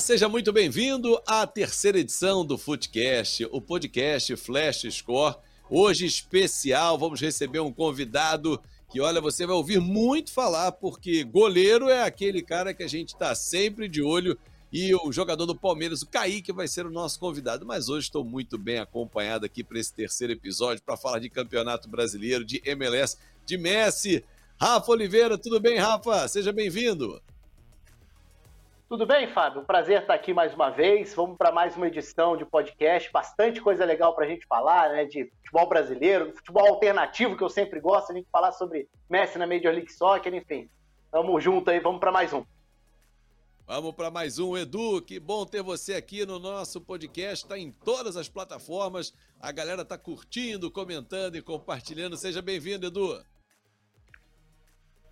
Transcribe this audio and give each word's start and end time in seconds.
seja 0.00 0.30
muito 0.30 0.50
bem-vindo 0.50 1.20
à 1.26 1.46
terceira 1.46 1.98
edição 1.98 2.42
do 2.42 2.56
Footcast, 2.56 3.46
o 3.52 3.60
podcast 3.60 4.34
Flash 4.34 4.86
Score. 4.90 5.36
Hoje 5.68 6.06
especial, 6.06 6.98
vamos 6.98 7.20
receber 7.20 7.60
um 7.60 7.70
convidado 7.70 8.58
que, 8.90 8.98
olha, 8.98 9.20
você 9.20 9.44
vai 9.46 9.54
ouvir 9.54 9.78
muito 9.78 10.32
falar, 10.32 10.72
porque 10.72 11.22
goleiro 11.22 11.90
é 11.90 12.02
aquele 12.02 12.40
cara 12.40 12.72
que 12.72 12.82
a 12.82 12.88
gente 12.88 13.08
está 13.08 13.34
sempre 13.34 13.88
de 13.88 14.00
olho 14.00 14.38
e 14.72 14.94
o 14.94 15.12
jogador 15.12 15.44
do 15.44 15.54
Palmeiras, 15.54 16.00
o 16.00 16.06
Kaique, 16.06 16.50
vai 16.50 16.66
ser 16.66 16.86
o 16.86 16.90
nosso 16.90 17.20
convidado. 17.20 17.66
Mas 17.66 17.90
hoje 17.90 18.06
estou 18.06 18.24
muito 18.24 18.56
bem 18.56 18.78
acompanhado 18.78 19.44
aqui 19.44 19.62
para 19.62 19.78
esse 19.78 19.92
terceiro 19.92 20.32
episódio, 20.32 20.82
para 20.82 20.96
falar 20.96 21.18
de 21.18 21.28
Campeonato 21.28 21.90
Brasileiro, 21.90 22.42
de 22.42 22.62
MLS, 22.64 23.18
de 23.44 23.58
Messi. 23.58 24.24
Rafa 24.58 24.92
Oliveira, 24.92 25.36
tudo 25.36 25.60
bem, 25.60 25.76
Rafa? 25.78 26.26
Seja 26.26 26.52
bem-vindo. 26.52 27.20
Tudo 28.90 29.06
bem, 29.06 29.28
Fábio? 29.28 29.60
Um 29.60 29.64
prazer 29.64 30.00
estar 30.00 30.14
aqui 30.14 30.34
mais 30.34 30.52
uma 30.52 30.68
vez. 30.68 31.14
Vamos 31.14 31.38
para 31.38 31.52
mais 31.52 31.76
uma 31.76 31.86
edição 31.86 32.36
de 32.36 32.44
podcast. 32.44 33.08
Bastante 33.12 33.60
coisa 33.60 33.84
legal 33.84 34.16
para 34.16 34.24
a 34.24 34.28
gente 34.28 34.44
falar, 34.46 34.90
né? 34.90 35.04
De 35.04 35.30
futebol 35.36 35.68
brasileiro, 35.68 36.32
futebol 36.34 36.66
alternativo, 36.66 37.36
que 37.36 37.44
eu 37.44 37.48
sempre 37.48 37.78
gosto, 37.78 38.10
a 38.10 38.16
gente 38.16 38.28
falar 38.32 38.50
sobre 38.50 38.88
Messi 39.08 39.38
na 39.38 39.46
Major 39.46 39.72
League 39.72 39.92
Soccer, 39.92 40.34
enfim. 40.34 40.68
Tamo 41.08 41.40
junto 41.40 41.70
aí, 41.70 41.78
vamos 41.78 42.00
para 42.00 42.10
mais 42.10 42.32
um. 42.32 42.44
Vamos 43.64 43.94
para 43.94 44.10
mais 44.10 44.40
um, 44.40 44.56
Edu. 44.56 45.00
Que 45.02 45.20
bom 45.20 45.46
ter 45.46 45.62
você 45.62 45.94
aqui 45.94 46.26
no 46.26 46.40
nosso 46.40 46.80
podcast. 46.80 47.44
Está 47.44 47.56
em 47.56 47.70
todas 47.70 48.16
as 48.16 48.28
plataformas. 48.28 49.14
A 49.40 49.52
galera 49.52 49.82
está 49.82 49.96
curtindo, 49.96 50.68
comentando 50.68 51.36
e 51.36 51.42
compartilhando. 51.42 52.16
Seja 52.16 52.42
bem-vindo, 52.42 52.88
Edu. 52.88 53.24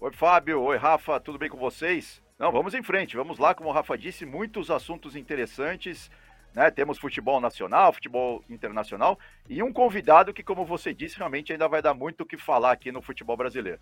Oi, 0.01 0.13
Fábio. 0.15 0.63
Oi, 0.63 0.77
Rafa. 0.77 1.21
Tudo 1.21 1.39
bem 1.39 1.49
com 1.49 1.59
vocês? 1.59 2.21
Não, 2.39 2.53
vamos 2.53 2.73
em 2.73 2.83
frente. 2.83 3.17
Vamos 3.17 3.39
lá, 3.39 3.55
como 3.55 3.69
o 3.69 3.73
Rafa 3.73 3.99
disse, 3.99 4.25
muitos 4.25 4.71
assuntos 4.71 5.17
interessantes. 5.17 6.11
Né? 6.55 6.71
Temos 6.71 6.99
futebol 6.99 7.41
nacional, 7.41 7.93
futebol 7.93 8.45
internacional 8.49 9.19
e 9.49 9.63
um 9.63 9.73
convidado 9.73 10.33
que, 10.33 10.43
como 10.43 10.65
você 10.65 10.95
disse, 10.95 11.19
realmente 11.19 11.53
ainda 11.53 11.69
vai 11.69 11.83
dar 11.83 11.95
muito 11.95 12.23
o 12.23 12.27
que 12.27 12.37
falar 12.37 12.73
aqui 12.73 12.93
no 12.93 13.03
futebol 13.03 13.37
brasileiro. 13.37 13.81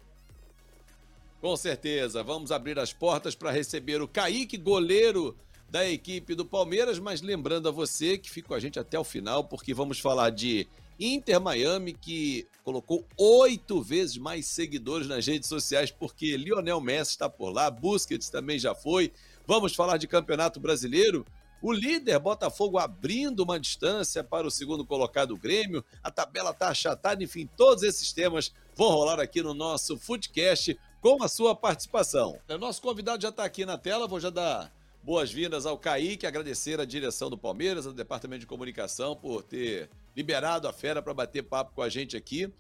Com 1.41 1.55
certeza. 1.57 2.23
Vamos 2.23 2.51
abrir 2.51 2.79
as 2.79 2.93
portas 2.93 3.34
para 3.34 3.51
receber 3.51 4.01
o 4.01 4.09
Kaique, 4.09 4.57
goleiro 4.57 5.37
da 5.69 5.89
equipe 5.89 6.34
do 6.34 6.45
Palmeiras, 6.45 6.99
mas 6.99 7.21
lembrando 7.21 7.69
a 7.69 7.73
você 7.73 8.17
que 8.17 8.31
fica 8.31 8.49
com 8.49 8.55
a 8.55 8.61
gente 8.61 8.79
até 8.79 8.99
o 8.99 9.05
final, 9.05 9.45
porque 9.45 9.75
vamos 9.75 10.01
falar 10.01 10.31
de 10.31 10.67
Inter 10.98 11.41
Miami, 11.41 11.92
que 11.92 12.47
colocou 12.64 13.06
oito 13.16 13.83
vezes 13.83 14.16
mais 14.16 14.47
seguidores 14.47 15.06
nas 15.06 15.27
redes 15.27 15.48
sociais, 15.48 15.91
porque 15.91 16.36
Lionel 16.36 16.80
Messi 16.80 17.12
está 17.12 17.28
por 17.28 17.50
lá, 17.50 17.70
Busquets 17.70 18.30
também 18.30 18.58
já 18.58 18.75
foi. 18.75 19.12
Vamos 19.47 19.75
falar 19.75 19.97
de 19.98 20.08
Campeonato 20.08 20.58
Brasileiro. 20.58 21.25
O 21.62 21.72
líder 21.72 22.19
Botafogo 22.19 22.78
abrindo 22.78 23.41
uma 23.41 23.58
distância 23.58 24.22
para 24.22 24.47
o 24.47 24.50
segundo 24.50 24.84
colocado 24.84 25.36
Grêmio. 25.36 25.84
A 26.03 26.11
tabela 26.11 26.50
está 26.50 26.69
achatada, 26.69 27.22
enfim, 27.22 27.48
todos 27.56 27.83
esses 27.83 28.12
temas 28.12 28.53
vão 28.75 28.88
rolar 28.88 29.20
aqui 29.20 29.42
no 29.42 29.55
nosso 29.55 29.97
Footcast 29.97 30.78
com 31.00 31.22
a 31.22 31.28
sua 31.28 31.55
participação. 31.55 32.38
O 32.48 32.58
nosso 32.58 32.83
convidado 32.83 33.22
já 33.22 33.31
está 33.31 33.44
aqui 33.44 33.64
na 33.64 33.78
tela, 33.78 34.06
vou 34.06 34.20
já 34.20 34.31
dar 34.31 34.72
boas-vindas 35.07 35.67
ao 35.67 35.79
Kaique, 35.79 36.27
agradecer 36.27 36.81
a 36.81 36.85
direção 36.85 37.31
do 37.31 37.39
Palmeiras, 37.39 37.87
ao 37.87 37.93
Departamento 37.93 38.41
de 38.41 38.47
Comunicação, 38.47 39.15
por 39.15 39.41
ter 39.41 39.89
liberado 40.17 40.67
a 40.67 40.73
fera 40.73 41.01
para 41.01 41.15
bater 41.15 41.45
papo 41.45 41.73
com 41.73 41.81
a 41.81 41.89
gente 41.89 42.17
aqui. 42.17 42.53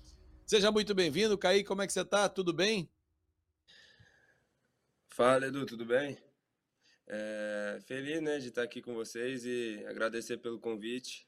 Seja 0.46 0.70
muito 0.70 0.94
bem-vindo, 0.94 1.36
Kaique, 1.36 1.64
como 1.64 1.82
é 1.82 1.88
que 1.88 1.92
você 1.92 2.02
está? 2.02 2.28
Tudo 2.28 2.52
bem? 2.52 2.88
Fala, 5.08 5.48
Edu, 5.48 5.66
tudo 5.66 5.84
bem? 5.84 6.16
É, 7.08 7.80
feliz 7.84 8.22
né, 8.22 8.38
de 8.38 8.46
estar 8.46 8.62
aqui 8.62 8.80
com 8.80 8.94
vocês 8.94 9.44
e 9.44 9.84
agradecer 9.88 10.36
pelo 10.36 10.60
convite. 10.60 11.26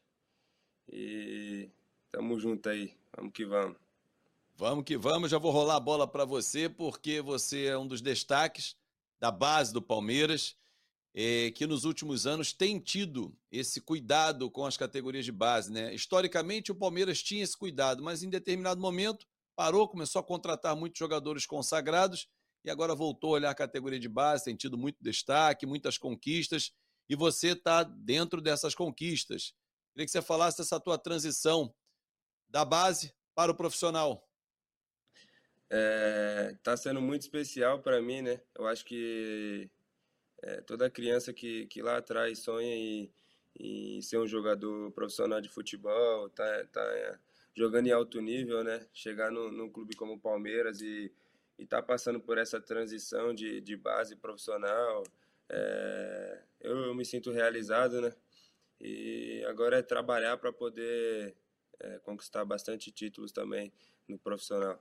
E 0.89 1.69
tamo 2.13 2.39
junto 2.39 2.69
aí, 2.69 2.97
vamos 3.17 3.33
que 3.33 3.45
vamos. 3.45 3.77
Vamos 4.55 4.85
que 4.85 4.97
vamos, 4.97 5.33
já 5.33 5.39
vou 5.39 5.51
rolar 5.51 5.77
a 5.77 5.81
bola 5.81 6.07
para 6.07 6.25
você, 6.25 6.69
porque 6.69 7.21
você 7.21 7.65
é 7.65 7.77
um 7.77 7.89
dos 7.89 8.01
destaques 8.01 8.77
da 9.19 9.33
base 9.33 9.73
do 9.73 9.83
Palmeiras, 9.83 10.57
é, 11.15 11.51
que 11.51 11.67
nos 11.67 11.85
últimos 11.85 12.27
anos 12.27 12.53
tem 12.53 12.79
tido 12.79 13.37
esse 13.51 13.81
cuidado 13.81 14.51
com 14.51 14.65
as 14.65 14.77
categorias 14.77 15.25
de 15.25 15.33
base. 15.33 15.73
Né? 15.73 15.95
Historicamente, 15.95 16.71
o 16.71 16.75
Palmeiras 16.75 17.23
tinha 17.23 17.43
esse 17.43 17.57
cuidado, 17.57 18.03
mas 18.03 18.23
em 18.23 18.31
determinado 18.31 18.81
momento 18.81 19.27
parou, 19.57 19.89
começou 19.89 20.21
a 20.21 20.25
contratar 20.25 20.77
muitos 20.77 20.99
jogadores 20.99 21.45
consagrados 21.45 22.29
e 22.65 22.71
agora 22.71 22.95
voltou 22.95 23.31
a 23.31 23.33
olhar 23.35 23.51
a 23.51 23.55
categoria 23.55 23.99
de 23.99 24.09
base, 24.09 24.45
tem 24.45 24.55
tido 24.55 24.77
muito 24.77 24.99
destaque, 25.01 25.67
muitas 25.67 25.97
conquistas, 25.97 26.73
e 27.09 27.17
você 27.17 27.49
está 27.49 27.83
dentro 27.83 28.41
dessas 28.41 28.75
conquistas. 28.75 29.55
Queria 29.93 30.07
que 30.07 30.13
você 30.13 30.23
falasse 30.23 30.59
dessa 30.59 30.79
tua 30.79 30.99
transição 30.99 31.75
da 32.49 32.65
base 32.65 33.15
para 33.35 33.51
o 33.51 33.55
profissional. 33.55 34.29
É, 35.71 36.57
tá 36.63 36.77
sendo 36.77 37.01
muito 37.01 37.23
especial 37.23 37.81
para 37.81 38.01
mim, 38.01 38.23
né? 38.23 38.41
Eu 38.55 38.67
acho 38.67 38.85
que 38.85 39.71
é, 40.43 40.61
toda 40.61 40.91
criança 40.91 41.33
que, 41.33 41.67
que 41.67 41.83
lá 41.83 41.99
atrás 41.99 42.39
sonha 42.41 42.75
em, 42.75 43.13
em 43.59 44.01
ser 44.03 44.19
um 44.19 44.27
jogador 44.27 44.91
profissional 44.93 45.41
de 45.41 45.49
futebol, 45.49 46.29
tá, 46.31 46.65
tá 46.73 46.83
é, 46.83 47.19
jogando 47.55 47.89
em 47.89 47.93
alto 47.93 48.21
nível, 48.21 48.63
né? 48.63 48.87
Chegar 48.93 49.31
num, 49.31 49.51
num 49.51 49.71
clube 49.71 49.97
como 49.97 50.15
o 50.15 50.21
Palmeiras 50.21 50.81
e, 50.81 51.13
e 51.59 51.67
tá 51.67 51.83
passando 51.83 52.21
por 52.21 52.39
essa 52.39 52.61
transição 52.61 53.35
de, 53.35 53.61
de 53.61 53.77
base 53.77 54.15
profissional, 54.17 55.03
é, 55.49 56.43
eu, 56.61 56.77
eu, 56.87 56.95
me 56.95 57.05
sinto 57.05 57.33
realizado, 57.33 58.01
né? 58.01 58.13
E 58.81 59.45
agora 59.49 59.79
é 59.79 59.83
trabalhar 59.83 60.37
para 60.37 60.53
poder 60.53 61.35
é, 61.81 61.99
conquistar 61.99 62.45
bastante 62.45 62.93
títulos 62.93 63.33
também 63.33 63.73
no 64.07 64.19
profissional. 64.19 64.81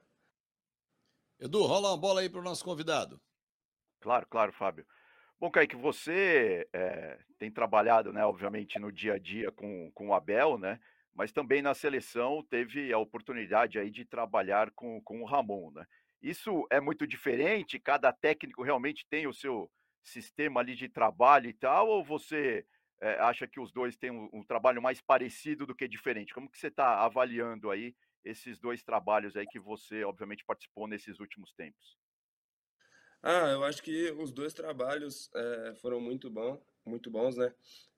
Edu, 1.40 1.63
rola 1.63 1.90
uma 1.90 1.97
bola 1.97 2.22
aí 2.22 2.29
para 2.29 2.41
o 2.41 2.44
nosso 2.44 2.63
convidado. 2.63 3.19
Claro, 4.00 4.28
claro, 4.28 4.53
Fábio. 4.53 4.85
Bom, 5.40 5.52
Kaique, 5.52 5.75
você 5.75 6.68
é, 6.74 7.20
tem 7.38 7.52
trabalhado, 7.52 8.12
né, 8.12 8.25
obviamente, 8.25 8.80
no 8.80 8.92
dia 8.92 9.14
a 9.14 9.20
dia 9.20 9.52
com, 9.52 9.92
com 9.92 10.08
o 10.08 10.14
Abel, 10.16 10.58
né? 10.58 10.80
Mas 11.14 11.31
também 11.31 11.62
na 11.62 11.75
seleção 11.75 12.44
teve 12.50 12.92
a 12.92 12.98
oportunidade 12.98 13.78
aí 13.78 13.92
de 13.92 14.03
trabalhar 14.03 14.72
com, 14.72 15.00
com 15.02 15.22
o 15.22 15.26
Ramon, 15.26 15.72
né? 15.72 15.86
Isso 16.20 16.66
é 16.72 16.80
muito 16.80 17.06
diferente? 17.06 17.80
Cada 17.80 18.12
técnico 18.12 18.64
realmente 18.64 19.06
tem 19.08 19.28
o 19.28 19.34
seu 19.34 19.70
sistema 20.03 20.59
ali 20.59 20.74
de 20.74 20.90
trabalho 20.90 21.47
e 21.47 21.53
tal? 21.53 21.88
Ou 21.88 22.03
você 22.03 22.66
é, 23.00 23.20
acha 23.20 23.47
que 23.47 23.59
os 23.59 23.72
dois 23.72 23.96
têm 23.96 24.09
um, 24.09 24.28
um, 24.34 24.44
trabalho 24.44 24.81
mais 24.81 25.00
parecido 25.02 25.68
do 25.68 25.76
que 25.76 25.88
diferente? 25.88 26.34
Como 26.34 26.50
que 26.50 26.58
você 26.58 26.68
está 26.68 27.03
avaliando 27.06 27.70
aí 27.70 27.96
esses 28.26 28.58
dois 28.58 28.84
trabalhos 28.84 29.36
aí 29.36 29.46
que 29.46 29.59
você, 29.59 30.03
obviamente, 30.03 30.44
participou 30.44 30.88
nesses 30.88 31.20
últimos 31.20 31.53
tempos? 31.53 31.96
Ah, 33.22 33.50
eu 33.51 33.63
acho 33.63 33.81
que 33.83 34.11
os 34.11 34.31
dois 34.31 34.53
trabalhos 34.53 35.29
é, 35.33 35.73
foram 35.81 36.00
muito 36.00 36.29
bons, 36.29 36.59
muito 36.85 37.09
bons, 37.09 37.35
né? 37.35 37.53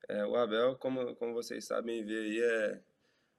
É, 0.07 0.25
o 0.25 0.35
Abel, 0.35 0.75
como, 0.78 1.16
como 1.16 1.34
vocês 1.34 1.66
sabem 1.66 2.03
ver 2.03 2.24
aí, 2.24 2.40
é 2.41 2.81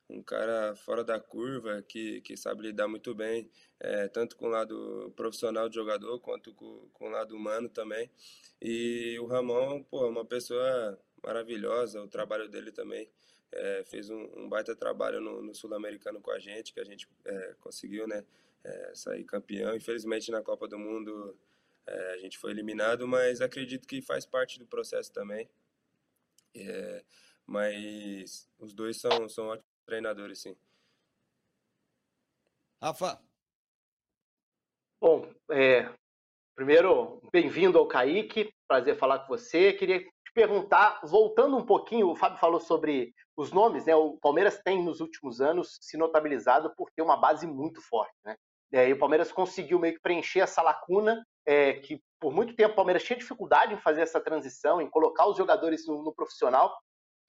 um 0.08 0.22
cara 0.22 0.74
fora 0.76 1.04
da 1.04 1.18
curva, 1.18 1.82
que, 1.82 2.20
que 2.20 2.36
sabe 2.36 2.62
lidar 2.64 2.88
muito 2.88 3.14
bem, 3.14 3.50
é, 3.78 4.08
tanto 4.08 4.36
com 4.36 4.46
o 4.46 4.50
lado 4.50 5.12
profissional 5.16 5.68
de 5.68 5.76
jogador, 5.76 6.18
quanto 6.20 6.52
com, 6.54 6.88
com 6.92 7.06
o 7.06 7.10
lado 7.10 7.34
humano 7.36 7.68
também. 7.68 8.10
E 8.60 9.18
o 9.20 9.26
Ramon, 9.26 9.82
pô, 9.84 10.04
é 10.04 10.08
uma 10.08 10.24
pessoa 10.24 10.98
maravilhosa, 11.22 12.02
o 12.02 12.08
trabalho 12.08 12.48
dele 12.48 12.72
também 12.72 13.10
é, 13.52 13.84
fez 13.84 14.10
um, 14.10 14.28
um, 14.36 14.48
baita 14.48 14.74
trabalho 14.76 15.20
no, 15.20 15.42
no 15.42 15.54
Sul-Americano 15.54 16.20
com 16.20 16.30
a 16.30 16.38
gente, 16.38 16.72
que 16.72 16.80
a 16.80 16.84
gente 16.84 17.08
é, 17.24 17.54
conseguiu 17.60 18.06
né, 18.06 18.24
é, 18.64 18.92
sair 18.94 19.24
campeão. 19.24 19.74
Infelizmente 19.74 20.30
na 20.30 20.42
Copa 20.42 20.68
do 20.68 20.78
Mundo 20.78 21.36
é, 21.86 22.12
a 22.12 22.18
gente 22.18 22.38
foi 22.38 22.50
eliminado, 22.50 23.06
mas 23.06 23.40
acredito 23.40 23.86
que 23.86 24.00
faz 24.00 24.24
parte 24.24 24.58
do 24.58 24.66
processo 24.66 25.12
também. 25.12 25.48
É, 26.54 27.04
mas 27.46 28.48
os 28.58 28.72
dois 28.72 29.00
são, 29.00 29.28
são 29.28 29.48
ótimos 29.48 29.70
treinadores, 29.84 30.40
sim. 30.40 30.56
Rafa. 32.80 33.20
Bom, 35.00 35.32
é, 35.50 35.92
primeiro, 36.54 37.20
bem-vindo 37.32 37.78
ao 37.78 37.88
Kaique, 37.88 38.52
prazer 38.68 38.96
falar 38.96 39.20
com 39.20 39.28
você. 39.28 39.72
Queria 39.72 40.00
te 40.00 40.32
perguntar, 40.34 41.00
voltando 41.04 41.56
um 41.56 41.64
pouquinho, 41.64 42.08
o 42.08 42.16
Fábio 42.16 42.38
falou 42.38 42.60
sobre 42.60 43.14
os 43.36 43.50
nomes, 43.52 43.86
né? 43.86 43.94
O 43.94 44.18
Palmeiras 44.18 44.60
tem 44.62 44.82
nos 44.82 45.00
últimos 45.00 45.40
anos 45.40 45.78
se 45.80 45.96
notabilizado 45.96 46.74
por 46.76 46.90
ter 46.90 47.02
uma 47.02 47.16
base 47.16 47.46
muito 47.46 47.80
forte, 47.80 48.14
né? 48.24 48.36
E 48.72 48.92
o 48.92 48.98
Palmeiras 48.98 49.32
conseguiu 49.32 49.78
meio 49.78 49.94
que 49.94 50.00
preencher 50.00 50.40
essa 50.40 50.62
lacuna 50.62 51.26
é, 51.46 51.74
que 51.74 52.02
por 52.20 52.32
muito 52.32 52.54
tempo 52.54 52.72
o 52.72 52.76
Palmeiras 52.76 53.02
tinha 53.02 53.18
dificuldade 53.18 53.74
em 53.74 53.80
fazer 53.80 54.02
essa 54.02 54.20
transição, 54.20 54.80
em 54.80 54.90
colocar 54.90 55.26
os 55.26 55.36
jogadores 55.36 55.86
no, 55.86 56.02
no 56.02 56.14
profissional. 56.14 56.76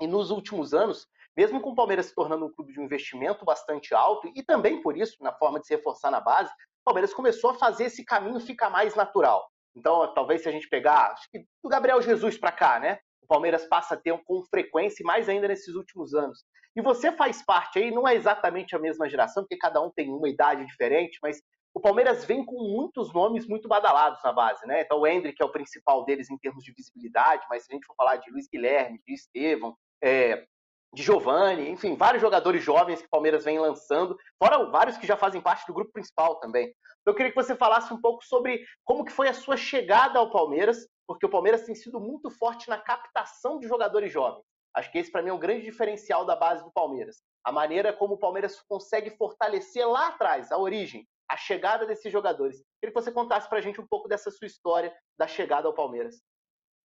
E 0.01 0.07
nos 0.07 0.31
últimos 0.31 0.73
anos, 0.73 1.07
mesmo 1.37 1.61
com 1.61 1.69
o 1.69 1.75
Palmeiras 1.75 2.07
se 2.07 2.15
tornando 2.15 2.45
um 2.45 2.51
clube 2.51 2.73
de 2.73 2.81
investimento 2.81 3.45
bastante 3.45 3.93
alto, 3.93 4.31
e 4.35 4.43
também 4.43 4.81
por 4.81 4.97
isso, 4.97 5.15
na 5.21 5.31
forma 5.33 5.59
de 5.59 5.67
se 5.67 5.75
reforçar 5.75 6.11
na 6.11 6.19
base, 6.19 6.51
o 6.51 6.83
Palmeiras 6.85 7.13
começou 7.13 7.51
a 7.51 7.53
fazer 7.53 7.85
esse 7.85 8.03
caminho 8.03 8.39
ficar 8.39 8.69
mais 8.69 8.95
natural. 8.95 9.47
Então, 9.75 10.13
talvez 10.13 10.41
se 10.41 10.49
a 10.49 10.51
gente 10.51 10.67
pegar, 10.67 11.15
do 11.63 11.69
Gabriel 11.69 12.01
Jesus 12.01 12.37
para 12.37 12.51
cá, 12.51 12.79
né? 12.79 12.99
o 13.21 13.27
Palmeiras 13.27 13.65
passa 13.65 13.93
a 13.93 13.97
ter 13.97 14.17
com 14.25 14.43
frequência, 14.45 15.05
mais 15.05 15.29
ainda 15.29 15.47
nesses 15.47 15.75
últimos 15.75 16.13
anos. 16.13 16.43
E 16.75 16.81
você 16.81 17.11
faz 17.11 17.43
parte 17.45 17.79
aí, 17.79 17.91
não 17.91 18.07
é 18.07 18.15
exatamente 18.15 18.75
a 18.75 18.79
mesma 18.79 19.07
geração, 19.09 19.43
porque 19.43 19.57
cada 19.57 19.81
um 19.81 19.91
tem 19.91 20.09
uma 20.09 20.27
idade 20.27 20.65
diferente, 20.65 21.19
mas 21.21 21.41
o 21.73 21.79
Palmeiras 21.79 22.25
vem 22.25 22.43
com 22.43 22.61
muitos 22.61 23.13
nomes 23.13 23.47
muito 23.47 23.67
badalados 23.67 24.21
na 24.23 24.33
base, 24.33 24.65
né? 24.67 24.81
Então 24.81 24.99
o 24.99 25.07
Hendrick 25.07 25.41
é 25.41 25.45
o 25.45 25.51
principal 25.51 26.03
deles 26.03 26.29
em 26.29 26.37
termos 26.37 26.63
de 26.63 26.73
visibilidade, 26.73 27.45
mas 27.49 27.63
se 27.63 27.71
a 27.71 27.75
gente 27.75 27.85
for 27.85 27.95
falar 27.95 28.17
de 28.17 28.29
Luiz 28.29 28.47
Guilherme, 28.47 29.01
de 29.05 29.13
Estevam, 29.13 29.75
é, 30.03 30.45
de 30.93 31.03
Giovani, 31.03 31.69
enfim, 31.69 31.95
vários 31.95 32.21
jogadores 32.21 32.61
jovens 32.61 32.99
que 32.99 33.07
o 33.07 33.09
Palmeiras 33.09 33.45
vem 33.45 33.57
lançando, 33.57 34.17
fora 34.37 34.65
vários 34.65 34.97
que 34.97 35.07
já 35.07 35.15
fazem 35.15 35.39
parte 35.39 35.65
do 35.65 35.73
grupo 35.73 35.93
principal 35.93 36.39
também. 36.39 36.73
Eu 37.05 37.15
queria 37.15 37.31
que 37.31 37.41
você 37.41 37.55
falasse 37.55 37.93
um 37.93 38.01
pouco 38.01 38.23
sobre 38.25 38.63
como 38.83 39.05
que 39.05 39.11
foi 39.11 39.29
a 39.29 39.33
sua 39.33 39.55
chegada 39.55 40.19
ao 40.19 40.29
Palmeiras, 40.29 40.87
porque 41.07 41.25
o 41.25 41.29
Palmeiras 41.29 41.65
tem 41.65 41.73
sido 41.73 41.99
muito 41.99 42.29
forte 42.29 42.69
na 42.69 42.77
captação 42.77 43.57
de 43.57 43.67
jogadores 43.67 44.11
jovens. 44.11 44.43
Acho 44.75 44.91
que 44.91 44.99
esse 44.99 45.11
para 45.11 45.21
mim 45.21 45.29
é 45.29 45.33
um 45.33 45.39
grande 45.39 45.65
diferencial 45.65 46.25
da 46.25 46.35
base 46.35 46.63
do 46.63 46.71
Palmeiras. 46.71 47.21
A 47.43 47.51
maneira 47.51 47.91
como 47.91 48.15
o 48.15 48.19
Palmeiras 48.19 48.61
consegue 48.67 49.09
fortalecer 49.11 49.87
lá 49.87 50.09
atrás, 50.09 50.51
a 50.51 50.57
origem, 50.57 51.07
a 51.31 51.37
chegada 51.37 51.85
desses 51.85 52.11
jogadores. 52.11 52.57
Queria 52.79 52.93
que 52.93 53.01
você 53.01 53.11
contasse 53.11 53.47
para 53.47 53.59
a 53.59 53.61
gente 53.61 53.79
um 53.79 53.87
pouco 53.87 54.09
dessa 54.09 54.29
sua 54.29 54.45
história 54.45 54.93
da 55.17 55.25
chegada 55.25 55.65
ao 55.65 55.73
Palmeiras. 55.73 56.21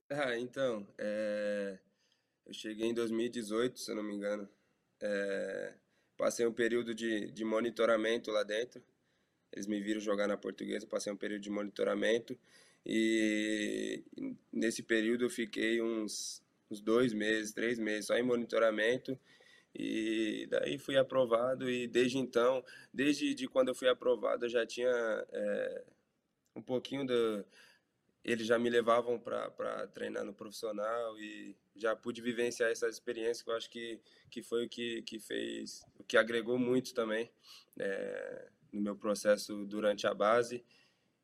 Ah, 0.08 0.38
então, 0.38 0.86
é... 0.96 1.76
eu 2.46 2.54
cheguei 2.54 2.86
em 2.86 2.94
2018, 2.94 3.80
se 3.80 3.92
não 3.92 4.04
me 4.04 4.14
engano. 4.14 4.48
É... 5.02 5.74
Passei 6.16 6.46
um 6.46 6.52
período 6.52 6.94
de, 6.94 7.32
de 7.32 7.44
monitoramento 7.44 8.30
lá 8.30 8.44
dentro. 8.44 8.80
Eles 9.52 9.66
me 9.66 9.80
viram 9.80 10.00
jogar 10.00 10.28
na 10.28 10.36
portuguesa, 10.36 10.86
passei 10.86 11.12
um 11.12 11.16
período 11.16 11.42
de 11.42 11.50
monitoramento. 11.50 12.38
E 12.84 14.04
nesse 14.52 14.80
período 14.80 15.24
eu 15.24 15.30
fiquei 15.30 15.82
uns, 15.82 16.40
uns 16.70 16.80
dois 16.80 17.12
meses, 17.12 17.52
três 17.52 17.80
meses 17.80 18.06
só 18.06 18.16
em 18.16 18.22
monitoramento 18.22 19.18
e 19.78 20.46
daí 20.48 20.78
fui 20.78 20.96
aprovado 20.96 21.68
e 21.68 21.86
desde 21.86 22.18
então, 22.18 22.64
desde 22.92 23.34
de 23.34 23.46
quando 23.46 23.68
eu 23.68 23.74
fui 23.74 23.88
aprovado, 23.88 24.46
eu 24.46 24.48
já 24.48 24.66
tinha 24.66 24.88
é, 25.32 25.84
um 26.54 26.62
pouquinho 26.62 27.06
do... 27.06 27.44
Eles 28.24 28.46
já 28.46 28.58
me 28.58 28.68
levavam 28.68 29.20
para 29.20 29.86
treinar 29.88 30.24
no 30.24 30.34
profissional 30.34 31.16
e 31.18 31.56
já 31.76 31.94
pude 31.94 32.20
vivenciar 32.20 32.70
essa 32.70 32.88
experiência 32.88 33.44
que 33.44 33.50
eu 33.50 33.54
acho 33.54 33.70
que, 33.70 34.00
que 34.30 34.42
foi 34.42 34.66
o 34.66 34.68
que, 34.68 35.02
que 35.02 35.20
fez, 35.20 35.84
o 35.96 36.02
que 36.02 36.16
agregou 36.16 36.58
muito 36.58 36.92
também 36.92 37.30
é, 37.78 38.48
no 38.72 38.80
meu 38.80 38.96
processo 38.96 39.64
durante 39.66 40.06
a 40.06 40.14
base. 40.14 40.64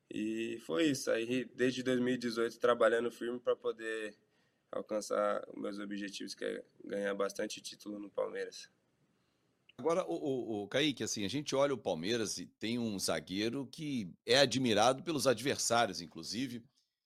E 0.09 0.59
foi 0.67 0.85
isso. 0.85 1.11
Aí, 1.11 1.45
desde 1.57 1.83
2018, 1.83 2.61
trabalhando 2.61 3.11
firme 3.11 3.41
para 3.41 3.57
poder 3.57 4.15
alcançar 4.73 5.47
meus 5.55 5.79
objetivos, 5.79 6.35
que 6.35 6.45
é 6.45 6.65
ganhar 6.85 7.15
bastante 7.15 7.61
título 7.61 7.99
no 7.99 8.11
Palmeiras. 8.11 8.69
Agora, 9.79 10.05
o, 10.07 10.15
o, 10.15 10.63
o 10.63 10.69
Kaique, 10.69 11.03
assim, 11.03 11.25
a 11.25 11.29
gente 11.29 11.55
olha 11.55 11.75
o 11.75 11.79
Palmeiras 11.79 12.39
e 12.39 12.47
tem 12.47 12.79
um 12.79 12.99
zagueiro 12.99 13.67
que 13.67 14.11
é 14.27 14.39
admirado 14.39 15.03
pelos 15.03 15.27
adversários, 15.27 16.01
inclusive, 16.01 16.63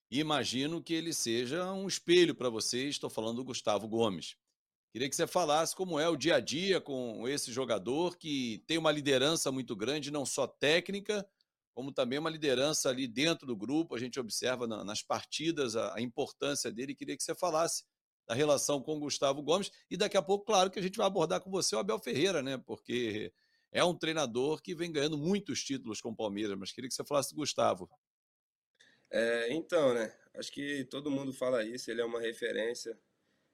e 0.09 0.19
imagino 0.19 0.81
que 0.81 0.93
ele 0.93 1.13
seja 1.13 1.71
um 1.73 1.87
espelho 1.87 2.33
para 2.33 2.49
vocês. 2.49 2.91
Estou 2.91 3.09
falando 3.09 3.37
do 3.37 3.43
Gustavo 3.43 3.87
Gomes. 3.87 4.37
Queria 4.91 5.09
que 5.09 5.15
você 5.15 5.27
falasse 5.27 5.75
como 5.75 5.99
é 5.99 6.07
o 6.07 6.15
dia 6.15 6.35
a 6.35 6.39
dia 6.39 6.79
com 6.79 7.27
esse 7.27 7.51
jogador 7.51 8.17
que 8.17 8.63
tem 8.65 8.77
uma 8.77 8.91
liderança 8.91 9.51
muito 9.51 9.75
grande, 9.75 10.11
não 10.11 10.25
só 10.25 10.47
técnica, 10.47 11.27
como 11.77 11.91
também 11.91 12.17
uma 12.17 12.31
liderança 12.31 12.89
ali 12.89 13.07
dentro 13.07 13.45
do 13.45 13.55
grupo. 13.55 13.93
A 13.93 13.99
gente 13.99 14.19
observa 14.19 14.65
nas 14.65 15.03
partidas 15.03 15.75
a, 15.75 15.95
a 15.95 16.01
importância 16.01 16.71
dele. 16.71 16.95
Queria 16.95 17.15
que 17.15 17.21
você 17.21 17.35
falasse 17.35 17.83
da 18.27 18.33
relação 18.33 18.81
com 18.81 18.95
o 18.95 18.99
Gustavo 18.99 19.43
Gomes. 19.43 19.69
E 19.87 19.95
daqui 19.95 20.17
a 20.17 20.21
pouco, 20.23 20.43
claro, 20.43 20.71
que 20.71 20.79
a 20.79 20.81
gente 20.81 20.97
vai 20.97 21.05
abordar 21.05 21.39
com 21.39 21.51
você 21.51 21.75
o 21.75 21.79
Abel 21.79 21.99
Ferreira, 21.99 22.41
né? 22.41 22.57
Porque 22.57 23.31
é 23.71 23.83
um 23.83 23.95
treinador 23.95 24.59
que 24.59 24.73
vem 24.73 24.91
ganhando 24.91 25.19
muitos 25.19 25.63
títulos 25.63 26.01
com 26.01 26.09
o 26.09 26.15
Palmeiras. 26.15 26.57
Mas 26.57 26.71
queria 26.71 26.87
que 26.87 26.95
você 26.95 27.05
falasse 27.05 27.29
do 27.29 27.41
Gustavo. 27.41 27.87
É, 29.11 29.53
então, 29.53 29.93
né? 29.93 30.11
Acho 30.33 30.51
que 30.51 30.83
todo 30.85 31.11
mundo 31.11 31.31
fala 31.31 31.63
isso. 31.63 31.91
Ele 31.91 32.01
é 32.01 32.05
uma 32.05 32.19
referência, 32.19 32.99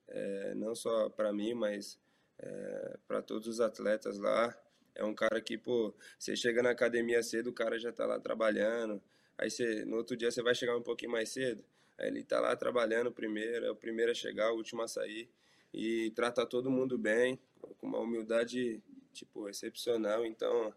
é, 0.07 0.55
não 0.55 0.73
só 0.73 1.09
para 1.09 1.33
mim, 1.33 1.53
mas 1.53 1.99
é, 2.39 2.97
para 3.05 3.21
todos 3.21 3.49
os 3.49 3.59
atletas 3.59 4.17
lá. 4.17 4.57
É 4.95 5.03
um 5.03 5.13
cara 5.13 5.41
que, 5.41 5.57
pô, 5.57 5.93
você 6.17 6.35
chega 6.35 6.61
na 6.61 6.71
academia 6.71 7.21
cedo, 7.23 7.49
o 7.49 7.53
cara 7.53 7.79
já 7.79 7.91
tá 7.91 8.05
lá 8.05 8.19
trabalhando. 8.19 9.01
Aí 9.37 9.49
você, 9.49 9.83
no 9.85 9.97
outro 9.97 10.15
dia 10.15 10.31
você 10.31 10.41
vai 10.41 10.53
chegar 10.53 10.77
um 10.77 10.81
pouquinho 10.81 11.11
mais 11.11 11.29
cedo. 11.29 11.63
Aí 11.97 12.07
ele 12.07 12.23
tá 12.23 12.39
lá 12.39 12.55
trabalhando 12.55 13.11
primeiro, 13.11 13.65
é 13.65 13.71
o 13.71 13.75
primeiro 13.75 14.11
a 14.11 14.15
chegar, 14.15 14.51
o 14.51 14.57
último 14.57 14.81
a 14.81 14.87
sair. 14.87 15.29
E 15.73 16.11
trata 16.11 16.45
todo 16.45 16.69
mundo 16.69 16.97
bem, 16.97 17.39
com 17.79 17.87
uma 17.87 17.99
humildade, 17.99 18.81
tipo, 19.11 19.49
excepcional. 19.49 20.25
Então, 20.25 20.73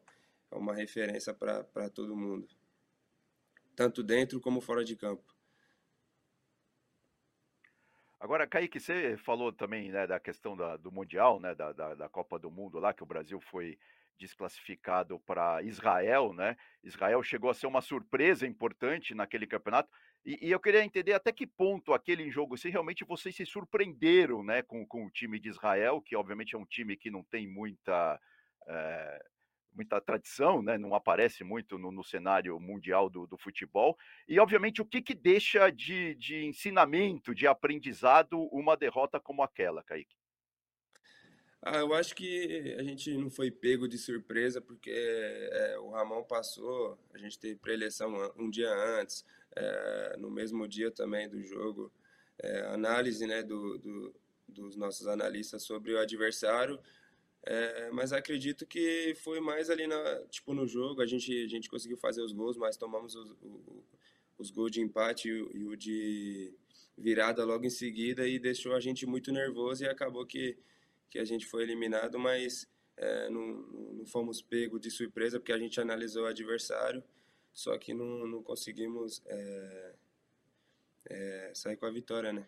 é 0.51 0.57
uma 0.57 0.75
referência 0.75 1.35
para 1.35 1.91
todo 1.91 2.17
mundo. 2.17 2.49
Tanto 3.75 4.03
dentro 4.03 4.41
como 4.41 4.61
fora 4.61 4.85
de 4.85 4.97
campo. 4.97 5.37
Agora, 8.19 8.47
Kaique, 8.47 8.81
você 8.81 9.17
falou 9.19 9.53
também 9.53 9.91
né, 9.91 10.07
da 10.07 10.19
questão 10.19 10.57
da, 10.57 10.77
do 10.77 10.91
Mundial, 10.91 11.39
né, 11.39 11.55
da, 11.55 11.73
da, 11.73 11.95
da 11.95 12.09
Copa 12.09 12.39
do 12.39 12.51
Mundo 12.51 12.79
lá, 12.79 12.95
que 12.95 13.03
o 13.03 13.07
Brasil 13.07 13.39
foi 13.41 13.79
desclassificado 14.19 15.19
para 15.21 15.63
Israel, 15.63 16.33
né? 16.33 16.57
Israel 16.83 17.23
chegou 17.23 17.51
a 17.51 17.55
ser 17.55 17.67
uma 17.67 17.81
surpresa 17.81 18.47
importante 18.47 19.15
naquele 19.15 19.47
campeonato. 19.47 19.91
E, 20.25 20.49
e, 20.49 20.51
eu 20.51 20.59
queria 20.59 20.85
entender 20.85 21.13
até 21.13 21.33
que 21.33 21.47
ponto 21.47 21.93
aquele 21.93 22.31
jogo, 22.31 22.57
se 22.57 22.69
realmente 22.69 23.05
vocês 23.05 23.35
se 23.35 23.47
surpreenderam, 23.47 24.43
né, 24.43 24.63
com, 24.63 24.85
com 24.87 25.07
o 25.07 25.11
time 25.11 25.39
de 25.39 25.49
Israel, 25.49 26.01
que 26.01 26.17
obviamente 26.17 26.55
é 26.55 26.59
um 26.59 26.67
time 26.67 26.97
que 26.97 27.11
não 27.11 27.23
tem 27.23 27.47
muita 27.47 28.21
é, 28.67 29.25
muita 29.77 30.01
tradição, 30.01 30.63
né? 30.63 30.79
Não 30.79 30.95
aparece 30.95 31.45
muito 31.45 31.79
no, 31.79 31.93
no 31.93 32.03
cenário 32.03 32.59
mundial 32.59 33.11
do, 33.11 33.27
do, 33.27 33.37
futebol. 33.37 33.97
E 34.27 34.41
obviamente 34.41 34.81
o 34.81 34.87
que, 34.87 35.03
que 35.03 35.15
deixa 35.15 35.71
de, 35.71 36.15
de 36.15 36.45
ensinamento, 36.47 37.35
de 37.35 37.47
aprendizado, 37.47 38.41
uma 38.51 38.77
derrota 38.77 39.21
como 39.21 39.43
aquela, 39.43 39.83
Kaique? 39.85 40.17
Ah, 41.69 41.79
eu 41.79 41.93
acho 41.95 42.15
que 42.15 42.77
a 42.79 42.83
gente 42.85 43.13
não 43.17 43.29
foi 43.29 43.51
pego 43.51 43.89
de 43.89 43.99
surpresa 43.99 44.61
porque 44.61 44.89
é, 44.89 45.77
o 45.81 45.91
Ramon 45.91 46.23
passou, 46.23 46.97
a 47.13 47.19
gente 47.19 47.37
teve 47.41 47.57
pré-eleição 47.57 48.33
um 48.39 48.49
dia 48.49 48.73
antes, 48.73 49.25
é, 49.57 50.17
no 50.17 50.31
mesmo 50.31 50.69
dia 50.69 50.93
também 50.93 51.29
do 51.29 51.43
jogo, 51.43 51.93
é, 52.39 52.61
análise 52.67 53.27
né, 53.27 53.43
do, 53.43 53.79
do, 53.79 54.15
dos 54.47 54.77
nossos 54.77 55.09
analistas 55.09 55.65
sobre 55.65 55.93
o 55.93 55.99
adversário, 55.99 56.79
é, 57.43 57.91
mas 57.91 58.13
acredito 58.13 58.65
que 58.65 59.17
foi 59.17 59.41
mais 59.41 59.69
ali 59.69 59.89
na, 59.89 60.23
tipo, 60.31 60.55
no 60.55 60.69
jogo, 60.69 61.03
a 61.03 61.07
gente, 61.07 61.33
a 61.43 61.49
gente 61.49 61.69
conseguiu 61.69 61.97
fazer 61.97 62.23
os 62.23 62.31
gols, 62.31 62.57
mas 62.57 62.77
tomamos 62.77 63.17
os, 63.17 63.33
os, 63.43 63.85
os 64.39 64.51
gols 64.53 64.71
de 64.71 64.81
empate 64.81 65.29
e, 65.29 65.59
e 65.59 65.67
o 65.67 65.77
de 65.77 66.55
virada 66.97 67.45
logo 67.45 67.65
em 67.65 67.71
seguida 67.71 68.25
e 68.29 68.39
deixou 68.39 68.73
a 68.73 68.79
gente 68.79 69.05
muito 69.05 69.33
nervoso 69.33 69.83
e 69.83 69.89
acabou 69.89 70.25
que 70.25 70.57
que 71.11 71.19
a 71.19 71.25
gente 71.25 71.47
foi 71.47 71.63
eliminado, 71.63 72.19
mas 72.19 72.69
é, 72.97 73.29
não, 73.31 73.43
não 73.43 74.07
fomos 74.07 74.43
pego 74.43 74.79
de 74.79 74.91
surpresa 74.91 75.39
porque 75.39 75.53
a 75.53 75.59
gente 75.59 75.81
analisou 75.81 76.25
o 76.25 76.29
adversário, 76.29 77.03
só 77.53 77.77
que 77.79 77.95
não, 77.95 78.27
não 78.27 78.43
conseguimos 78.43 79.23
é, 79.27 79.95
é, 81.11 81.53
sair 81.55 81.77
com 81.77 81.87
a 81.87 81.91
vitória, 81.91 82.33
né? 82.33 82.47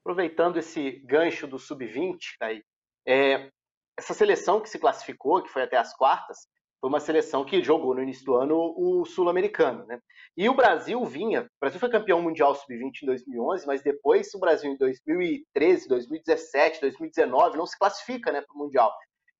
Aproveitando 0.00 0.58
esse 0.58 0.92
gancho 1.00 1.46
do 1.46 1.58
sub-20, 1.58 2.36
aí, 2.40 2.64
é, 3.04 3.50
essa 3.96 4.14
seleção 4.14 4.60
que 4.60 4.68
se 4.68 4.78
classificou, 4.78 5.42
que 5.42 5.48
foi 5.48 5.62
até 5.62 5.76
as 5.76 5.96
quartas, 5.96 6.48
foi 6.80 6.88
uma 6.88 7.00
seleção 7.00 7.44
que 7.44 7.62
jogou 7.62 7.94
no 7.94 8.02
início 8.02 8.24
do 8.24 8.34
ano 8.34 8.74
o 8.76 9.04
Sul-Americano. 9.04 9.86
Né? 9.86 9.98
E 10.36 10.48
o 10.48 10.54
Brasil 10.54 11.04
vinha, 11.04 11.42
o 11.42 11.60
Brasil 11.60 11.80
foi 11.80 11.88
campeão 11.88 12.20
mundial 12.20 12.54
sub-20 12.54 13.02
em 13.02 13.06
2011, 13.06 13.66
mas 13.66 13.82
depois 13.82 14.32
o 14.34 14.38
Brasil 14.38 14.70
em 14.70 14.76
2013, 14.76 15.88
2017, 15.88 16.80
2019 16.80 17.56
não 17.56 17.66
se 17.66 17.78
classifica 17.78 18.30
né, 18.30 18.40
para 18.40 18.54
o 18.54 18.58
Mundial. 18.58 18.92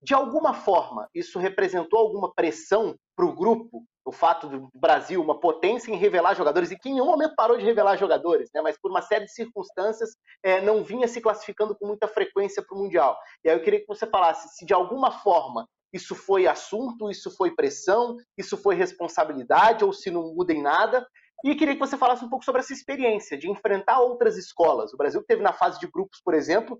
De 0.02 0.14
alguma 0.14 0.55
forma, 0.55 1.09
isso 1.14 1.38
representou 1.38 1.99
alguma 1.99 2.33
pressão 2.33 2.95
para 3.16 3.26
o 3.26 3.35
grupo, 3.35 3.83
o 4.05 4.12
fato 4.12 4.47
do 4.47 4.69
Brasil, 4.75 5.21
uma 5.21 5.40
potência 5.40 5.90
em 5.90 5.97
revelar 5.97 6.35
jogadores, 6.35 6.71
e 6.71 6.78
que 6.78 6.88
em 6.88 6.93
nenhum 6.93 7.07
momento 7.07 7.35
parou 7.35 7.57
de 7.57 7.64
revelar 7.64 7.97
jogadores, 7.97 8.49
né, 8.55 8.61
mas 8.62 8.78
por 8.81 8.90
uma 8.90 9.02
série 9.02 9.25
de 9.25 9.33
circunstâncias 9.33 10.11
é, 10.43 10.61
não 10.61 10.85
vinha 10.85 11.09
se 11.09 11.21
classificando 11.21 11.76
com 11.76 11.87
muita 11.87 12.07
frequência 12.07 12.62
para 12.62 12.76
o 12.76 12.81
Mundial. 12.81 13.19
E 13.45 13.49
aí 13.49 13.57
eu 13.57 13.62
queria 13.62 13.81
que 13.81 13.87
você 13.87 14.07
falasse 14.07 14.49
se 14.57 14.64
de 14.64 14.73
alguma 14.73 15.11
forma 15.11 15.66
isso 15.96 16.14
foi 16.14 16.46
assunto, 16.46 17.10
isso 17.10 17.30
foi 17.30 17.54
pressão, 17.54 18.16
isso 18.38 18.56
foi 18.56 18.74
responsabilidade, 18.74 19.84
ou 19.84 19.92
se 19.92 20.10
não 20.10 20.34
muda 20.34 20.52
em 20.52 20.62
nada. 20.62 21.06
E 21.44 21.54
queria 21.54 21.74
que 21.74 21.80
você 21.80 21.96
falasse 21.96 22.24
um 22.24 22.28
pouco 22.28 22.44
sobre 22.44 22.60
essa 22.60 22.72
experiência 22.72 23.36
de 23.36 23.50
enfrentar 23.50 24.00
outras 24.00 24.36
escolas. 24.36 24.92
O 24.92 24.96
Brasil 24.96 25.22
teve 25.26 25.42
na 25.42 25.52
fase 25.52 25.78
de 25.78 25.86
grupos, 25.86 26.20
por 26.24 26.34
exemplo, 26.34 26.78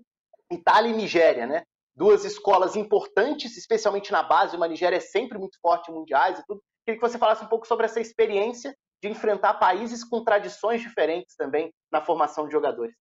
Itália 0.51 0.89
e 0.91 0.95
Nigéria, 0.95 1.45
né? 1.45 1.63
Duas 1.95 2.25
escolas 2.25 2.75
importantes, 2.75 3.57
especialmente 3.57 4.11
na 4.11 4.23
base. 4.23 4.55
Uma 4.55 4.67
Nigéria 4.67 4.97
é 4.97 5.01
sempre 5.01 5.37
muito 5.37 5.59
forte 5.61 5.91
mundiais 5.91 6.39
e 6.39 6.45
tudo. 6.45 6.61
Queria 6.85 6.99
que 6.99 7.07
você 7.07 7.17
falasse 7.17 7.43
um 7.43 7.47
pouco 7.47 7.67
sobre 7.67 7.85
essa 7.85 7.99
experiência 7.99 8.75
de 9.01 9.09
enfrentar 9.09 9.55
países 9.55 10.03
com 10.03 10.23
tradições 10.23 10.81
diferentes 10.81 11.35
também 11.35 11.71
na 11.91 12.01
formação 12.01 12.45
de 12.45 12.51
jogadores. 12.51 12.95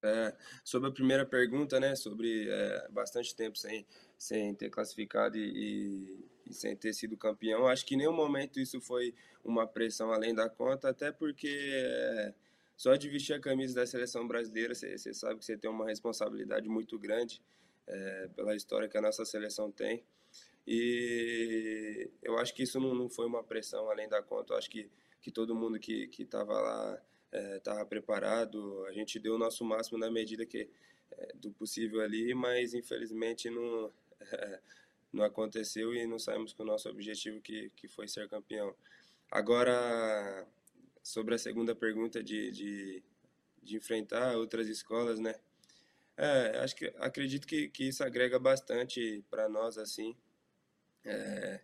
É, 0.00 0.32
sobre 0.62 0.88
a 0.88 0.92
primeira 0.92 1.26
pergunta, 1.26 1.80
né, 1.80 1.96
sobre 1.96 2.48
é, 2.48 2.88
bastante 2.88 3.34
tempo 3.34 3.58
sem, 3.58 3.84
sem 4.16 4.54
ter 4.54 4.70
classificado 4.70 5.36
e, 5.36 5.40
e, 5.40 6.24
e, 6.46 6.54
sem 6.54 6.76
ter 6.76 6.92
sido 6.92 7.16
campeão, 7.16 7.66
acho 7.66 7.84
que 7.84 7.96
em 7.96 7.98
nenhum 7.98 8.12
momento 8.12 8.60
isso 8.60 8.80
foi 8.80 9.12
uma 9.44 9.66
pressão 9.66 10.12
além 10.12 10.32
da 10.32 10.48
conta, 10.48 10.88
até 10.88 11.10
porque 11.10 11.48
é, 11.72 12.32
só 12.76 12.94
de 12.94 13.08
vestir 13.08 13.32
a 13.34 13.40
camisa 13.40 13.74
da 13.74 13.86
seleção 13.86 14.26
brasileira, 14.28 14.72
você 14.72 15.12
sabe 15.12 15.40
que 15.40 15.44
você 15.44 15.58
tem 15.58 15.68
uma 15.68 15.86
responsabilidade 15.86 16.68
muito 16.68 16.96
grande 16.96 17.42
é, 17.88 18.28
pela 18.36 18.54
história 18.54 18.88
que 18.88 18.96
a 18.96 19.02
nossa 19.02 19.24
seleção 19.24 19.68
tem. 19.70 20.04
E 20.64 22.08
eu 22.22 22.38
acho 22.38 22.54
que 22.54 22.62
isso 22.62 22.78
não, 22.78 22.94
não 22.94 23.08
foi 23.08 23.26
uma 23.26 23.42
pressão 23.42 23.90
além 23.90 24.08
da 24.08 24.22
conta, 24.22 24.52
eu 24.52 24.58
acho 24.58 24.70
que, 24.70 24.88
que 25.20 25.32
todo 25.32 25.56
mundo 25.56 25.80
que 25.80 26.08
estava 26.16 26.52
lá 26.52 27.02
estava 27.32 27.80
é, 27.80 27.84
preparado, 27.84 28.84
a 28.86 28.92
gente 28.92 29.18
deu 29.18 29.34
o 29.34 29.38
nosso 29.38 29.64
máximo 29.64 29.98
na 29.98 30.10
medida 30.10 30.46
que 30.46 30.68
é, 31.12 31.32
do 31.34 31.50
possível 31.52 32.00
ali, 32.00 32.34
mas 32.34 32.74
infelizmente 32.74 33.50
não, 33.50 33.92
é, 34.20 34.60
não 35.12 35.24
aconteceu 35.24 35.94
e 35.94 36.06
não 36.06 36.18
saímos 36.18 36.52
com 36.52 36.62
o 36.62 36.66
nosso 36.66 36.88
objetivo 36.88 37.40
que, 37.40 37.70
que 37.76 37.88
foi 37.88 38.08
ser 38.08 38.28
campeão. 38.28 38.74
Agora, 39.30 40.46
sobre 41.02 41.34
a 41.34 41.38
segunda 41.38 41.74
pergunta 41.74 42.22
de, 42.22 42.50
de, 42.50 43.02
de 43.62 43.76
enfrentar 43.76 44.36
outras 44.36 44.68
escolas, 44.68 45.18
né? 45.18 45.34
É, 46.16 46.58
acho 46.58 46.74
que 46.74 46.92
acredito 46.98 47.46
que, 47.46 47.68
que 47.68 47.88
isso 47.88 48.02
agrega 48.02 48.38
bastante 48.38 49.24
para 49.30 49.48
nós 49.48 49.78
assim. 49.78 50.16
É, 51.04 51.60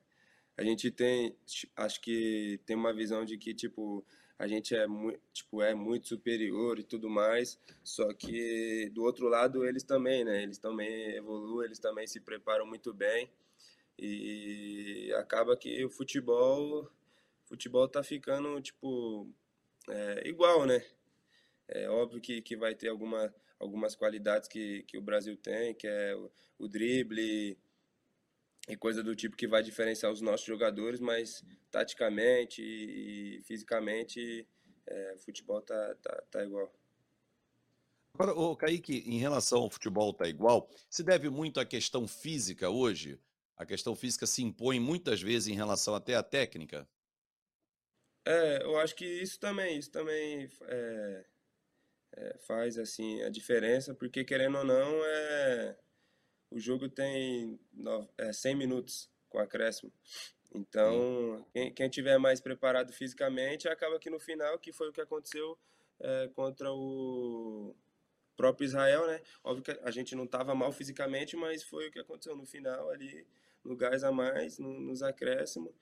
a 0.57 0.63
gente 0.63 0.91
tem, 0.91 1.37
acho 1.75 2.01
que 2.01 2.61
tem 2.65 2.77
uma 2.77 2.95
visão 2.95 3.25
de 3.25 3.37
que 3.37 3.53
tipo 3.53 4.05
a 4.39 4.47
gente 4.47 4.75
é 4.75 4.87
muito, 4.87 5.21
tipo, 5.33 5.63
é 5.63 5.75
muito 5.75 6.09
superior 6.09 6.79
e 6.79 6.83
tudo 6.83 7.09
mais, 7.09 7.59
só 7.83 8.13
que 8.13 8.91
do 8.91 9.03
outro 9.05 9.29
lado 9.29 9.65
eles 9.65 9.83
também, 9.83 10.25
né? 10.25 10.43
Eles 10.43 10.59
também 10.59 11.17
evoluem, 11.17 11.67
eles 11.67 11.79
também 11.79 12.07
se 12.07 12.21
preparam 12.21 12.67
muito 12.67 12.93
bem 12.93 13.31
e 13.99 15.13
acaba 15.17 15.57
que 15.57 15.85
o 15.85 15.91
futebol, 15.91 16.91
futebol 17.45 17.89
tá 17.89 18.03
ficando 18.03 18.61
tipo 18.61 19.29
é, 19.89 20.29
igual, 20.29 20.67
né? 20.67 20.85
É 21.69 21.89
óbvio 21.89 22.21
que, 22.21 22.43
que 22.43 22.57
vai 22.57 22.75
ter 22.75 22.89
alguma, 22.89 23.33
algumas 23.59 23.95
qualidades 23.95 24.49
que, 24.49 24.83
que 24.83 24.99
o 24.99 25.03
Brasil 25.03 25.37
tem, 25.37 25.75
que 25.75 25.87
é 25.87 26.15
o, 26.17 26.31
o 26.59 26.69
drible, 26.69 27.57
e 28.69 28.77
coisa 28.77 29.03
do 29.03 29.15
tipo 29.15 29.37
que 29.37 29.47
vai 29.47 29.63
diferenciar 29.63 30.11
os 30.11 30.21
nossos 30.21 30.47
jogadores, 30.47 31.01
mas 31.01 31.45
taticamente 31.71 32.63
e, 32.63 33.43
fisicamente 33.45 34.47
é, 34.87 35.17
futebol 35.19 35.61
tá, 35.61 35.95
tá, 36.03 36.23
tá 36.31 36.45
igual. 36.45 36.73
Agora, 38.15 38.33
o 38.33 38.57
Kaique, 38.57 39.03
em 39.07 39.19
relação 39.19 39.63
ao 39.63 39.71
futebol 39.71 40.13
tá 40.13 40.29
igual, 40.29 40.71
se 40.89 41.03
deve 41.03 41.29
muito 41.29 41.59
à 41.59 41.65
questão 41.65 42.07
física 42.07 42.71
hoje? 42.71 43.21
A 43.57 43.67
questão 43.67 43.95
física 43.95 44.27
se 44.27 44.43
impõe 44.43 44.79
muitas 44.79 45.21
vezes 45.21 45.49
em 45.49 45.55
relação 45.55 45.95
até 45.95 46.15
à 46.15 46.23
técnica? 46.23 46.89
É, 48.25 48.63
eu 48.63 48.79
acho 48.79 48.95
que 48.95 49.05
isso 49.05 49.39
também, 49.39 49.79
isso 49.79 49.91
também 49.91 50.49
é, 50.63 51.25
é, 52.17 52.39
faz 52.39 52.79
assim 52.79 53.23
a 53.23 53.29
diferença, 53.29 53.95
porque 53.95 54.25
querendo 54.25 54.59
ou 54.59 54.65
não, 54.65 55.05
é, 55.05 55.77
o 56.55 56.61
jogo 56.61 56.89
tem 56.89 57.59
no, 57.73 58.09
é, 58.17 58.33
100 58.33 58.55
minutos 58.55 59.11
com 59.29 59.41
acréscimo. 59.41 59.93
Então, 60.55 61.45
quem, 61.53 61.75
quem 61.75 61.89
tiver 61.89 62.17
mais 62.17 62.41
preparado 62.41 62.93
fisicamente, 62.93 63.69
acaba 63.69 63.99
que 63.99 64.09
no 64.09 64.21
final, 64.21 64.57
que 64.61 64.73
foi 64.73 64.89
o 64.89 64.93
que 64.93 65.01
aconteceu 65.01 65.59
é, 65.99 66.31
contra 66.33 66.73
o 66.73 67.75
próprio 68.37 68.67
Israel, 68.67 69.05
né? 69.09 69.21
Óbvio 69.43 69.65
que 69.65 69.81
a 69.83 69.91
gente 69.91 70.15
não 70.15 70.25
estava 70.25 70.55
mal 70.55 70.71
fisicamente, 70.71 71.37
mas 71.37 71.65
foi 71.65 71.89
o 71.89 71.91
que 71.91 71.99
aconteceu 71.99 72.37
no 72.37 72.47
final 72.47 72.89
ali, 72.89 73.27
no 73.65 73.77
gás 73.77 74.05
a 74.05 74.13
mais, 74.13 74.57
no, 74.61 74.79
nos 74.79 75.03
acréscimos. 75.03 75.73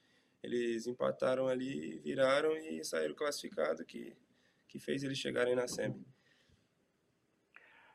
Eles 0.43 0.87
empataram 0.87 1.49
ali, 1.49 1.99
viraram 1.99 2.57
e 2.57 2.83
saíram 2.83 3.15
classificados, 3.15 3.85
que, 3.85 4.17
que 4.67 4.79
fez 4.79 5.05
eles 5.05 5.19
chegarem 5.19 5.55
na 5.55 5.69
SEMI. 5.69 6.03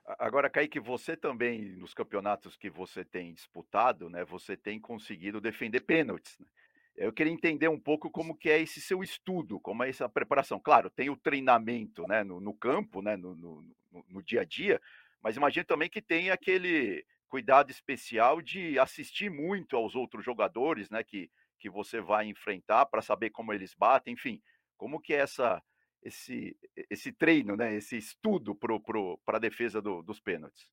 Agora, 0.08 0.50
Kaique, 0.50 0.80
você 0.80 1.18
também, 1.18 1.62
nos 1.76 1.94
campeonatos 1.94 2.56
que 2.56 2.70
você 2.70 3.04
tem 3.04 3.34
disputado, 3.34 4.10
né, 4.10 4.24
você 4.24 4.56
tem 4.56 4.80
conseguido 4.80 5.42
defender 5.42 5.82
pênaltis. 5.82 6.40
Né? 6.40 6.48
Eu 6.96 7.12
queria 7.12 7.34
entender 7.34 7.68
um 7.68 7.80
pouco 7.80 8.10
como 8.10 8.36
que 8.36 8.50
é 8.50 8.60
esse 8.60 8.80
seu 8.80 9.04
estudo, 9.04 9.60
como 9.60 9.84
é 9.84 9.90
essa 9.90 10.08
preparação. 10.08 10.62
Claro, 10.62 10.90
tem 10.90 11.10
o 11.10 11.18
treinamento 11.18 12.08
né, 12.08 12.24
no, 12.24 12.40
no 12.40 12.54
campo, 12.54 13.02
né, 13.02 13.18
no, 13.18 13.36
no, 13.36 13.76
no, 14.10 14.24
dia 14.24 14.42
a 14.42 14.46
dia, 14.46 14.82
mas 15.22 15.36
imagino 15.36 15.66
também 15.66 15.90
que 15.90 16.02
tem 16.02 16.32
aquele 16.32 17.06
cuidado 17.28 17.70
especial 17.70 18.42
de 18.42 18.80
assistir 18.80 19.30
muito 19.30 19.76
aos 19.76 19.94
outros 19.94 20.24
jogadores 20.24 20.90
né, 20.90 21.04
que, 21.04 21.30
que 21.60 21.70
você 21.70 22.00
vai 22.00 22.28
enfrentar 22.28 22.86
para 22.86 23.02
saber 23.02 23.30
como 23.30 23.52
eles 23.52 23.74
batem, 23.74 24.14
enfim, 24.14 24.42
como 24.78 25.02
que 25.02 25.14
é 25.14 25.18
essa 25.18 25.62
esse, 26.02 26.56
esse 26.90 27.12
treino, 27.12 27.56
né, 27.56 27.76
esse 27.76 27.98
estudo 27.98 28.56
para 28.56 28.80
pro, 28.80 29.18
pro, 29.18 29.36
a 29.36 29.40
defesa 29.40 29.82
do, 29.82 30.02
dos 30.02 30.20
pênaltis? 30.20 30.70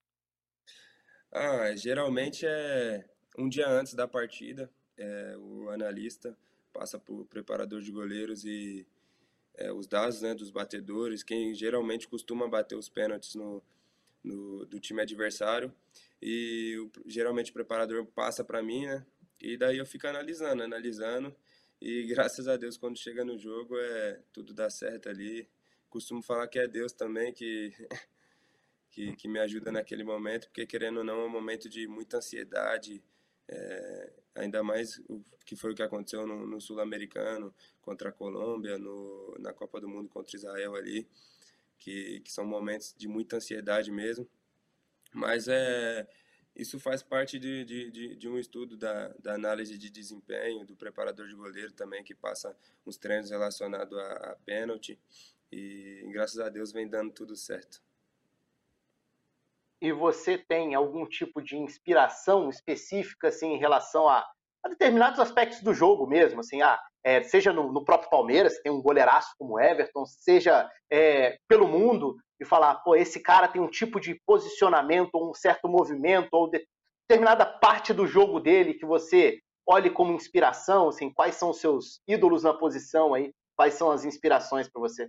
Ah, 1.32 1.74
geralmente 1.74 2.46
é 2.46 3.04
um 3.36 3.48
dia 3.48 3.68
antes 3.68 3.94
da 3.94 4.06
partida, 4.06 4.70
é, 4.96 5.36
o 5.36 5.68
analista 5.70 6.36
passa 6.72 6.98
para 6.98 7.14
o 7.14 7.24
preparador 7.24 7.80
de 7.80 7.90
goleiros 7.90 8.44
e 8.44 8.86
é, 9.56 9.72
os 9.72 9.86
dados 9.86 10.20
né, 10.20 10.34
dos 10.34 10.50
batedores, 10.50 11.22
quem 11.22 11.54
geralmente 11.54 12.08
costuma 12.08 12.48
bater 12.48 12.76
os 12.76 12.88
pênaltis 12.88 13.34
no, 13.34 13.62
no, 14.22 14.64
do 14.66 14.80
time 14.80 15.00
adversário. 15.00 15.72
E 16.20 16.76
o, 16.78 16.90
geralmente 17.06 17.50
o 17.50 17.54
preparador 17.54 18.04
passa 18.06 18.44
para 18.44 18.62
mim, 18.62 18.86
né? 18.86 19.04
E 19.40 19.56
daí 19.56 19.78
eu 19.78 19.86
fico 19.86 20.06
analisando, 20.06 20.62
analisando. 20.62 21.34
E 21.86 22.02
graças 22.06 22.48
a 22.48 22.56
Deus, 22.56 22.78
quando 22.78 22.96
chega 22.96 23.22
no 23.26 23.36
jogo, 23.38 23.78
é 23.78 24.18
tudo 24.32 24.54
dá 24.54 24.70
certo 24.70 25.10
ali. 25.10 25.46
Costumo 25.90 26.22
falar 26.22 26.48
que 26.48 26.58
é 26.58 26.66
Deus 26.66 26.94
também 26.94 27.30
que, 27.30 27.74
que, 28.90 29.14
que 29.14 29.28
me 29.28 29.38
ajuda 29.38 29.70
naquele 29.70 30.02
momento, 30.02 30.46
porque 30.46 30.64
querendo 30.66 31.00
ou 31.00 31.04
não, 31.04 31.20
é 31.20 31.26
um 31.26 31.28
momento 31.28 31.68
de 31.68 31.86
muita 31.86 32.16
ansiedade. 32.16 33.04
É, 33.46 34.12
ainda 34.34 34.62
mais 34.62 34.98
o 35.10 35.22
que 35.44 35.54
foi 35.54 35.72
o 35.72 35.74
que 35.74 35.82
aconteceu 35.82 36.26
no, 36.26 36.46
no 36.46 36.58
Sul-Americano 36.58 37.54
contra 37.82 38.08
a 38.08 38.12
Colômbia, 38.12 38.78
no, 38.78 39.36
na 39.38 39.52
Copa 39.52 39.78
do 39.78 39.86
Mundo 39.86 40.08
contra 40.08 40.38
Israel 40.38 40.74
ali, 40.76 41.06
que, 41.78 42.20
que 42.20 42.32
são 42.32 42.46
momentos 42.46 42.94
de 42.96 43.06
muita 43.06 43.36
ansiedade 43.36 43.92
mesmo. 43.92 44.26
Mas 45.12 45.48
é, 45.48 46.08
isso 46.54 46.78
faz 46.78 47.02
parte 47.02 47.38
de, 47.38 47.64
de, 47.64 47.90
de, 47.90 48.16
de 48.16 48.28
um 48.28 48.38
estudo 48.38 48.76
da, 48.76 49.08
da, 49.18 49.34
análise 49.34 49.76
de 49.76 49.90
desempenho, 49.90 50.64
do 50.64 50.76
preparador 50.76 51.26
de 51.26 51.34
goleiro 51.34 51.72
também, 51.72 52.04
que 52.04 52.14
passa 52.14 52.56
uns 52.86 52.96
treinos 52.96 53.30
relacionados 53.30 53.96
a, 53.98 54.12
a 54.30 54.36
pênalti. 54.44 54.98
E 55.50 56.08
graças 56.12 56.38
a 56.38 56.48
Deus 56.48 56.72
vem 56.72 56.88
dando 56.88 57.12
tudo 57.12 57.34
certo. 57.34 57.82
E 59.80 59.92
você 59.92 60.38
tem 60.38 60.74
algum 60.74 61.06
tipo 61.06 61.42
de 61.42 61.56
inspiração 61.56 62.48
específica 62.48 63.28
assim, 63.28 63.48
em 63.48 63.58
relação 63.58 64.08
a, 64.08 64.24
a 64.64 64.68
determinados 64.68 65.20
aspectos 65.20 65.60
do 65.60 65.74
jogo 65.74 66.06
mesmo? 66.06 66.40
Assim, 66.40 66.62
ah, 66.62 66.80
é, 67.04 67.22
seja 67.22 67.52
no, 67.52 67.70
no, 67.72 67.84
próprio 67.84 68.10
Palmeiras, 68.10 68.58
tem 68.62 68.72
um 68.72 68.80
goleiraço 68.80 69.34
como 69.38 69.60
Everton, 69.60 70.06
seja 70.06 70.68
é, 70.90 71.36
pelo 71.46 71.68
mundo, 71.68 72.16
e 72.40 72.44
falar, 72.44 72.76
pô, 72.76 72.96
esse 72.96 73.20
cara 73.20 73.46
tem 73.46 73.60
um 73.60 73.68
tipo 73.68 74.00
de 74.00 74.20
posicionamento, 74.26 75.10
ou 75.14 75.30
um 75.30 75.34
certo 75.34 75.68
movimento, 75.68 76.28
ou 76.32 76.50
determinada 77.08 77.46
parte 77.46 77.92
do 77.92 78.06
jogo 78.06 78.40
dele 78.40 78.74
que 78.74 78.86
você 78.86 79.38
olhe 79.66 79.90
como 79.90 80.12
inspiração, 80.12 80.88
assim, 80.88 81.12
quais 81.12 81.36
são 81.36 81.50
os 81.50 81.60
seus 81.60 82.00
ídolos 82.08 82.42
na 82.42 82.52
posição 82.52 83.14
aí, 83.14 83.32
quais 83.56 83.74
são 83.74 83.90
as 83.90 84.04
inspirações 84.04 84.68
para 84.68 84.80
você? 84.80 85.08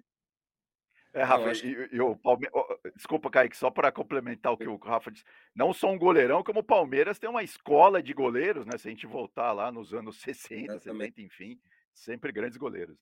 É, 1.15 1.23
Rafa, 1.23 1.49
acho... 1.49 1.65
e, 1.65 1.89
e, 1.93 2.01
o 2.01 2.13
Palme... 2.13 2.45
desculpa, 2.93 3.29
Kaique, 3.29 3.55
só 3.55 3.71
para 3.71 3.89
complementar 3.89 4.51
o 4.51 4.57
que 4.57 4.67
o 4.67 4.75
Rafa 4.75 5.09
disse, 5.09 5.23
não 5.55 5.73
só 5.73 5.89
um 5.89 5.97
goleirão, 5.97 6.43
como 6.43 6.59
o 6.59 6.63
Palmeiras 6.63 7.17
tem 7.17 7.29
uma 7.29 7.41
escola 7.41 8.03
de 8.03 8.13
goleiros, 8.13 8.65
né? 8.65 8.77
Se 8.77 8.89
a 8.89 8.91
gente 8.91 9.07
voltar 9.07 9.53
lá 9.53 9.71
nos 9.71 9.93
anos 9.93 10.19
60, 10.19 10.73
Exatamente. 10.73 11.15
70, 11.15 11.21
enfim, 11.21 11.59
sempre 11.93 12.33
grandes 12.33 12.57
goleiros. 12.57 12.97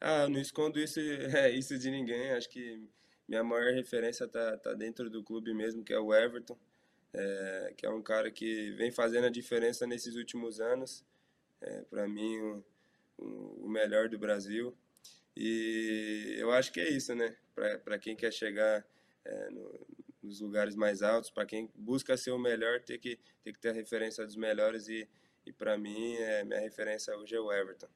Ah, 0.00 0.28
não 0.28 0.40
escondo 0.40 0.78
isso, 0.78 1.00
é, 1.36 1.50
isso 1.50 1.76
de 1.76 1.90
ninguém. 1.90 2.30
Acho 2.30 2.48
que 2.48 2.88
minha 3.28 3.42
maior 3.42 3.74
referência 3.74 4.28
tá, 4.28 4.56
tá 4.56 4.72
dentro 4.72 5.10
do 5.10 5.24
clube 5.24 5.52
mesmo, 5.52 5.82
que 5.82 5.92
é 5.92 5.98
o 5.98 6.14
Everton, 6.14 6.56
é, 7.12 7.74
que 7.76 7.84
é 7.84 7.90
um 7.90 8.00
cara 8.00 8.30
que 8.30 8.70
vem 8.72 8.92
fazendo 8.92 9.26
a 9.26 9.30
diferença 9.30 9.88
nesses 9.88 10.14
últimos 10.14 10.60
anos. 10.60 11.04
É, 11.60 11.82
Para 11.82 12.06
mim, 12.06 12.38
o, 13.18 13.64
o, 13.64 13.68
melhor 13.68 14.08
do 14.08 14.18
Brasil. 14.18 14.72
E 15.40 16.36
eu 16.38 16.52
acho 16.52 16.72
que 16.72 16.80
é 16.80 16.90
isso, 16.90 17.14
né? 17.14 17.34
Para 17.54 17.98
quem 17.98 18.14
quer 18.14 18.32
chegar 18.32 18.84
é, 19.24 19.50
no, 19.50 19.86
nos 20.22 20.40
lugares 20.40 20.76
mais 20.76 21.02
altos, 21.02 21.30
para 21.30 21.46
quem 21.46 21.70
busca 21.74 22.16
ser 22.16 22.30
o 22.32 22.38
melhor, 22.38 22.80
tem 22.80 22.98
que, 22.98 23.18
tem 23.42 23.52
que 23.52 23.58
ter 23.58 23.70
a 23.70 23.72
referência 23.72 24.24
dos 24.26 24.36
melhores 24.36 24.88
e 24.88 25.08
e 25.46 25.52
para 25.52 25.76
mim, 25.78 26.14
é, 26.14 26.44
minha 26.44 26.60
referência 26.60 27.16
hoje 27.16 27.34
é 27.34 27.40
o 27.40 27.52
Everton. 27.52 27.88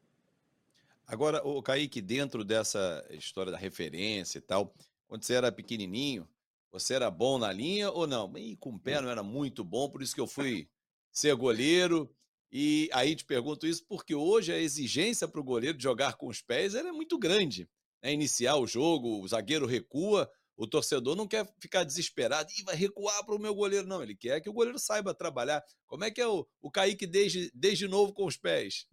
Agora, 1.06 1.46
o 1.46 1.62
Kaique, 1.62 2.00
dentro 2.00 2.44
dessa 2.44 3.06
história 3.10 3.52
da 3.52 3.58
referência 3.58 4.38
e 4.38 4.40
tal, 4.40 4.74
quando 5.06 5.22
você 5.22 5.34
era 5.34 5.52
pequenininho, 5.52 6.28
você 6.72 6.94
era 6.94 7.10
bom 7.10 7.38
na 7.38 7.52
linha 7.52 7.90
ou 7.90 8.06
não? 8.06 8.36
E 8.38 8.56
com 8.56 8.70
o 8.70 8.78
pé 8.78 9.00
não 9.00 9.10
era 9.10 9.22
muito 9.22 9.62
bom, 9.62 9.88
por 9.90 10.02
isso 10.02 10.14
que 10.14 10.20
eu 10.20 10.26
fui 10.26 10.68
ser 11.12 11.34
goleiro. 11.36 12.12
E 12.56 12.88
aí 12.92 13.16
te 13.16 13.24
pergunto 13.24 13.66
isso 13.66 13.84
porque 13.84 14.14
hoje 14.14 14.52
a 14.52 14.58
exigência 14.60 15.26
para 15.26 15.40
o 15.40 15.44
goleiro 15.44 15.76
de 15.76 15.82
jogar 15.82 16.14
com 16.14 16.28
os 16.28 16.40
pés 16.40 16.76
é 16.76 16.92
muito 16.92 17.18
grande. 17.18 17.68
Né? 18.00 18.12
Iniciar 18.12 18.54
o 18.54 18.64
jogo, 18.64 19.20
o 19.20 19.26
zagueiro 19.26 19.66
recua, 19.66 20.30
o 20.56 20.64
torcedor 20.64 21.16
não 21.16 21.26
quer 21.26 21.52
ficar 21.58 21.82
desesperado 21.82 22.48
e 22.56 22.62
vai 22.62 22.76
recuar 22.76 23.26
para 23.26 23.34
o 23.34 23.40
meu 23.40 23.52
goleiro, 23.52 23.88
não. 23.88 24.00
Ele 24.00 24.14
quer 24.14 24.40
que 24.40 24.48
o 24.48 24.52
goleiro 24.52 24.78
saiba 24.78 25.12
trabalhar. 25.12 25.64
Como 25.84 26.04
é 26.04 26.12
que 26.12 26.20
é 26.20 26.28
o, 26.28 26.46
o 26.62 26.70
Kaique 26.70 27.08
desde, 27.08 27.50
desde 27.52 27.88
novo 27.88 28.12
com 28.12 28.24
os 28.24 28.36
pés? 28.36 28.86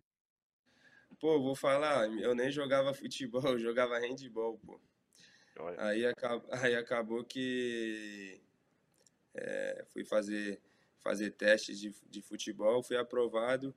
Pô, 1.20 1.39
vou 1.39 1.53
falar, 1.53 2.08
eu 2.20 2.34
nem 2.34 2.50
jogava 2.50 2.96
futebol, 2.96 3.44
eu 3.46 3.60
jogava 3.60 4.00
handball, 4.00 4.58
pô. 4.58 4.82
Aí, 5.77 6.01
aí 6.50 6.75
acabou 6.75 7.24
que 7.24 8.41
é, 9.36 9.86
fui 9.94 10.03
fazer, 10.03 10.60
fazer 11.03 11.31
testes 11.31 11.79
de, 11.79 11.93
de 12.10 12.22
futebol, 12.22 12.84
fui 12.84 12.98
aprovado 12.98 13.74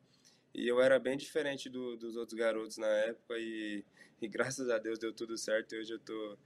e 0.54 0.69
eu 0.69 0.81
era 0.81 0.99
bem 0.99 1.16
diferente 1.16 1.69
do, 1.69 1.97
dos 1.97 2.16
outros 2.16 2.38
garotos 2.38 2.78
na 2.78 2.87
época 2.87 3.35
e, 3.38 3.85
e, 4.21 4.28
graças 4.28 4.71
a 4.71 4.78
Deus 4.78 4.99
deu 4.99 5.12
tudo 5.12 5.37
certo. 5.37 5.75
Hoje 5.75 5.95
eu 5.95 5.99
tô, 5.99 6.38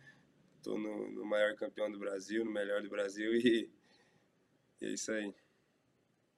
tô 0.62 0.78
no, 0.78 1.10
no 1.10 1.24
maior 1.24 1.54
campeão 1.56 1.90
do 1.90 1.98
Brasil, 1.98 2.44
no 2.44 2.50
melhor 2.50 2.80
do 2.82 2.88
Brasil 2.88 3.34
e, 3.34 3.70
e 4.80 4.86
é 4.86 4.88
isso 4.88 5.12
aí. 5.12 5.34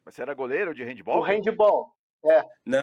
Mas 0.05 0.15
você 0.15 0.23
era 0.23 0.35
goleiro 0.35 0.75
de 0.75 0.83
handball? 0.83 1.21
O 1.21 1.23
handball, 1.23 1.95
é. 2.25 2.43
Não, 2.65 2.83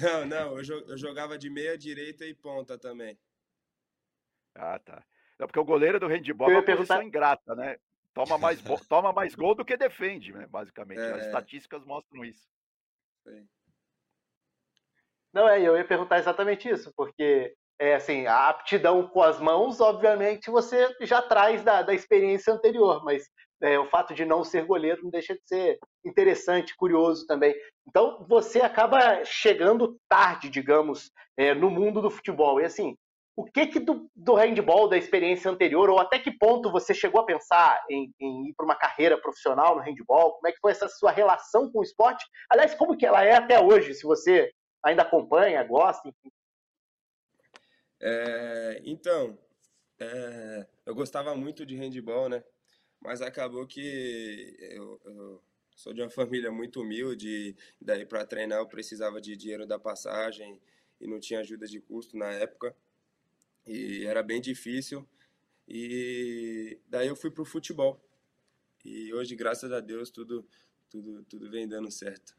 não, 0.00 0.26
não, 0.26 0.58
eu 0.58 0.98
jogava 0.98 1.38
de 1.38 1.48
meia 1.48 1.78
direita 1.78 2.24
e 2.24 2.34
ponta 2.34 2.76
também. 2.76 3.16
Ah, 4.54 4.78
tá. 4.78 5.04
Não, 5.38 5.46
porque 5.46 5.60
o 5.60 5.64
goleiro 5.64 6.00
do 6.00 6.08
handball 6.08 6.50
é 6.50 6.54
uma 6.54 6.62
perguntar... 6.62 6.94
posição 6.94 7.02
ingrata, 7.02 7.54
né? 7.54 7.76
Toma 8.16 8.38
mais, 8.38 8.62
toma 8.88 9.12
mais 9.12 9.34
gol 9.34 9.54
do 9.54 9.64
que 9.64 9.76
defende, 9.76 10.32
né? 10.32 10.46
Basicamente. 10.46 11.00
É, 11.00 11.12
As 11.12 11.22
é. 11.22 11.26
estatísticas 11.26 11.84
mostram 11.84 12.24
isso. 12.24 12.48
Sim. 13.22 13.46
Não, 15.34 15.46
é, 15.46 15.60
eu 15.60 15.76
ia 15.76 15.86
perguntar 15.86 16.18
exatamente 16.18 16.66
isso, 16.66 16.90
porque 16.96 17.54
é 17.78 17.94
assim, 17.94 18.26
a 18.26 18.48
aptidão 18.48 19.06
com 19.06 19.22
as 19.22 19.38
mãos, 19.38 19.82
obviamente, 19.82 20.50
você 20.50 20.96
já 21.02 21.20
traz 21.20 21.62
da, 21.62 21.82
da 21.82 21.92
experiência 21.92 22.54
anterior, 22.54 23.04
mas 23.04 23.28
é, 23.60 23.78
o 23.78 23.86
fato 23.90 24.14
de 24.14 24.24
não 24.24 24.42
ser 24.42 24.64
goleiro 24.64 25.02
não 25.02 25.10
deixa 25.10 25.34
de 25.34 25.42
ser 25.44 25.78
interessante, 26.02 26.74
curioso 26.74 27.26
também. 27.26 27.54
Então, 27.86 28.24
você 28.26 28.62
acaba 28.62 29.26
chegando 29.26 29.98
tarde, 30.08 30.48
digamos, 30.48 31.10
é, 31.36 31.54
no 31.54 31.70
mundo 31.70 32.00
do 32.00 32.10
futebol. 32.10 32.62
E 32.62 32.64
assim, 32.64 32.96
o 33.36 33.44
que, 33.44 33.66
que 33.66 33.78
do, 33.78 34.10
do 34.16 34.34
handball, 34.34 34.88
da 34.88 34.96
experiência 34.96 35.50
anterior, 35.50 35.90
ou 35.90 36.00
até 36.00 36.18
que 36.18 36.30
ponto 36.30 36.72
você 36.72 36.94
chegou 36.94 37.20
a 37.20 37.26
pensar 37.26 37.84
em, 37.90 38.10
em 38.18 38.48
ir 38.48 38.54
para 38.54 38.64
uma 38.64 38.74
carreira 38.74 39.20
profissional 39.20 39.76
no 39.76 39.82
handball? 39.82 40.32
Como 40.32 40.48
é 40.48 40.52
que 40.52 40.58
foi 40.58 40.72
essa 40.72 40.88
sua 40.88 41.10
relação 41.10 41.70
com 41.70 41.80
o 41.80 41.82
esporte? 41.82 42.24
Aliás, 42.48 42.74
como 42.74 42.96
que 42.96 43.04
ela 43.04 43.22
é 43.22 43.34
até 43.34 43.60
hoje, 43.60 43.92
se 43.92 44.04
você 44.04 44.50
ainda 44.82 45.02
acompanha, 45.02 45.62
gosta, 45.64 46.08
enfim? 46.08 46.32
É, 48.00 48.80
então, 48.86 49.38
é, 50.00 50.66
eu 50.86 50.94
gostava 50.94 51.36
muito 51.36 51.66
de 51.66 51.76
handball, 51.76 52.30
né? 52.30 52.42
Mas 52.98 53.20
acabou 53.20 53.66
que 53.66 54.56
eu, 54.60 54.98
eu 55.04 55.42
sou 55.74 55.92
de 55.92 56.00
uma 56.00 56.08
família 56.08 56.50
muito 56.50 56.80
humilde, 56.80 57.54
daí 57.78 58.06
para 58.06 58.24
treinar 58.24 58.60
eu 58.60 58.66
precisava 58.66 59.20
de 59.20 59.36
dinheiro 59.36 59.66
da 59.66 59.78
passagem 59.78 60.58
e 60.98 61.06
não 61.06 61.20
tinha 61.20 61.40
ajuda 61.40 61.66
de 61.66 61.78
custo 61.82 62.16
na 62.16 62.32
época 62.32 62.74
e 63.66 64.04
era 64.04 64.22
bem 64.22 64.40
difícil. 64.40 65.06
E 65.68 66.80
daí 66.86 67.08
eu 67.08 67.16
fui 67.16 67.30
pro 67.30 67.44
futebol. 67.44 68.00
E 68.84 69.12
hoje, 69.12 69.34
graças 69.34 69.72
a 69.72 69.80
Deus, 69.80 70.10
tudo 70.10 70.46
tudo 70.88 71.24
tudo 71.24 71.50
vem 71.50 71.66
dando 71.66 71.90
certo. 71.90 72.36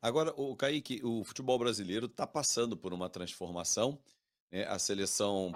Agora, 0.00 0.32
o 0.36 0.56
Kaique, 0.56 1.00
o 1.04 1.22
futebol 1.24 1.58
brasileiro 1.58 2.06
está 2.06 2.26
passando 2.26 2.76
por 2.76 2.92
uma 2.92 3.10
transformação. 3.10 4.00
Né? 4.50 4.64
A 4.64 4.78
seleção 4.78 5.52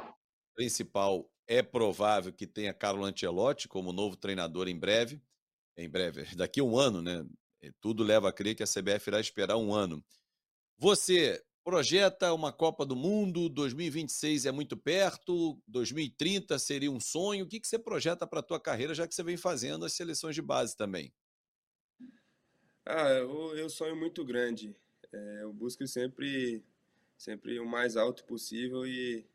principal 0.54 1.30
é 1.46 1.62
provável 1.62 2.32
que 2.32 2.46
tenha 2.46 2.74
Carlo 2.74 3.04
Ancelotti 3.04 3.68
como 3.68 3.92
novo 3.92 4.16
treinador 4.16 4.68
em 4.68 4.78
breve. 4.78 5.22
Em 5.76 5.88
breve, 5.88 6.24
daqui 6.36 6.60
a 6.60 6.64
um 6.64 6.76
ano, 6.78 7.00
né? 7.00 7.24
Tudo 7.80 8.02
leva 8.02 8.28
a 8.28 8.32
crer 8.32 8.54
que 8.54 8.62
a 8.62 8.66
CBF 8.66 9.08
irá 9.08 9.18
esperar 9.18 9.56
um 9.56 9.72
ano. 9.72 10.04
Você 10.76 11.42
projeta 11.64 12.33
uma 12.35 12.53
Copa 12.53 12.85
do 12.85 12.94
Mundo, 12.94 13.48
2026 13.48 14.44
é 14.44 14.53
muito 14.53 14.77
perto, 14.77 15.59
2030 15.66 16.59
seria 16.59 16.90
um 16.90 17.00
sonho. 17.00 17.46
O 17.46 17.48
que, 17.48 17.59
que 17.59 17.66
você 17.66 17.79
projeta 17.79 18.27
para 18.27 18.40
a 18.40 18.42
tua 18.42 18.61
carreira, 18.61 18.94
já 18.94 19.09
que 19.09 19.14
você 19.14 19.22
vem 19.22 19.38
fazendo 19.38 19.87
as 19.87 19.94
seleções 19.94 20.35
de 20.35 20.42
base 20.42 20.77
também? 20.77 21.11
Ah, 22.85 23.09
eu, 23.12 23.57
eu 23.57 23.70
sonho 23.70 23.96
muito 23.96 24.22
grande. 24.22 24.77
É, 25.11 25.38
eu 25.42 25.53
busco 25.55 25.87
sempre, 25.87 26.62
sempre 27.16 27.59
o 27.59 27.66
mais 27.66 27.96
alto 27.96 28.24
possível 28.24 28.87
e 28.87 29.27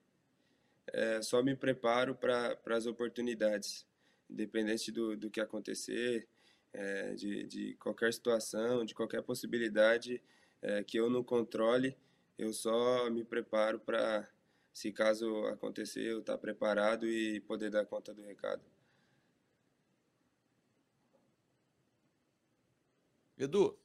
é, 0.93 1.21
só 1.23 1.41
me 1.41 1.55
preparo 1.55 2.13
para 2.13 2.59
as 2.67 2.85
oportunidades, 2.85 3.87
independente 4.29 4.91
do, 4.91 5.17
do 5.17 5.31
que 5.31 5.41
acontecer, 5.41 6.27
é, 6.71 7.15
de, 7.15 7.47
de 7.47 7.73
qualquer 7.75 8.13
situação, 8.13 8.85
de 8.85 8.93
qualquer 8.93 9.23
possibilidade 9.23 10.21
é, 10.61 10.83
que 10.83 10.99
eu 10.99 11.09
não 11.09 11.23
controle 11.23 11.97
eu 12.39 12.53
só 12.53 13.09
me 13.09 13.23
preparo 13.23 13.79
para, 13.79 14.27
se 14.73 14.93
caso 14.93 15.45
acontecer, 15.47 16.05
eu 16.05 16.19
estar 16.21 16.33
tá 16.33 16.39
preparado 16.39 17.05
e 17.05 17.41
poder 17.41 17.69
dar 17.69 17.85
conta 17.85 18.13
do 18.13 18.23
recado. 18.23 18.63
Edu. 23.37 23.77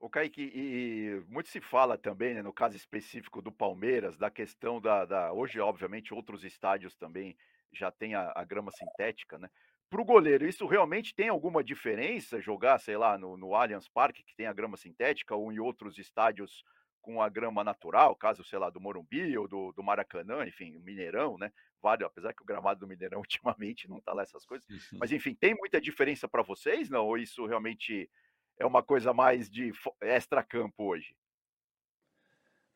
O 0.00 0.08
Kaique, 0.08 0.50
e 0.54 1.22
muito 1.28 1.50
se 1.50 1.60
fala 1.60 1.98
também, 1.98 2.32
né, 2.32 2.40
no 2.40 2.52
caso 2.52 2.76
específico 2.76 3.42
do 3.42 3.52
Palmeiras, 3.52 4.16
da 4.16 4.30
questão 4.30 4.80
da, 4.80 5.04
da 5.04 5.32
Hoje, 5.32 5.60
obviamente, 5.60 6.14
outros 6.14 6.44
estádios 6.44 6.94
também 6.96 7.36
já 7.72 7.90
tem 7.90 8.14
a, 8.14 8.32
a 8.34 8.42
grama 8.42 8.70
sintética, 8.70 9.38
né? 9.38 9.50
Para 9.90 10.02
o 10.02 10.04
goleiro, 10.04 10.46
isso 10.46 10.66
realmente 10.66 11.14
tem 11.14 11.28
alguma 11.28 11.64
diferença 11.64 12.40
jogar, 12.40 12.78
sei 12.78 12.96
lá, 12.98 13.16
no, 13.16 13.36
no 13.38 13.54
Allianz 13.54 13.88
Parque, 13.88 14.22
que 14.22 14.34
tem 14.36 14.46
a 14.46 14.52
grama 14.52 14.76
sintética, 14.76 15.34
ou 15.34 15.50
em 15.50 15.58
outros 15.58 15.96
estádios 15.98 16.62
com 17.00 17.22
a 17.22 17.28
grama 17.30 17.64
natural, 17.64 18.14
caso, 18.14 18.44
sei 18.44 18.58
lá, 18.58 18.68
do 18.68 18.80
Morumbi 18.80 19.36
ou 19.38 19.48
do, 19.48 19.72
do 19.72 19.82
Maracanã, 19.82 20.46
enfim, 20.46 20.76
o 20.76 20.80
Mineirão, 20.80 21.38
né? 21.38 21.50
Vale, 21.80 22.04
apesar 22.04 22.34
que 22.34 22.42
o 22.42 22.44
gramado 22.46 22.80
do 22.80 22.86
Mineirão 22.88 23.20
ultimamente 23.20 23.88
não 23.88 23.98
está 23.98 24.12
lá 24.12 24.22
essas 24.22 24.44
coisas. 24.44 24.66
Mas, 25.00 25.10
enfim, 25.10 25.34
tem 25.34 25.54
muita 25.54 25.80
diferença 25.80 26.28
para 26.28 26.42
vocês, 26.42 26.90
não? 26.90 27.06
Ou 27.06 27.16
isso 27.16 27.46
realmente 27.46 28.10
é 28.58 28.66
uma 28.66 28.82
coisa 28.82 29.14
mais 29.14 29.48
de 29.48 29.72
extra-campo 30.02 30.84
hoje? 30.84 31.16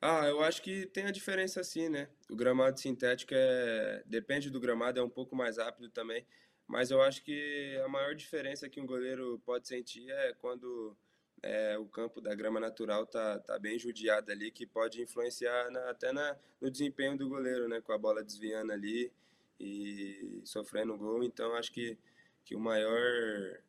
Ah, 0.00 0.26
eu 0.26 0.40
acho 0.42 0.62
que 0.62 0.86
tem 0.86 1.04
a 1.04 1.10
diferença 1.12 1.62
sim, 1.62 1.88
né? 1.88 2.08
O 2.28 2.34
gramado 2.36 2.78
sintético 2.80 3.32
é. 3.36 4.02
Depende 4.06 4.50
do 4.50 4.58
gramado, 4.60 4.98
é 4.98 5.02
um 5.02 5.08
pouco 5.08 5.36
mais 5.36 5.58
rápido 5.58 5.88
também. 5.90 6.26
Mas 6.72 6.90
eu 6.90 7.02
acho 7.02 7.22
que 7.22 7.78
a 7.84 7.88
maior 7.88 8.14
diferença 8.14 8.66
que 8.66 8.80
um 8.80 8.86
goleiro 8.86 9.38
pode 9.44 9.68
sentir 9.68 10.10
é 10.10 10.32
quando 10.32 10.96
é, 11.42 11.76
o 11.76 11.84
campo 11.84 12.18
da 12.18 12.34
grama 12.34 12.58
natural 12.58 13.04
tá, 13.04 13.38
tá 13.40 13.58
bem 13.58 13.78
judiado 13.78 14.32
ali, 14.32 14.50
que 14.50 14.64
pode 14.64 15.02
influenciar 15.02 15.70
na, 15.70 15.90
até 15.90 16.12
na, 16.12 16.34
no 16.58 16.70
desempenho 16.70 17.14
do 17.14 17.28
goleiro, 17.28 17.68
né? 17.68 17.82
Com 17.82 17.92
a 17.92 17.98
bola 17.98 18.24
desviando 18.24 18.72
ali 18.72 19.12
e 19.60 20.40
sofrendo 20.46 20.96
gol. 20.96 21.22
Então 21.22 21.54
acho 21.56 21.70
que, 21.70 21.98
que 22.42 22.56
o 22.56 22.58
maior, 22.58 22.96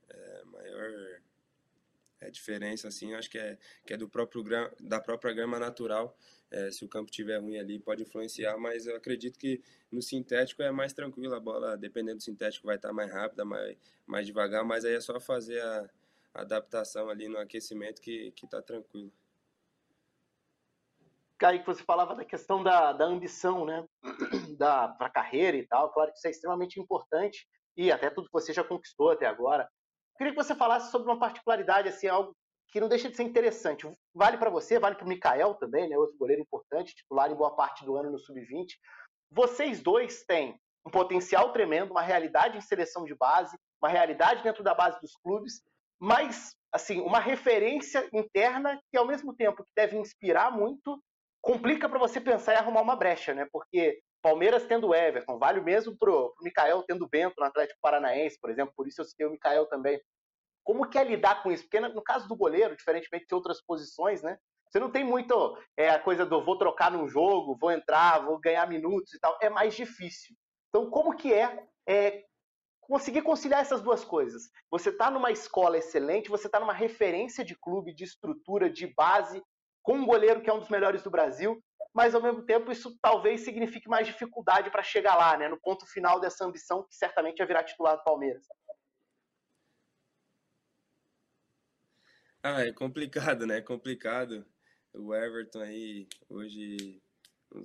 é, 0.09 0.43
maior 0.45 1.19
é, 2.21 2.31
diferença, 2.31 2.87
assim, 2.87 3.13
acho 3.15 3.29
que 3.29 3.37
é, 3.37 3.57
que 3.85 3.93
é 3.93 3.97
do 3.97 4.07
próprio 4.07 4.45
da 4.79 5.01
própria 5.01 5.33
grama 5.33 5.59
natural. 5.59 6.17
É, 6.53 6.69
se 6.69 6.85
o 6.85 6.87
campo 6.87 7.09
estiver 7.09 7.41
ruim 7.41 7.57
ali, 7.57 7.79
pode 7.79 8.03
influenciar, 8.03 8.55
mas 8.59 8.85
eu 8.85 8.95
acredito 8.95 9.39
que 9.39 9.59
no 9.91 10.03
sintético 10.03 10.61
é 10.61 10.71
mais 10.71 10.93
tranquilo. 10.93 11.33
A 11.33 11.39
bola, 11.39 11.75
dependendo 11.75 12.17
do 12.17 12.23
sintético, 12.23 12.67
vai 12.67 12.75
estar 12.75 12.93
mais 12.93 13.11
rápida, 13.11 13.43
mais, 13.43 13.75
mais 14.05 14.27
devagar, 14.27 14.63
mas 14.63 14.85
aí 14.85 14.93
é 14.93 15.01
só 15.01 15.19
fazer 15.19 15.59
a, 15.59 15.89
adaptação 16.35 17.09
ali 17.09 17.27
no 17.27 17.39
aquecimento 17.39 17.99
que, 17.99 18.31
que 18.31 18.47
tá 18.47 18.61
tranquilo. 18.61 19.11
Kaique, 21.39 21.65
você 21.65 21.83
falava 21.83 22.15
da 22.15 22.23
questão 22.23 22.63
da, 22.63 22.93
da 22.93 23.05
ambição, 23.05 23.65
né? 23.65 23.85
Da, 24.57 24.87
pra 24.87 25.09
carreira 25.09 25.57
e 25.57 25.65
tal. 25.65 25.91
Claro 25.91 26.11
que 26.11 26.17
isso 26.17 26.27
é 26.27 26.31
extremamente 26.31 26.79
importante 26.79 27.47
e 27.75 27.91
até 27.91 28.11
tudo 28.11 28.27
que 28.27 28.31
você 28.33 28.53
já 28.53 28.63
conquistou 28.63 29.09
até 29.09 29.25
agora. 29.25 29.67
Queria 30.15 30.31
que 30.31 30.41
você 30.41 30.53
falasse 30.53 30.91
sobre 30.91 31.11
uma 31.11 31.19
particularidade, 31.19 31.89
assim, 31.89 32.07
algo 32.07 32.35
que 32.73 32.81
não 32.81 32.89
deixa 32.89 33.07
de 33.07 33.15
ser 33.15 33.21
interessante. 33.21 33.87
Vale 34.15 34.35
para 34.35 34.49
você, 34.49 34.79
vale 34.79 34.95
para 34.95 35.05
o 35.05 35.07
Mikael 35.07 35.53
também, 35.53 35.87
né, 35.87 35.95
outro 35.95 36.17
goleiro 36.17 36.41
importante, 36.41 36.95
titular 36.95 37.31
em 37.31 37.35
boa 37.35 37.55
parte 37.55 37.85
do 37.85 37.95
ano 37.95 38.09
no 38.09 38.17
Sub-20. 38.17 38.65
Vocês 39.31 39.79
dois 39.79 40.25
têm 40.25 40.59
um 40.83 40.89
potencial 40.89 41.53
tremendo, 41.53 41.91
uma 41.91 42.01
realidade 42.01 42.57
em 42.57 42.61
seleção 42.61 43.05
de 43.05 43.13
base, 43.13 43.55
uma 43.79 43.89
realidade 43.89 44.41
dentro 44.41 44.63
da 44.63 44.73
base 44.73 44.99
dos 44.99 45.15
clubes, 45.23 45.61
mas 46.01 46.55
assim, 46.71 46.99
uma 46.99 47.19
referência 47.19 48.09
interna 48.11 48.81
que 48.91 48.97
ao 48.97 49.05
mesmo 49.05 49.35
tempo 49.35 49.63
que 49.63 49.71
deve 49.75 49.95
inspirar 49.95 50.51
muito, 50.51 50.99
complica 51.39 51.87
para 51.87 51.99
você 51.99 52.19
pensar 52.19 52.55
em 52.55 52.57
arrumar 52.57 52.81
uma 52.81 52.95
brecha, 52.95 53.35
né? 53.35 53.47
Porque 53.51 53.99
Palmeiras 54.19 54.65
tendo 54.65 54.95
Everton, 54.95 55.37
vale 55.37 55.59
o 55.59 55.63
mesmo 55.63 55.95
pro, 55.95 56.33
pro 56.33 56.43
Mikael 56.43 56.81
tendo 56.87 57.07
Bento 57.07 57.35
no 57.37 57.45
Atlético 57.45 57.79
Paranaense, 57.83 58.39
por 58.41 58.49
exemplo, 58.49 58.73
por 58.75 58.87
isso 58.87 58.99
eu 58.99 59.05
citei 59.05 59.27
o 59.27 59.31
Mikael 59.31 59.67
também. 59.67 60.01
Como 60.63 60.89
que 60.89 60.97
é 60.97 61.03
lidar 61.03 61.43
com 61.43 61.51
isso? 61.51 61.63
Porque 61.63 61.79
no 61.79 62.01
caso 62.01 62.27
do 62.27 62.35
goleiro, 62.35 62.75
diferentemente 62.75 63.25
de 63.27 63.35
outras 63.35 63.61
posições, 63.61 64.21
né? 64.21 64.37
Você 64.69 64.79
não 64.79 64.89
tem 64.89 65.03
muito 65.03 65.57
é, 65.77 65.89
a 65.89 65.99
coisa 65.99 66.25
do 66.25 66.43
vou 66.43 66.57
trocar 66.57 66.91
num 66.91 67.07
jogo, 67.07 67.57
vou 67.59 67.71
entrar, 67.71 68.25
vou 68.25 68.39
ganhar 68.39 68.67
minutos 68.67 69.13
e 69.13 69.19
tal. 69.19 69.37
É 69.39 69.49
mais 69.49 69.75
difícil. 69.75 70.35
Então, 70.69 70.89
como 70.89 71.15
que 71.15 71.31
é, 71.31 71.63
é 71.87 72.23
conseguir 72.81 73.21
conciliar 73.21 73.61
essas 73.61 73.81
duas 73.81 74.03
coisas? 74.03 74.49
Você 74.71 74.89
está 74.89 75.11
numa 75.11 75.31
escola 75.31 75.77
excelente, 75.77 76.29
você 76.29 76.47
está 76.47 76.59
numa 76.59 76.73
referência 76.73 77.45
de 77.45 77.55
clube, 77.55 77.93
de 77.93 78.03
estrutura, 78.03 78.67
de 78.67 78.87
base, 78.87 79.43
com 79.83 79.97
um 79.97 80.05
goleiro 80.05 80.41
que 80.41 80.49
é 80.49 80.53
um 80.53 80.59
dos 80.59 80.69
melhores 80.69 81.03
do 81.03 81.11
Brasil, 81.11 81.61
mas 81.93 82.15
ao 82.15 82.21
mesmo 82.21 82.41
tempo 82.43 82.71
isso 82.71 82.97
talvez 83.01 83.41
signifique 83.41 83.87
mais 83.87 84.07
dificuldade 84.07 84.71
para 84.71 84.81
chegar 84.81 85.15
lá, 85.15 85.37
né, 85.37 85.47
no 85.47 85.59
ponto 85.59 85.85
final 85.85 86.19
dessa 86.19 86.43
ambição 86.45 86.83
que 86.83 86.95
certamente 86.95 87.41
é 87.41 87.45
virar 87.45 87.63
titular 87.63 87.97
do 87.97 88.03
Palmeiras. 88.03 88.45
Ah, 92.45 92.61
é 92.65 92.73
complicado, 92.73 93.47
né? 93.47 93.59
É 93.59 93.61
complicado. 93.61 94.45
O 94.93 95.15
Everton 95.15 95.61
aí, 95.61 96.07
hoje, 96.29 97.01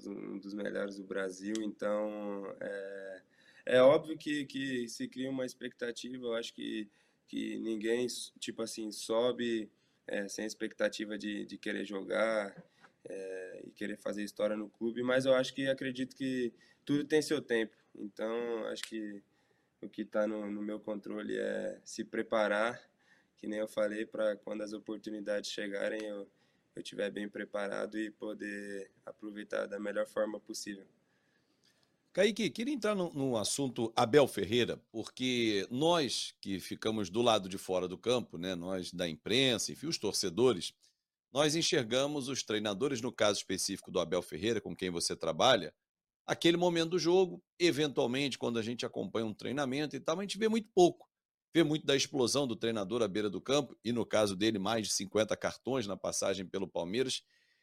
um 0.07 0.39
dos 0.39 0.55
melhores 0.55 0.97
do 0.97 1.05
Brasil, 1.05 1.55
então 1.63 2.47
é, 2.61 3.23
é 3.67 3.83
óbvio 3.83 4.17
que, 4.17 4.45
que 4.47 4.89
se 4.89 5.09
cria 5.09 5.31
uma 5.31 5.45
expectativa, 5.45 6.25
eu 6.25 6.35
acho 6.35 6.55
que, 6.55 6.89
que 7.27 7.59
ninguém, 7.59 8.07
tipo 8.39 8.63
assim, 8.63 8.93
sobe 8.93 9.69
é, 10.07 10.29
sem 10.29 10.47
expectativa 10.47 11.19
de, 11.19 11.45
de 11.45 11.59
querer 11.59 11.85
jogar 11.85 12.55
é, 13.05 13.63
e 13.67 13.71
querer 13.73 13.99
fazer 13.99 14.23
história 14.23 14.57
no 14.57 14.71
clube, 14.71 15.03
mas 15.03 15.27
eu 15.27 15.35
acho 15.35 15.53
que 15.55 15.67
acredito 15.67 16.15
que 16.15 16.53
tudo 16.85 17.05
tem 17.05 17.21
seu 17.21 17.43
tempo, 17.43 17.77
então 17.97 18.65
acho 18.69 18.85
que 18.85 19.23
o 19.83 19.89
que 19.89 20.03
está 20.03 20.27
no, 20.27 20.51
no 20.51 20.63
meu 20.63 20.79
controle 20.81 21.37
é 21.37 21.81
se 21.85 22.05
preparar 22.05 22.88
que 23.39 23.47
nem 23.47 23.61
eu 23.61 23.69
falei, 23.69 24.05
para 24.05 24.37
quando 24.37 24.63
as 24.63 24.73
oportunidades 24.73 25.51
chegarem 25.51 26.03
eu, 26.05 26.29
eu 26.75 26.83
estiver 26.83 27.11
bem 27.11 27.29
preparado 27.29 27.99
e 27.99 28.11
poder 28.11 28.91
aproveitar 29.07 29.67
da 29.67 29.79
melhor 29.79 30.07
forma 30.07 30.41
possível. 30.41 30.87
Kaique, 32.13 32.51
queria 32.51 32.75
entrar 32.75 32.97
no, 32.97 33.13
no, 33.13 33.37
assunto 33.37 33.93
Abel 33.95 34.27
Ferreira, 34.27 34.81
porque 34.91 35.67
nós 35.71 36.35
que 36.41 36.59
ficamos 36.59 37.11
do 37.11 37.23
lado 37.23 37.49
de 37.49 37.57
fora 37.57 37.87
do 37.87 37.97
campo, 37.97 38.37
né, 38.37 38.57
nós 38.57 38.93
da 38.93 39.09
imprensa, 39.09 39.71
enfim, 39.71 39.87
os 39.87 39.99
torcedores, 39.99 40.75
nós 41.33 41.55
enxergamos 41.55 42.29
os 42.29 42.43
treinadores, 42.43 43.01
no 43.01 43.13
caso 43.13 43.39
específico 43.39 43.91
do 43.91 44.01
Abel 44.01 44.23
Ferreira, 44.23 44.61
com 44.61 44.75
quem 44.75 44.91
você 44.91 45.15
trabalha, 45.15 45.73
aquele 46.27 46.57
momento 46.57 46.91
do 46.91 46.99
jogo, 46.99 47.41
eventualmente, 47.59 48.39
quando 48.39 48.59
a 48.59 48.63
gente 48.63 48.85
acompanha 48.85 49.27
um 49.27 49.35
treinamento 49.35 49.95
e 49.95 50.01
tal, 50.01 50.19
a 50.19 50.23
gente 50.23 50.39
vê 50.39 50.49
muito 50.49 50.69
pouco 50.75 51.08
vê 51.55 51.63
muito 51.63 51.87
da 51.87 51.97
explosão 51.97 52.47
do 52.47 52.57
treinador 52.57 53.03
à 53.03 53.09
beira 53.09 53.31
do 53.31 53.41
campo, 53.41 53.77
e 53.85 53.93
no 53.93 54.05
caso 54.05 54.37
dele, 54.37 54.59
mais 54.59 54.87
de 54.87 54.93
50 54.93 55.37
cartões 55.37 55.87
na 55.87 55.97
passagem 55.97 56.47
pelo 56.47 56.69
Palmeiras. 56.69 57.23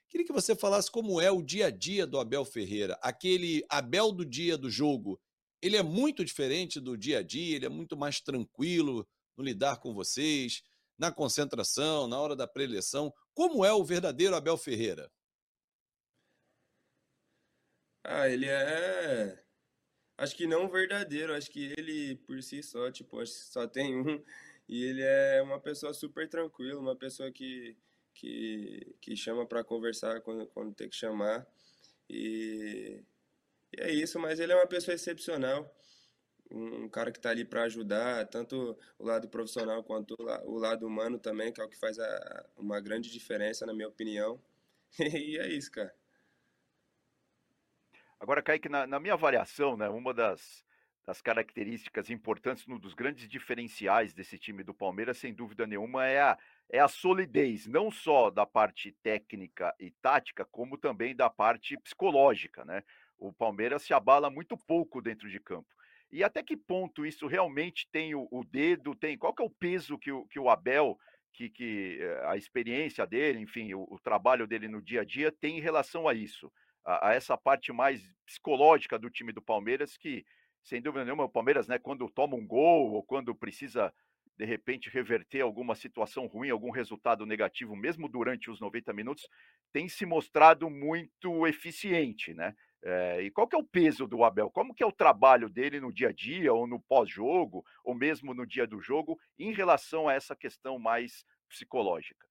Queria 0.10 0.26
que 0.26 0.34
você 0.34 0.56
falasse 0.56 0.90
como 0.92 1.20
é 1.20 1.32
o 1.32 1.42
dia 1.42 1.68
a 1.68 1.70
dia 1.72 2.06
do 2.06 2.20
Abel 2.20 2.46
Ferreira, 2.46 2.98
aquele 3.02 3.66
Abel 3.70 4.12
do 4.12 4.26
dia 4.26 4.58
do 4.58 4.70
jogo. 4.70 5.20
Ele 5.62 5.78
é 5.78 5.84
muito 5.84 6.24
diferente 6.24 6.80
do 6.80 6.98
dia 6.98 7.20
a 7.20 7.24
dia, 7.24 7.56
ele 7.56 7.66
é 7.66 7.70
muito 7.70 7.98
mais 7.98 8.20
tranquilo 8.22 9.08
no 9.36 9.44
lidar 9.44 9.78
com 9.78 9.94
vocês, 9.94 10.64
na 10.98 11.12
concentração, 11.12 12.08
na 12.08 12.20
hora 12.20 12.36
da 12.36 12.48
preleção. 12.48 13.14
Como 13.34 13.66
é 13.66 13.74
o 13.74 13.84
verdadeiro 13.84 14.36
Abel 14.36 14.58
Ferreira? 14.58 15.12
Ah, 18.04 18.30
ele 18.30 18.46
é 18.46 19.45
Acho 20.18 20.36
que 20.36 20.48
não 20.48 20.70
verdadeiro, 20.70 21.34
acho 21.34 21.52
que 21.52 21.74
ele 21.78 22.16
por 22.26 22.42
si 22.42 22.64
só, 22.64 22.90
tipo, 22.92 23.20
acho 23.20 23.34
que 23.34 23.40
só 23.52 23.68
tem 23.68 23.96
um. 23.96 24.24
E 24.68 24.84
ele 24.84 25.02
é 25.04 25.42
uma 25.42 25.60
pessoa 25.60 25.94
super 25.94 26.28
tranquila, 26.30 26.80
uma 26.80 26.96
pessoa 26.96 27.32
que, 27.32 27.78
que, 28.14 28.96
que 29.02 29.16
chama 29.16 29.46
para 29.46 29.64
conversar 29.64 30.22
quando, 30.22 30.48
quando 30.48 30.74
tem 30.74 30.90
que 30.90 30.96
chamar. 30.96 31.46
E, 32.10 33.04
e, 33.74 33.82
é 33.82 33.92
isso, 33.94 34.20
mas 34.20 34.40
ele 34.40 34.54
é 34.54 34.56
uma 34.56 34.68
pessoa 34.68 34.96
excepcional. 34.96 35.72
Um, 36.52 36.88
cara 36.90 37.12
que 37.12 37.18
está 37.20 37.32
ali 37.32 37.44
para 37.46 37.64
ajudar, 37.64 38.28
tanto 38.28 38.78
o 39.00 39.06
lado 39.06 39.28
profissional 39.30 39.84
quanto 39.84 40.16
o 40.46 40.58
lado 40.58 40.86
humano 40.88 41.20
também, 41.20 41.52
que 41.52 41.60
é 41.62 41.64
o 41.64 41.70
que 41.70 41.78
faz 41.78 42.00
a, 42.00 42.46
uma 42.58 42.80
grande 42.80 43.12
diferença, 43.12 43.66
na 43.66 43.74
minha 43.74 43.88
opinião. 43.88 44.42
e 45.00 45.38
é 45.40 45.50
isso, 45.50 45.72
cara. 45.72 45.94
Agora, 48.20 48.42
Kaique, 48.42 48.70
na, 48.70 48.88
na 48.88 49.00
minha 49.00 49.14
avaliação, 49.14 49.76
né, 49.76 49.90
uma 49.90 50.14
das, 50.14 50.66
das 51.06 51.22
características 51.22 52.10
importantes, 52.10 52.68
um 52.68 52.80
dos 52.80 52.94
grandes 52.94 53.30
diferenciais 53.30 54.14
desse 54.14 54.40
time 54.40 54.64
do 54.64 54.74
Palmeiras, 54.74 55.18
sem 55.18 55.34
dúvida 55.34 55.68
nenhuma, 55.68 56.06
é 56.06 56.22
a, 56.22 56.38
é 56.70 56.80
a 56.80 56.88
solidez, 56.88 57.68
não 57.68 57.92
só 57.92 58.30
da 58.30 58.46
parte 58.46 58.92
técnica 59.04 59.74
e 59.80 59.92
tática, 60.02 60.46
como 60.46 60.78
também 60.78 61.16
da 61.16 61.30
parte 61.30 61.78
psicológica, 61.78 62.64
né? 62.66 62.84
O 63.18 63.32
Palmeiras 63.32 63.84
se 63.84 63.94
abala 63.94 64.30
muito 64.30 64.58
pouco 64.58 65.02
dentro 65.02 65.30
de 65.30 65.40
campo. 65.40 65.70
E 66.12 66.24
até 66.24 66.42
que 66.42 66.58
ponto 66.58 67.06
isso 67.06 67.28
realmente 67.28 67.88
tem 67.92 68.16
o, 68.16 68.28
o 68.32 68.44
dedo, 68.44 68.96
tem 68.96 69.18
qual 69.18 69.34
que 69.34 69.42
é 69.42 69.46
o 69.46 69.50
peso 69.50 69.98
que 69.98 70.12
o, 70.12 70.26
que 70.28 70.40
o 70.40 70.50
Abel, 70.50 70.98
que, 71.34 71.50
que 71.50 72.00
eh, 72.02 72.24
a 72.26 72.38
experiência 72.38 73.06
dele, 73.06 73.40
enfim, 73.40 73.74
o, 73.74 73.86
o 73.90 74.00
trabalho 74.00 74.48
dele 74.48 74.68
no 74.68 74.82
dia 74.82 75.02
a 75.02 75.06
dia 75.06 75.32
tem 75.32 75.58
em 75.58 75.62
relação 75.62 76.08
a 76.08 76.14
isso? 76.14 76.52
A, 76.86 77.10
a, 77.10 77.14
essa 77.14 77.38
parte 77.38 77.74
mais 77.74 78.02
psicológica 78.26 78.98
do 79.00 79.10
time 79.10 79.32
do 79.32 79.42
Palmeiras, 79.42 79.98
que, 79.98 80.26
sem 80.64 80.82
dúvida 80.82 81.04
nenhuma, 81.04 81.26
o 81.26 81.30
Palmeiras, 81.30 81.68
né, 81.68 81.80
quando 81.80 82.10
toma 82.10 82.36
um 82.36 82.46
gol 82.46 82.94
ou 82.94 83.04
quando 83.04 83.34
precisa, 83.36 83.94
de 84.38 84.46
repente, 84.46 84.90
reverter 84.90 85.42
alguma 85.42 85.76
situação 85.76 86.28
ruim, 86.28 86.50
algum 86.50 86.72
resultado 86.72 87.26
negativo, 87.26 87.76
mesmo 87.76 88.08
durante 88.08 88.50
os 88.50 88.60
90 88.60 88.94
minutos, 88.94 89.28
tem 89.74 89.90
se 89.90 90.06
mostrado 90.06 90.70
muito 90.70 91.48
eficiente, 91.48 92.34
né? 92.34 92.56
É, 92.84 93.22
e 93.24 93.32
qual 93.32 93.48
que 93.48 93.56
é 93.56 93.60
o 93.60 93.64
peso 93.64 94.06
do 94.06 94.24
Abel? 94.24 94.52
Como 94.52 94.74
que 94.74 94.84
é 94.84 94.86
o 94.86 94.92
trabalho 94.92 95.50
dele 95.50 95.80
no 95.80 95.92
dia 95.92 96.10
a 96.10 96.12
dia, 96.12 96.54
ou 96.54 96.68
no 96.68 96.80
pós-jogo, 96.80 97.66
ou 97.84 97.96
mesmo 97.96 98.32
no 98.34 98.46
dia 98.46 98.68
do 98.68 98.80
jogo, 98.80 99.20
em 99.40 99.52
relação 99.52 100.08
a 100.08 100.14
essa 100.14 100.36
questão 100.36 100.78
mais 100.78 101.26
psicológica? 101.50 102.28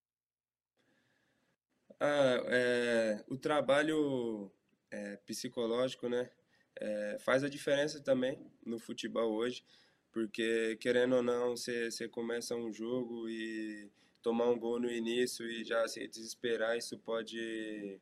Ah, 2.06 2.42
é, 2.48 3.24
o 3.28 3.38
trabalho 3.38 4.52
é, 4.90 5.16
psicológico, 5.24 6.06
né, 6.06 6.28
é, 6.76 7.16
faz 7.18 7.42
a 7.42 7.48
diferença 7.48 7.98
também 7.98 8.38
no 8.62 8.78
futebol 8.78 9.32
hoje, 9.32 9.64
porque 10.12 10.76
querendo 10.82 11.16
ou 11.16 11.22
não, 11.22 11.56
você 11.56 12.06
começa 12.10 12.54
um 12.54 12.70
jogo 12.70 13.26
e 13.26 13.90
tomar 14.22 14.50
um 14.50 14.58
gol 14.58 14.78
no 14.78 14.90
início 14.90 15.50
e 15.50 15.64
já 15.64 15.88
se 15.88 16.06
desesperar, 16.06 16.76
isso 16.76 16.98
pode, 16.98 17.98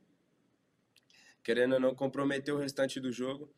querendo 1.44 1.74
ou 1.74 1.80
não, 1.80 1.94
comprometer 1.94 2.52
o 2.52 2.58
restante 2.58 2.98
do 2.98 3.12
jogo. 3.12 3.48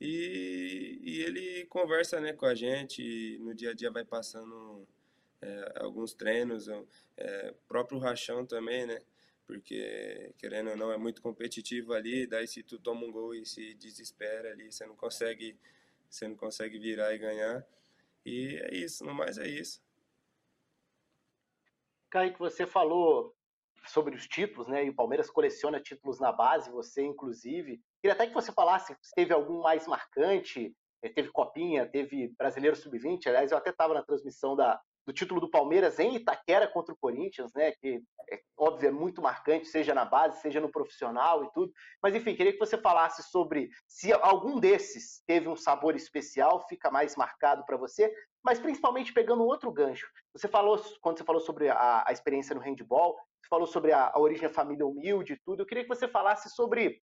E, 0.00 1.00
e 1.02 1.20
ele 1.20 1.66
conversa 1.66 2.18
né, 2.18 2.32
com 2.32 2.46
a 2.46 2.54
gente, 2.54 3.36
no 3.40 3.54
dia 3.54 3.72
a 3.72 3.74
dia 3.74 3.90
vai 3.90 4.06
passando 4.06 4.88
é, 5.42 5.72
alguns 5.76 6.14
treinos, 6.14 6.66
é, 7.18 7.54
próprio 7.68 7.98
Rachão 7.98 8.46
também, 8.46 8.86
né? 8.86 8.98
Porque 9.52 10.32
querendo 10.38 10.70
ou 10.70 10.76
não 10.76 10.90
é 10.90 10.96
muito 10.96 11.20
competitivo 11.20 11.92
ali, 11.92 12.26
daí 12.26 12.46
se 12.46 12.62
tu 12.62 12.78
toma 12.78 13.04
um 13.04 13.12
gol 13.12 13.34
e 13.34 13.44
se 13.44 13.74
desespera 13.74 14.50
ali, 14.50 14.72
você 14.72 14.86
não 14.86 14.96
consegue, 14.96 15.58
você 16.08 16.26
não 16.26 16.34
consegue 16.34 16.78
virar 16.78 17.14
e 17.14 17.18
ganhar. 17.18 17.66
E 18.24 18.56
é 18.62 18.74
isso, 18.74 19.04
no 19.04 19.14
mais 19.14 19.36
é 19.36 19.46
isso. 19.46 19.82
Kaique, 22.08 22.38
você 22.38 22.66
falou 22.66 23.36
sobre 23.86 24.14
os 24.14 24.26
títulos, 24.26 24.68
né? 24.68 24.86
E 24.86 24.90
o 24.90 24.94
Palmeiras 24.94 25.28
coleciona 25.28 25.80
títulos 25.80 26.18
na 26.18 26.32
base, 26.32 26.70
você 26.70 27.02
inclusive. 27.02 27.78
Queria 28.00 28.14
até 28.14 28.26
que 28.26 28.34
você 28.34 28.52
falasse 28.52 28.96
se 29.02 29.14
teve 29.14 29.34
algum 29.34 29.60
mais 29.60 29.86
marcante, 29.86 30.74
eh, 31.02 31.08
teve 31.10 31.30
Copinha, 31.30 31.86
teve 31.86 32.28
Brasileiro 32.38 32.76
Sub-20. 32.76 33.26
Aliás, 33.26 33.52
eu 33.52 33.58
até 33.58 33.68
estava 33.68 33.92
na 33.92 34.02
transmissão 34.02 34.56
da, 34.56 34.80
do 35.06 35.12
título 35.12 35.40
do 35.40 35.50
Palmeiras 35.50 35.98
em 35.98 36.16
Itaquera 36.16 36.68
contra 36.68 36.94
o 36.94 36.96
Corinthians, 36.96 37.52
né? 37.54 37.72
Que 37.72 38.02
é 38.30 38.40
óbvio, 38.56 38.88
é 38.88 38.92
muito 38.92 39.20
marcante, 39.20 39.66
seja 39.66 39.94
na 39.94 40.04
base, 40.04 40.40
seja 40.40 40.60
no 40.60 40.70
profissional 40.70 41.44
e 41.44 41.52
tudo. 41.52 41.72
Mas 42.02 42.14
enfim, 42.14 42.34
queria 42.34 42.52
que 42.52 42.58
você 42.58 42.78
falasse 42.78 43.22
sobre 43.24 43.68
se 43.86 44.12
algum 44.12 44.60
desses 44.60 45.22
teve 45.26 45.48
um 45.48 45.56
sabor 45.56 45.96
especial, 45.96 46.66
fica 46.68 46.90
mais 46.90 47.16
marcado 47.16 47.64
para 47.64 47.76
você, 47.76 48.12
mas 48.44 48.58
principalmente 48.58 49.12
pegando 49.12 49.44
outro 49.44 49.72
gancho. 49.72 50.06
Você 50.34 50.48
falou, 50.48 50.80
quando 51.00 51.18
você 51.18 51.24
falou 51.24 51.40
sobre 51.40 51.68
a, 51.68 52.04
a 52.06 52.12
experiência 52.12 52.54
no 52.54 52.60
handball, 52.60 53.16
você 53.40 53.48
falou 53.48 53.66
sobre 53.66 53.92
a, 53.92 54.10
a 54.14 54.18
origem 54.20 54.48
da 54.48 54.54
família 54.54 54.86
humilde 54.86 55.34
e 55.34 55.40
tudo. 55.44 55.62
Eu 55.62 55.66
queria 55.66 55.82
que 55.82 55.88
você 55.88 56.08
falasse 56.08 56.48
sobre 56.50 57.02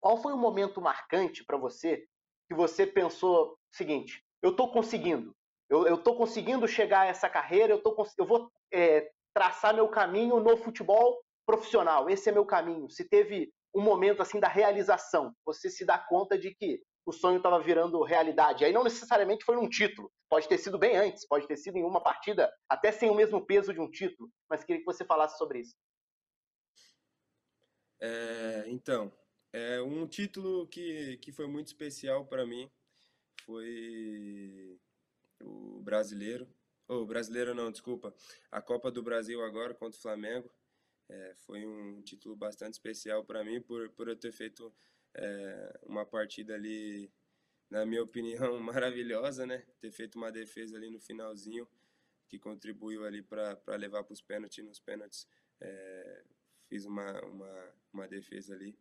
qual 0.00 0.16
foi 0.22 0.32
o 0.32 0.38
momento 0.38 0.80
marcante 0.80 1.44
para 1.44 1.58
você 1.58 2.06
que 2.48 2.54
você 2.54 2.86
pensou 2.86 3.56
seguinte: 3.70 4.24
eu 4.42 4.50
estou 4.50 4.72
conseguindo, 4.72 5.34
eu 5.70 5.94
estou 5.94 6.16
conseguindo 6.16 6.66
chegar 6.66 7.02
a 7.02 7.06
essa 7.06 7.28
carreira, 7.28 7.72
eu, 7.72 7.82
tô, 7.82 7.94
eu 8.18 8.26
vou 8.26 8.50
é, 8.72 9.10
traçar 9.32 9.74
meu 9.74 9.88
caminho 9.88 10.40
no 10.40 10.56
futebol 10.56 11.22
profissional. 11.46 12.10
Esse 12.10 12.28
é 12.28 12.32
meu 12.32 12.44
caminho. 12.44 12.90
Se 12.90 13.08
teve 13.08 13.52
um 13.74 13.80
momento 13.80 14.20
assim 14.20 14.40
da 14.40 14.48
realização, 14.48 15.32
você 15.44 15.70
se 15.70 15.84
dá 15.84 15.96
conta 15.96 16.36
de 16.36 16.54
que 16.54 16.82
o 17.06 17.12
sonho 17.12 17.38
estava 17.38 17.60
virando 17.60 18.02
realidade. 18.02 18.64
Aí 18.64 18.72
não 18.72 18.84
necessariamente 18.84 19.44
foi 19.44 19.56
num 19.56 19.68
título, 19.68 20.10
pode 20.28 20.48
ter 20.48 20.58
sido 20.58 20.78
bem 20.78 20.96
antes, 20.96 21.26
pode 21.26 21.46
ter 21.46 21.56
sido 21.56 21.76
em 21.76 21.84
uma 21.84 22.02
partida, 22.02 22.52
até 22.68 22.92
sem 22.92 23.08
o 23.08 23.14
mesmo 23.14 23.44
peso 23.44 23.72
de 23.72 23.80
um 23.80 23.90
título, 23.90 24.28
mas 24.48 24.64
queria 24.64 24.80
que 24.80 24.86
você 24.86 25.04
falasse 25.04 25.38
sobre 25.38 25.60
isso. 25.60 25.74
É, 28.00 28.64
então, 28.66 29.12
é 29.52 29.80
um 29.80 30.06
título 30.06 30.66
que, 30.68 31.16
que 31.18 31.32
foi 31.32 31.46
muito 31.46 31.68
especial 31.68 32.24
para 32.26 32.46
mim 32.46 32.70
foi 33.44 34.78
o 35.40 35.80
brasileiro. 35.80 36.48
O 36.88 36.94
oh, 36.94 37.06
brasileiro 37.06 37.54
não, 37.54 37.70
desculpa. 37.70 38.14
A 38.50 38.60
Copa 38.60 38.90
do 38.90 39.02
Brasil 39.02 39.42
agora 39.42 39.74
contra 39.74 39.98
o 39.98 40.02
Flamengo. 40.02 40.52
É, 41.08 41.34
foi 41.34 41.66
um 41.66 42.02
título 42.02 42.36
bastante 42.36 42.74
especial 42.74 43.24
para 43.24 43.44
mim 43.44 43.60
por, 43.60 43.90
por 43.90 44.08
eu 44.08 44.16
ter 44.16 44.32
feito 44.32 44.72
é, 45.14 45.80
uma 45.82 46.06
partida 46.06 46.54
ali, 46.54 47.12
na 47.68 47.84
minha 47.84 48.02
opinião, 48.02 48.58
maravilhosa, 48.60 49.46
né? 49.46 49.66
Ter 49.80 49.90
feito 49.90 50.16
uma 50.16 50.30
defesa 50.30 50.76
ali 50.76 50.90
no 50.90 51.00
finalzinho 51.00 51.68
que 52.28 52.38
contribuiu 52.38 53.04
ali 53.04 53.22
para 53.22 53.76
levar 53.76 54.04
para 54.04 54.12
os 54.12 54.22
pênaltis. 54.22 54.64
Nos 54.64 54.78
pênaltis 54.78 55.26
é, 55.60 56.24
fiz 56.68 56.86
uma, 56.86 57.20
uma, 57.24 57.74
uma 57.92 58.08
defesa 58.08 58.54
ali 58.54 58.78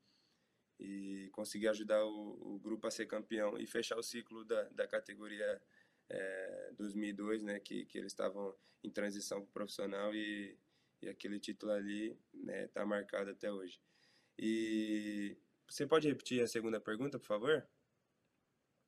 e 0.80 1.30
consegui 1.34 1.68
ajudar 1.68 2.06
o, 2.06 2.56
o, 2.56 2.60
grupo 2.60 2.88
a 2.88 2.92
ser 2.92 3.06
campeão 3.06 3.58
e 3.58 3.68
fechar 3.68 3.98
o 3.98 4.04
ciclo 4.04 4.46
da, 4.46 4.64
da 4.70 4.88
categoria 4.88 5.62
é, 6.10 6.72
2002, 6.78 7.44
né, 7.44 7.60
que, 7.60 7.86
que 7.86 7.98
eles 7.98 8.12
estavam 8.12 8.54
em 8.84 8.90
transição 8.90 9.42
para 9.42 9.52
profissional 9.52 10.14
e, 10.14 10.58
e 11.02 11.10
aquele 11.10 11.40
título 11.40 11.72
ali 11.72 12.18
está 12.34 12.46
né, 12.46 12.68
tá 12.68 12.86
marcado 12.86 13.32
até 13.32 13.52
hoje. 13.52 13.80
E 14.38 15.38
você 15.68 15.86
pode 15.86 16.08
repetir 16.08 16.42
a 16.42 16.48
segunda 16.48 16.80
pergunta, 16.80 17.20
por 17.20 17.26
favor? 17.26 17.68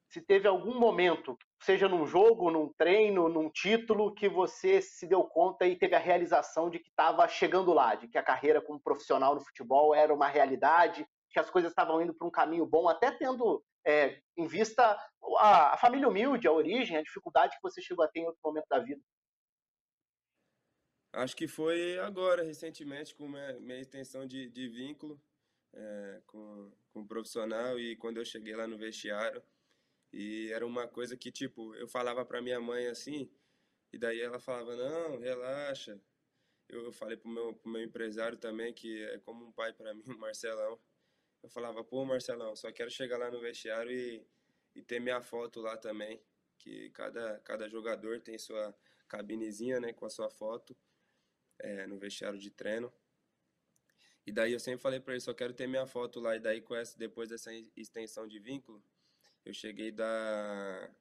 Se 0.07 0.21
teve 0.21 0.47
algum 0.47 0.77
momento, 0.77 1.37
seja 1.61 1.87
num 1.87 2.05
jogo, 2.05 2.51
num 2.51 2.67
treino, 2.73 3.29
num 3.29 3.49
título, 3.49 4.13
que 4.13 4.27
você 4.27 4.81
se 4.81 5.07
deu 5.07 5.23
conta 5.23 5.65
e 5.65 5.77
teve 5.77 5.95
a 5.95 5.99
realização 5.99 6.69
de 6.69 6.79
que 6.79 6.89
estava 6.89 7.25
chegando 7.29 7.71
lá, 7.73 7.95
de 7.95 8.09
que 8.09 8.17
a 8.17 8.23
carreira 8.23 8.61
como 8.61 8.79
profissional 8.79 9.35
no 9.35 9.41
futebol 9.41 9.95
era 9.95 10.13
uma 10.13 10.27
realidade, 10.27 11.07
que 11.29 11.39
as 11.39 11.49
coisas 11.49 11.71
estavam 11.71 12.01
indo 12.01 12.13
para 12.13 12.27
um 12.27 12.31
caminho 12.31 12.65
bom, 12.65 12.89
até 12.89 13.09
tendo 13.11 13.63
é, 13.85 14.21
em 14.37 14.47
vista 14.47 14.83
a, 15.39 15.73
a, 15.73 15.77
família 15.77 16.07
humilde, 16.07 16.47
a 16.47 16.51
origem, 16.51 16.97
a 16.97 17.03
dificuldade 17.03 17.55
que 17.55 17.61
você 17.61 17.81
chegou 17.81 18.03
a 18.05 18.07
ter 18.07 18.19
em 18.19 18.25
outro 18.25 18.41
momento 18.43 18.67
da 18.69 18.79
vida? 18.79 19.01
Acho 21.13 21.35
que 21.35 21.47
foi 21.47 21.99
agora, 21.99 22.43
recentemente, 22.43 23.13
com 23.13 23.27
minha, 23.27 23.59
minha 23.59 23.79
extensão 23.79 24.25
de, 24.25 24.49
de 24.49 24.69
vínculo 24.69 25.21
é, 25.73 26.21
com, 26.25 26.71
com 26.93 27.07
profissional 27.07 27.77
e 27.79 27.95
quando 27.97 28.17
eu 28.17 28.25
cheguei 28.25 28.55
lá 28.55 28.65
no 28.67 28.77
vestiário. 28.77 29.43
E 30.13 30.51
era 30.51 30.65
uma 30.65 30.87
coisa 30.87 31.17
que, 31.17 31.31
tipo, 31.31 31.73
eu 31.75 31.87
falava 31.87 32.25
para 32.25 32.41
minha 32.41 32.59
mãe 32.59 32.87
assim, 32.87 33.31
e 33.93 33.97
daí 33.97 34.21
ela 34.21 34.39
falava: 34.39 34.75
Não, 34.75 35.19
relaxa. 35.19 35.99
Eu, 36.69 36.85
eu 36.85 36.91
falei 36.93 37.17
pro 37.17 37.29
meu, 37.29 37.53
pro 37.53 37.71
meu 37.71 37.83
empresário 37.83 38.37
também, 38.37 38.73
que 38.73 39.03
é 39.03 39.19
como 39.19 39.45
um 39.45 39.51
pai 39.51 39.73
para 39.73 39.93
mim, 39.93 40.03
o 40.07 40.17
Marcelão 40.17 40.79
eu 41.43 41.49
falava, 41.49 41.83
pô, 41.83 42.05
Marcelão, 42.05 42.55
só 42.55 42.71
quero 42.71 42.91
chegar 42.91 43.17
lá 43.17 43.31
no 43.31 43.39
vestiário 43.39 43.91
e, 43.91 44.25
e 44.75 44.81
ter 44.81 44.99
minha 44.99 45.21
foto 45.21 45.59
lá 45.61 45.77
também. 45.77 46.21
Que 46.59 46.89
cada, 46.91 47.39
cada 47.39 47.67
jogador 47.67 48.21
tem 48.21 48.37
sua 48.37 48.75
cabinezinha, 49.07 49.79
né, 49.79 49.91
com 49.91 50.05
a 50.05 50.09
sua 50.09 50.29
foto 50.29 50.77
é, 51.59 51.87
no 51.87 51.97
vestiário 51.97 52.39
de 52.39 52.51
treino. 52.51 52.93
E 54.25 54.31
daí 54.31 54.53
eu 54.53 54.59
sempre 54.59 54.81
falei 54.81 54.99
para 54.99 55.13
ele, 55.13 55.21
só 55.21 55.33
quero 55.33 55.53
ter 55.53 55.67
minha 55.67 55.87
foto 55.87 56.19
lá. 56.19 56.35
E 56.35 56.39
daí, 56.39 56.61
com 56.61 56.75
essa, 56.75 56.97
depois 56.97 57.29
dessa 57.29 57.51
extensão 57.75 58.27
de 58.27 58.39
vínculo, 58.39 58.83
eu 59.43 59.53
cheguei 59.53 59.91
da, 59.91 60.91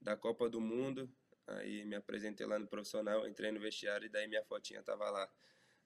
da 0.00 0.16
Copa 0.16 0.48
do 0.50 0.60
Mundo, 0.60 1.10
aí 1.46 1.84
me 1.86 1.96
apresentei 1.96 2.46
lá 2.46 2.58
no 2.58 2.68
profissional, 2.68 3.26
entrei 3.26 3.50
no 3.50 3.60
vestiário 3.60 4.04
e 4.06 4.10
daí 4.10 4.28
minha 4.28 4.44
fotinha 4.44 4.82
tava 4.82 5.08
lá. 5.10 5.30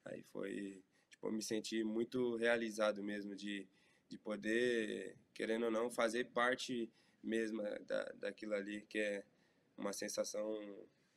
Aí 0.04 0.22
foi 0.24 0.84
tipo, 1.18 1.31
me 1.33 1.42
senti 1.42 1.83
muito 1.83 2.37
realizado 2.37 3.02
mesmo 3.02 3.35
de, 3.35 3.68
de 4.09 4.16
poder, 4.16 5.16
querendo 5.35 5.64
ou 5.64 5.70
não, 5.70 5.90
fazer 5.90 6.24
parte 6.26 6.90
mesmo 7.22 7.61
da, 7.87 8.04
daquilo 8.14 8.54
ali, 8.54 8.83
que 8.83 8.98
é 8.98 9.24
uma 9.76 9.92
sensação 9.92 10.59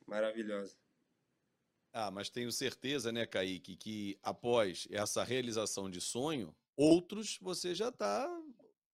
maravilhosa. 0.07 0.75
Ah, 1.93 2.09
mas 2.09 2.29
tenho 2.29 2.51
certeza, 2.51 3.11
né, 3.11 3.25
Kaique, 3.25 3.75
que 3.75 4.17
após 4.23 4.87
essa 4.89 5.23
realização 5.23 5.89
de 5.89 6.01
sonho, 6.01 6.55
outros 6.75 7.37
você 7.41 7.75
já 7.75 7.89
está 7.89 8.27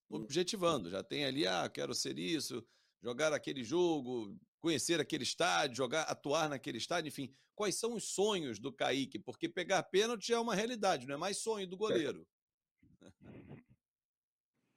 objetivando, 0.09 0.89
já 0.89 1.03
tem 1.03 1.25
ali, 1.25 1.45
ah, 1.45 1.69
quero 1.69 1.93
ser 1.93 2.17
isso, 2.17 2.65
jogar 3.01 3.33
aquele 3.33 3.63
jogo, 3.63 4.35
conhecer 4.59 4.99
aquele 4.99 5.23
estádio, 5.23 5.77
jogar, 5.77 6.03
atuar 6.03 6.49
naquele 6.49 6.77
estádio, 6.77 7.09
enfim, 7.09 7.33
quais 7.55 7.75
são 7.75 7.93
os 7.93 8.05
sonhos 8.05 8.59
do 8.59 8.71
Kaique? 8.71 9.19
Porque 9.19 9.47
pegar 9.47 9.83
pênalti 9.83 10.33
é 10.33 10.39
uma 10.39 10.55
realidade, 10.55 11.07
não 11.07 11.15
é 11.15 11.17
mais 11.17 11.37
sonho 11.37 11.67
do 11.67 11.77
goleiro. 11.77 12.27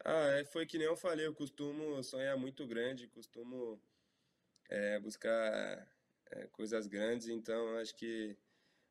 ah, 0.04 0.26
é, 0.38 0.44
foi 0.44 0.66
que 0.66 0.78
nem 0.78 0.86
eu 0.86 0.96
falei, 0.96 1.26
eu 1.26 1.34
costumo 1.34 2.02
sonhar 2.02 2.36
muito 2.36 2.66
grande, 2.66 3.08
costumo 3.08 3.82
é, 4.68 4.98
buscar 5.00 5.88
é, 6.30 6.46
coisas 6.48 6.86
grandes, 6.86 7.28
então 7.28 7.76
acho 7.78 7.94
que 7.96 8.36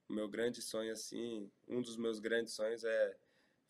o 0.07 0.13
meu 0.13 0.27
grande 0.27 0.61
sonho, 0.61 0.91
assim, 0.91 1.51
um 1.67 1.81
dos 1.81 1.95
meus 1.95 2.19
grandes 2.19 2.53
sonhos 2.53 2.83
é 2.83 3.17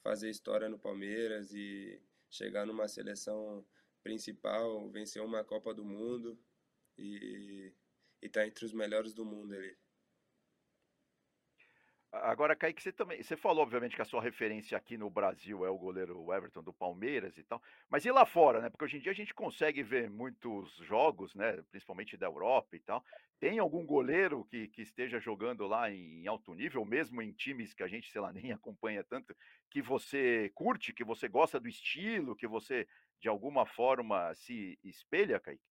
fazer 0.01 0.29
história 0.29 0.69
no 0.69 0.79
Palmeiras 0.79 1.51
e 1.53 2.01
chegar 2.29 2.65
numa 2.65 2.88
seleção 2.88 3.65
principal, 4.01 4.89
vencer 4.89 5.21
uma 5.21 5.43
Copa 5.43 5.73
do 5.73 5.84
Mundo 5.84 6.39
e 6.99 7.73
está 8.21 8.45
entre 8.45 8.65
os 8.65 8.73
melhores 8.73 9.13
do 9.13 9.25
mundo 9.25 9.53
ali. 9.53 9.77
Agora, 12.12 12.55
Kaique, 12.55 12.81
você 12.81 12.91
também. 12.91 13.21
Você 13.21 13.38
falou, 13.38 13.62
obviamente, 13.62 13.95
que 13.95 14.01
a 14.01 14.05
sua 14.05 14.21
referência 14.21 14.75
aqui 14.75 14.97
no 14.97 15.12
Brasil 15.12 15.63
é 15.63 15.69
o 15.69 15.77
goleiro 15.77 16.33
Everton 16.33 16.63
do 16.63 16.73
Palmeiras 16.73 17.38
e 17.38 17.43
tal. 17.43 17.62
Mas 17.88 18.03
e 18.03 18.12
lá 18.12 18.25
fora, 18.25 18.62
né? 18.62 18.69
Porque 18.69 18.83
hoje 18.83 18.97
em 18.97 18.99
dia 18.99 19.12
a 19.12 19.15
gente 19.15 19.31
consegue 19.31 19.83
ver 19.83 20.09
muitos 20.09 20.75
jogos, 20.77 21.35
né? 21.35 21.62
Principalmente 21.69 22.17
da 22.17 22.25
Europa 22.25 22.75
e 22.75 22.79
tal. 22.79 23.05
Tem 23.39 23.59
algum 23.59 23.85
goleiro 23.85 24.43
que, 24.45 24.67
que 24.69 24.81
esteja 24.81 25.19
jogando 25.19 25.67
lá 25.67 25.91
em 25.91 26.25
alto 26.25 26.55
nível, 26.55 26.83
mesmo 26.83 27.21
em 27.21 27.31
times 27.31 27.75
que 27.75 27.83
a 27.83 27.88
gente, 27.88 28.12
sei 28.12 28.21
lá, 28.21 28.33
nem 28.33 28.51
acompanha 28.51 29.03
tanto, 29.03 29.35
que 29.69 29.81
você 29.81 30.51
curte, 30.55 30.93
que 30.93 31.03
você 31.03 31.27
gosta 31.27 31.59
do 31.59 31.67
estilo, 31.69 32.35
que 32.35 32.47
você 32.47 32.88
de 33.21 33.29
alguma 33.29 33.67
forma 33.67 34.33
se 34.33 34.79
espelha, 34.83 35.39
Kaique? 35.39 35.62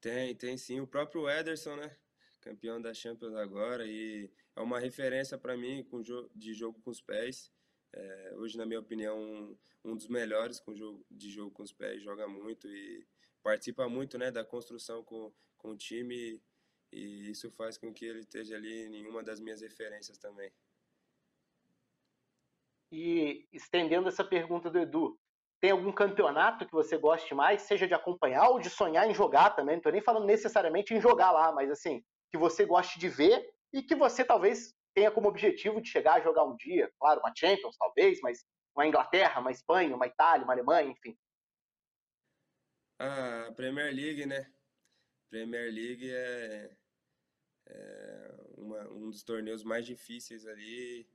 Tem, 0.00 0.34
tem 0.34 0.56
sim. 0.56 0.80
O 0.80 0.86
próprio 0.86 1.28
Ederson, 1.28 1.76
né? 1.76 1.96
Campeão 2.40 2.80
da 2.80 2.94
Champions 2.94 3.34
agora 3.34 3.86
e 3.86 4.30
é 4.56 4.60
uma 4.60 4.78
referência 4.78 5.36
para 5.36 5.56
mim 5.56 5.84
com 5.84 6.00
de 6.34 6.54
jogo 6.54 6.80
com 6.80 6.90
os 6.90 7.00
pés. 7.00 7.52
É, 7.92 8.34
hoje, 8.36 8.56
na 8.56 8.64
minha 8.64 8.80
opinião, 8.80 9.18
um, 9.18 9.58
um 9.84 9.96
dos 9.96 10.08
melhores 10.08 10.58
com 10.58 10.74
jogo, 10.74 11.04
de 11.10 11.30
jogo 11.30 11.50
com 11.50 11.62
os 11.62 11.72
pés. 11.72 12.02
Joga 12.02 12.26
muito 12.26 12.66
e 12.68 13.06
participa 13.42 13.88
muito 13.88 14.16
né, 14.16 14.30
da 14.30 14.44
construção 14.44 15.04
com, 15.04 15.32
com 15.58 15.72
o 15.72 15.76
time 15.76 16.40
e 16.92 17.30
isso 17.30 17.50
faz 17.50 17.76
com 17.76 17.92
que 17.92 18.04
ele 18.04 18.20
esteja 18.20 18.56
ali 18.56 18.86
em 18.86 19.06
uma 19.06 19.22
das 19.22 19.38
minhas 19.38 19.60
referências 19.60 20.18
também. 20.18 20.50
E 22.90 23.46
estendendo 23.52 24.08
essa 24.08 24.24
pergunta 24.24 24.68
do 24.68 24.78
Edu, 24.78 25.18
tem 25.60 25.70
algum 25.70 25.92
campeonato 25.92 26.64
que 26.64 26.72
você 26.72 26.96
goste 26.96 27.34
mais, 27.34 27.62
seja 27.62 27.86
de 27.86 27.92
acompanhar 27.92 28.48
ou 28.48 28.58
de 28.58 28.70
sonhar 28.70 29.08
em 29.08 29.14
jogar 29.14 29.50
também? 29.50 29.74
Não 29.74 29.80
estou 29.80 29.92
nem 29.92 30.00
falando 30.00 30.24
necessariamente 30.24 30.94
em 30.94 31.00
jogar 31.00 31.30
lá, 31.32 31.52
mas 31.52 31.70
assim, 31.70 32.02
que 32.30 32.38
você 32.38 32.64
goste 32.64 32.98
de 32.98 33.08
ver 33.08 33.46
e 33.72 33.82
que 33.82 33.94
você 33.94 34.24
talvez 34.24 34.74
tenha 34.94 35.10
como 35.10 35.28
objetivo 35.28 35.80
de 35.80 35.88
chegar 35.88 36.14
a 36.14 36.20
jogar 36.20 36.44
um 36.44 36.56
dia. 36.56 36.90
Claro, 36.98 37.20
uma 37.20 37.32
Champions, 37.36 37.76
talvez, 37.76 38.18
mas 38.22 38.44
uma 38.74 38.86
Inglaterra, 38.86 39.40
uma 39.40 39.50
Espanha, 39.50 39.94
uma 39.94 40.06
Itália, 40.06 40.44
uma 40.44 40.54
Alemanha, 40.54 40.90
enfim. 40.90 41.16
A 42.98 43.52
Premier 43.54 43.94
League, 43.94 44.26
né? 44.26 44.50
Premier 45.28 45.72
League 45.72 46.10
é, 46.10 46.76
é 47.68 48.34
uma, 48.56 48.88
um 48.88 49.10
dos 49.10 49.22
torneios 49.22 49.62
mais 49.62 49.84
difíceis 49.84 50.46
ali. 50.46 51.08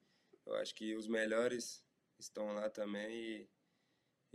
Eu 0.46 0.56
acho 0.56 0.74
que 0.76 0.96
os 0.96 1.08
melhores 1.08 1.84
estão 2.20 2.54
lá 2.54 2.70
também 2.70 3.12
e 3.12 3.50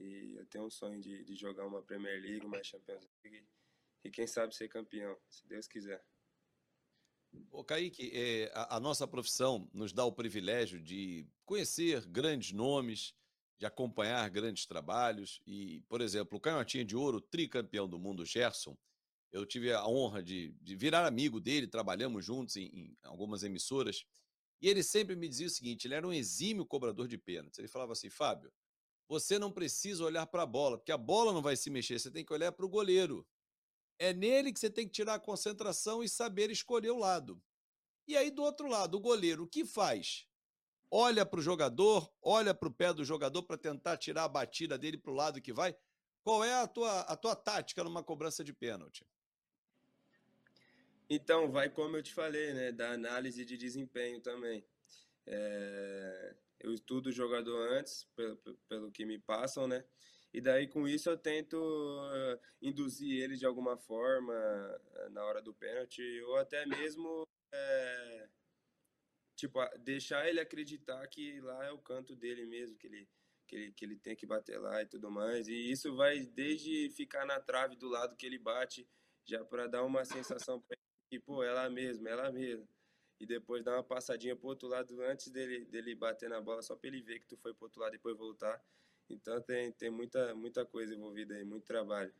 e 0.00 0.36
eu 0.36 0.46
tenho 0.46 0.64
um 0.64 0.70
sonho 0.70 1.00
de, 1.00 1.24
de 1.24 1.34
jogar 1.34 1.66
uma 1.66 1.82
Premier 1.82 2.20
League, 2.20 2.46
uma 2.46 2.62
Champions 2.62 3.06
League 3.24 3.46
e 4.04 4.10
quem 4.10 4.26
sabe 4.26 4.54
ser 4.54 4.68
campeão, 4.68 5.16
se 5.28 5.46
Deus 5.46 5.66
quiser. 5.66 6.02
Ô, 7.50 7.62
Kaique, 7.62 8.10
é, 8.12 8.50
a, 8.54 8.76
a, 8.76 8.80
nossa 8.80 9.06
profissão 9.06 9.68
nos 9.72 9.92
dá 9.92 10.04
o 10.04 10.12
privilégio 10.12 10.80
de 10.80 11.28
conhecer 11.44 12.04
grandes 12.06 12.52
nomes, 12.52 13.14
de 13.58 13.66
acompanhar 13.66 14.28
grandes 14.30 14.66
trabalhos. 14.66 15.40
E, 15.46 15.82
por 15.82 16.00
exemplo, 16.00 16.38
o 16.38 16.40
Canhotinha 16.40 16.84
de 16.84 16.96
Ouro, 16.96 17.20
tricampeão 17.20 17.88
do 17.88 17.98
mundo, 17.98 18.24
Gerson, 18.24 18.76
eu 19.30 19.46
tive 19.46 19.72
a 19.72 19.86
honra 19.86 20.22
de, 20.22 20.52
de 20.60 20.74
virar 20.74 21.06
amigo 21.06 21.40
dele, 21.40 21.68
trabalhamos 21.68 22.24
juntos 22.24 22.56
em, 22.56 22.66
em, 22.66 22.98
algumas 23.04 23.44
emissoras. 23.44 24.04
E 24.60 24.68
ele 24.68 24.82
sempre 24.82 25.14
me 25.14 25.28
dizia 25.28 25.46
o 25.46 25.50
seguinte: 25.50 25.86
ele 25.86 25.94
era 25.94 26.06
um 26.06 26.12
exímio 26.12 26.66
cobrador 26.66 27.06
de 27.06 27.16
pênaltis. 27.16 27.58
Ele 27.58 27.68
falava 27.68 27.92
assim, 27.92 28.10
Fábio, 28.10 28.52
você 29.10 29.40
não 29.40 29.50
precisa 29.50 30.04
olhar 30.04 30.24
para 30.24 30.44
a 30.44 30.46
bola, 30.46 30.78
porque 30.78 30.92
a 30.92 30.96
bola 30.96 31.32
não 31.32 31.42
vai 31.42 31.56
se 31.56 31.68
mexer, 31.68 31.98
você 31.98 32.12
tem 32.12 32.24
que 32.24 32.32
olhar 32.32 32.52
para 32.52 32.64
o 32.64 32.68
goleiro. 32.68 33.26
É 33.98 34.14
nele 34.14 34.52
que 34.52 34.60
você 34.60 34.70
tem 34.70 34.86
que 34.86 34.92
tirar 34.92 35.14
a 35.14 35.18
concentração 35.18 36.00
e 36.00 36.08
saber 36.08 36.48
escolher 36.48 36.90
o 36.90 36.96
lado. 36.96 37.42
E 38.06 38.16
aí, 38.16 38.30
do 38.30 38.40
outro 38.40 38.68
lado, 38.68 38.96
o 38.96 39.00
goleiro, 39.00 39.42
o 39.42 39.48
que 39.48 39.64
faz? 39.64 40.28
Olha 40.88 41.26
para 41.26 41.40
o 41.40 41.42
jogador, 41.42 42.08
olha 42.22 42.54
para 42.54 42.68
o 42.68 42.72
pé 42.72 42.94
do 42.94 43.04
jogador 43.04 43.42
para 43.42 43.58
tentar 43.58 43.96
tirar 43.96 44.24
a 44.24 44.28
batida 44.28 44.78
dele 44.78 44.96
para 44.96 45.10
o 45.10 45.14
lado 45.14 45.42
que 45.42 45.52
vai. 45.52 45.76
Qual 46.22 46.44
é 46.44 46.54
a 46.54 46.68
tua, 46.68 47.00
a 47.00 47.16
tua 47.16 47.34
tática 47.34 47.82
numa 47.82 48.04
cobrança 48.04 48.44
de 48.44 48.52
pênalti? 48.52 49.04
Então, 51.08 51.50
vai 51.50 51.68
como 51.68 51.96
eu 51.96 52.02
te 52.02 52.14
falei, 52.14 52.54
né? 52.54 52.70
Da 52.70 52.92
análise 52.92 53.44
de 53.44 53.56
desempenho 53.56 54.20
também. 54.20 54.64
É... 55.26 56.36
Eu 56.60 56.74
estudo 56.74 57.08
o 57.08 57.12
jogador 57.12 57.72
antes, 57.72 58.04
pelo, 58.14 58.36
pelo 58.68 58.92
que 58.92 59.04
me 59.04 59.18
passam, 59.18 59.66
né? 59.66 59.84
E 60.32 60.40
daí, 60.40 60.68
com 60.68 60.86
isso, 60.86 61.10
eu 61.10 61.18
tento 61.18 61.56
uh, 61.56 62.38
induzir 62.62 63.22
ele 63.22 63.36
de 63.36 63.44
alguma 63.44 63.76
forma 63.76 64.32
uh, 64.32 65.10
na 65.10 65.24
hora 65.24 65.42
do 65.42 65.52
pênalti, 65.52 66.02
ou 66.22 66.36
até 66.36 66.64
mesmo 66.66 67.26
é, 67.52 68.28
tipo, 69.34 69.58
deixar 69.78 70.28
ele 70.28 70.38
acreditar 70.38 71.04
que 71.08 71.40
lá 71.40 71.64
é 71.64 71.72
o 71.72 71.78
canto 71.78 72.14
dele 72.14 72.44
mesmo, 72.46 72.76
que 72.76 72.86
ele, 72.86 73.08
que 73.46 73.56
ele, 73.56 73.72
que 73.72 73.84
ele 73.84 73.96
tem 73.96 74.14
que 74.14 74.26
bater 74.26 74.60
lá 74.60 74.82
e 74.82 74.86
tudo 74.86 75.10
mais. 75.10 75.48
E 75.48 75.70
isso 75.70 75.96
vai 75.96 76.20
desde 76.20 76.90
ficar 76.90 77.24
na 77.26 77.40
trave 77.40 77.74
do 77.74 77.88
lado 77.88 78.16
que 78.16 78.26
ele 78.26 78.38
bate, 78.38 78.86
já 79.24 79.44
para 79.44 79.66
dar 79.66 79.82
uma 79.84 80.04
sensação 80.04 80.60
para 80.60 80.76
ele 80.76 81.18
que, 81.18 81.24
pô, 81.24 81.42
é 81.42 81.52
lá 81.52 81.68
mesmo, 81.68 82.06
é 82.06 82.14
lá 82.14 82.30
mesmo. 82.30 82.68
E 83.20 83.26
depois 83.26 83.62
dar 83.62 83.74
uma 83.76 83.84
passadinha 83.84 84.34
pro 84.34 84.48
outro 84.48 84.66
lado 84.66 85.00
antes 85.02 85.30
dele, 85.30 85.66
dele 85.66 85.94
bater 85.94 86.30
na 86.30 86.40
bola, 86.40 86.62
só 86.62 86.74
para 86.74 86.88
ele 86.88 87.02
ver 87.02 87.20
que 87.20 87.26
tu 87.26 87.36
foi 87.36 87.52
pro 87.52 87.66
outro 87.66 87.80
lado 87.80 87.94
e 87.94 87.98
depois 87.98 88.16
voltar. 88.16 88.60
Então 89.10 89.40
tem, 89.42 89.70
tem 89.72 89.90
muita, 89.90 90.34
muita 90.34 90.64
coisa 90.64 90.94
envolvida 90.94 91.34
aí, 91.34 91.44
muito 91.44 91.66
trabalho. 91.66 92.12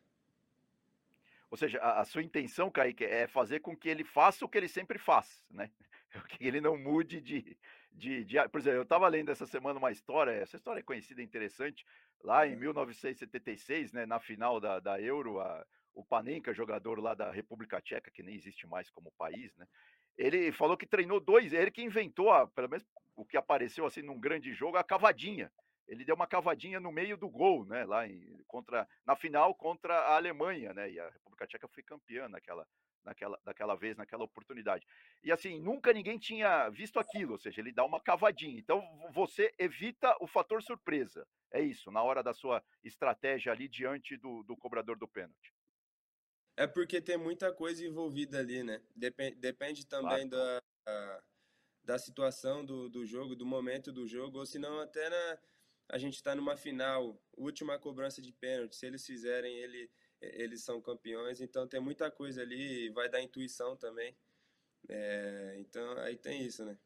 Ou 1.51 1.57
seja, 1.57 1.79
a, 1.81 2.01
a, 2.01 2.05
sua 2.05 2.23
intenção, 2.23 2.71
Kaique, 2.71 3.05
é 3.05 3.27
fazer 3.27 3.61
com 3.61 3.77
que 3.77 3.89
ele 3.89 4.05
faça 4.05 4.45
o 4.45 4.49
que 4.49 4.59
ele 4.59 4.69
sempre 4.69 4.99
faz, 4.99 5.45
né? 5.51 5.71
Que 6.29 6.45
ele 6.45 6.61
não 6.61 6.77
mude 6.77 7.21
de. 7.21 7.57
de, 7.93 8.25
de... 8.25 8.49
Por 8.49 8.61
exemplo, 8.61 8.79
eu 8.79 8.83
estava 8.83 9.07
lendo 9.09 9.31
essa 9.31 9.47
semana 9.47 9.79
uma 9.79 9.93
história, 9.93 10.33
essa 10.33 10.57
história 10.57 10.81
é 10.81 10.83
conhecida, 10.83 11.23
interessante. 11.23 11.87
Lá 12.23 12.47
em 12.47 12.57
1976, 12.57 13.93
né, 13.93 14.05
na 14.07 14.19
final 14.19 14.61
da, 14.61 14.81
da 14.81 15.01
Euro, 15.01 15.41
a, 15.41 15.65
o 15.95 16.05
Panenka, 16.05 16.53
jogador 16.53 16.99
lá 17.01 17.15
da 17.15 17.31
República 17.31 17.81
Tcheca, 17.81 18.11
que 18.11 18.25
nem 18.25 18.35
existe 18.35 18.67
mais 18.67 18.91
como 18.91 19.13
país, 19.13 19.55
né? 19.57 19.67
Ele 20.21 20.53
falou 20.53 20.77
que 20.77 20.87
treinou 20.87 21.19
dois, 21.19 21.53
ele 21.53 21.71
que 21.71 21.83
inventou, 21.83 22.31
a, 22.31 22.47
pelo 22.47 22.69
menos 22.69 22.87
o 23.17 23.25
que 23.25 23.37
apareceu 23.37 23.87
assim 23.87 24.03
num 24.03 24.21
grande 24.21 24.53
jogo, 24.53 24.77
a 24.77 24.85
cavadinha 24.85 25.51
ele 25.91 26.05
deu 26.05 26.15
uma 26.15 26.27
cavadinha 26.27 26.79
no 26.79 26.93
meio 26.93 27.17
do 27.17 27.29
gol, 27.29 27.65
né, 27.65 27.85
lá 27.85 28.07
em, 28.07 28.39
contra, 28.47 28.89
na 29.05 29.17
final 29.17 29.53
contra 29.53 29.93
a 29.93 30.15
Alemanha, 30.15 30.73
né, 30.73 30.89
e 30.89 31.01
a 31.01 31.11
República 31.11 31.49
Tcheca 31.49 31.67
foi 31.67 31.83
campeã 31.83 32.29
naquela, 32.29 32.65
naquela, 33.05 33.41
naquela 33.45 33.75
vez, 33.75 33.97
naquela 33.97 34.23
oportunidade. 34.23 34.87
E 35.21 35.33
assim, 35.33 35.59
nunca 35.59 35.93
ninguém 35.93 36.17
tinha 36.17 36.69
visto 36.69 37.01
aquilo, 37.01 37.33
ou 37.33 37.39
seja, 37.39 37.61
ele 37.61 37.73
dá 37.73 37.85
uma 37.85 38.01
cavadinha. 38.01 38.57
Então 38.57 38.81
você 39.13 39.53
evita 39.59 40.17
o 40.21 40.29
fator 40.29 40.63
surpresa. 40.63 41.27
É 41.51 41.61
isso, 41.61 41.91
na 41.91 42.05
hora 42.05 42.23
da 42.23 42.33
sua 42.33 42.63
estratégia 42.85 43.51
ali 43.51 43.69
diante 43.69 44.17
do, 44.17 44.45
do 44.45 44.57
cobrador 44.57 44.97
do 44.97 45.09
pênalti. 45.09 45.53
É 46.61 46.67
porque 46.67 47.01
tem 47.01 47.17
muita 47.17 47.51
coisa 47.51 47.87
envolvida 47.87 48.39
ali, 48.39 48.63
né? 48.63 48.83
Depende, 48.95 49.37
depende 49.37 49.87
também 49.87 50.29
claro. 50.29 50.63
da, 50.85 51.23
da 51.83 51.99
situação 51.99 52.63
do, 52.63 52.87
do 52.91 53.07
jogo, 53.07 53.35
do 53.35 53.47
momento 53.47 53.91
do 53.91 54.07
jogo, 54.07 54.41
ou 54.41 54.45
se 54.45 54.59
não 54.59 54.79
até 54.79 55.09
na, 55.09 55.39
a 55.89 55.97
gente 55.97 56.17
está 56.17 56.35
numa 56.35 56.59
final, 56.59 57.19
última 57.35 57.79
cobrança 57.79 58.21
de 58.21 58.31
pênalti. 58.31 58.77
Se 58.77 58.85
eles 58.85 59.07
fizerem, 59.07 59.57
ele, 59.57 59.91
eles 60.21 60.63
são 60.63 60.83
campeões. 60.83 61.41
Então 61.41 61.67
tem 61.67 61.81
muita 61.81 62.11
coisa 62.11 62.43
ali, 62.43 62.91
vai 62.91 63.09
dar 63.09 63.23
intuição 63.23 63.75
também. 63.75 64.15
É, 64.87 65.57
então 65.61 65.97
aí 66.01 66.19
tem 66.19 66.43
isso, 66.43 66.63
né? 66.63 66.79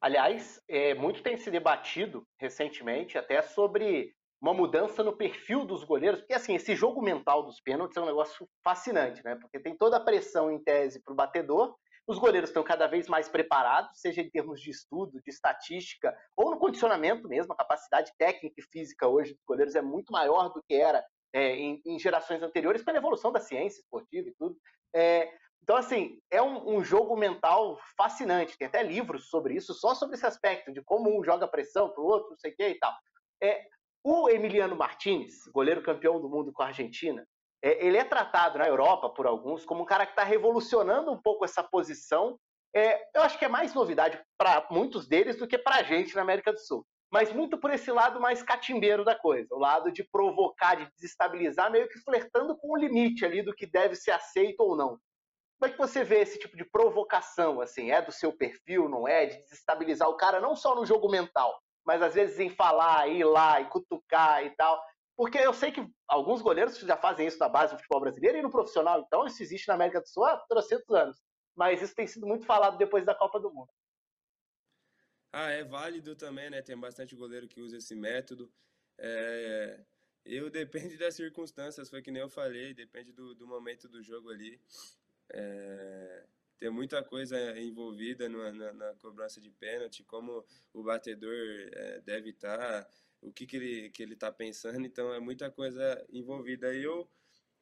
Aliás, 0.00 0.62
é, 0.68 0.94
muito 0.94 1.20
tem 1.20 1.36
se 1.36 1.50
debatido 1.50 2.24
recentemente 2.36 3.18
até 3.18 3.42
sobre 3.42 4.14
uma 4.42 4.52
mudança 4.52 5.04
no 5.04 5.16
perfil 5.16 5.64
dos 5.64 5.84
goleiros, 5.84 6.20
porque 6.20 6.34
assim, 6.34 6.56
esse 6.56 6.74
jogo 6.74 7.00
mental 7.00 7.44
dos 7.44 7.60
pênaltis 7.60 7.96
é 7.96 8.00
um 8.00 8.06
negócio 8.06 8.48
fascinante, 8.64 9.24
né? 9.24 9.36
Porque 9.36 9.60
tem 9.60 9.76
toda 9.76 9.96
a 9.96 10.04
pressão 10.04 10.50
em 10.50 10.58
tese 10.62 11.00
para 11.00 11.12
o 11.12 11.16
batedor, 11.16 11.76
os 12.08 12.18
goleiros 12.18 12.50
estão 12.50 12.64
cada 12.64 12.88
vez 12.88 13.06
mais 13.06 13.28
preparados, 13.28 14.00
seja 14.00 14.20
em 14.20 14.28
termos 14.28 14.60
de 14.60 14.70
estudo, 14.70 15.22
de 15.22 15.30
estatística, 15.30 16.12
ou 16.36 16.50
no 16.50 16.58
condicionamento 16.58 17.28
mesmo. 17.28 17.52
A 17.52 17.56
capacidade 17.56 18.12
técnica 18.18 18.56
e 18.58 18.62
física 18.64 19.06
hoje 19.06 19.34
dos 19.34 19.44
goleiros 19.46 19.76
é 19.76 19.82
muito 19.82 20.12
maior 20.12 20.48
do 20.48 20.60
que 20.68 20.74
era 20.74 21.04
é, 21.32 21.54
em, 21.54 21.80
em, 21.86 21.98
gerações 22.00 22.42
anteriores, 22.42 22.82
pela 22.82 22.98
evolução 22.98 23.30
da 23.30 23.38
ciência 23.38 23.80
esportiva 23.80 24.28
e 24.28 24.34
tudo. 24.34 24.56
É, 24.92 25.32
então, 25.62 25.76
assim, 25.76 26.18
é 26.28 26.42
um, 26.42 26.76
um, 26.76 26.84
jogo 26.84 27.16
mental 27.16 27.78
fascinante. 27.96 28.58
Tem 28.58 28.66
até 28.66 28.82
livros 28.82 29.28
sobre 29.28 29.54
isso, 29.54 29.72
só 29.72 29.94
sobre 29.94 30.16
esse 30.16 30.26
aspecto, 30.26 30.72
de 30.72 30.82
como 30.82 31.16
um 31.16 31.22
joga 31.22 31.46
pressão 31.46 31.88
para 31.88 32.02
o 32.02 32.06
outro, 32.06 32.30
não 32.30 32.36
sei 32.36 32.50
o 32.50 32.56
que 32.56 32.68
e 32.68 32.78
tal. 32.80 32.92
É, 33.40 33.64
o 34.04 34.28
Emiliano 34.28 34.76
Martinez, 34.76 35.46
goleiro 35.52 35.82
campeão 35.82 36.20
do 36.20 36.28
mundo 36.28 36.52
com 36.52 36.62
a 36.62 36.66
Argentina, 36.66 37.26
é, 37.62 37.86
ele 37.86 37.96
é 37.96 38.04
tratado 38.04 38.58
na 38.58 38.66
Europa 38.66 39.08
por 39.10 39.26
alguns 39.26 39.64
como 39.64 39.82
um 39.82 39.86
cara 39.86 40.04
que 40.04 40.12
está 40.12 40.24
revolucionando 40.24 41.12
um 41.12 41.20
pouco 41.20 41.44
essa 41.44 41.62
posição. 41.62 42.38
É, 42.74 43.00
eu 43.16 43.22
acho 43.22 43.38
que 43.38 43.44
é 43.44 43.48
mais 43.48 43.72
novidade 43.74 44.20
para 44.36 44.66
muitos 44.70 45.06
deles 45.06 45.36
do 45.36 45.46
que 45.46 45.56
para 45.56 45.76
a 45.76 45.82
gente 45.82 46.14
na 46.16 46.22
América 46.22 46.52
do 46.52 46.58
Sul. 46.58 46.84
Mas 47.12 47.32
muito 47.32 47.58
por 47.58 47.70
esse 47.70 47.92
lado 47.92 48.18
mais 48.18 48.42
catimbeiro 48.42 49.04
da 49.04 49.14
coisa, 49.14 49.54
o 49.54 49.58
lado 49.58 49.92
de 49.92 50.02
provocar, 50.02 50.76
de 50.76 50.90
desestabilizar, 50.92 51.70
meio 51.70 51.86
que 51.88 51.98
flertando 51.98 52.56
com 52.56 52.72
o 52.72 52.76
limite 52.76 53.24
ali 53.24 53.42
do 53.42 53.54
que 53.54 53.66
deve 53.66 53.94
ser 53.94 54.12
aceito 54.12 54.60
ou 54.60 54.74
não. 54.74 54.98
Como 55.60 55.70
é 55.70 55.70
que 55.70 55.78
você 55.78 56.02
vê 56.02 56.20
esse 56.20 56.38
tipo 56.38 56.56
de 56.56 56.64
provocação? 56.64 57.60
Assim, 57.60 57.90
é 57.90 58.00
do 58.00 58.10
seu 58.10 58.32
perfil, 58.32 58.88
não 58.88 59.06
é? 59.06 59.26
De 59.26 59.42
desestabilizar 59.42 60.08
o 60.08 60.16
cara 60.16 60.40
não 60.40 60.56
só 60.56 60.74
no 60.74 60.86
jogo 60.86 61.08
mental, 61.08 61.62
mas 61.84 62.02
às 62.02 62.14
vezes 62.14 62.38
em 62.38 62.50
falar, 62.50 63.08
ir 63.08 63.24
lá 63.24 63.60
e 63.60 63.68
cutucar 63.68 64.44
e 64.44 64.50
tal. 64.50 64.82
Porque 65.16 65.38
eu 65.38 65.52
sei 65.52 65.70
que 65.70 65.86
alguns 66.08 66.40
goleiros 66.40 66.78
já 66.78 66.96
fazem 66.96 67.26
isso 67.26 67.38
na 67.38 67.48
base 67.48 67.74
do 67.74 67.78
futebol 67.78 68.00
brasileiro 68.00 68.38
e 68.38 68.42
no 68.42 68.50
profissional, 68.50 69.00
então 69.00 69.26
isso 69.26 69.42
existe 69.42 69.68
na 69.68 69.74
América 69.74 70.00
do 70.00 70.08
Sul 70.08 70.24
há 70.24 70.38
300 70.48 70.90
anos. 70.90 71.22
Mas 71.54 71.82
isso 71.82 71.94
tem 71.94 72.06
sido 72.06 72.26
muito 72.26 72.46
falado 72.46 72.78
depois 72.78 73.04
da 73.04 73.14
Copa 73.14 73.38
do 73.38 73.52
Mundo. 73.52 73.70
Ah, 75.32 75.50
é 75.50 75.64
válido 75.64 76.14
também, 76.14 76.50
né? 76.50 76.60
Tem 76.60 76.78
bastante 76.78 77.16
goleiro 77.16 77.48
que 77.48 77.60
usa 77.60 77.78
esse 77.78 77.94
método. 77.94 78.52
É... 78.98 79.80
Eu 80.24 80.48
depende 80.50 80.96
das 80.96 81.14
circunstâncias, 81.14 81.90
foi 81.90 82.02
que 82.02 82.10
nem 82.10 82.22
eu 82.22 82.28
falei, 82.28 82.74
depende 82.74 83.12
do, 83.12 83.34
do 83.34 83.46
momento 83.46 83.88
do 83.88 84.02
jogo 84.02 84.30
ali. 84.30 84.60
É... 85.32 86.26
Tem 86.62 86.70
muita 86.70 87.02
coisa 87.02 87.58
envolvida 87.58 88.28
na, 88.28 88.52
na, 88.52 88.72
na, 88.72 88.94
cobrança 88.94 89.40
de 89.40 89.50
pênalti, 89.50 90.04
como 90.04 90.46
o 90.72 90.80
batedor 90.80 91.34
é, 91.72 92.00
deve 92.02 92.30
estar, 92.30 92.88
o 93.20 93.32
que, 93.32 93.46
que 93.46 93.56
ele 93.56 93.90
que 93.90 94.00
ele 94.00 94.14
está 94.14 94.30
pensando, 94.30 94.86
então 94.86 95.12
é 95.12 95.18
muita 95.18 95.50
coisa 95.50 96.06
envolvida. 96.08 96.72
Eu 96.72 97.10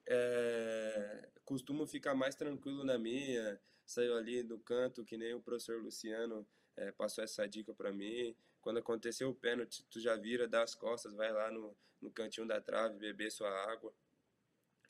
é, 0.06 1.30
costumo 1.46 1.86
ficar 1.86 2.14
mais 2.14 2.34
tranquilo 2.34 2.84
na 2.84 2.98
minha, 2.98 3.58
saio 3.86 4.14
ali 4.18 4.42
do 4.42 4.58
canto, 4.58 5.02
que 5.02 5.16
nem 5.16 5.32
o 5.32 5.40
professor 5.40 5.80
Luciano 5.80 6.46
é, 6.76 6.92
passou 6.92 7.24
essa 7.24 7.48
dica 7.48 7.72
para 7.72 7.90
mim. 7.90 8.36
Quando 8.60 8.80
aconteceu 8.80 9.30
o 9.30 9.34
pênalti, 9.34 9.82
tu 9.90 9.98
já 9.98 10.14
vira, 10.14 10.46
dá 10.46 10.62
as 10.62 10.74
costas, 10.74 11.14
vai 11.14 11.32
lá 11.32 11.50
no, 11.50 11.74
no 12.02 12.10
cantinho 12.10 12.46
da 12.46 12.60
trave, 12.60 12.98
beber 12.98 13.32
sua 13.32 13.48
água. 13.72 13.94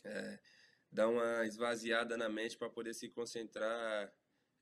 É, 0.04 0.40
dá 0.90 1.08
uma 1.08 1.46
esvaziada 1.46 2.16
na 2.16 2.28
mente 2.28 2.56
para 2.56 2.70
poder 2.70 2.94
se 2.94 3.08
concentrar 3.08 4.12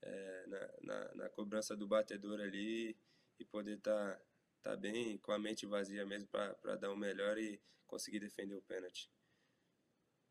é, 0.01 0.47
na, 0.47 0.69
na, 0.81 1.15
na, 1.15 1.29
cobrança 1.29 1.75
do 1.75 1.87
batedor 1.87 2.39
ali 2.39 2.97
e 3.39 3.45
poder 3.45 3.77
estar 3.77 4.15
tá 4.15 4.71
tá 4.71 4.75
bem 4.75 5.17
com 5.17 5.31
a 5.31 5.39
mente 5.39 5.65
vazia 5.65 6.05
mesmo 6.05 6.27
para 6.27 6.75
dar 6.75 6.91
o 6.91 6.97
melhor 6.97 7.37
e 7.37 7.61
conseguir 7.87 8.19
defender 8.19 8.55
o 8.55 8.61
pênalti. 8.61 9.09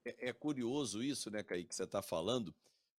É, 0.05 0.29
é 0.29 0.33
curioso 0.33 1.03
isso, 1.03 1.31
né, 1.31 1.43
Kaique, 1.43 1.69
que 1.69 1.75
você 1.75 1.85
está 1.85 2.01
falando, 2.01 2.55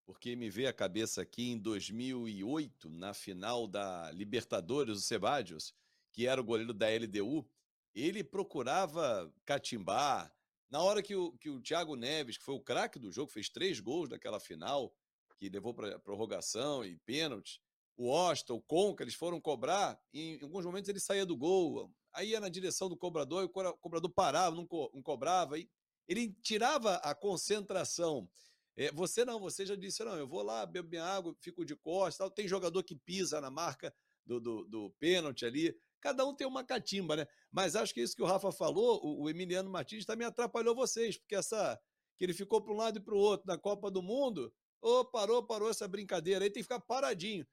porque 0.05 0.35
me 0.35 0.49
veio 0.49 0.69
a 0.69 0.73
cabeça 0.73 1.21
aqui 1.21 1.51
em 1.51 1.57
2008, 1.57 2.89
na 2.89 3.13
final 3.13 3.67
da 3.67 4.11
Libertadores, 4.11 4.97
o 4.97 5.01
Sebadios, 5.01 5.73
que 6.11 6.27
era 6.27 6.41
o 6.41 6.43
goleiro 6.43 6.73
da 6.73 6.87
LDU, 6.89 7.47
ele 7.93 8.23
procurava 8.23 9.31
catimbar. 9.45 10.33
Na 10.69 10.81
hora 10.81 11.01
que 11.01 11.15
o, 11.15 11.31
que 11.37 11.49
o 11.49 11.61
Thiago 11.61 11.95
Neves, 11.95 12.37
que 12.37 12.43
foi 12.43 12.55
o 12.55 12.61
craque 12.61 12.99
do 12.99 13.11
jogo, 13.11 13.31
fez 13.31 13.49
três 13.49 13.79
gols 13.79 14.09
naquela 14.09 14.39
final, 14.39 14.93
que 15.37 15.49
levou 15.49 15.73
para 15.73 15.99
prorrogação 15.99 16.85
e 16.85 16.97
pênalti, 16.99 17.61
o 17.97 18.09
Osta, 18.09 18.53
o 18.53 18.61
Conca, 18.61 19.03
eles 19.03 19.15
foram 19.15 19.41
cobrar, 19.41 19.99
em 20.13 20.41
alguns 20.41 20.65
momentos 20.65 20.87
ele 20.89 20.99
saía 20.99 21.25
do 21.25 21.35
gol, 21.35 21.91
aí 22.13 22.29
ia 22.29 22.39
na 22.39 22.47
direção 22.47 22.87
do 22.87 22.95
cobrador, 22.95 23.41
e 23.43 23.45
o 23.45 23.49
cobrador 23.49 24.09
parava, 24.09 24.55
não, 24.55 24.65
co 24.65 24.89
não 24.93 25.01
cobrava, 25.01 25.57
e 25.57 25.69
ele 26.07 26.33
tirava 26.41 26.95
a 26.95 27.13
concentração. 27.13 28.29
É, 28.75 28.91
você 28.91 29.25
não, 29.25 29.39
você 29.39 29.65
já 29.65 29.75
disse, 29.75 30.03
não, 30.03 30.15
eu 30.15 30.27
vou 30.27 30.41
lá, 30.41 30.65
bebo 30.65 30.87
minha 30.87 31.03
água, 31.03 31.35
fico 31.41 31.65
de 31.65 31.75
costas, 31.75 32.17
tal. 32.17 32.31
tem 32.31 32.47
jogador 32.47 32.81
que 32.83 32.95
pisa 32.95 33.41
na 33.41 33.51
marca 33.51 33.93
do, 34.25 34.39
do, 34.39 34.63
do 34.65 34.91
pênalti 34.99 35.45
ali. 35.45 35.75
Cada 36.01 36.25
um 36.25 36.33
tem 36.33 36.47
uma 36.47 36.63
catimba, 36.63 37.15
né? 37.15 37.27
Mas 37.51 37.75
acho 37.75 37.93
que 37.93 38.01
isso 38.01 38.15
que 38.15 38.21
o 38.21 38.25
Rafa 38.25 38.51
falou, 38.51 39.01
o, 39.03 39.29
Emiliano 39.29 39.69
Martins 39.69 40.05
também 40.05 40.25
atrapalhou 40.25 40.75
vocês, 40.75 41.17
porque 41.17 41.35
essa 41.35 41.79
que 42.17 42.25
ele 42.25 42.33
ficou 42.33 42.61
para 42.61 42.73
um 42.73 42.77
lado 42.77 42.97
e 42.99 43.01
para 43.01 43.15
o 43.15 43.19
outro 43.19 43.47
na 43.47 43.57
Copa 43.57 43.89
do 43.89 44.01
Mundo, 44.01 44.53
ô, 44.81 44.99
oh, 44.99 45.05
parou, 45.05 45.45
parou 45.45 45.69
essa 45.69 45.87
brincadeira 45.87 46.43
aí, 46.43 46.49
tem 46.49 46.61
que 46.61 46.67
ficar 46.67 46.79
paradinho. 46.79 47.47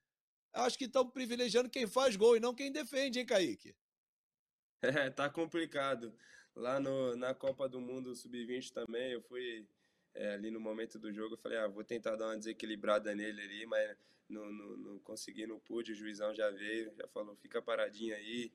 Acho 0.53 0.79
que 0.79 0.85
estão 0.85 1.09
privilegiando 1.09 1.71
quem 1.71 1.87
faz 1.87 2.17
gol 2.17 2.37
e 2.37 2.41
não 2.41 2.55
quem 2.55 2.73
defende, 2.73 3.19
hein, 3.19 3.27
Kaique? 3.27 3.77
É, 4.83 5.11
tá 5.11 5.29
complicado. 5.29 6.15
Lá 6.55 6.81
no, 6.81 7.15
na 7.17 7.35
Copa 7.35 7.69
do 7.69 7.81
Mundo 7.81 8.15
Sub-20 8.15 8.73
também, 8.73 9.13
eu 9.13 9.23
fui 9.23 9.69
é, 10.17 10.33
ali 10.33 10.51
no 10.51 10.59
momento 10.59 10.99
do 10.99 11.13
jogo, 11.13 11.35
eu 11.35 11.39
falei, 11.39 11.59
ah, 11.59 11.69
vou 11.69 11.85
tentar 11.85 12.17
dar 12.17 12.27
uma 12.27 12.39
desequilibrada 12.39 13.15
nele 13.15 13.41
ali, 13.43 13.67
mas 13.67 13.97
não, 14.29 14.51
não, 14.51 14.77
não 14.77 14.99
consegui, 15.01 15.47
não 15.47 15.61
pude, 15.61 15.93
o 15.93 15.95
juizão 15.95 16.35
já 16.35 16.51
veio, 16.51 16.93
já 16.97 17.07
falou, 17.09 17.37
fica 17.37 17.61
paradinho 17.61 18.15
aí, 18.15 18.53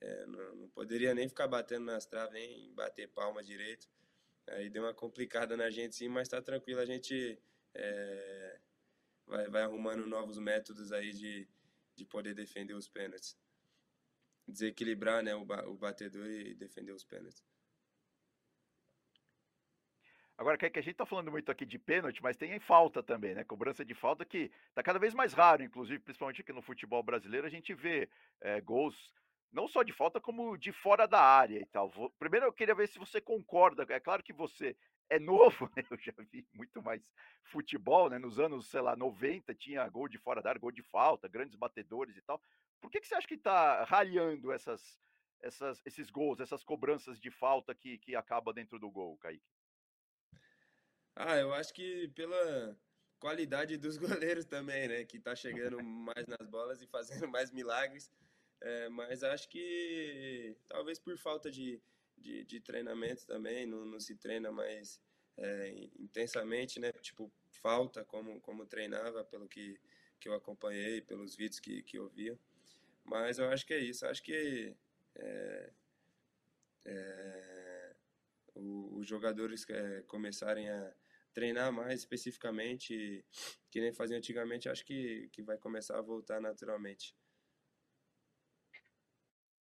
é, 0.00 0.26
não, 0.26 0.54
não, 0.56 0.68
poderia 0.70 1.14
nem 1.14 1.28
ficar 1.28 1.46
batendo 1.46 1.84
nas 1.84 2.06
traves, 2.06 2.32
nem 2.32 2.72
bater 2.72 3.08
palma 3.08 3.42
direito, 3.42 3.88
aí 4.48 4.70
deu 4.70 4.82
uma 4.82 4.94
complicada 4.94 5.56
na 5.56 5.70
gente 5.70 5.94
sim, 5.94 6.08
mas 6.08 6.28
tá 6.28 6.40
tranquilo, 6.40 6.80
a 6.80 6.86
gente 6.86 7.38
é, 7.74 8.58
vai, 9.26 9.48
vai 9.48 9.62
arrumando 9.62 10.06
novos 10.06 10.38
métodos 10.38 10.90
aí 10.90 11.12
de, 11.12 11.46
de 11.94 12.04
poder 12.04 12.34
defender 12.34 12.74
os 12.74 12.88
pênaltis. 12.88 13.36
Desequilibrar 14.46 15.22
né, 15.22 15.34
o, 15.34 15.42
o 15.42 15.74
batedor 15.74 16.26
e 16.26 16.54
defender 16.54 16.92
os 16.92 17.04
pênaltis. 17.04 17.42
Agora, 20.36 20.58
que 20.58 20.66
a 20.66 20.82
gente 20.82 20.92
está 20.92 21.06
falando 21.06 21.30
muito 21.30 21.50
aqui 21.50 21.64
de 21.64 21.78
pênalti, 21.78 22.20
mas 22.20 22.36
tem 22.36 22.58
falta 22.58 23.02
também, 23.02 23.34
né? 23.34 23.44
Cobrança 23.44 23.84
de 23.84 23.94
falta 23.94 24.24
que 24.24 24.50
está 24.68 24.82
cada 24.82 24.98
vez 24.98 25.14
mais 25.14 25.32
raro, 25.32 25.62
inclusive, 25.62 26.00
principalmente 26.00 26.40
aqui 26.40 26.52
no 26.52 26.60
futebol 26.60 27.02
brasileiro, 27.04 27.46
a 27.46 27.50
gente 27.50 27.72
vê 27.72 28.08
é, 28.40 28.60
gols 28.60 29.12
não 29.52 29.68
só 29.68 29.84
de 29.84 29.92
falta, 29.92 30.20
como 30.20 30.56
de 30.56 30.72
fora 30.72 31.06
da 31.06 31.20
área 31.20 31.60
e 31.60 31.66
tal. 31.66 31.88
Primeiro 32.18 32.46
eu 32.46 32.52
queria 32.52 32.74
ver 32.74 32.88
se 32.88 32.98
você 32.98 33.20
concorda. 33.20 33.86
É 33.88 34.00
claro 34.00 34.22
que 34.24 34.32
você 34.32 34.76
é 35.08 35.20
novo, 35.20 35.70
né? 35.76 35.84
Eu 35.88 35.96
já 35.98 36.12
vi 36.32 36.44
muito 36.52 36.82
mais 36.82 37.12
futebol, 37.44 38.10
né? 38.10 38.18
Nos 38.18 38.40
anos, 38.40 38.66
sei 38.66 38.80
lá, 38.80 38.96
90 38.96 39.54
tinha 39.54 39.88
gol 39.88 40.08
de 40.08 40.18
fora 40.18 40.42
da 40.42 40.50
área, 40.50 40.60
gol 40.60 40.72
de 40.72 40.82
falta, 40.82 41.28
grandes 41.28 41.54
batedores 41.54 42.16
e 42.16 42.22
tal. 42.22 42.42
Por 42.80 42.90
que, 42.90 43.00
que 43.00 43.06
você 43.06 43.14
acha 43.14 43.28
que 43.28 43.34
está 43.34 43.84
ralhando 43.84 44.50
essas, 44.50 44.98
essas, 45.40 45.80
esses 45.86 46.10
gols, 46.10 46.40
essas 46.40 46.64
cobranças 46.64 47.20
de 47.20 47.30
falta 47.30 47.72
que, 47.74 47.98
que 47.98 48.16
acaba 48.16 48.52
dentro 48.52 48.78
do 48.80 48.90
gol, 48.90 49.16
Kaique? 49.18 49.44
Ah, 51.16 51.36
eu 51.36 51.54
acho 51.54 51.72
que 51.72 52.08
pela 52.08 52.76
qualidade 53.18 53.76
dos 53.76 53.96
goleiros 54.36 54.44
também, 54.44 54.88
né? 54.88 55.04
Que 55.04 55.18
tá 55.18 55.34
chegando 55.34 55.82
mais 55.82 56.26
nas 56.26 56.46
bolas 56.48 56.82
e 56.82 56.86
fazendo 56.86 57.28
mais 57.28 57.50
milagres. 57.50 58.10
É, 58.60 58.88
mas 58.88 59.22
acho 59.22 59.48
que 59.48 60.56
talvez 60.68 60.98
por 60.98 61.16
falta 61.18 61.50
de, 61.50 61.80
de, 62.16 62.44
de 62.44 62.60
treinamento 62.60 63.26
também, 63.26 63.66
não, 63.66 63.84
não 63.84 64.00
se 64.00 64.16
treina 64.16 64.50
mais 64.50 65.00
é, 65.36 65.68
intensamente, 65.98 66.80
né? 66.80 66.92
Tipo, 66.92 67.30
falta 67.50 68.04
como, 68.04 68.40
como 68.40 68.66
treinava, 68.66 69.24
pelo 69.24 69.48
que, 69.48 69.78
que 70.18 70.28
eu 70.28 70.34
acompanhei, 70.34 71.00
pelos 71.00 71.36
vídeos 71.36 71.60
que, 71.60 71.82
que 71.82 71.98
eu 71.98 72.08
via. 72.08 72.38
Mas 73.04 73.38
eu 73.38 73.48
acho 73.50 73.66
que 73.66 73.74
é 73.74 73.78
isso. 73.78 74.06
Acho 74.06 74.22
que 74.22 74.74
é, 75.16 75.70
é, 76.86 77.94
os 78.54 79.06
jogadores 79.06 79.68
é, 79.68 80.02
começarem 80.02 80.68
a 80.68 80.94
treinar 81.34 81.72
mais 81.72 82.00
especificamente, 82.00 83.24
que 83.70 83.80
nem 83.80 83.92
fazia 83.92 84.16
antigamente, 84.16 84.68
acho 84.68 84.84
que, 84.84 85.28
que 85.32 85.42
vai 85.42 85.58
começar 85.58 85.98
a 85.98 86.02
voltar 86.02 86.40
naturalmente. 86.40 87.14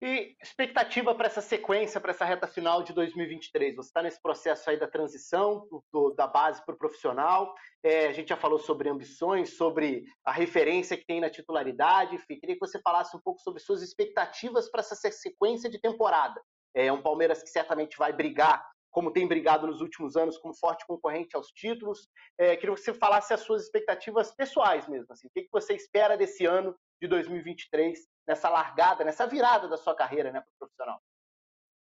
E 0.02 0.38
expectativa 0.42 1.14
para 1.14 1.28
essa 1.28 1.42
sequência, 1.42 2.00
para 2.00 2.12
essa 2.12 2.24
reta 2.24 2.48
final 2.48 2.82
de 2.82 2.94
2023? 2.94 3.76
Você 3.76 3.90
está 3.90 4.02
nesse 4.02 4.22
processo 4.22 4.70
aí 4.70 4.80
da 4.80 4.88
transição 4.88 5.68
do, 5.92 6.12
da 6.12 6.26
base 6.26 6.66
para 6.66 6.74
o 6.74 6.78
profissional. 6.78 7.54
É, 7.84 8.08
a 8.08 8.14
gente 8.14 8.30
já 8.30 8.38
falou 8.38 8.58
sobre 8.60 8.88
ambições, 8.88 9.58
sobre 9.58 10.06
a 10.24 10.32
referência 10.32 10.96
que 10.96 11.06
tem 11.06 11.20
na 11.20 11.30
titularidade. 11.30 12.16
Enfim, 12.16 12.40
queria 12.40 12.56
que 12.56 12.66
você 12.66 12.80
falasse 12.80 13.16
um 13.16 13.20
pouco 13.20 13.42
sobre 13.42 13.60
suas 13.62 13.82
expectativas 13.82 14.72
para 14.72 14.80
essa 14.80 14.96
sequência 14.96 15.70
de 15.70 15.82
temporada. 15.82 16.42
É 16.74 16.90
um 16.94 17.02
Palmeiras 17.02 17.44
que 17.44 17.50
certamente 17.50 17.98
vai 17.98 18.14
brigar 18.14 18.66
como 18.92 19.12
tem 19.12 19.28
brigado 19.28 19.68
nos 19.68 19.82
últimos 19.82 20.16
anos 20.16 20.38
como 20.38 20.54
forte 20.54 20.86
concorrente 20.86 21.36
aos 21.36 21.48
títulos. 21.48 22.08
É, 22.38 22.56
queria 22.56 22.76
que 22.76 22.82
você 22.82 22.94
falasse 22.94 23.34
as 23.34 23.42
suas 23.42 23.64
expectativas 23.64 24.34
pessoais 24.34 24.88
mesmo. 24.88 25.12
Assim, 25.14 25.28
o 25.28 25.32
que, 25.32 25.44
que 25.44 25.52
você 25.52 25.74
espera 25.74 26.18
desse 26.18 26.46
ano 26.46 26.76
de 27.02 27.08
2023, 27.08 28.08
nessa 28.28 28.50
largada, 28.50 29.04
nessa 29.04 29.26
virada 29.26 29.68
da 29.68 29.78
sua 29.78 29.96
carreira 29.96 30.32
né, 30.32 30.44
profissional? 30.58 31.02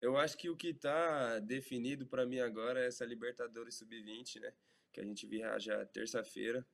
Eu 0.00 0.16
acho 0.16 0.36
que 0.36 0.50
o 0.50 0.56
que 0.56 0.68
está 0.68 1.38
definido 1.38 2.06
para 2.06 2.26
mim 2.26 2.38
agora 2.38 2.82
é 2.82 2.88
essa 2.88 3.04
Libertadores 3.04 3.76
Sub-20, 3.78 4.40
né? 4.40 4.52
Que 4.92 5.00
a 5.00 5.04
gente 5.04 5.26
viaja 5.26 5.84
terça-feira. 5.86 6.64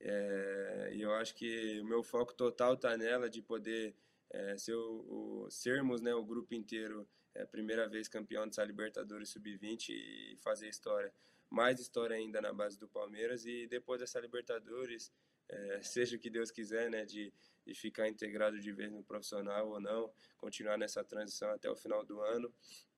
É, 0.00 0.90
e 0.94 1.02
eu 1.02 1.12
acho 1.14 1.34
que 1.34 1.80
o 1.80 1.84
meu 1.84 2.02
foco 2.02 2.32
total 2.32 2.74
está 2.74 2.96
nela 2.96 3.28
de 3.28 3.42
poder 3.42 3.94
é, 4.30 4.56
ser 4.56 4.74
o, 4.74 5.44
o, 5.44 5.50
sermos 5.50 6.00
né, 6.00 6.14
o 6.14 6.24
grupo 6.24 6.54
inteiro 6.54 7.06
é 7.34 7.44
primeira 7.44 7.88
vez 7.88 8.08
campeão 8.08 8.46
dessa 8.46 8.64
Libertadores 8.64 9.30
Sub-20 9.30 9.90
e 9.90 10.36
fazer 10.38 10.68
história. 10.68 11.12
Mais 11.48 11.80
história 11.80 12.16
ainda 12.16 12.40
na 12.40 12.52
base 12.52 12.78
do 12.78 12.88
Palmeiras 12.88 13.44
e 13.44 13.66
depois 13.66 14.00
dessa 14.00 14.20
Libertadores, 14.20 15.12
é, 15.48 15.82
seja 15.82 16.16
o 16.16 16.18
que 16.18 16.30
Deus 16.30 16.50
quiser, 16.50 16.90
né, 16.90 17.04
de, 17.04 17.32
de 17.66 17.74
ficar 17.74 18.08
integrado 18.08 18.60
de 18.60 18.72
vez 18.72 18.92
no 18.92 19.02
profissional 19.02 19.68
ou 19.68 19.80
não, 19.80 20.12
continuar 20.36 20.78
nessa 20.78 21.02
transição 21.02 21.50
até 21.50 21.68
o 21.68 21.76
final 21.76 22.04
do 22.04 22.20
ano, 22.20 22.52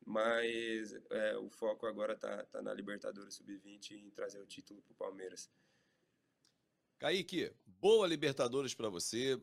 mas 0.04 0.92
é, 1.10 1.36
o 1.38 1.48
foco 1.48 1.86
agora 1.86 2.12
está 2.12 2.44
tá 2.46 2.60
na 2.60 2.74
Libertadores 2.74 3.34
Sub-20 3.34 3.92
e 3.92 4.06
em 4.06 4.10
trazer 4.10 4.38
o 4.38 4.46
título 4.46 4.82
para 4.82 4.92
o 4.92 4.96
Palmeiras. 4.96 5.50
Kaique, 6.98 7.52
boa 7.66 8.06
Libertadores 8.06 8.74
para 8.74 8.88
você, 8.88 9.40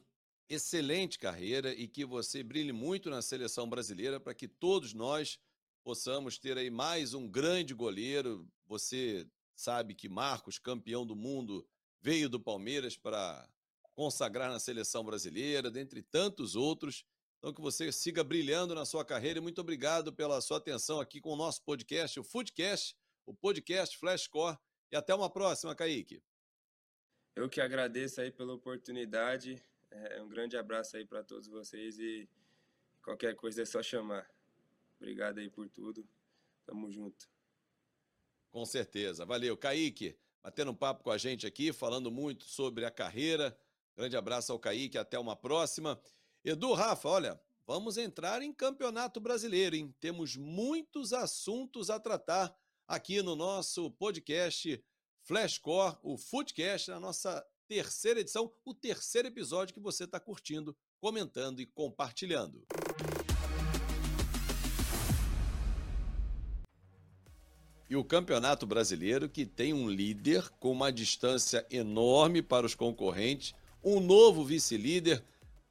excelente 0.49 1.19
carreira 1.19 1.73
e 1.73 1.87
que 1.87 2.03
você 2.03 2.41
brilhe 2.41 2.71
muito 2.71 3.09
na 3.09 3.21
seleção 3.21 3.69
brasileira 3.69 4.19
para 4.19 4.33
que 4.33 4.47
todos 4.47 4.93
nós 4.93 5.39
possamos 5.83 6.37
ter 6.37 6.57
aí 6.57 6.69
mais 6.69 7.13
um 7.13 7.29
grande 7.29 7.73
goleiro. 7.73 8.47
Você 8.65 9.27
sabe 9.55 9.93
que 9.93 10.09
Marcos, 10.09 10.57
campeão 10.57 11.05
do 11.05 11.15
mundo, 11.15 11.67
veio 12.01 12.27
do 12.27 12.39
Palmeiras 12.39 12.97
para 12.97 13.47
consagrar 13.93 14.49
na 14.49 14.59
seleção 14.59 15.03
brasileira, 15.03 15.69
dentre 15.69 16.01
tantos 16.01 16.55
outros. 16.55 17.05
Então, 17.37 17.53
que 17.53 17.61
você 17.61 17.91
siga 17.91 18.23
brilhando 18.23 18.73
na 18.73 18.85
sua 18.85 19.05
carreira 19.05 19.39
e 19.39 19.41
muito 19.41 19.61
obrigado 19.61 20.11
pela 20.11 20.41
sua 20.41 20.57
atenção 20.57 20.99
aqui 20.99 21.21
com 21.21 21.31
o 21.31 21.35
nosso 21.35 21.61
podcast, 21.63 22.19
o 22.19 22.23
Foodcast, 22.23 22.95
o 23.25 23.33
podcast 23.33 23.97
Flashcore. 23.97 24.57
E 24.91 24.95
até 24.95 25.13
uma 25.13 25.29
próxima, 25.29 25.75
Kaique. 25.75 26.21
Eu 27.35 27.47
que 27.47 27.61
agradeço 27.61 28.19
aí 28.19 28.31
pela 28.31 28.53
oportunidade. 28.53 29.63
É, 29.91 30.21
um 30.21 30.29
grande 30.29 30.55
abraço 30.55 30.97
aí 30.97 31.05
para 31.05 31.23
todos 31.23 31.47
vocês 31.47 31.97
e 31.99 32.29
qualquer 33.03 33.35
coisa 33.35 33.61
é 33.61 33.65
só 33.65 33.81
chamar. 33.81 34.29
Obrigado 34.97 35.39
aí 35.39 35.49
por 35.49 35.67
tudo. 35.69 36.07
Tamo 36.65 36.91
junto. 36.91 37.29
Com 38.51 38.65
certeza. 38.65 39.25
Valeu. 39.25 39.57
Kaique, 39.57 40.17
batendo 40.43 40.71
um 40.71 40.75
papo 40.75 41.03
com 41.03 41.11
a 41.11 41.17
gente 41.17 41.47
aqui, 41.47 41.71
falando 41.71 42.11
muito 42.11 42.45
sobre 42.45 42.85
a 42.85 42.91
carreira. 42.91 43.57
Grande 43.95 44.15
abraço 44.15 44.51
ao 44.51 44.59
Kaique, 44.59 44.97
até 44.97 45.17
uma 45.17 45.35
próxima. 45.35 45.99
Edu, 46.43 46.73
Rafa, 46.73 47.09
olha, 47.09 47.41
vamos 47.65 47.97
entrar 47.97 48.41
em 48.41 48.53
Campeonato 48.53 49.19
Brasileiro, 49.19 49.75
hein? 49.75 49.93
Temos 49.99 50.35
muitos 50.35 51.11
assuntos 51.11 51.89
a 51.89 51.99
tratar 51.99 52.55
aqui 52.87 53.21
no 53.21 53.35
nosso 53.35 53.91
podcast 53.91 54.83
Flashcore, 55.21 55.97
o 56.01 56.17
Footcast, 56.17 56.89
na 56.89 56.99
nossa 56.99 57.45
terceira 57.69 58.19
edição, 58.19 58.51
o 58.65 58.73
terceiro 58.73 59.27
episódio 59.27 59.75
que 59.75 59.79
você 59.79 60.05
está 60.05 60.19
curtindo, 60.19 60.75
comentando 60.99 61.61
e 61.61 61.67
compartilhando. 61.67 62.65
E 67.87 67.95
o 67.95 68.03
Campeonato 68.03 68.65
Brasileiro, 68.65 69.29
que 69.29 69.45
tem 69.45 69.71
um 69.71 69.87
líder 69.87 70.49
com 70.59 70.71
uma 70.71 70.91
distância 70.91 71.65
enorme 71.69 72.41
para 72.41 72.65
os 72.65 72.73
concorrentes, 72.73 73.53
um 73.83 73.99
novo 73.99 74.43
vice-líder, 74.43 75.23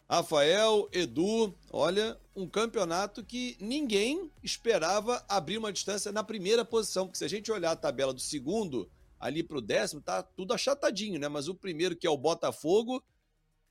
Rafael, 0.09 0.89
Edu, 0.93 1.53
olha, 1.71 2.17
um 2.35 2.49
campeonato 2.49 3.25
que 3.25 3.57
ninguém 3.61 4.31
esperava 4.43 5.25
abrir 5.29 5.59
uma 5.59 5.73
distância 5.73 6.13
na 6.13 6.23
primeira 6.23 6.65
posição, 6.65 7.07
porque 7.07 7.19
se 7.19 7.25
a 7.25 7.29
gente 7.29 7.51
olhar 7.51 7.73
a 7.73 7.77
tabela 7.77 8.15
do 8.15 8.21
segundo 8.21 8.89
ali 9.19 9.43
para 9.43 9.59
o 9.59 9.63
décimo, 9.63 10.01
tá 10.01 10.23
tudo 10.23 10.53
achatadinho, 10.53 11.19
né? 11.19 11.29
Mas 11.29 11.49
o 11.49 11.55
primeiro, 11.55 11.97
que 11.97 12.07
é 12.07 12.11
o 12.11 12.17
Botafogo. 12.17 13.03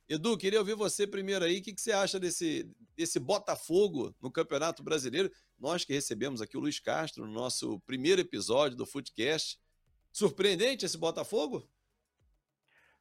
Edu, 0.08 0.36
queria 0.38 0.58
ouvir 0.58 0.74
você 0.74 1.06
primeiro 1.06 1.44
aí. 1.44 1.58
O 1.58 1.62
que, 1.62 1.74
que 1.74 1.80
você 1.80 1.92
acha 1.92 2.18
desse, 2.18 2.70
desse 2.96 3.18
Botafogo 3.18 4.14
no 4.20 4.30
Campeonato 4.30 4.82
Brasileiro? 4.82 5.30
Nós 5.58 5.84
que 5.84 5.92
recebemos 5.92 6.40
aqui 6.40 6.56
o 6.56 6.60
Luiz 6.60 6.80
Castro 6.80 7.26
no 7.26 7.32
nosso 7.32 7.78
primeiro 7.80 8.20
episódio 8.20 8.76
do 8.76 8.86
Footcast. 8.86 9.58
Surpreendente 10.10 10.86
esse 10.86 10.96
Botafogo? 10.96 11.68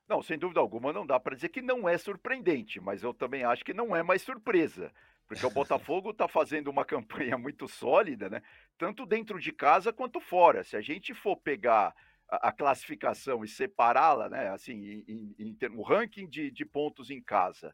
Não, 0.08 0.22
sem 0.22 0.38
dúvida 0.38 0.60
alguma, 0.60 0.94
não 0.94 1.06
dá 1.06 1.20
para 1.20 1.36
dizer 1.36 1.50
que 1.50 1.62
não 1.62 1.88
é 1.88 1.98
surpreendente, 1.98 2.80
mas 2.80 3.04
eu 3.04 3.14
também 3.14 3.44
acho 3.44 3.64
que 3.66 3.74
não 3.74 3.96
é 3.96 4.02
mais 4.02 4.22
surpresa. 4.22 4.92
Porque 5.28 5.46
o 5.46 5.50
Botafogo 5.50 6.12
está 6.12 6.28
fazendo 6.28 6.70
uma 6.70 6.86
campanha 6.86 7.38
muito 7.38 7.68
sólida, 7.68 8.30
né? 8.30 8.42
Tanto 8.78 9.06
dentro 9.06 9.40
de 9.40 9.52
casa 9.52 9.92
quanto 9.92 10.22
fora. 10.22 10.64
Se 10.64 10.78
a 10.78 10.82
gente 10.82 11.14
for 11.14 11.36
pegar 11.36 11.94
a, 12.30 12.52
classificação 12.52 13.44
e 13.44 13.48
separá-la, 13.48 14.30
né? 14.30 14.50
Assim, 14.50 15.04
em, 15.08 15.36
em, 15.40 15.58
em 15.62 15.76
o 15.76 15.82
ranking 15.82 16.28
de, 16.28 16.52
de 16.52 16.66
pontos 16.66 17.10
em 17.10 17.22
casa, 17.22 17.74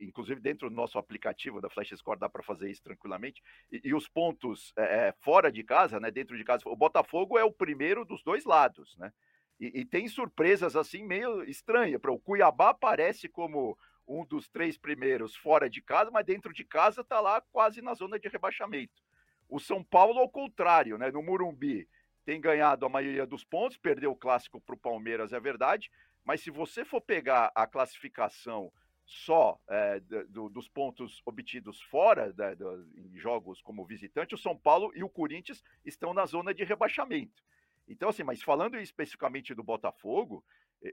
inclusive 0.00 0.40
dentro 0.40 0.68
do 0.68 0.76
nosso 0.76 0.98
aplicativo 0.98 1.60
da 1.60 1.70
Flash 1.70 1.90
Score 1.96 2.18
dá 2.18 2.28
para 2.28 2.42
fazer 2.42 2.70
isso 2.70 2.82
tranquilamente. 2.82 3.42
E, 3.70 3.80
e 3.84 3.94
os 3.94 4.08
pontos 4.08 4.72
é, 4.76 5.14
fora 5.20 5.50
de 5.50 5.62
casa, 5.62 5.98
né? 5.98 6.10
Dentro 6.10 6.36
de 6.36 6.44
casa, 6.44 6.62
o 6.66 6.76
Botafogo 6.76 7.38
é 7.38 7.44
o 7.44 7.52
primeiro 7.52 8.04
dos 8.04 8.22
dois 8.22 8.44
lados, 8.44 8.96
né? 8.98 9.12
E, 9.58 9.80
e 9.80 9.84
tem 9.84 10.08
surpresas 10.08 10.76
assim 10.76 11.02
meio 11.02 11.42
estranhas. 11.44 12.00
Para 12.00 12.12
o 12.12 12.18
Cuiabá 12.18 12.70
aparece 12.70 13.28
como 13.28 13.78
um 14.06 14.24
dos 14.24 14.48
três 14.48 14.76
primeiros 14.76 15.34
fora 15.34 15.70
de 15.70 15.80
casa, 15.80 16.10
mas 16.10 16.26
dentro 16.26 16.52
de 16.52 16.64
casa 16.64 17.00
está 17.00 17.20
lá 17.20 17.40
quase 17.52 17.80
na 17.80 17.94
zona 17.94 18.18
de 18.18 18.28
rebaixamento. 18.28 19.02
O 19.48 19.58
São 19.58 19.82
Paulo, 19.82 20.18
ao 20.18 20.28
contrário, 20.28 20.98
né? 20.98 21.10
No 21.10 21.22
Murumbi 21.22 21.88
tem 22.24 22.40
ganhado 22.40 22.86
a 22.86 22.88
maioria 22.88 23.26
dos 23.26 23.44
pontos, 23.44 23.76
perdeu 23.76 24.10
o 24.12 24.16
clássico 24.16 24.60
para 24.60 24.74
o 24.74 24.78
Palmeiras, 24.78 25.32
é 25.32 25.40
verdade. 25.40 25.90
Mas 26.24 26.40
se 26.40 26.50
você 26.50 26.84
for 26.84 27.00
pegar 27.00 27.52
a 27.54 27.66
classificação 27.66 28.72
só 29.04 29.60
é, 29.68 30.00
do, 30.00 30.48
dos 30.48 30.68
pontos 30.68 31.20
obtidos 31.26 31.82
fora 31.82 32.32
da, 32.32 32.54
do, 32.54 32.88
em 32.96 33.16
jogos 33.18 33.60
como 33.60 33.84
visitante, 33.84 34.34
o 34.34 34.38
São 34.38 34.56
Paulo 34.56 34.90
e 34.94 35.04
o 35.04 35.08
Corinthians 35.08 35.62
estão 35.84 36.14
na 36.14 36.24
zona 36.24 36.54
de 36.54 36.64
rebaixamento. 36.64 37.44
Então, 37.86 38.08
assim, 38.08 38.22
mas 38.22 38.42
falando 38.42 38.78
especificamente 38.78 39.54
do 39.54 39.62
Botafogo, 39.62 40.42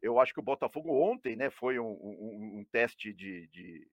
eu 0.01 0.19
acho 0.19 0.33
que 0.33 0.39
o 0.39 0.43
Botafogo 0.43 0.91
ontem, 0.91 1.37
né, 1.37 1.49
foi 1.49 1.79
um, 1.79 1.91
um, 1.91 2.59
um 2.59 2.65
teste 2.65 3.13
de, 3.13 3.47
de 3.47 3.87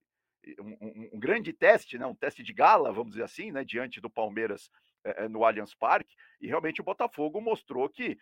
um, 0.61 1.11
um, 1.15 1.19
grande 1.19 1.53
teste, 1.53 1.99
né, 1.99 2.07
um 2.07 2.15
teste 2.15 2.43
de 2.43 2.53
gala, 2.53 2.93
vamos 2.93 3.11
dizer 3.11 3.25
assim, 3.25 3.51
né, 3.51 3.65
diante 3.65 4.01
do 4.01 4.11
Palmeiras 4.11 4.71
é, 5.05 5.29
no 5.29 5.45
Allianz 5.45 5.75
Parque, 5.75 6.15
e 6.41 6.47
realmente 6.47 6.81
o 6.81 6.85
Botafogo 6.85 7.41
mostrou 7.41 7.89
que 7.89 8.19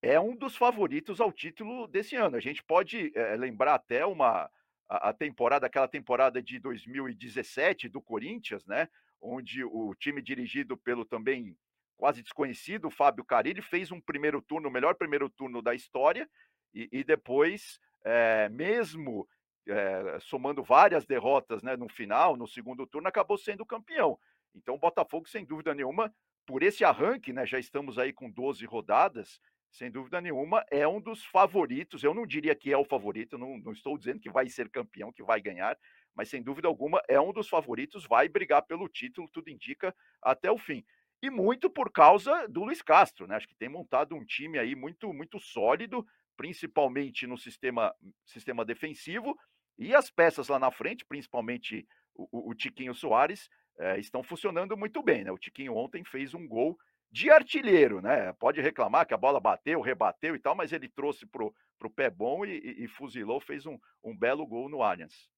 é 0.00 0.18
um 0.18 0.36
dos 0.36 0.56
favoritos 0.56 1.20
ao 1.20 1.32
título 1.32 1.86
desse 1.86 2.16
ano. 2.16 2.36
A 2.36 2.40
gente 2.40 2.62
pode 2.62 3.12
é, 3.14 3.36
lembrar 3.36 3.74
até 3.74 4.04
uma 4.04 4.50
a, 4.88 5.10
a 5.10 5.12
temporada, 5.12 5.66
aquela 5.66 5.88
temporada 5.88 6.42
de 6.42 6.58
2017 6.58 7.88
do 7.88 8.02
Corinthians, 8.02 8.66
né, 8.66 8.88
onde 9.20 9.64
o 9.64 9.94
time 9.94 10.20
dirigido 10.20 10.76
pelo 10.76 11.04
também 11.04 11.56
quase 11.96 12.20
desconhecido 12.20 12.90
Fábio 12.90 13.24
Carilli 13.24 13.62
fez 13.62 13.92
um 13.92 14.00
primeiro 14.00 14.42
turno, 14.42 14.68
o 14.68 14.72
melhor 14.72 14.96
primeiro 14.96 15.30
turno 15.30 15.62
da 15.62 15.72
história, 15.72 16.28
e, 16.74 16.88
e 16.90 17.04
depois, 17.04 17.78
é, 18.04 18.48
mesmo 18.48 19.28
é, 19.68 20.18
somando 20.20 20.62
várias 20.62 21.06
derrotas 21.06 21.62
né, 21.62 21.76
no 21.76 21.88
final, 21.88 22.36
no 22.36 22.46
segundo 22.46 22.86
turno, 22.86 23.08
acabou 23.08 23.38
sendo 23.38 23.64
campeão. 23.64 24.18
Então, 24.54 24.74
o 24.74 24.78
Botafogo, 24.78 25.28
sem 25.28 25.44
dúvida 25.44 25.74
nenhuma, 25.74 26.12
por 26.46 26.62
esse 26.62 26.84
arranque, 26.84 27.32
né, 27.32 27.46
já 27.46 27.58
estamos 27.58 27.98
aí 27.98 28.12
com 28.12 28.30
12 28.30 28.64
rodadas, 28.66 29.40
sem 29.70 29.90
dúvida 29.90 30.20
nenhuma, 30.20 30.64
é 30.70 30.86
um 30.86 31.00
dos 31.00 31.24
favoritos. 31.24 32.04
Eu 32.04 32.12
não 32.12 32.26
diria 32.26 32.54
que 32.54 32.70
é 32.70 32.76
o 32.76 32.84
favorito, 32.84 33.38
não, 33.38 33.56
não 33.58 33.72
estou 33.72 33.96
dizendo 33.96 34.20
que 34.20 34.30
vai 34.30 34.48
ser 34.48 34.68
campeão, 34.68 35.12
que 35.12 35.22
vai 35.22 35.40
ganhar, 35.40 35.78
mas 36.14 36.28
sem 36.28 36.42
dúvida 36.42 36.68
alguma 36.68 37.02
é 37.08 37.18
um 37.18 37.32
dos 37.32 37.48
favoritos, 37.48 38.06
vai 38.06 38.28
brigar 38.28 38.62
pelo 38.62 38.88
título, 38.88 39.30
tudo 39.32 39.48
indica 39.48 39.94
até 40.20 40.50
o 40.50 40.58
fim. 40.58 40.84
E 41.22 41.30
muito 41.30 41.70
por 41.70 41.90
causa 41.90 42.48
do 42.48 42.64
Luiz 42.64 42.82
Castro, 42.82 43.26
né? 43.26 43.36
Acho 43.36 43.48
que 43.48 43.54
tem 43.54 43.68
montado 43.68 44.14
um 44.14 44.24
time 44.24 44.58
aí 44.58 44.74
muito, 44.74 45.12
muito 45.12 45.38
sólido, 45.38 46.04
principalmente 46.36 47.26
no 47.26 47.36
sistema, 47.38 47.94
sistema 48.24 48.64
defensivo, 48.64 49.36
e 49.78 49.94
as 49.94 50.10
peças 50.10 50.48
lá 50.48 50.58
na 50.58 50.70
frente, 50.70 51.04
principalmente 51.04 51.86
o, 52.14 52.50
o 52.50 52.54
Tiquinho 52.54 52.94
Soares, 52.94 53.48
é, 53.78 53.98
estão 53.98 54.22
funcionando 54.22 54.76
muito 54.76 55.02
bem. 55.02 55.24
Né? 55.24 55.32
O 55.32 55.38
Tiquinho 55.38 55.74
ontem 55.74 56.04
fez 56.04 56.34
um 56.34 56.46
gol 56.46 56.78
de 57.10 57.30
artilheiro, 57.30 58.00
né? 58.00 58.32
Pode 58.34 58.60
reclamar 58.62 59.06
que 59.06 59.12
a 59.12 59.18
bola 59.18 59.38
bateu, 59.38 59.82
rebateu 59.82 60.34
e 60.34 60.38
tal, 60.38 60.54
mas 60.54 60.72
ele 60.72 60.88
trouxe 60.88 61.26
pro, 61.26 61.54
pro 61.78 61.90
pé 61.90 62.08
bom 62.08 62.44
e, 62.44 62.58
e, 62.58 62.84
e 62.84 62.88
fuzilou, 62.88 63.38
fez 63.38 63.66
um, 63.66 63.78
um 64.02 64.16
belo 64.16 64.46
gol 64.46 64.68
no 64.68 64.82
Allianz. 64.82 65.28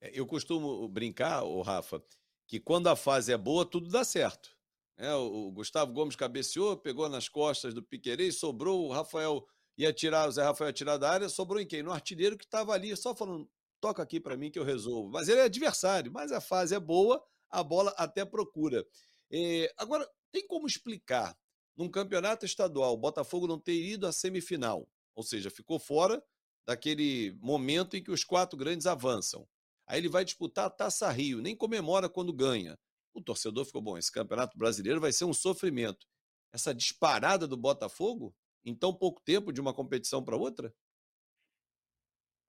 É, 0.00 0.18
eu 0.18 0.26
costumo 0.26 0.88
brincar, 0.88 1.42
o 1.42 1.60
Rafa, 1.60 2.02
que 2.46 2.58
quando 2.58 2.88
a 2.88 2.96
fase 2.96 3.32
é 3.32 3.36
boa, 3.36 3.66
tudo 3.66 3.90
dá 3.90 4.02
certo. 4.02 4.56
É, 4.96 5.14
o 5.14 5.50
Gustavo 5.52 5.92
Gomes 5.92 6.16
cabeceou, 6.16 6.76
pegou 6.76 7.08
nas 7.08 7.28
costas 7.28 7.74
do 7.74 7.82
Piquerez, 7.82 8.40
sobrou 8.40 8.86
o 8.86 8.92
Rafael 8.92 9.46
ia 9.78 9.92
tirar, 9.92 10.28
o 10.28 10.32
Zé 10.32 10.42
Rafael 10.42 10.68
ia 10.68 10.72
tirar 10.72 10.96
da 10.96 11.08
área, 11.08 11.28
sobrou 11.28 11.60
em 11.60 11.66
quem? 11.66 11.82
No 11.82 11.92
artilheiro 11.92 12.36
que 12.36 12.44
estava 12.44 12.72
ali, 12.72 12.94
só 12.96 13.14
falando, 13.14 13.48
toca 13.80 14.02
aqui 14.02 14.18
para 14.18 14.36
mim 14.36 14.50
que 14.50 14.58
eu 14.58 14.64
resolvo. 14.64 15.08
Mas 15.08 15.28
ele 15.28 15.40
é 15.40 15.44
adversário, 15.44 16.12
mas 16.12 16.32
a 16.32 16.40
fase 16.40 16.74
é 16.74 16.80
boa, 16.80 17.24
a 17.48 17.62
bola 17.62 17.94
até 17.96 18.24
procura. 18.24 18.84
É, 19.30 19.72
agora, 19.78 20.06
tem 20.32 20.46
como 20.46 20.66
explicar, 20.66 21.38
num 21.76 21.88
campeonato 21.88 22.44
estadual, 22.44 22.94
o 22.94 22.98
Botafogo 22.98 23.46
não 23.46 23.58
ter 23.58 23.80
ido 23.80 24.06
à 24.06 24.12
semifinal, 24.12 24.88
ou 25.14 25.22
seja, 25.22 25.48
ficou 25.48 25.78
fora 25.78 26.22
daquele 26.66 27.38
momento 27.40 27.96
em 27.96 28.02
que 28.02 28.10
os 28.10 28.24
quatro 28.24 28.58
grandes 28.58 28.86
avançam. 28.86 29.48
Aí 29.86 30.00
ele 30.00 30.08
vai 30.08 30.24
disputar 30.24 30.66
a 30.66 30.70
Taça 30.70 31.08
Rio, 31.10 31.40
nem 31.40 31.56
comemora 31.56 32.08
quando 32.08 32.32
ganha. 32.32 32.78
O 33.14 33.22
torcedor 33.22 33.64
ficou 33.64 33.80
bom, 33.80 33.96
esse 33.96 34.12
campeonato 34.12 34.58
brasileiro 34.58 35.00
vai 35.00 35.12
ser 35.12 35.24
um 35.24 35.32
sofrimento. 35.32 36.06
Essa 36.52 36.74
disparada 36.74 37.46
do 37.46 37.56
Botafogo 37.56 38.34
em 38.64 38.74
tão 38.74 38.92
pouco 38.92 39.20
tempo 39.22 39.52
de 39.52 39.60
uma 39.60 39.74
competição 39.74 40.24
para 40.24 40.36
outra? 40.36 40.72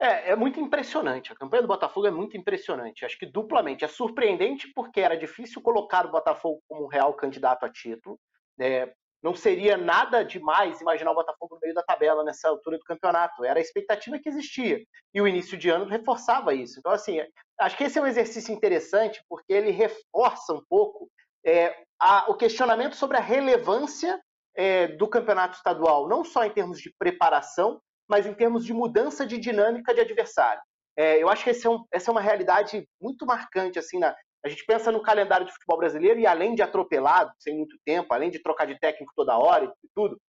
É, 0.01 0.31
é 0.31 0.35
muito 0.35 0.59
impressionante. 0.59 1.31
A 1.31 1.35
campanha 1.35 1.61
do 1.61 1.67
Botafogo 1.67 2.07
é 2.07 2.11
muito 2.11 2.37
impressionante. 2.37 3.03
Acho 3.03 3.17
que 3.19 3.25
duplamente. 3.25 3.83
É 3.83 3.87
surpreendente 3.87 4.71
porque 4.73 5.01
era 5.01 5.17
difícil 5.17 5.61
colocar 5.61 6.05
o 6.05 6.11
Botafogo 6.11 6.61
como 6.67 6.85
um 6.85 6.87
real 6.87 7.13
candidato 7.13 7.65
a 7.65 7.69
título. 7.69 8.17
É, 8.59 8.93
não 9.21 9.35
seria 9.35 9.75
nada 9.75 10.23
demais 10.23 10.79
imaginar 10.79 11.11
o 11.11 11.15
Botafogo 11.15 11.55
no 11.55 11.61
meio 11.61 11.73
da 11.73 11.83
tabela 11.83 12.23
nessa 12.23 12.47
altura 12.47 12.77
do 12.77 12.85
campeonato. 12.85 13.43
Era 13.43 13.59
a 13.59 13.61
expectativa 13.61 14.17
que 14.17 14.29
existia. 14.29 14.81
E 15.13 15.21
o 15.21 15.27
início 15.27 15.57
de 15.57 15.69
ano 15.69 15.85
reforçava 15.85 16.53
isso. 16.53 16.79
Então, 16.79 16.93
assim, 16.93 17.19
acho 17.59 17.77
que 17.77 17.83
esse 17.83 17.99
é 17.99 18.01
um 18.01 18.07
exercício 18.07 18.53
interessante 18.53 19.21
porque 19.27 19.51
ele 19.51 19.71
reforça 19.71 20.53
um 20.53 20.63
pouco 20.69 21.09
é, 21.45 21.75
a, 21.99 22.31
o 22.31 22.35
questionamento 22.35 22.95
sobre 22.95 23.17
a 23.17 23.21
relevância 23.21 24.17
é, 24.55 24.87
do 24.87 25.07
campeonato 25.07 25.57
estadual, 25.57 26.07
não 26.07 26.23
só 26.23 26.43
em 26.43 26.51
termos 26.51 26.79
de 26.79 26.93
preparação, 26.97 27.81
mas 28.07 28.25
em 28.25 28.33
termos 28.33 28.65
de 28.65 28.73
mudança 28.73 29.25
de 29.25 29.37
dinâmica 29.37 29.93
de 29.93 30.01
adversário. 30.01 30.61
É, 30.97 31.21
eu 31.21 31.29
acho 31.29 31.43
que 31.43 31.49
é 31.49 31.69
um, 31.69 31.85
essa 31.91 32.09
é 32.09 32.13
uma 32.13 32.21
realidade 32.21 32.87
muito 33.01 33.25
marcante. 33.25 33.79
assim 33.79 33.99
na, 33.99 34.15
A 34.43 34.49
gente 34.49 34.65
pensa 34.65 34.91
no 34.91 35.01
calendário 35.01 35.45
de 35.45 35.53
futebol 35.53 35.77
brasileiro 35.77 36.19
e 36.19 36.27
além 36.27 36.55
de 36.55 36.61
atropelado, 36.61 37.31
sem 37.39 37.55
muito 37.55 37.77
tempo, 37.85 38.13
além 38.13 38.29
de 38.29 38.41
trocar 38.41 38.65
de 38.65 38.79
técnico 38.79 39.13
toda 39.15 39.37
hora 39.37 39.65
e 39.65 39.87
tudo, 39.95 40.19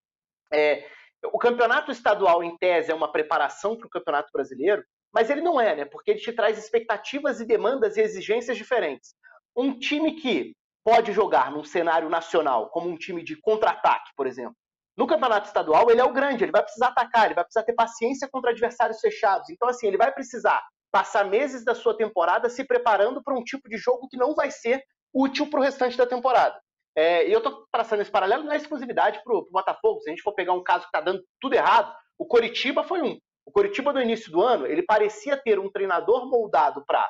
é, 0.53 0.87
o 1.33 1.39
campeonato 1.39 1.91
estadual, 1.91 2.43
em 2.43 2.57
tese, 2.57 2.91
é 2.91 2.95
uma 2.95 3.11
preparação 3.11 3.77
para 3.77 3.87
o 3.87 3.91
campeonato 3.91 4.31
brasileiro, 4.33 4.83
mas 5.13 5.29
ele 5.29 5.41
não 5.41 5.61
é, 5.61 5.75
né? 5.75 5.85
Porque 5.85 6.13
ele 6.13 6.21
te 6.21 6.33
traz 6.33 6.57
expectativas 6.57 7.41
e 7.41 7.45
demandas 7.45 7.97
e 7.97 8.01
exigências 8.01 8.57
diferentes. 8.57 9.15
Um 9.57 9.79
time 9.79 10.15
que 10.15 10.55
pode 10.85 11.13
jogar 11.13 11.51
num 11.51 11.65
cenário 11.65 12.09
nacional 12.09 12.69
como 12.71 12.89
um 12.89 12.97
time 12.97 13.23
de 13.23 13.41
contra-ataque, 13.41 14.11
por 14.17 14.27
exemplo. 14.27 14.57
No 14.97 15.07
campeonato 15.07 15.47
estadual, 15.47 15.91
ele 15.91 16.01
é 16.01 16.05
o 16.05 16.13
grande, 16.13 16.45
ele 16.45 16.53
vai 16.53 16.63
precisar 16.63 16.89
atacar, 16.89 17.27
ele 17.27 17.35
vai 17.35 17.45
precisar 17.45 17.65
ter 17.65 17.75
paciência 17.75 18.29
contra 18.31 18.51
adversários 18.51 19.01
fechados. 19.01 19.49
Então, 19.49 19.69
assim, 19.69 19.87
ele 19.87 19.97
vai 19.97 20.13
precisar 20.13 20.63
passar 20.93 21.25
meses 21.25 21.65
da 21.65 21.75
sua 21.75 21.97
temporada 21.97 22.49
se 22.49 22.65
preparando 22.65 23.23
para 23.23 23.39
um 23.39 23.45
tipo 23.45 23.69
de 23.69 23.79
jogo 23.79 24.09
que 24.09 24.17
não 24.17 24.35
vai 24.35 24.51
ser 24.51 24.83
útil 25.15 25.49
para 25.49 25.61
o 25.61 25.63
restante 25.63 25.97
da 25.97 26.07
temporada. 26.07 26.61
É, 26.97 27.29
e 27.29 27.33
eu 27.33 27.39
estou 27.39 27.67
traçando 27.73 28.03
esse 28.03 28.11
paralelo 28.11 28.45
na 28.45 28.57
exclusividade 28.57 29.23
para 29.23 29.35
o 29.35 29.49
Botafogo. 29.51 30.01
Se 30.01 30.11
a 30.11 30.13
gente 30.13 30.23
for 30.23 30.35
pegar 30.35 30.53
um 30.53 30.63
caso 30.63 30.83
que 30.83 30.89
está 30.89 31.01
dando 31.01 31.23
tudo 31.41 31.55
errado, 31.55 31.95
o 32.19 32.27
Coritiba 32.27 32.83
foi 32.83 33.01
um. 33.01 33.17
O 33.47 33.53
Coritiba, 33.53 33.93
no 33.93 34.03
início 34.03 34.31
do 34.31 34.43
ano, 34.43 34.67
ele 34.67 34.83
parecia 34.83 35.37
ter 35.37 35.59
um 35.59 35.71
treinador 35.71 36.29
moldado 36.29 36.85
para 36.85 37.09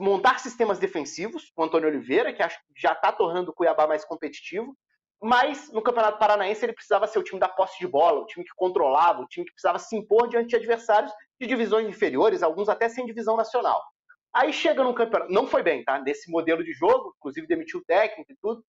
montar 0.00 0.38
sistemas 0.38 0.78
defensivos, 0.78 1.52
o 1.56 1.62
Antônio 1.62 1.88
Oliveira, 1.88 2.32
que 2.32 2.42
acho 2.42 2.58
que 2.58 2.80
já 2.80 2.92
está 2.92 3.12
tornando 3.12 3.50
o 3.50 3.54
Cuiabá 3.54 3.86
mais 3.86 4.04
competitivo, 4.04 4.76
mas 5.22 5.72
no 5.72 5.82
Campeonato 5.82 6.18
Paranaense 6.18 6.64
ele 6.64 6.72
precisava 6.72 7.06
ser 7.06 7.18
o 7.18 7.22
time 7.22 7.40
da 7.40 7.48
posse 7.48 7.78
de 7.78 7.86
bola, 7.86 8.20
o 8.20 8.26
time 8.26 8.44
que 8.44 8.50
controlava, 8.56 9.22
o 9.22 9.26
time 9.26 9.46
que 9.46 9.52
precisava 9.52 9.78
se 9.78 9.96
impor 9.96 10.28
diante 10.28 10.48
de 10.48 10.56
adversários 10.56 11.12
de 11.40 11.46
divisões 11.46 11.88
inferiores, 11.88 12.42
alguns 12.42 12.68
até 12.68 12.88
sem 12.88 13.06
divisão 13.06 13.36
nacional. 13.36 13.82
Aí 14.34 14.52
chega 14.52 14.82
no 14.82 14.92
campeonato, 14.92 15.32
não 15.32 15.46
foi 15.46 15.62
bem, 15.62 15.84
tá? 15.84 15.98
Nesse 16.00 16.30
modelo 16.30 16.64
de 16.64 16.72
jogo, 16.72 17.14
inclusive 17.16 17.46
demitiu 17.46 17.80
o 17.80 17.84
técnico 17.84 18.32
e 18.32 18.36
tudo. 18.40 18.64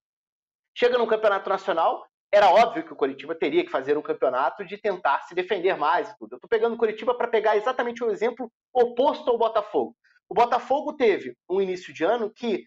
Chega 0.78 0.98
no 0.98 1.08
campeonato 1.08 1.50
nacional, 1.50 2.06
era 2.32 2.50
óbvio 2.52 2.86
que 2.86 2.94
o 2.94 2.96
Coritiba 2.96 3.34
teria 3.34 3.64
que 3.64 3.72
fazer 3.72 3.98
um 3.98 4.02
campeonato 4.02 4.66
de 4.66 4.78
tentar 4.78 5.22
se 5.24 5.34
defender 5.34 5.76
mais 5.78 6.10
e 6.10 6.18
tudo. 6.18 6.34
Eu 6.34 6.38
estou 6.38 6.50
pegando 6.50 6.76
o 6.76 6.78
Coritiba 6.78 7.16
para 7.16 7.28
pegar 7.28 7.58
exatamente 7.58 8.04
o 8.04 8.12
exemplo 8.12 8.52
oposto 8.74 9.30
ao 9.32 9.38
Botafogo. 9.38 9.96
O 10.28 10.34
Botafogo 10.34 10.94
teve 10.94 11.36
um 11.50 11.62
início 11.62 11.94
de 11.94 12.04
ano 12.04 12.32
que, 12.34 12.66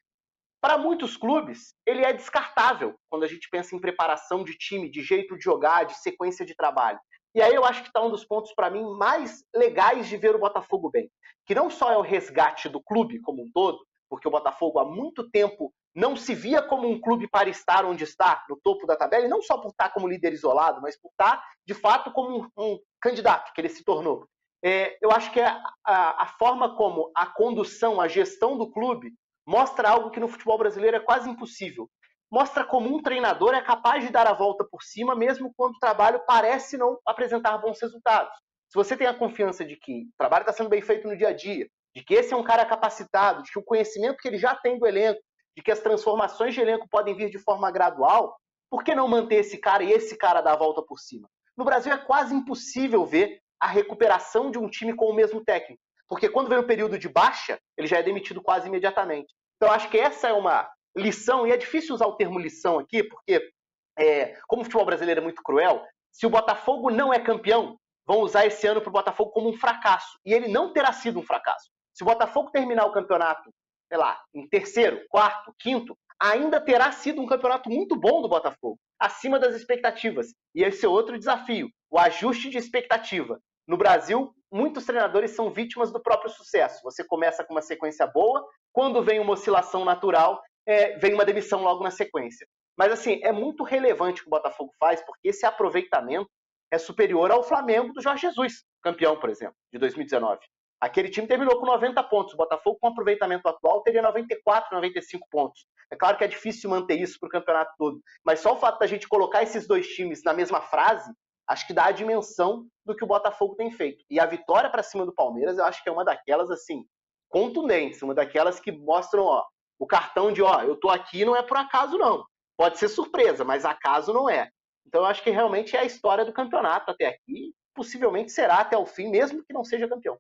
para 0.61 0.79
muitos 0.79 1.17
clubes, 1.17 1.75
ele 1.85 2.05
é 2.05 2.13
descartável 2.13 2.95
quando 3.11 3.25
a 3.25 3.27
gente 3.27 3.49
pensa 3.51 3.75
em 3.75 3.81
preparação 3.81 4.45
de 4.45 4.57
time, 4.57 4.91
de 4.91 5.03
jeito 5.03 5.37
de 5.37 5.43
jogar, 5.43 5.85
de 5.85 5.99
sequência 5.99 6.47
de 6.47 6.55
trabalho. 6.55 6.99
E 7.35 7.43
aí 7.43 7.55
eu 7.55 7.65
acho 7.65 7.83
que 7.83 7.89
está 7.89 8.03
um 8.03 8.11
dos 8.11 8.25
pontos, 8.25 8.55
para 8.55 8.71
mim, 8.71 8.83
mais 8.97 9.45
legais 9.55 10.09
de 10.09 10.17
ver 10.17 10.35
o 10.35 10.39
Botafogo 10.39 10.91
bem. 10.91 11.11
Que 11.47 11.55
não 11.55 11.69
só 11.69 11.91
é 11.93 11.97
o 11.97 12.03
resgate 12.03 12.69
do 12.69 12.81
clube 12.81 13.21
como 13.21 13.43
um 13.43 13.51
todo, 13.53 13.79
porque 14.09 14.27
o 14.27 14.31
Botafogo 14.31 14.79
há 14.79 14.85
muito 14.85 15.29
tempo 15.31 15.73
não 15.95 16.17
se 16.17 16.35
via 16.35 16.63
como 16.63 16.89
um 16.89 17.01
clube 17.01 17.29
para 17.29 17.49
estar 17.49 17.85
onde 17.85 18.05
está, 18.05 18.45
no 18.49 18.57
topo 18.57 18.87
da 18.87 18.97
tabela, 18.97 19.27
e 19.27 19.29
não 19.29 19.43
só 19.43 19.59
por 19.59 19.71
estar 19.71 19.91
como 19.91 20.09
líder 20.09 20.33
isolado, 20.33 20.81
mas 20.81 20.99
por 20.99 21.11
estar, 21.11 21.43
de 21.67 21.75
fato, 21.75 22.13
como 22.13 22.39
um, 22.39 22.49
um 22.57 22.79
candidato 23.01 23.53
que 23.53 23.61
ele 23.61 23.69
se 23.69 23.85
tornou. 23.85 24.29
É, 24.63 24.99
eu 25.01 25.11
acho 25.13 25.33
que 25.33 25.41
a, 25.41 25.63
a, 25.85 26.25
a 26.25 26.27
forma 26.39 26.77
como 26.77 27.11
a 27.15 27.27
condução, 27.27 28.01
a 28.01 28.09
gestão 28.09 28.57
do 28.59 28.71
clube 28.71 29.13
mostra 29.47 29.89
algo 29.89 30.11
que 30.11 30.21
no 30.21 30.29
futebol 30.29 30.59
brasileiro 30.59 30.97
é 30.97 31.01
quase 31.01 31.29
impossível. 31.29 31.89
Mostra 32.31 32.65
como 32.65 32.95
um 32.95 33.01
treinador 33.01 33.55
é 33.55 33.63
capaz 33.63 34.05
de 34.05 34.13
dar 34.13 34.27
a 34.27 34.35
volta 34.35 34.65
por 34.65 34.83
cima, 34.83 35.15
mesmo 35.15 35.53
quando 35.57 35.77
o 35.77 35.79
trabalho 35.79 36.23
parece 36.27 36.77
não 36.77 36.99
apresentar 37.07 37.57
bons 37.59 37.81
resultados. 37.81 38.33
Se 38.69 38.75
você 38.75 38.97
tem 38.97 39.07
a 39.07 39.15
confiança 39.15 39.65
de 39.65 39.77
que 39.77 40.03
o 40.03 40.17
trabalho 40.19 40.43
está 40.43 40.53
sendo 40.53 40.69
bem 40.69 40.83
feito 40.83 41.09
no 41.09 41.17
dia 41.17 41.29
a 41.29 41.33
dia, 41.33 41.67
de 41.97 42.05
que 42.05 42.13
esse 42.13 42.35
é 42.35 42.37
um 42.37 42.45
cara 42.45 42.67
capacitado, 42.67 43.43
de 43.43 43.51
que 43.51 43.59
o 43.59 43.65
conhecimento 43.65 44.19
que 44.19 44.29
ele 44.29 44.37
já 44.37 44.55
tem 44.55 44.79
do 44.79 44.87
elenco, 44.87 45.21
de 45.57 45.63
que 45.63 45.71
as 45.71 45.81
transformações 45.81 46.53
de 46.53 46.61
elenco 46.61 46.87
podem 46.91 47.17
vir 47.17 47.31
de 47.31 47.39
forma 47.39 47.71
gradual, 47.71 48.37
por 48.71 48.85
que 48.85 48.95
não 48.95 49.09
manter 49.09 49.37
esse 49.37 49.57
cara 49.57 49.83
e 49.83 49.91
esse 49.91 50.17
cara 50.19 50.43
dar 50.43 50.53
a 50.53 50.59
volta 50.59 50.83
por 50.83 50.99
cima? 50.99 51.27
No 51.57 51.65
Brasil 51.65 51.93
é 51.93 51.97
quase 51.97 52.35
impossível 52.35 53.07
ver 53.07 53.41
a 53.61 53.67
recuperação 53.67 54.51
de 54.51 54.59
um 54.59 54.69
time 54.69 54.95
com 54.95 55.07
o 55.07 55.15
mesmo 55.15 55.45
técnico. 55.45 55.81
Porque 56.09 56.29
quando 56.29 56.49
vem 56.49 56.59
um 56.59 56.67
período 56.67 56.99
de 56.99 57.09
baixa, 57.09 57.59
ele 57.77 57.87
já 57.87 57.99
é 57.99 58.03
demitido 58.03 58.43
quase 58.43 58.69
imediatamente. 58.69 59.35
Então, 59.57 59.73
acho 59.73 59.91
que 59.91 59.99
essa 59.99 60.29
é 60.29 60.33
uma 60.33 60.69
lição, 60.97 61.47
e 61.47 61.53
é 61.53 61.57
difícil 61.57 61.95
usar 61.95 62.07
o 62.07 62.17
termo 62.17 62.39
lição 62.39 62.79
aqui, 62.79 63.03
porque, 63.03 63.51
é, 63.99 64.39
como 64.47 64.63
o 64.63 64.65
futebol 64.65 64.87
brasileiro 64.87 65.21
é 65.21 65.23
muito 65.23 65.43
cruel, 65.43 65.85
se 66.11 66.27
o 66.27 66.31
Botafogo 66.31 66.91
não 66.91 67.13
é 67.13 67.19
campeão, 67.19 67.79
vão 68.07 68.21
usar 68.21 68.47
esse 68.47 68.67
ano 68.67 68.81
para 68.81 68.89
o 68.89 68.93
Botafogo 68.93 69.31
como 69.31 69.51
um 69.51 69.57
fracasso. 69.57 70.19
E 70.25 70.33
ele 70.33 70.49
não 70.49 70.73
terá 70.73 70.93
sido 70.93 71.19
um 71.19 71.23
fracasso. 71.23 71.69
Se 71.93 72.03
o 72.03 72.07
Botafogo 72.07 72.51
terminar 72.51 72.87
o 72.87 72.93
campeonato, 72.93 73.51
sei 73.89 73.99
lá, 73.99 74.19
em 74.35 74.49
terceiro, 74.49 75.05
quarto, 75.09 75.55
quinto, 75.59 75.97
ainda 76.21 76.61
terá 76.61 76.91
sido 76.93 77.21
um 77.21 77.27
campeonato 77.27 77.71
muito 77.71 77.97
bom 77.97 78.21
do 78.21 78.29
Botafogo, 78.29 78.79
acima 78.99 79.39
das 79.39 79.55
expectativas. 79.55 80.35
E 80.55 80.63
esse 80.63 80.85
é 80.85 80.89
outro 80.89 81.19
desafio, 81.19 81.69
o 81.91 81.99
ajuste 81.99 82.51
de 82.51 82.59
expectativa. 82.59 83.41
No 83.67 83.77
Brasil, 83.77 84.33
muitos 84.51 84.85
treinadores 84.85 85.33
são 85.33 85.51
vítimas 85.51 85.93
do 85.93 86.03
próprio 86.03 86.31
sucesso. 86.31 86.81
Você 86.83 87.05
começa 87.05 87.45
com 87.45 87.55
uma 87.55 87.63
sequência 87.63 88.07
boa, 88.07 88.45
quando 88.73 89.03
vem 89.03 89.21
uma 89.21 89.33
oscilação 89.33 89.85
natural, 89.85 90.41
é, 90.67 90.99
vem 90.99 91.15
uma 91.15 91.25
demissão 91.25 91.63
logo 91.63 91.85
na 91.85 91.91
sequência. 91.91 92.47
Mas 92.77 92.93
assim, 92.93 93.21
é 93.23 93.33
muito 93.33 93.65
relevante 93.65 94.21
o 94.21 94.25
que 94.25 94.29
o 94.29 94.31
Botafogo 94.31 94.73
faz, 94.79 95.05
porque 95.05 95.29
esse 95.29 95.45
aproveitamento 95.45 96.31
é 96.71 96.79
superior 96.79 97.31
ao 97.31 97.43
Flamengo 97.43 97.93
do 97.93 98.03
Jorge 98.03 98.23
Jesus, 98.23 98.65
campeão, 98.83 99.19
por 99.19 99.31
exemplo, 99.31 99.57
de 99.73 99.79
2019. 99.79 100.39
Aquele 100.81 101.09
time 101.09 101.27
terminou 101.27 101.59
com 101.59 101.67
90 101.67 102.03
pontos. 102.05 102.35
O 102.35 102.37
Botafogo, 102.37 102.79
com 102.81 102.89
aproveitamento 102.89 103.49
atual, 103.49 103.83
teria 103.83 104.03
94, 104.03 104.75
95 104.75 105.27
pontos. 105.31 105.67
É 105.91 105.97
claro 105.97 106.17
que 106.17 106.25
é 106.25 106.29
difícil 106.29 106.71
manter 106.71 107.01
isso 107.01 107.19
para 107.19 107.27
o 107.27 107.31
campeonato 107.31 107.73
todo, 107.79 108.01
mas 108.25 108.41
só 108.41 108.53
o 108.53 108.57
fato 108.57 108.79
da 108.79 108.87
gente 108.87 109.09
colocar 109.09 109.43
esses 109.43 109.67
dois 109.67 109.89
times 109.89 110.23
na 110.23 110.33
mesma 110.33 110.61
frase 110.61 111.11
acho 111.49 111.67
que 111.67 111.73
dá 111.73 111.87
a 111.87 111.93
dimensão 111.93 112.67
do 112.85 112.95
que 112.95 113.03
o 113.03 113.07
Botafogo 113.07 113.57
tem 113.57 113.71
feito. 113.71 114.05
E 114.11 114.21
a 114.21 114.27
vitória 114.27 114.69
para 114.69 114.83
cima 114.83 115.07
do 115.07 115.15
Palmeiras, 115.15 115.57
eu 115.57 115.65
acho 115.65 115.83
que 115.83 115.89
é 115.89 115.93
uma 115.93 116.05
daquelas, 116.05 116.51
assim, 116.51 116.85
contundentes, 117.31 118.03
uma 118.03 118.15
daquelas 118.15 118.61
que 118.61 118.71
mostram, 118.71 119.25
ó, 119.25 119.45
o 119.79 119.87
cartão 119.87 120.31
de, 120.31 120.43
ó, 120.43 120.63
eu 120.63 120.77
tô 120.77 120.91
aqui 120.91 121.25
não 121.25 121.35
é 121.35 121.43
por 121.43 121.57
acaso, 121.57 121.97
não. 121.97 122.25
Pode 122.57 122.79
ser 122.79 122.89
surpresa, 122.89 123.45
mas 123.45 123.65
acaso 123.65 124.13
não 124.13 124.29
é. 124.29 124.51
Então 124.87 125.03
eu 125.03 125.07
acho 125.07 125.23
que 125.23 125.31
realmente 125.31 125.75
é 125.75 125.81
a 125.81 125.85
história 125.85 126.25
do 126.25 126.33
campeonato 126.33 126.91
até 126.91 127.07
aqui, 127.07 127.55
possivelmente 127.75 128.33
será 128.33 128.59
até 128.59 128.77
o 128.77 128.85
fim, 128.85 129.09
mesmo 129.09 129.45
que 129.45 129.53
não 129.53 129.65
seja 129.65 129.89
campeão. 129.89 130.19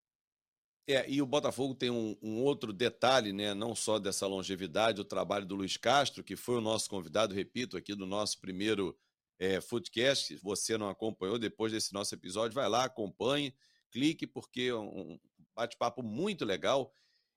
É, 0.90 1.04
e 1.06 1.20
o 1.20 1.26
Botafogo 1.26 1.74
tem 1.74 1.90
um, 1.90 2.16
um, 2.22 2.42
outro 2.42 2.72
detalhe, 2.72 3.30
né? 3.30 3.52
Não 3.52 3.74
só 3.74 3.98
dessa 3.98 4.26
longevidade, 4.26 5.02
o 5.02 5.04
trabalho 5.04 5.44
do 5.44 5.54
Luiz 5.54 5.76
Castro, 5.76 6.24
que 6.24 6.34
foi 6.34 6.56
o 6.56 6.62
nosso 6.62 6.88
convidado, 6.88 7.34
repito, 7.34 7.76
aqui 7.76 7.94
do 7.94 8.06
nosso 8.06 8.40
primeiro 8.40 8.98
é. 9.38 9.60
Se 10.16 10.36
você 10.36 10.78
não 10.78 10.88
acompanhou 10.88 11.38
depois 11.38 11.72
desse 11.72 11.92
nosso 11.92 12.14
episódio, 12.14 12.54
vai 12.54 12.70
lá, 12.70 12.84
acompanhe, 12.84 13.54
clique, 13.90 14.26
porque 14.26 14.62
é 14.62 14.74
um 14.74 15.18
bate-papo 15.54 16.02
muito 16.02 16.46
legal. 16.46 16.90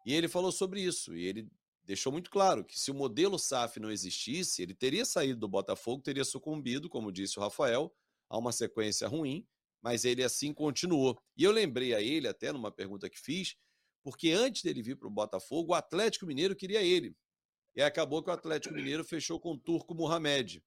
E 0.06 0.14
ele 0.14 0.30
falou 0.30 0.52
sobre 0.54 0.82
isso. 0.82 1.14
E 1.14 1.26
ele 1.26 1.50
deixou 1.84 2.10
muito 2.10 2.32
claro 2.32 2.64
que 2.64 2.80
se 2.80 2.90
o 2.90 2.96
modelo 2.96 3.38
SAF 3.38 3.82
não 3.82 3.92
existisse, 3.92 4.62
ele 4.62 4.74
teria 4.74 5.04
saído 5.04 5.42
do 5.42 5.48
Botafogo, 5.50 6.02
teria 6.02 6.24
sucumbido, 6.24 6.90
como 6.90 7.12
disse 7.12 7.38
o 7.38 7.42
Rafael, 7.42 7.94
a 8.30 8.38
uma 8.38 8.54
sequência 8.54 9.10
ruim, 9.10 9.46
mas 9.82 10.06
ele 10.06 10.24
assim 10.24 10.54
continuou. 10.54 11.20
E 11.36 11.44
eu 11.44 11.52
lembrei 11.52 11.94
a 11.94 12.02
ele, 12.02 12.28
até 12.28 12.52
numa 12.52 12.72
pergunta 12.72 13.10
que 13.10 13.20
fiz, 13.20 13.56
porque 14.04 14.32
antes 14.32 14.64
dele 14.64 14.82
vir 14.82 14.98
para 14.98 15.08
o 15.08 15.12
Botafogo, 15.12 15.72
o 15.72 15.76
Atlético 15.76 16.26
Mineiro 16.26 16.56
queria 16.56 16.82
ele. 16.82 17.16
E 17.76 17.82
acabou 17.82 18.22
que 18.22 18.30
o 18.30 18.34
Atlético 18.34 18.74
Mineiro 18.74 19.04
fechou 19.04 19.40
com 19.40 19.54
o 19.54 19.58
Turco 19.58 19.96
Mohamed 19.96 20.62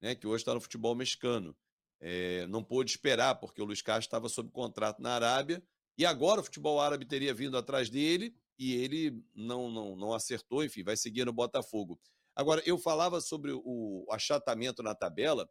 né, 0.00 0.14
que 0.14 0.26
hoje 0.26 0.42
está 0.42 0.54
no 0.54 0.60
futebol 0.60 0.94
mexicano. 0.94 1.56
É, 2.00 2.46
não 2.46 2.62
pôde 2.62 2.90
esperar, 2.90 3.34
porque 3.36 3.60
o 3.60 3.64
Luiz 3.64 3.82
Castro 3.82 4.06
estava 4.06 4.28
sob 4.28 4.50
contrato 4.50 5.02
na 5.02 5.14
Arábia, 5.14 5.62
e 5.96 6.06
agora 6.06 6.40
o 6.40 6.44
futebol 6.44 6.80
árabe 6.80 7.04
teria 7.04 7.34
vindo 7.34 7.56
atrás 7.56 7.90
dele, 7.90 8.34
e 8.58 8.74
ele 8.74 9.20
não, 9.34 9.70
não, 9.70 9.96
não 9.96 10.12
acertou, 10.12 10.64
enfim, 10.64 10.84
vai 10.84 10.96
seguir 10.96 11.24
no 11.24 11.32
Botafogo. 11.32 12.00
Agora, 12.34 12.62
eu 12.64 12.78
falava 12.78 13.20
sobre 13.20 13.52
o 13.52 14.06
achatamento 14.10 14.82
na 14.82 14.94
tabela, 14.94 15.48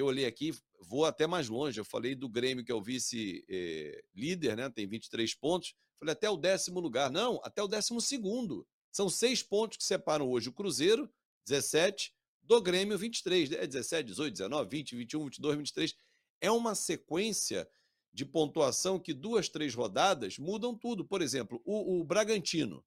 eu 0.00 0.06
olhei 0.06 0.26
aqui, 0.26 0.52
vou 0.80 1.04
até 1.04 1.26
mais 1.26 1.48
longe, 1.48 1.78
eu 1.78 1.84
falei 1.84 2.14
do 2.14 2.28
Grêmio, 2.28 2.64
que 2.64 2.72
é 2.72 2.74
o 2.74 2.82
vice-líder, 2.82 4.56
né, 4.56 4.70
tem 4.70 4.86
23 4.86 5.34
pontos, 5.34 5.74
falei 5.98 6.12
até 6.12 6.30
o 6.30 6.36
décimo 6.36 6.80
lugar. 6.80 7.10
Não, 7.10 7.40
até 7.42 7.62
o 7.62 7.68
décimo 7.68 8.00
segundo. 8.00 8.66
São 8.90 9.08
seis 9.08 9.42
pontos 9.42 9.76
que 9.76 9.84
separam 9.84 10.28
hoje 10.28 10.48
o 10.48 10.52
Cruzeiro, 10.52 11.10
17, 11.46 12.12
do 12.42 12.60
Grêmio 12.62 12.96
23, 12.96 13.52
é 13.52 13.66
17, 13.66 14.06
18, 14.06 14.32
19, 14.32 14.70
20, 14.70 14.96
21, 14.96 15.24
22, 15.24 15.56
23. 15.58 15.94
É 16.40 16.50
uma 16.50 16.74
sequência 16.74 17.68
de 18.12 18.24
pontuação 18.24 18.98
que 18.98 19.12
duas, 19.12 19.48
três 19.48 19.74
rodadas 19.74 20.38
mudam 20.38 20.74
tudo. 20.74 21.04
Por 21.04 21.20
exemplo, 21.20 21.60
o, 21.64 22.00
o 22.00 22.04
Bragantino, 22.04 22.84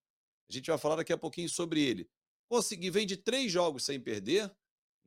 a 0.50 0.54
gente 0.54 0.68
vai 0.68 0.78
falar 0.78 0.96
daqui 0.96 1.14
a 1.14 1.18
pouquinho 1.18 1.50
sobre 1.50 1.82
ele. 1.82 2.10
Consegui, 2.50 2.90
vem 2.90 3.06
de 3.06 3.16
três 3.16 3.52
jogos 3.52 3.86
sem 3.86 4.00
perder, 4.00 4.52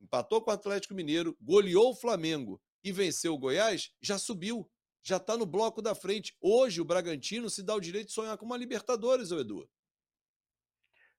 empatou 0.05 0.41
com 0.41 0.51
o 0.51 0.53
Atlético 0.53 0.93
Mineiro, 0.93 1.35
goleou 1.41 1.91
o 1.91 1.95
Flamengo 1.95 2.61
e 2.83 2.91
venceu 2.91 3.33
o 3.33 3.37
Goiás, 3.37 3.91
já 4.01 4.17
subiu, 4.17 4.69
já 5.03 5.17
está 5.17 5.35
no 5.35 5.45
bloco 5.45 5.81
da 5.81 5.93
frente. 5.93 6.35
Hoje 6.39 6.79
o 6.79 6.85
Bragantino 6.85 7.49
se 7.49 7.63
dá 7.63 7.75
o 7.75 7.81
direito 7.81 8.07
de 8.07 8.13
sonhar 8.13 8.37
com 8.37 8.45
uma 8.45 8.57
Libertadores, 8.57 9.31
o 9.31 9.39
Edu. 9.39 9.67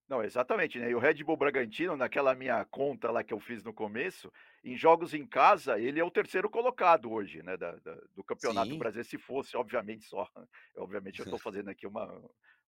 Não, 0.08 0.22
exatamente, 0.22 0.78
né? 0.78 0.88
E 0.90 0.94
o 0.94 1.00
Red 1.00 1.24
Bull 1.24 1.36
Bragantino, 1.36 1.96
naquela 1.96 2.32
minha 2.32 2.64
conta 2.66 3.10
lá 3.10 3.24
que 3.24 3.34
eu 3.34 3.40
fiz 3.40 3.64
no 3.64 3.74
começo, 3.74 4.32
em 4.62 4.76
jogos 4.76 5.12
em 5.12 5.26
casa, 5.26 5.80
ele 5.80 5.98
é 5.98 6.04
o 6.04 6.10
terceiro 6.10 6.48
colocado 6.48 7.10
hoje, 7.10 7.42
né? 7.42 7.56
Da, 7.56 7.72
da, 7.72 7.94
do 8.14 8.22
Campeonato 8.22 8.70
Sim. 8.70 8.78
Brasileiro, 8.78 9.08
se 9.08 9.18
fosse, 9.18 9.56
obviamente, 9.56 10.04
só. 10.04 10.28
Obviamente, 10.76 11.18
eu 11.18 11.24
estou 11.24 11.38
fazendo 11.40 11.70
aqui 11.70 11.88
uma, 11.88 12.06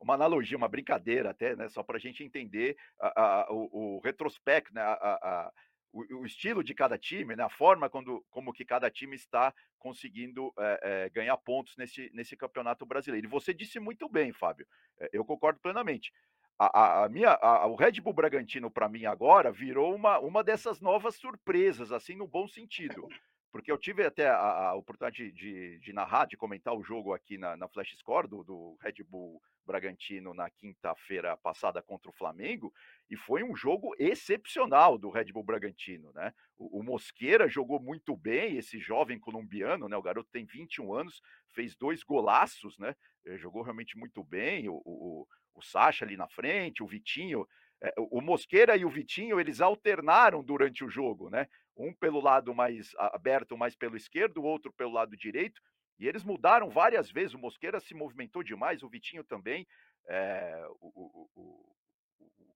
uma 0.01 0.15
analogia, 0.15 0.57
uma 0.57 0.69
brincadeira 0.69 1.31
até, 1.31 1.55
né? 1.55 1.69
Só 1.69 1.85
para 1.85 1.97
a 1.97 2.01
gente 2.01 2.25
entender 2.25 2.77
a, 3.01 3.23
a, 3.23 3.53
o, 3.53 3.97
o, 3.97 4.01
retrospecto, 4.01 4.75
né? 4.75 4.83
A, 4.83 5.53
o, 5.93 6.21
o, 6.21 6.27
estilo 6.27 6.63
de 6.63 6.75
cada 6.75 6.99
time, 6.99 7.35
né? 7.35 7.45
A 7.45 7.49
forma 7.49 7.89
quando, 7.89 8.25
como 8.31 8.53
que 8.53 8.65
cada 8.65 8.91
time 8.91 9.17
está 9.17 9.55
conseguindo 9.79 10.53
é, 10.59 10.81
é, 10.83 11.09
ganhar 11.11 11.37
pontos 11.39 11.77
nesse, 11.77 12.11
nesse 12.13 12.37
campeonato 12.37 12.85
brasileiro. 12.85 13.27
E 13.27 13.31
você 13.31 13.55
disse 13.55 13.79
muito 13.79 14.09
bem, 14.09 14.33
Fábio. 14.33 14.67
É, 14.99 15.11
eu 15.13 15.25
concordo 15.25 15.61
plenamente 15.61 16.13
a, 16.59 17.05
a, 17.05 17.09
minha, 17.09 17.31
a, 17.31 17.67
o 17.67 17.77
Red 17.77 18.01
Bull 18.01 18.13
Bragantino, 18.13 18.71
para 18.71 18.89
mim, 18.89 19.07
agora, 19.07 19.53
virou 19.53 19.95
uma, 19.95 20.19
uma 20.19 20.43
dessas 20.43 20.81
novas 20.81 21.15
surpresas, 21.15 21.93
assim, 21.93 22.17
no 22.17 22.27
bom 22.27 22.49
sentido. 22.49 23.09
Porque 23.51 23.73
eu 23.73 23.79
tive 23.79 24.05
até 24.05 24.29
a, 24.29 24.69
a 24.69 24.75
oportunidade 24.75 25.31
de, 25.31 25.33
de, 25.33 25.79
de, 25.79 25.93
narrar, 25.93 26.27
de 26.27 26.37
comentar 26.37 26.75
o 26.75 26.83
jogo 26.83 27.15
aqui 27.15 27.39
na, 27.39 27.57
na 27.57 27.69
Flash 27.69 27.97
Score 27.99 28.29
do, 28.29 28.45
do 28.45 28.77
Red 28.81 29.03
Bull 29.05 29.41
Bragantino 29.69 30.33
na 30.33 30.49
quinta-feira 30.49 31.37
passada 31.37 31.83
contra 31.83 32.11
o 32.11 32.15
Flamengo, 32.15 32.73
e 33.11 33.17
foi 33.17 33.43
um 33.43 33.55
jogo 33.55 33.95
excepcional 33.99 34.97
do 34.97 35.11
Red 35.11 35.27
Bull 35.27 35.45
Bragantino, 35.45 36.11
né? 36.15 36.33
O, 36.57 36.81
o, 36.81 36.83
Mosqueira 36.83 37.49
jogou 37.49 37.79
muito 37.79 38.17
bem, 38.17 38.57
esse 38.57 38.79
jovem 38.81 39.19
colombiano, 39.19 39.87
né? 39.87 39.97
O 39.97 40.03
garoto 40.03 40.31
tem 40.33 40.47
21 40.47 40.95
anos, 40.95 41.21
fez 41.55 41.77
dois 41.77 42.03
golaços, 42.03 42.79
né? 42.79 42.97
Ele 43.25 43.37
jogou 43.37 43.63
realmente 43.63 43.97
muito 43.99 44.25
bem. 44.25 44.69
O, 44.69 44.81
o, 44.85 45.27
o 45.55 45.63
Sacha 45.63 46.05
ali 46.05 46.17
na 46.17 46.29
frente, 46.29 46.83
o 46.83 46.87
Vitinho. 46.87 47.47
É, 47.81 47.95
o 47.97 48.21
Mosqueira 48.21 48.77
e 48.77 48.85
o 48.85 48.91
Vitinho, 48.91 49.39
eles 49.39 49.61
alternaram 49.61 50.43
durante 50.43 50.83
o 50.83 50.89
jogo, 50.89 51.31
né? 51.31 51.47
Um 51.79 51.95
pelo 51.95 52.21
lado 52.21 52.55
mais 52.55 52.93
aberto, 52.99 53.57
mais 53.57 53.77
pelo 53.77 53.97
esquerdo, 53.97 54.39
o 54.39 54.45
outro 54.45 54.73
pelo 54.73 54.93
lado 54.93 55.17
direito. 55.17 55.63
E 55.99 56.07
eles 56.07 56.25
mudaram 56.25 56.69
várias 56.71 57.11
vezes. 57.11 57.35
O 57.35 57.39
Mosqueira 57.39 57.81
se 57.81 57.95
movimentou 57.95 58.43
demais, 58.43 58.83
o 58.83 58.89
Vitinho 58.89 59.25
também. 59.25 59.67
É, 60.07 60.67
o, 60.81 60.89
o, 60.89 61.31
o 61.37 61.75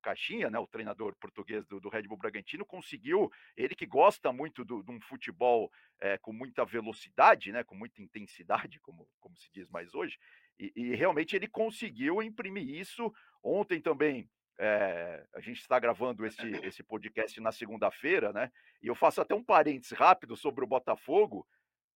Caixinha, 0.02 0.50
né, 0.50 0.58
o 0.58 0.66
treinador 0.66 1.14
português 1.16 1.64
do, 1.66 1.80
do, 1.80 1.88
Red 1.88 2.02
Bull 2.02 2.18
Bragantino, 2.18 2.66
conseguiu, 2.66 3.30
ele 3.56 3.74
que 3.74 3.86
gosta 3.86 4.32
muito 4.32 4.64
de 4.64 4.90
um 4.90 5.00
futebol 5.00 5.70
é, 6.00 6.18
com 6.18 6.32
muita 6.32 6.64
velocidade, 6.64 7.52
né, 7.52 7.62
com 7.62 7.76
muita 7.76 8.02
intensidade, 8.02 8.80
como, 8.80 9.08
como 9.20 9.36
se 9.36 9.50
diz 9.52 9.70
mais 9.70 9.94
hoje, 9.94 10.18
e, 10.58 10.72
e 10.74 10.94
realmente 10.94 11.36
ele 11.36 11.46
conseguiu 11.46 12.22
imprimir 12.22 12.68
isso. 12.68 13.12
Ontem 13.42 13.80
também, 13.80 14.28
é, 14.59 15.26
a 15.34 15.40
gente 15.40 15.61
está 15.61 15.78
gravando 15.78 16.24
esse, 16.26 16.46
esse 16.62 16.82
podcast 16.82 17.40
na 17.40 17.53
segunda-feira, 17.53 18.32
né, 18.32 18.50
e 18.82 18.86
eu 18.86 18.94
faço 18.94 19.20
até 19.20 19.34
um 19.34 19.44
parênteses 19.44 19.92
rápido 19.92 20.36
sobre 20.36 20.64
o 20.64 20.68
Botafogo, 20.68 21.46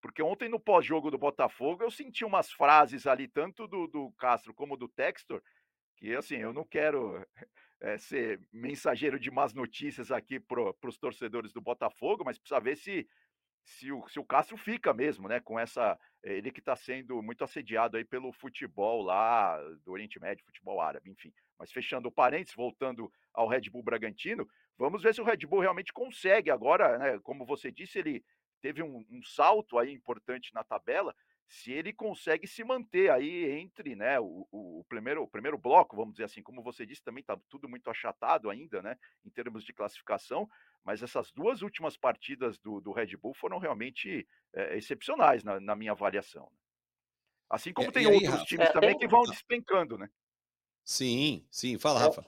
porque 0.01 0.23
ontem 0.23 0.49
no 0.49 0.61
pós-jogo 0.61 1.11
do 1.11 1.19
Botafogo 1.19 1.83
eu 1.83 1.91
senti 1.91 2.25
umas 2.25 2.51
frases 2.51 3.07
ali, 3.07 3.29
tanto 3.29 3.67
do, 3.67 3.87
do 3.87 4.13
Castro 4.13 4.55
como 4.55 4.77
do 4.77 4.89
Textor, 4.89 5.43
que 5.97 6.15
assim, 6.15 6.37
eu 6.37 6.53
não 6.53 6.65
quero 6.65 7.25
é, 7.81 7.99
ser 7.99 8.41
mensageiro 8.53 9.19
de 9.19 9.31
más 9.31 9.53
notícias 9.53 10.11
aqui 10.11 10.39
para 10.39 10.75
os 10.85 10.99
torcedores 10.99 11.53
do 11.53 11.61
Botafogo, 11.61 12.25
mas 12.25 12.39
precisa 12.39 12.61
ver 12.61 12.77
se, 12.77 13.09
se, 13.67 13.91
o, 13.91 14.07
se 14.09 14.19
o 14.19 14.25
Castro 14.25 14.57
fica 14.57 14.95
mesmo, 14.95 15.29
né? 15.29 15.41
Com 15.41 15.59
essa. 15.59 15.99
Ele 16.23 16.51
que 16.51 16.61
está 16.61 16.75
sendo 16.75 17.21
muito 17.23 17.45
assediado 17.45 17.97
aí 17.97 18.05
pelo 18.05 18.33
futebol 18.33 19.03
lá 19.03 19.61
do 19.85 19.93
Oriente 19.93 20.21
Médio, 20.21 20.45
futebol 20.45 20.81
árabe, 20.81 21.11
enfim. 21.11 21.33
Mas 21.59 21.73
fechando 21.73 22.09
o 22.09 22.13
parênteses, 22.13 22.55
voltando 22.55 23.13
ao 23.33 23.49
Red 23.49 23.69
Bull 23.71 23.83
Bragantino, 23.83 24.49
vamos 24.79 25.03
ver 25.03 25.15
se 25.15 25.21
o 25.21 25.25
Red 25.25 25.39
Bull 25.47 25.61
realmente 25.61 25.93
consegue 25.93 26.51
agora, 26.51 26.99
né? 26.99 27.19
Como 27.21 27.45
você 27.45 27.71
disse, 27.71 27.99
ele 27.99 28.25
teve 28.61 28.83
um, 28.83 29.05
um 29.11 29.23
salto 29.23 29.79
aí 29.79 29.93
importante 29.93 30.53
na 30.55 30.65
tabela, 30.65 31.15
se 31.49 31.73
ele 31.73 31.93
consegue 31.93 32.47
se 32.47 32.65
manter 32.65 33.11
aí 33.11 33.51
entre 33.53 33.95
né, 33.95 34.19
o, 34.19 34.47
o, 34.51 34.85
primeiro, 34.89 35.23
o 35.23 35.29
primeiro 35.29 35.57
bloco, 35.57 35.97
vamos 35.97 36.15
dizer 36.15 36.25
assim, 36.25 36.43
como 36.43 36.63
você 36.63 36.85
disse, 36.85 37.03
também 37.03 37.21
está 37.21 37.39
tudo 37.49 37.69
muito 37.69 37.89
achatado 37.89 38.51
ainda, 38.51 38.83
né, 38.83 38.97
em 39.25 39.31
termos 39.31 39.65
de 39.65 39.73
classificação, 39.73 40.49
mas 40.85 41.03
essas 41.03 41.31
duas 41.33 41.63
últimas 41.63 41.97
partidas 41.97 42.59
do, 42.59 42.81
do 42.81 42.93
Red 42.93 43.17
Bull 43.17 43.35
foram 43.35 43.59
realmente 43.59 44.27
é, 44.53 44.77
excepcionais 44.77 45.45
na, 45.45 45.61
na, 45.61 45.77
minha 45.77 45.93
avaliação. 45.93 46.45
Né. 46.53 46.59
Assim 47.49 47.73
como 47.73 47.89
é, 47.89 47.93
tem 47.93 48.07
aí, 48.07 48.15
outros 48.15 48.33
Rafa? 48.33 48.45
times 48.45 48.69
é, 48.69 48.73
também 48.73 48.91
tem... 48.91 48.99
que 48.99 49.09
vão 49.09 49.23
despencando, 49.23 49.97
né? 49.97 50.11
Sim, 50.85 51.47
sim, 51.51 51.79
fala, 51.79 52.01
é. 52.01 52.03
Rafa. 52.05 52.27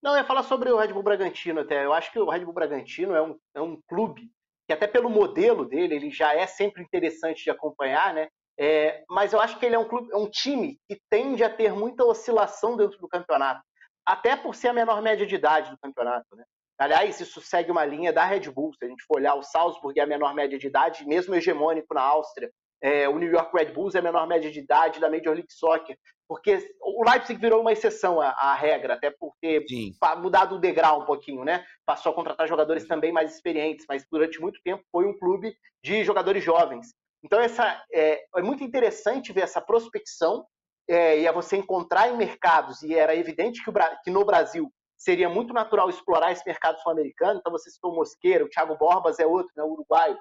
Não, 0.00 0.12
eu 0.12 0.18
ia 0.18 0.24
falar 0.24 0.42
sobre 0.42 0.70
o 0.70 0.76
Red 0.76 0.92
Bull 0.92 1.02
Bragantino 1.02 1.60
até. 1.60 1.84
Eu 1.84 1.92
acho 1.92 2.12
que 2.12 2.18
o 2.18 2.28
Red 2.28 2.44
Bull 2.44 2.52
Bragantino 2.52 3.14
é 3.14 3.22
um, 3.22 3.40
é 3.54 3.60
um 3.60 3.80
clube 3.82 4.30
que 4.66 4.72
até 4.72 4.86
pelo 4.86 5.10
modelo 5.10 5.64
dele, 5.64 5.94
ele 5.94 6.10
já 6.10 6.34
é 6.34 6.46
sempre 6.46 6.82
interessante 6.82 7.44
de 7.44 7.50
acompanhar, 7.50 8.14
né? 8.14 8.28
É, 8.58 9.02
mas 9.08 9.32
eu 9.32 9.40
acho 9.40 9.58
que 9.58 9.66
ele 9.66 9.74
é 9.74 9.78
um, 9.78 9.88
clube, 9.88 10.12
é 10.12 10.16
um 10.16 10.30
time 10.30 10.78
que 10.88 11.00
tende 11.10 11.42
a 11.42 11.50
ter 11.50 11.72
muita 11.72 12.04
oscilação 12.04 12.76
dentro 12.76 12.98
do 12.98 13.08
campeonato, 13.08 13.60
até 14.06 14.36
por 14.36 14.54
ser 14.54 14.68
a 14.68 14.72
menor 14.72 15.02
média 15.02 15.26
de 15.26 15.34
idade 15.34 15.70
do 15.70 15.78
campeonato, 15.78 16.36
né? 16.36 16.44
Aliás, 16.78 17.20
isso 17.20 17.40
segue 17.40 17.70
uma 17.70 17.84
linha 17.84 18.12
da 18.12 18.24
Red 18.24 18.50
Bull. 18.50 18.72
Se 18.74 18.84
a 18.84 18.88
gente 18.88 19.04
for 19.06 19.18
olhar 19.18 19.34
o 19.34 19.42
Salzburg 19.42 19.98
é 19.98 20.02
a 20.02 20.06
menor 20.06 20.34
média 20.34 20.58
de 20.58 20.66
idade, 20.66 21.06
mesmo 21.06 21.34
hegemônico 21.34 21.94
na 21.94 22.02
Áustria. 22.02 22.50
É, 22.82 23.08
o 23.08 23.16
New 23.18 23.30
York 23.30 23.56
Red 23.56 23.72
Bulls 23.72 23.94
é 23.94 24.00
a 24.00 24.02
menor 24.02 24.26
média 24.26 24.50
de 24.50 24.58
idade 24.58 25.00
da 25.00 25.08
Major 25.08 25.34
League 25.34 25.52
Soccer 25.52 25.96
porque 26.28 26.58
o 26.80 27.04
Leipzig 27.08 27.40
virou 27.40 27.60
uma 27.60 27.72
exceção 27.72 28.20
à, 28.20 28.30
à 28.30 28.54
regra, 28.54 28.94
até 28.94 29.10
por 29.10 29.34
ter 29.40 29.64
Sim. 29.68 29.92
mudado 30.18 30.56
o 30.56 30.58
degrau 30.58 31.02
um 31.02 31.04
pouquinho, 31.04 31.44
né? 31.44 31.64
Passou 31.84 32.12
a 32.12 32.14
contratar 32.14 32.48
jogadores 32.48 32.86
também 32.86 33.12
mais 33.12 33.34
experientes, 33.34 33.84
mas 33.88 34.06
durante 34.10 34.40
muito 34.40 34.60
tempo 34.62 34.82
foi 34.90 35.06
um 35.06 35.16
clube 35.18 35.54
de 35.82 36.04
jogadores 36.04 36.42
jovens. 36.42 36.88
Então 37.22 37.40
essa 37.40 37.82
é, 37.92 38.24
é 38.36 38.42
muito 38.42 38.62
interessante 38.62 39.32
ver 39.32 39.42
essa 39.42 39.60
prospecção 39.60 40.46
é, 40.88 41.20
e 41.20 41.28
a 41.28 41.32
você 41.32 41.56
encontrar 41.56 42.08
em 42.08 42.16
mercados 42.16 42.82
e 42.82 42.94
era 42.94 43.16
evidente 43.16 43.62
que, 43.62 43.70
o, 43.70 43.72
que 44.02 44.10
no 44.10 44.24
Brasil 44.24 44.70
seria 44.96 45.28
muito 45.28 45.52
natural 45.52 45.88
explorar 45.88 46.32
esse 46.32 46.44
mercado 46.46 46.78
sul-americano. 46.80 47.38
Então 47.38 47.52
você 47.52 47.70
citou 47.70 47.92
o 47.92 47.96
Mosqueira, 47.96 48.44
o 48.44 48.48
Thiago 48.48 48.76
Borbas 48.76 49.18
é 49.18 49.26
outro, 49.26 49.52
né, 49.56 49.62
o 49.62 49.72
uruguaio. 49.72 50.18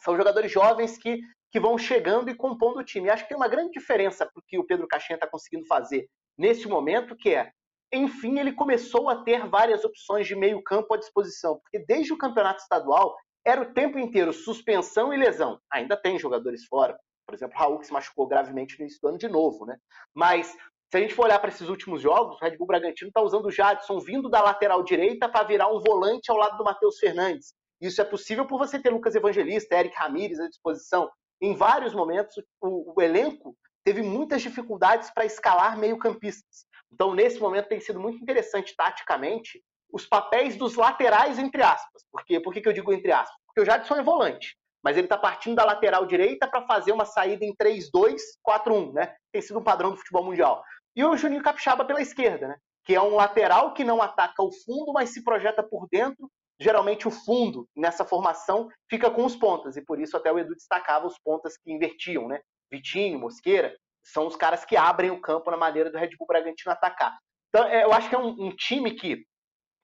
São 0.00 0.16
jogadores 0.16 0.50
jovens 0.50 0.96
que 0.96 1.20
que 1.50 1.60
vão 1.60 1.78
chegando 1.78 2.30
e 2.30 2.34
compondo 2.34 2.78
o 2.78 2.84
time. 2.84 3.10
Acho 3.10 3.22
que 3.22 3.30
tem 3.30 3.36
uma 3.36 3.48
grande 3.48 3.72
diferença 3.72 4.26
para 4.26 4.38
o 4.38 4.42
que 4.46 4.58
o 4.58 4.66
Pedro 4.66 4.86
Caixinha 4.86 5.16
está 5.16 5.26
conseguindo 5.26 5.66
fazer 5.66 6.08
nesse 6.36 6.68
momento, 6.68 7.16
que 7.16 7.34
é, 7.34 7.50
enfim, 7.92 8.38
ele 8.38 8.52
começou 8.52 9.08
a 9.08 9.22
ter 9.22 9.48
várias 9.48 9.84
opções 9.84 10.26
de 10.26 10.36
meio 10.36 10.62
campo 10.62 10.94
à 10.94 10.98
disposição, 10.98 11.58
porque 11.60 11.78
desde 11.78 12.12
o 12.12 12.18
campeonato 12.18 12.60
estadual 12.60 13.16
era 13.44 13.62
o 13.62 13.72
tempo 13.72 13.98
inteiro 13.98 14.32
suspensão 14.32 15.12
e 15.12 15.16
lesão. 15.16 15.58
Ainda 15.72 15.96
tem 15.96 16.18
jogadores 16.18 16.66
fora, 16.66 16.98
por 17.26 17.34
exemplo, 17.34 17.58
Raul 17.58 17.78
que 17.78 17.86
se 17.86 17.92
machucou 17.92 18.26
gravemente 18.26 18.78
no 18.78 18.84
início 18.84 19.00
do 19.00 19.08
ano 19.08 19.18
de 19.18 19.28
novo, 19.28 19.64
né? 19.64 19.76
Mas 20.14 20.48
se 20.90 20.96
a 20.96 21.00
gente 21.00 21.14
for 21.14 21.24
olhar 21.24 21.38
para 21.38 21.50
esses 21.50 21.68
últimos 21.68 22.00
jogos, 22.00 22.36
o 22.36 22.44
Red 22.44 22.56
Bull 22.56 22.66
Bragantino 22.66 23.08
está 23.08 23.20
usando 23.20 23.46
o 23.46 23.50
Jadson 23.50 24.00
vindo 24.00 24.28
da 24.28 24.42
lateral 24.42 24.82
direita 24.82 25.28
para 25.28 25.46
virar 25.46 25.68
um 25.68 25.80
volante 25.80 26.30
ao 26.30 26.36
lado 26.36 26.56
do 26.56 26.64
Matheus 26.64 26.98
Fernandes. 26.98 27.54
Isso 27.80 28.00
é 28.00 28.04
possível 28.04 28.46
por 28.46 28.58
você 28.58 28.78
ter 28.78 28.90
Lucas 28.90 29.14
Evangelista, 29.14 29.76
Eric 29.76 29.94
Ramírez 29.96 30.40
à 30.40 30.48
disposição. 30.48 31.08
Em 31.40 31.54
vários 31.54 31.94
momentos, 31.94 32.36
o, 32.60 32.94
o 32.96 33.02
elenco 33.02 33.56
teve 33.84 34.02
muitas 34.02 34.42
dificuldades 34.42 35.10
para 35.10 35.24
escalar 35.24 35.78
meio-campistas. 35.78 36.66
Então, 36.92 37.14
nesse 37.14 37.38
momento, 37.38 37.68
tem 37.68 37.80
sido 37.80 38.00
muito 38.00 38.20
interessante 38.20 38.74
taticamente 38.76 39.62
os 39.92 40.06
papéis 40.06 40.56
dos 40.56 40.74
laterais, 40.74 41.38
entre 41.38 41.62
aspas. 41.62 42.04
Por, 42.10 42.24
quê? 42.24 42.40
Por 42.40 42.52
que, 42.52 42.60
que 42.60 42.68
eu 42.68 42.72
digo 42.72 42.92
entre 42.92 43.12
aspas? 43.12 43.36
Porque 43.46 43.60
o 43.60 43.64
Jadson 43.64 43.96
é 43.96 44.02
volante, 44.02 44.56
mas 44.82 44.96
ele 44.96 45.06
está 45.06 45.16
partindo 45.16 45.56
da 45.56 45.64
lateral 45.64 46.06
direita 46.06 46.46
para 46.46 46.66
fazer 46.66 46.92
uma 46.92 47.04
saída 47.04 47.44
em 47.44 47.54
3-2-4-1, 47.54 48.92
né? 48.92 49.14
Tem 49.32 49.40
sido 49.40 49.58
um 49.58 49.64
padrão 49.64 49.90
do 49.90 49.96
futebol 49.96 50.24
mundial. 50.24 50.62
E 50.94 51.04
o 51.04 51.16
Juninho 51.16 51.42
Capixaba 51.42 51.84
pela 51.84 52.02
esquerda, 52.02 52.48
né? 52.48 52.56
Que 52.84 52.94
é 52.94 53.00
um 53.00 53.14
lateral 53.14 53.72
que 53.72 53.84
não 53.84 54.02
ataca 54.02 54.42
o 54.42 54.52
fundo, 54.52 54.92
mas 54.92 55.10
se 55.10 55.22
projeta 55.22 55.62
por 55.62 55.86
dentro 55.90 56.30
geralmente 56.60 57.06
o 57.06 57.10
fundo 57.10 57.68
nessa 57.76 58.04
formação 58.04 58.68
fica 58.90 59.10
com 59.10 59.24
os 59.24 59.36
pontas, 59.36 59.76
e 59.76 59.84
por 59.84 60.00
isso 60.00 60.16
até 60.16 60.32
o 60.32 60.38
Edu 60.38 60.54
destacava 60.54 61.06
os 61.06 61.18
pontas 61.18 61.56
que 61.56 61.72
invertiam, 61.72 62.26
né? 62.28 62.40
Vitinho, 62.70 63.18
Mosqueira, 63.18 63.74
são 64.02 64.26
os 64.26 64.36
caras 64.36 64.64
que 64.64 64.76
abrem 64.76 65.10
o 65.10 65.20
campo 65.20 65.50
na 65.50 65.56
maneira 65.56 65.90
do 65.90 65.98
Red 65.98 66.16
Bull 66.16 66.26
Bragantino 66.26 66.72
atacar. 66.72 67.16
Então, 67.48 67.66
é, 67.66 67.84
eu 67.84 67.92
acho 67.92 68.08
que 68.08 68.14
é 68.14 68.18
um, 68.18 68.46
um 68.46 68.56
time 68.56 68.92
que, 68.92 69.24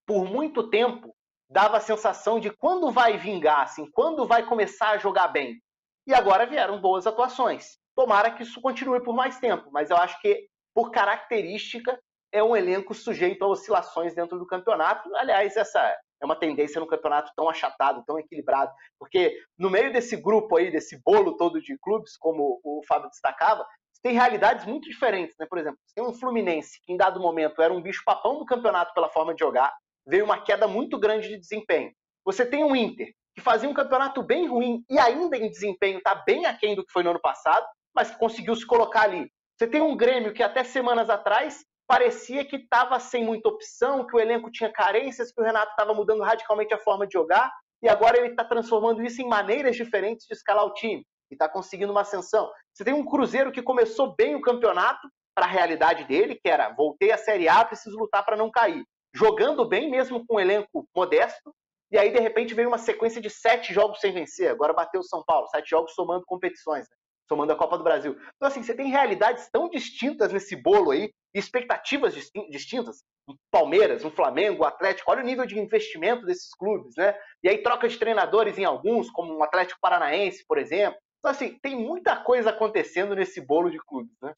por 0.07 0.25
muito 0.25 0.69
tempo, 0.69 1.15
dava 1.49 1.77
a 1.77 1.81
sensação 1.81 2.41
de 2.41 2.51
quando 2.51 2.91
vai 2.91 3.17
vingar, 3.17 3.63
assim, 3.63 3.91
quando 3.93 4.27
vai 4.27 4.45
começar 4.45 4.91
a 4.91 4.99
jogar 4.99 5.29
bem. 5.29 5.61
E 6.07 6.15
agora 6.15 6.47
vieram 6.47 6.81
boas 6.81 7.07
atuações. 7.07 7.79
Tomara 7.95 8.31
que 8.31 8.43
isso 8.43 8.61
continue 8.61 9.03
por 9.03 9.15
mais 9.15 9.39
tempo, 9.39 9.71
mas 9.71 9.91
eu 9.91 9.97
acho 9.97 10.21
que, 10.21 10.49
por 10.75 10.91
característica, 10.91 11.99
é 12.33 12.43
um 12.43 12.57
elenco 12.57 12.93
sujeito 12.93 13.45
a 13.45 13.49
oscilações 13.49 14.15
dentro 14.15 14.39
do 14.39 14.47
campeonato. 14.47 15.15
Aliás, 15.17 15.57
essa 15.57 15.97
é 16.25 16.27
uma 16.27 16.37
tendência 16.37 16.81
no 16.81 16.87
campeonato 16.87 17.33
tão 17.37 17.49
achatado, 17.49 18.05
tão 18.07 18.19
equilibrado, 18.19 18.73
porque 18.99 19.39
no 19.59 19.71
meio 19.71 19.93
desse 19.93 20.17
grupo 20.17 20.57
aí, 20.57 20.71
desse 20.71 21.01
bolo 21.05 21.37
todo 21.37 21.61
de 21.61 21.79
clubes, 21.79 22.17
como 22.17 22.61
o 22.65 22.83
Fábio 22.87 23.11
destacava, 23.11 23.67
tem 24.03 24.13
realidades 24.13 24.67
muito 24.67 24.89
diferentes, 24.89 25.35
né? 25.39 25.47
Por 25.49 25.59
exemplo, 25.59 25.79
tem 25.95 26.05
um 26.05 26.13
Fluminense 26.13 26.79
que 26.83 26.93
em 26.93 26.97
dado 26.97 27.21
momento 27.21 27.63
era 27.63 27.73
um 27.73 27.81
bicho-papão 27.81 28.39
do 28.39 28.45
campeonato 28.45 28.93
pela 28.93 29.09
forma 29.09 29.35
de 29.35 29.41
jogar, 29.41 29.75
veio 30.07 30.25
uma 30.25 30.43
queda 30.43 30.69
muito 30.69 30.99
grande 30.99 31.29
de 31.29 31.39
desempenho. 31.39 31.91
Você 32.25 32.45
tem 32.45 32.63
um 32.63 32.77
Inter 32.77 33.09
que 33.35 33.41
fazia 33.41 33.69
um 33.69 33.75
campeonato 33.75 34.23
bem 34.23 34.47
ruim 34.47 34.85
e 34.91 34.99
ainda 34.99 35.37
em 35.37 35.51
desempenho 35.51 35.99
está 35.99 36.15
bem 36.15 36.47
aquém 36.47 36.75
do 36.75 36.85
que 36.85 36.93
foi 36.93 37.03
no 37.03 37.11
ano 37.11 37.21
passado, 37.21 37.67
mas 37.95 38.15
conseguiu 38.15 38.55
se 38.55 38.67
colocar 38.67 39.03
ali. 39.03 39.31
Você 39.57 39.67
tem 39.67 39.81
um 39.81 39.97
Grêmio 39.97 40.33
que 40.33 40.43
até 40.43 40.65
semanas 40.65 41.09
atrás 41.09 41.65
parecia 41.87 42.45
que 42.45 42.57
estava 42.57 42.99
sem 42.99 43.25
muita 43.25 43.49
opção, 43.49 44.07
que 44.07 44.17
o 44.17 44.21
elenco 44.21 44.51
tinha 44.51 44.73
carências, 44.73 45.33
que 45.33 45.41
o 45.41 45.45
Renato 45.45 45.71
estava 45.71 45.95
mudando 45.95 46.23
radicalmente 46.23 46.73
a 46.75 46.79
forma 46.79 47.07
de 47.07 47.13
jogar, 47.13 47.53
e 47.83 47.89
agora 47.89 48.19
ele 48.19 48.29
está 48.29 48.45
transformando 48.45 49.03
isso 49.03 49.21
em 49.21 49.29
maneiras 49.29 49.77
diferentes 49.77 50.27
de 50.27 50.35
escalar 50.35 50.65
o 50.65 50.73
time, 50.73 51.05
e 51.31 51.35
está 51.35 51.49
conseguindo 51.49 51.93
uma 51.93 52.03
ascensão. 52.03 52.51
Você 52.73 52.85
tem 52.85 52.95
um 52.95 53.05
Cruzeiro 53.05 53.53
que 53.53 53.63
começou 53.63 54.15
bem 54.15 54.35
o 54.35 54.41
campeonato, 54.41 55.09
para 55.35 55.47
a 55.47 55.49
realidade 55.49 56.05
dele, 56.05 56.37
que 56.37 56.49
era 56.49 56.71
voltei 56.71 57.11
à 57.11 57.19
Série 57.19 57.49
A, 57.49 57.65
preciso 57.65 57.99
lutar 57.99 58.25
para 58.25 58.37
não 58.37 58.51
cair. 58.51 58.85
Jogando 59.13 59.69
bem, 59.69 59.91
mesmo 59.91 60.25
com 60.25 60.37
um 60.37 60.41
elenco 60.41 60.89
modesto, 60.95 61.53
e 61.91 61.99
aí 61.99 62.13
de 62.13 62.21
repente 62.21 62.55
veio 62.55 62.69
uma 62.69 62.79
sequência 62.79 63.21
de 63.21 63.29
sete 63.29 63.75
jogos 63.75 64.01
sem 64.01 64.13
vencer, 64.13 64.51
agora 64.51 64.73
bateu 64.73 65.01
o 65.01 65.05
São 65.05 65.23
Paulo, 65.27 65.49
sete 65.49 65.71
jogos 65.71 65.93
somando 65.93 66.25
competições. 66.25 66.89
Né? 66.89 66.97
Somando 67.29 67.53
a 67.53 67.57
Copa 67.57 67.79
do 67.79 67.85
Brasil. 67.85 68.17
Então, 68.37 68.49
assim, 68.49 68.63
você 68.63 68.75
tem 68.75 68.91
realidades 68.91 69.49
tão 69.51 69.69
distintas 69.69 70.33
nesse 70.33 70.57
bolo 70.57 70.91
aí, 70.91 71.11
expectativas 71.35 72.15
distintas. 72.51 73.03
Palmeiras, 73.51 74.05
um 74.05 74.11
Flamengo, 74.11 74.63
um 74.63 74.67
Atlético, 74.67 75.11
olha 75.11 75.23
o 75.23 75.27
nível 75.27 75.47
de 75.47 75.59
investimento 75.59 76.27
desses 76.27 76.55
clubes, 76.55 76.95
né? 76.97 77.15
E 77.43 77.49
aí 77.49 77.59
troca 77.63 77.89
de 77.89 77.99
treinadores 77.99 78.59
em 78.59 78.65
alguns, 78.65 79.11
como 79.11 79.33
o 79.33 79.39
um 79.39 79.43
Atlético 79.43 79.81
Paranaense, 79.81 80.45
por 80.47 80.59
exemplo. 80.59 80.99
Então, 81.19 81.31
assim, 81.31 81.59
tem 81.63 81.75
muita 81.75 82.23
coisa 82.23 82.51
acontecendo 82.51 83.15
nesse 83.15 83.41
bolo 83.41 83.71
de 83.71 83.79
clubes, 83.79 84.15
né? 84.23 84.35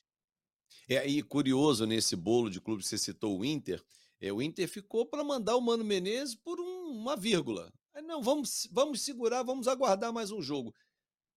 É, 0.89 1.05
e 1.05 1.21
curioso 1.21 1.85
nesse 1.85 2.15
bolo 2.15 2.49
de 2.49 2.61
clubes, 2.61 2.87
você 2.87 2.97
citou 2.97 3.41
o 3.41 3.45
Inter, 3.45 3.83
é, 4.21 4.33
o 4.33 4.41
Inter 4.41 4.69
ficou 4.69 5.05
para 5.05 5.25
mandar 5.25 5.57
o 5.57 5.61
Mano 5.61 5.85
Menezes 5.85 6.35
por 6.35 6.61
um, 6.61 6.91
uma 6.91 7.17
vírgula. 7.17 7.71
Não, 8.05 8.23
vamos, 8.23 8.69
vamos 8.71 9.03
segurar, 9.03 9.43
vamos 9.43 9.67
aguardar 9.67 10.13
mais 10.13 10.31
um 10.31 10.41
jogo. 10.41 10.75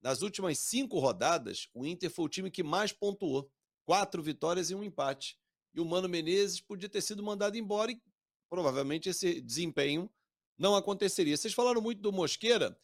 Nas 0.02 0.22
últimas 0.22 0.60
cinco 0.60 1.00
rodadas, 1.00 1.68
o 1.74 1.86
Inter 1.86 2.10
foi 2.10 2.26
o 2.26 2.30
time 2.30 2.50
que 2.50 2.64
mais 2.64 2.92
pontuou. 2.92 3.52
Quatro 3.86 4.22
vitórias 4.22 4.70
e 4.70 4.76
um 4.76 4.84
empate. 4.84 5.38
e 5.74 5.80
o 5.80 5.86
Mano 5.86 6.08
Menezes 6.08 6.62
podia 6.62 6.90
ter 6.90 7.02
sido 7.02 7.22
mandado 7.22 7.58
embora 7.58 7.92
e 7.92 8.02
provavelmente 8.50 9.10
esse 9.10 9.40
desempenho 9.42 10.10
não 10.58 10.76
aconteceria. 10.76 11.38
Vocês 11.38 11.54
falaram 11.54 11.82
muito 11.82 12.02
do 12.02 12.12
Mosqueira, 12.12 12.78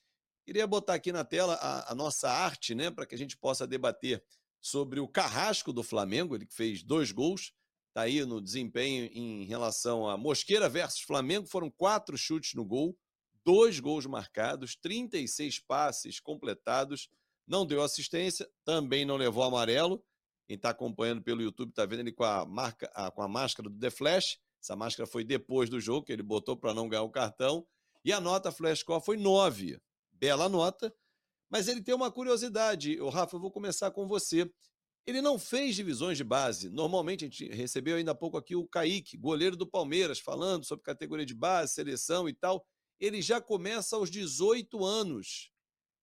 queria 0.45 0.67
botar 0.67 0.93
aqui 0.93 1.11
na 1.11 1.25
tela 1.25 1.55
a, 1.55 1.91
a 1.91 1.95
nossa 1.95 2.29
arte, 2.29 2.75
né, 2.75 2.89
para 2.91 3.05
que 3.05 3.15
a 3.15 3.17
gente 3.17 3.37
possa 3.37 3.67
debater 3.67 4.23
sobre 4.61 4.99
o 4.99 5.07
carrasco 5.07 5.73
do 5.73 5.83
Flamengo, 5.83 6.35
ele 6.35 6.47
fez 6.49 6.81
dois 6.81 7.11
gols, 7.11 7.53
está 7.89 8.01
aí 8.01 8.25
no 8.25 8.41
desempenho 8.41 9.05
em 9.13 9.43
relação 9.45 10.07
a 10.07 10.17
Mosqueira 10.17 10.67
versus 10.69 11.01
Flamengo, 11.01 11.47
foram 11.47 11.69
quatro 11.69 12.17
chutes 12.17 12.53
no 12.53 12.65
gol, 12.65 12.97
dois 13.45 13.79
gols 13.79 14.05
marcados, 14.07 14.75
36 14.75 15.59
passes 15.59 16.19
completados, 16.19 17.09
não 17.47 17.65
deu 17.65 17.83
assistência, 17.83 18.49
também 18.65 19.05
não 19.05 19.17
levou 19.17 19.43
amarelo. 19.43 20.03
Quem 20.47 20.55
está 20.55 20.71
acompanhando 20.71 21.21
pelo 21.21 21.41
YouTube 21.41 21.69
está 21.69 21.85
vendo 21.85 21.99
ele 21.99 22.11
com 22.11 22.23
a, 22.23 22.45
marca, 22.45 22.87
com 23.11 23.21
a 23.21 23.27
máscara 23.27 23.69
do 23.69 23.79
The 23.79 23.91
Flash. 23.91 24.39
Essa 24.61 24.75
máscara 24.75 25.07
foi 25.07 25.23
depois 25.23 25.69
do 25.69 25.79
jogo, 25.79 26.05
que 26.05 26.11
ele 26.11 26.23
botou 26.23 26.57
para 26.57 26.73
não 26.73 26.89
ganhar 26.89 27.03
o 27.03 27.09
cartão. 27.09 27.65
E 28.03 28.11
a 28.11 28.19
nota 28.19 28.51
Flash 28.51 28.79
Score 28.79 29.03
foi 29.03 29.17
9. 29.17 29.79
Bela 30.11 30.49
nota. 30.49 30.93
Mas 31.49 31.67
ele 31.67 31.81
tem 31.81 31.93
uma 31.93 32.11
curiosidade. 32.11 32.99
O 32.99 33.09
Rafa, 33.09 33.35
eu 33.35 33.39
vou 33.39 33.51
começar 33.51 33.91
com 33.91 34.07
você. 34.07 34.49
Ele 35.05 35.21
não 35.21 35.37
fez 35.37 35.75
divisões 35.75 36.17
de 36.17 36.23
base. 36.23 36.69
Normalmente, 36.69 37.25
a 37.25 37.27
gente 37.27 37.47
recebeu 37.49 37.95
ainda 37.95 38.11
há 38.11 38.15
pouco 38.15 38.37
aqui 38.37 38.55
o 38.55 38.67
Kaique, 38.67 39.17
goleiro 39.17 39.55
do 39.55 39.67
Palmeiras, 39.67 40.19
falando 40.19 40.65
sobre 40.65 40.83
categoria 40.83 41.25
de 41.25 41.35
base, 41.35 41.73
seleção 41.73 42.27
e 42.27 42.33
tal. 42.33 42.65
Ele 42.99 43.21
já 43.21 43.41
começa 43.41 43.95
aos 43.95 44.09
18 44.09 44.83
anos. 44.83 45.51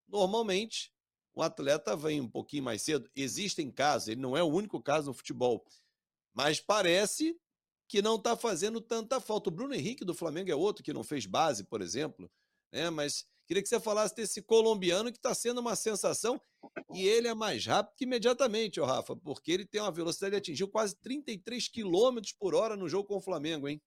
Normalmente, 0.08 0.92
o 1.34 1.42
atleta 1.42 1.96
vem 1.96 2.20
um 2.20 2.28
pouquinho 2.28 2.64
mais 2.64 2.82
cedo. 2.82 3.10
Existem 3.16 3.70
casos, 3.70 4.08
ele 4.08 4.20
não 4.20 4.36
é 4.36 4.42
o 4.42 4.52
único 4.52 4.82
caso 4.82 5.08
no 5.08 5.14
futebol, 5.14 5.64
mas 6.34 6.60
parece 6.60 7.38
que 7.88 8.02
não 8.02 8.16
está 8.16 8.36
fazendo 8.36 8.80
tanta 8.80 9.20
falta. 9.20 9.50
O 9.50 9.52
Bruno 9.52 9.74
Henrique 9.74 10.04
do 10.04 10.14
Flamengo 10.14 10.50
é 10.50 10.54
outro 10.54 10.82
que 10.82 10.92
não 10.92 11.04
fez 11.04 11.26
base, 11.26 11.64
por 11.64 11.80
exemplo, 11.82 12.30
né? 12.72 12.90
Mas 12.90 13.26
queria 13.46 13.62
que 13.62 13.68
você 13.68 13.80
falasse 13.80 14.14
desse 14.14 14.40
colombiano 14.40 15.10
que 15.10 15.18
está 15.18 15.34
sendo 15.34 15.60
uma 15.60 15.76
sensação 15.76 16.40
e 16.94 17.06
ele 17.06 17.28
é 17.28 17.34
mais 17.34 17.66
rápido 17.66 17.96
que 17.96 18.04
imediatamente, 18.04 18.80
ó, 18.80 18.86
Rafa, 18.86 19.16
porque 19.16 19.52
ele 19.52 19.66
tem 19.66 19.80
uma 19.80 19.90
velocidade, 19.90 20.36
atingiu 20.36 20.68
quase 20.68 20.96
33 21.00 21.68
km 21.68 22.20
por 22.38 22.54
hora 22.54 22.76
no 22.76 22.88
jogo 22.88 23.08
com 23.08 23.16
o 23.16 23.20
Flamengo, 23.20 23.68
hein? 23.68 23.80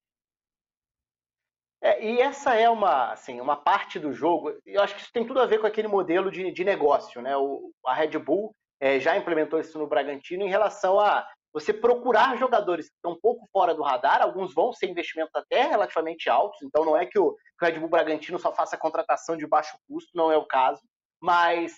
É, 1.85 2.03
e 2.03 2.19
essa 2.19 2.55
é 2.55 2.67
uma, 2.67 3.11
assim, 3.11 3.39
uma 3.39 3.55
parte 3.55 3.99
do 3.99 4.11
jogo, 4.11 4.51
eu 4.65 4.81
acho 4.81 4.95
que 4.95 5.01
isso 5.01 5.13
tem 5.13 5.23
tudo 5.23 5.39
a 5.39 5.45
ver 5.45 5.59
com 5.59 5.67
aquele 5.67 5.87
modelo 5.87 6.31
de, 6.31 6.51
de 6.51 6.63
negócio. 6.63 7.21
Né? 7.21 7.37
O, 7.37 7.71
a 7.85 7.93
Red 7.93 8.17
Bull 8.17 8.55
é, 8.79 8.99
já 8.99 9.15
implementou 9.15 9.59
isso 9.59 9.77
no 9.77 9.85
Bragantino 9.85 10.43
em 10.43 10.49
relação 10.49 10.99
a 10.99 11.29
você 11.53 11.71
procurar 11.71 12.39
jogadores 12.39 12.89
que 12.89 12.95
estão 12.95 13.11
um 13.11 13.19
pouco 13.21 13.47
fora 13.53 13.71
do 13.75 13.83
radar, 13.83 14.19
alguns 14.23 14.51
vão 14.51 14.73
ser 14.73 14.87
investimentos 14.89 15.35
até 15.35 15.67
relativamente 15.67 16.27
altos, 16.27 16.59
então 16.63 16.83
não 16.83 16.97
é 16.97 17.05
que 17.05 17.19
o, 17.19 17.33
que 17.33 17.63
o 17.63 17.67
Red 17.67 17.79
Bull 17.79 17.87
Bragantino 17.87 18.39
só 18.39 18.51
faça 18.51 18.75
contratação 18.75 19.37
de 19.37 19.45
baixo 19.45 19.77
custo, 19.87 20.09
não 20.15 20.31
é 20.31 20.37
o 20.37 20.47
caso, 20.47 20.81
mas 21.21 21.75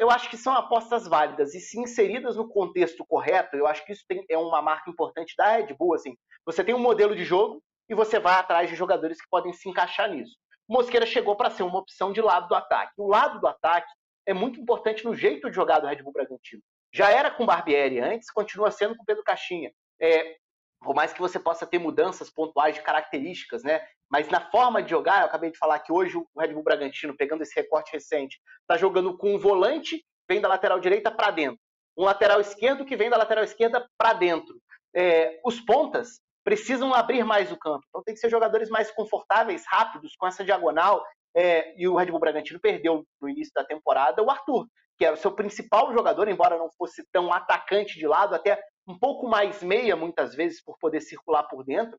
eu 0.00 0.10
acho 0.10 0.28
que 0.28 0.36
são 0.36 0.52
apostas 0.54 1.06
válidas 1.06 1.54
e 1.54 1.60
se 1.60 1.78
inseridas 1.78 2.34
no 2.34 2.48
contexto 2.48 3.06
correto, 3.06 3.56
eu 3.56 3.68
acho 3.68 3.86
que 3.86 3.92
isso 3.92 4.04
tem, 4.08 4.24
é 4.28 4.36
uma 4.36 4.60
marca 4.60 4.90
importante 4.90 5.34
da 5.38 5.52
Red 5.52 5.72
Bull. 5.78 5.94
Assim, 5.94 6.16
você 6.44 6.64
tem 6.64 6.74
um 6.74 6.80
modelo 6.80 7.14
de 7.14 7.24
jogo, 7.24 7.62
e 7.90 7.94
você 7.94 8.20
vai 8.20 8.34
atrás 8.34 8.70
de 8.70 8.76
jogadores 8.76 9.20
que 9.20 9.28
podem 9.28 9.52
se 9.52 9.68
encaixar 9.68 10.08
nisso. 10.08 10.36
O 10.68 10.74
Mosqueira 10.74 11.04
chegou 11.04 11.34
para 11.34 11.50
ser 11.50 11.64
uma 11.64 11.80
opção 11.80 12.12
de 12.12 12.22
lado 12.22 12.46
do 12.46 12.54
ataque. 12.54 12.92
O 12.96 13.08
lado 13.08 13.40
do 13.40 13.48
ataque 13.48 13.92
é 14.24 14.32
muito 14.32 14.60
importante 14.60 15.04
no 15.04 15.12
jeito 15.12 15.50
de 15.50 15.56
jogar 15.56 15.80
do 15.80 15.88
Red 15.88 16.00
Bull 16.00 16.12
Bragantino. 16.12 16.62
Já 16.94 17.10
era 17.10 17.32
com 17.32 17.44
Barbieri 17.44 17.98
antes, 17.98 18.30
continua 18.30 18.70
sendo 18.70 18.96
com 18.96 19.04
Pedro 19.04 19.24
Caixinha. 19.24 19.72
É, 20.00 20.36
por 20.80 20.94
mais 20.94 21.12
que 21.12 21.20
você 21.20 21.40
possa 21.40 21.66
ter 21.66 21.80
mudanças 21.80 22.30
pontuais 22.30 22.76
de 22.76 22.82
características, 22.82 23.64
né? 23.64 23.84
Mas 24.08 24.28
na 24.28 24.40
forma 24.50 24.80
de 24.80 24.90
jogar, 24.90 25.20
eu 25.20 25.26
acabei 25.26 25.50
de 25.50 25.58
falar 25.58 25.80
que 25.80 25.92
hoje 25.92 26.16
o 26.16 26.26
Red 26.38 26.52
Bull 26.52 26.62
Bragantino, 26.62 27.16
pegando 27.16 27.42
esse 27.42 27.58
recorte 27.58 27.92
recente, 27.92 28.40
está 28.60 28.76
jogando 28.76 29.18
com 29.18 29.34
um 29.34 29.38
volante, 29.38 30.04
vem 30.28 30.40
da 30.40 30.48
lateral 30.48 30.78
direita 30.78 31.10
para 31.10 31.32
dentro. 31.32 31.58
Um 31.96 32.04
lateral 32.04 32.40
esquerdo 32.40 32.84
que 32.84 32.96
vem 32.96 33.10
da 33.10 33.16
lateral 33.16 33.42
esquerda 33.42 33.84
para 33.98 34.12
dentro. 34.12 34.60
É, 34.94 35.40
os 35.44 35.60
pontas 35.60 36.20
precisam 36.44 36.94
abrir 36.94 37.24
mais 37.24 37.52
o 37.52 37.58
campo. 37.58 37.84
Então 37.88 38.02
tem 38.02 38.14
que 38.14 38.20
ser 38.20 38.30
jogadores 38.30 38.68
mais 38.68 38.90
confortáveis, 38.90 39.64
rápidos, 39.66 40.16
com 40.16 40.26
essa 40.26 40.44
diagonal. 40.44 41.04
É, 41.34 41.80
e 41.80 41.86
o 41.86 41.94
Red 41.94 42.06
Bull 42.06 42.18
Bragantino 42.18 42.58
perdeu 42.58 43.04
no 43.20 43.28
início 43.28 43.52
da 43.54 43.64
temporada 43.64 44.22
o 44.22 44.30
Arthur, 44.30 44.66
que 44.98 45.04
era 45.04 45.14
o 45.14 45.18
seu 45.18 45.32
principal 45.32 45.92
jogador, 45.92 46.28
embora 46.28 46.58
não 46.58 46.70
fosse 46.72 47.04
tão 47.12 47.32
atacante 47.32 47.98
de 47.98 48.06
lado, 48.06 48.34
até 48.34 48.60
um 48.86 48.98
pouco 48.98 49.28
mais 49.28 49.62
meia, 49.62 49.94
muitas 49.94 50.34
vezes, 50.34 50.62
por 50.62 50.76
poder 50.78 51.00
circular 51.00 51.44
por 51.44 51.64
dentro. 51.64 51.98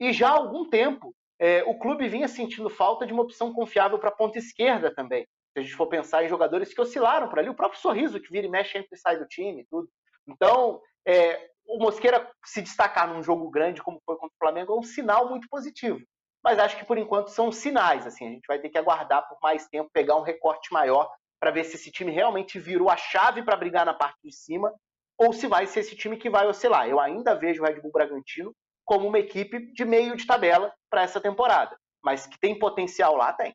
E 0.00 0.12
já 0.12 0.30
há 0.30 0.32
algum 0.32 0.68
tempo, 0.68 1.14
é, 1.38 1.62
o 1.64 1.78
clube 1.78 2.08
vinha 2.08 2.28
sentindo 2.28 2.68
falta 2.68 3.06
de 3.06 3.12
uma 3.12 3.22
opção 3.22 3.52
confiável 3.52 3.98
para 3.98 4.08
a 4.08 4.14
ponta 4.14 4.38
esquerda 4.38 4.92
também. 4.94 5.26
Se 5.52 5.60
a 5.60 5.62
gente 5.62 5.74
for 5.74 5.86
pensar 5.86 6.24
em 6.24 6.28
jogadores 6.28 6.72
que 6.72 6.80
oscilaram 6.80 7.28
por 7.28 7.38
ali, 7.38 7.48
o 7.48 7.54
próprio 7.54 7.80
Sorriso, 7.80 8.20
que 8.20 8.32
vira 8.32 8.46
e 8.46 8.50
mexe 8.50 8.78
entre 8.78 8.94
e 8.94 8.98
sai 8.98 9.18
do 9.18 9.26
time 9.26 9.66
tudo. 9.70 9.88
Então, 10.26 10.80
é, 11.06 11.48
o 11.72 11.78
Mosqueira 11.78 12.30
se 12.44 12.60
destacar 12.60 13.08
num 13.08 13.22
jogo 13.22 13.48
grande 13.50 13.82
como 13.82 14.00
foi 14.04 14.16
contra 14.16 14.34
o 14.34 14.38
Flamengo 14.38 14.74
é 14.74 14.78
um 14.78 14.82
sinal 14.82 15.28
muito 15.30 15.48
positivo. 15.48 15.98
Mas 16.44 16.58
acho 16.58 16.76
que 16.76 16.84
por 16.84 16.98
enquanto 16.98 17.28
são 17.28 17.50
sinais, 17.50 18.06
assim, 18.06 18.26
a 18.26 18.30
gente 18.30 18.46
vai 18.46 18.58
ter 18.58 18.68
que 18.68 18.76
aguardar 18.76 19.26
por 19.26 19.38
mais 19.42 19.66
tempo, 19.68 19.88
pegar 19.92 20.16
um 20.16 20.22
recorte 20.22 20.72
maior 20.72 21.10
para 21.40 21.50
ver 21.50 21.64
se 21.64 21.76
esse 21.76 21.90
time 21.90 22.12
realmente 22.12 22.58
virou 22.58 22.90
a 22.90 22.96
chave 22.96 23.42
para 23.42 23.56
brigar 23.56 23.86
na 23.86 23.94
parte 23.94 24.18
de 24.22 24.32
cima 24.32 24.72
ou 25.16 25.32
se 25.32 25.46
vai 25.46 25.66
ser 25.66 25.80
esse 25.80 25.96
time 25.96 26.16
que 26.16 26.28
vai 26.28 26.46
oscilar. 26.46 26.88
Eu 26.88 27.00
ainda 27.00 27.34
vejo 27.34 27.62
o 27.62 27.66
Red 27.66 27.80
Bull 27.80 27.92
Bragantino 27.92 28.54
como 28.84 29.08
uma 29.08 29.18
equipe 29.18 29.72
de 29.72 29.84
meio 29.84 30.14
de 30.16 30.26
tabela 30.26 30.74
para 30.90 31.02
essa 31.02 31.20
temporada, 31.20 31.78
mas 32.02 32.26
que 32.26 32.38
tem 32.38 32.58
potencial 32.58 33.16
lá, 33.16 33.32
tem. 33.32 33.54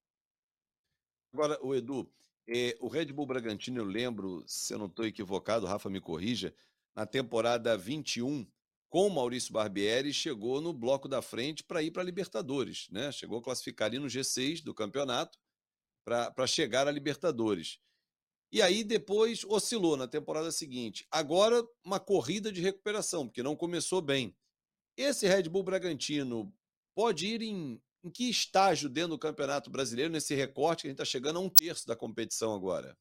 Agora, 1.34 1.59
o 1.61 1.76
Edu, 1.76 2.09
eh, 2.47 2.76
o 2.80 2.88
Red 2.88 3.07
Bull 3.07 3.28
Bragantino, 3.28 3.82
eu 3.82 3.86
lembro, 3.86 4.43
se 4.47 4.74
eu 4.74 4.80
não 4.80 4.88
estou 4.88 5.05
equivocado, 5.05 5.68
Rafa 5.68 5.89
me 5.89 5.99
corrija, 5.99 6.55
na 6.98 7.06
temporada 7.06 7.78
21 7.78 8.43
com 8.89 9.08
Maurício 9.08 9.54
Barbieri, 9.54 10.12
chegou 10.12 10.60
no 10.60 10.74
bloco 10.74 11.08
da 11.08 11.22
frente 11.22 11.64
para 11.64 11.84
ir 11.84 11.91
para 11.91 12.02
a 12.02 12.06
Libertadores, 12.06 12.88
né? 12.89 13.12
Chegou 13.12 13.38
a 13.38 13.43
classificar 13.43 13.88
ali 13.88 14.00
no 14.00 14.08
G6 14.08 14.64
do 14.64 14.74
campeonato 14.74 15.38
para 16.04 16.48
chegar 16.48 16.88
à 16.88 16.91
Libertadores. 16.91 17.78
E 18.52 18.64
aí 18.64 18.84
depois 18.84 19.43
oscilou 19.43 19.95
na 19.95 20.08
temporada 20.08 20.52
seguinte. 20.52 21.06
Agora 21.12 21.64
uma 21.86 22.00
corrida 22.00 22.52
de 22.52 22.62
recuperação, 22.62 23.28
porque 23.28 23.43
não 23.43 23.56
começou 23.56 24.02
bem. 24.02 24.36
Esse 24.95 25.28
Red 25.28 25.43
Bull 25.43 25.62
Bragantino 25.62 26.52
pode 26.95 27.28
ir 27.28 27.43
em, 27.43 27.80
em 28.04 28.10
que 28.10 28.28
estágio 28.28 28.89
dentro 28.89 29.10
do 29.10 29.20
Campeonato 29.20 29.70
Brasileiro, 29.70 30.12
nesse 30.12 30.34
recorte 30.34 30.82
que 30.82 30.88
a 30.88 30.89
gente 30.89 31.00
está 31.00 31.06
chegando 31.06 31.38
a 31.38 31.41
um 31.41 31.50
terço 31.50 31.86
da 31.86 31.95
competição 31.95 32.56
agora? 32.56 32.98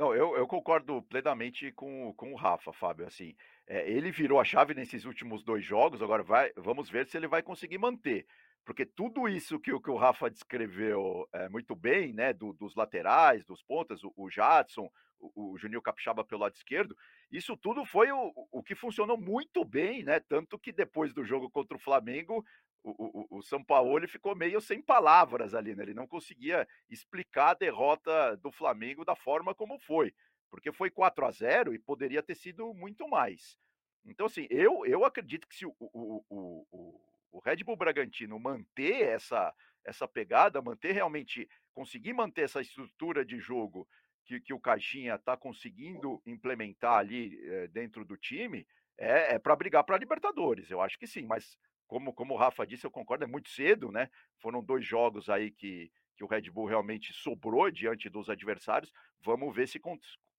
Não, 0.00 0.14
eu, 0.14 0.34
eu 0.34 0.46
concordo 0.46 1.02
plenamente 1.02 1.70
com, 1.72 2.14
com 2.14 2.32
o 2.32 2.34
Rafa, 2.34 2.72
Fábio. 2.72 3.06
Assim, 3.06 3.36
é, 3.66 3.86
ele 3.86 4.10
virou 4.10 4.40
a 4.40 4.44
chave 4.44 4.72
nesses 4.72 5.04
últimos 5.04 5.44
dois 5.44 5.62
jogos. 5.62 6.00
Agora 6.00 6.22
vai, 6.22 6.50
vamos 6.56 6.88
ver 6.88 7.06
se 7.06 7.18
ele 7.18 7.28
vai 7.28 7.42
conseguir 7.42 7.76
manter. 7.76 8.26
Porque 8.64 8.86
tudo 8.86 9.28
isso 9.28 9.60
que, 9.60 9.78
que 9.78 9.90
o 9.90 9.98
Rafa 9.98 10.30
descreveu 10.30 11.28
é, 11.34 11.50
muito 11.50 11.76
bem, 11.76 12.14
né? 12.14 12.32
Do, 12.32 12.54
dos 12.54 12.74
laterais, 12.74 13.44
dos 13.44 13.62
pontas, 13.62 14.02
o, 14.02 14.10
o 14.16 14.30
Jadson, 14.30 14.90
o, 15.18 15.52
o 15.52 15.58
Juninho 15.58 15.82
Capixaba 15.82 16.24
pelo 16.24 16.40
lado 16.40 16.54
esquerdo, 16.54 16.96
isso 17.30 17.56
tudo 17.56 17.84
foi 17.84 18.10
o, 18.10 18.32
o 18.50 18.62
que 18.62 18.74
funcionou 18.74 19.16
muito 19.16 19.64
bem, 19.64 20.02
né? 20.02 20.18
Tanto 20.20 20.58
que 20.58 20.72
depois 20.72 21.14
do 21.14 21.24
jogo 21.24 21.48
contra 21.48 21.76
o 21.76 21.80
Flamengo, 21.80 22.44
o, 22.82 22.90
o, 22.90 23.38
o 23.38 23.42
São 23.42 23.62
Paulo 23.62 24.06
ficou 24.08 24.34
meio 24.34 24.60
sem 24.60 24.82
palavras 24.82 25.54
ali, 25.54 25.74
né? 25.74 25.84
Ele 25.84 25.94
não 25.94 26.08
conseguia 26.08 26.66
explicar 26.88 27.50
a 27.50 27.54
derrota 27.54 28.36
do 28.36 28.50
Flamengo 28.50 29.04
da 29.04 29.14
forma 29.14 29.54
como 29.54 29.78
foi, 29.78 30.12
porque 30.50 30.72
foi 30.72 30.90
4 30.90 31.24
a 31.24 31.30
0 31.30 31.74
e 31.74 31.78
poderia 31.78 32.22
ter 32.22 32.34
sido 32.34 32.74
muito 32.74 33.08
mais. 33.08 33.56
Então, 34.04 34.26
assim, 34.26 34.46
eu, 34.50 34.84
eu 34.86 35.04
acredito 35.04 35.46
que 35.46 35.54
se 35.54 35.66
o, 35.66 35.74
o, 35.78 36.24
o, 36.28 37.00
o 37.32 37.38
Red 37.38 37.62
Bull 37.62 37.76
Bragantino 37.76 38.38
manter 38.40 39.02
essa, 39.02 39.54
essa 39.84 40.08
pegada, 40.08 40.62
manter 40.62 40.92
realmente, 40.92 41.48
conseguir 41.72 42.12
manter 42.12 42.42
essa 42.42 42.60
estrutura 42.60 43.24
de 43.24 43.38
jogo 43.38 43.86
que, 44.30 44.40
que 44.40 44.54
o 44.54 44.60
Caixinha 44.60 45.16
está 45.16 45.36
conseguindo 45.36 46.22
implementar 46.24 46.98
ali 46.98 47.36
é, 47.42 47.66
dentro 47.66 48.04
do 48.04 48.16
time, 48.16 48.64
é, 48.96 49.34
é 49.34 49.38
para 49.40 49.56
brigar 49.56 49.82
para 49.82 49.98
Libertadores. 49.98 50.70
Eu 50.70 50.80
acho 50.80 50.96
que 50.96 51.06
sim, 51.06 51.26
mas 51.26 51.58
como, 51.88 52.12
como 52.12 52.34
o 52.34 52.36
Rafa 52.36 52.64
disse, 52.64 52.86
eu 52.86 52.90
concordo, 52.92 53.24
é 53.24 53.26
muito 53.26 53.48
cedo, 53.48 53.90
né? 53.90 54.08
Foram 54.38 54.62
dois 54.62 54.86
jogos 54.86 55.28
aí 55.28 55.50
que, 55.50 55.90
que 56.16 56.22
o 56.22 56.28
Red 56.28 56.42
Bull 56.42 56.66
realmente 56.66 57.12
sobrou 57.12 57.68
diante 57.72 58.08
dos 58.08 58.30
adversários. 58.30 58.92
Vamos 59.20 59.52
ver 59.52 59.66
se 59.66 59.80
con 59.80 59.98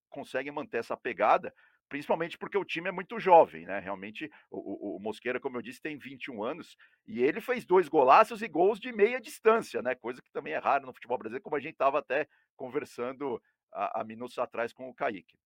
consegue 0.09 0.51
manter 0.51 0.77
essa 0.77 0.97
pegada, 0.97 1.53
principalmente 1.87 2.37
porque 2.37 2.57
o 2.57 2.65
time 2.65 2.89
é 2.89 2.91
muito 2.91 3.17
jovem, 3.17 3.65
né? 3.65 3.79
Realmente, 3.79 4.29
o, 4.49 4.57
o, 4.57 4.97
o, 4.97 4.99
Mosqueira, 4.99 5.39
como 5.39 5.57
eu 5.57 5.61
disse, 5.61 5.81
tem 5.81 5.97
21 5.97 6.43
anos 6.43 6.75
e 7.07 7.23
ele 7.23 7.39
fez 7.39 7.65
dois 7.65 7.87
golaços 7.87 8.41
e 8.41 8.47
gols 8.47 8.77
de 8.77 8.91
meia 8.91 9.21
distância, 9.21 9.81
né? 9.81 9.95
Coisa 9.95 10.21
que 10.21 10.31
também 10.31 10.51
é 10.51 10.57
raro 10.57 10.85
no 10.85 10.93
futebol 10.93 11.17
brasileiro, 11.17 11.43
como 11.43 11.55
a 11.55 11.61
gente 11.61 11.73
estava 11.73 11.99
até 11.99 12.27
conversando 12.57 13.41
há, 13.73 14.01
há, 14.01 14.03
minutos 14.03 14.37
atrás 14.37 14.73
com 14.73 14.89
o 14.89 14.93
Kaique. 14.93 15.37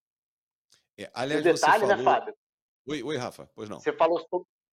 É, 0.98 1.10
aliás, 1.14 1.42
o 1.42 1.44
detalhe, 1.44 1.86
né, 1.86 1.90
falou... 1.90 1.98
né, 1.98 2.04
Fábio? 2.04 2.36
Oi, 2.88 3.04
oi, 3.04 3.18
Rafa, 3.18 3.50
pois 3.56 3.70
não. 3.70 3.80
Você 3.80 3.92
falou, 3.92 4.26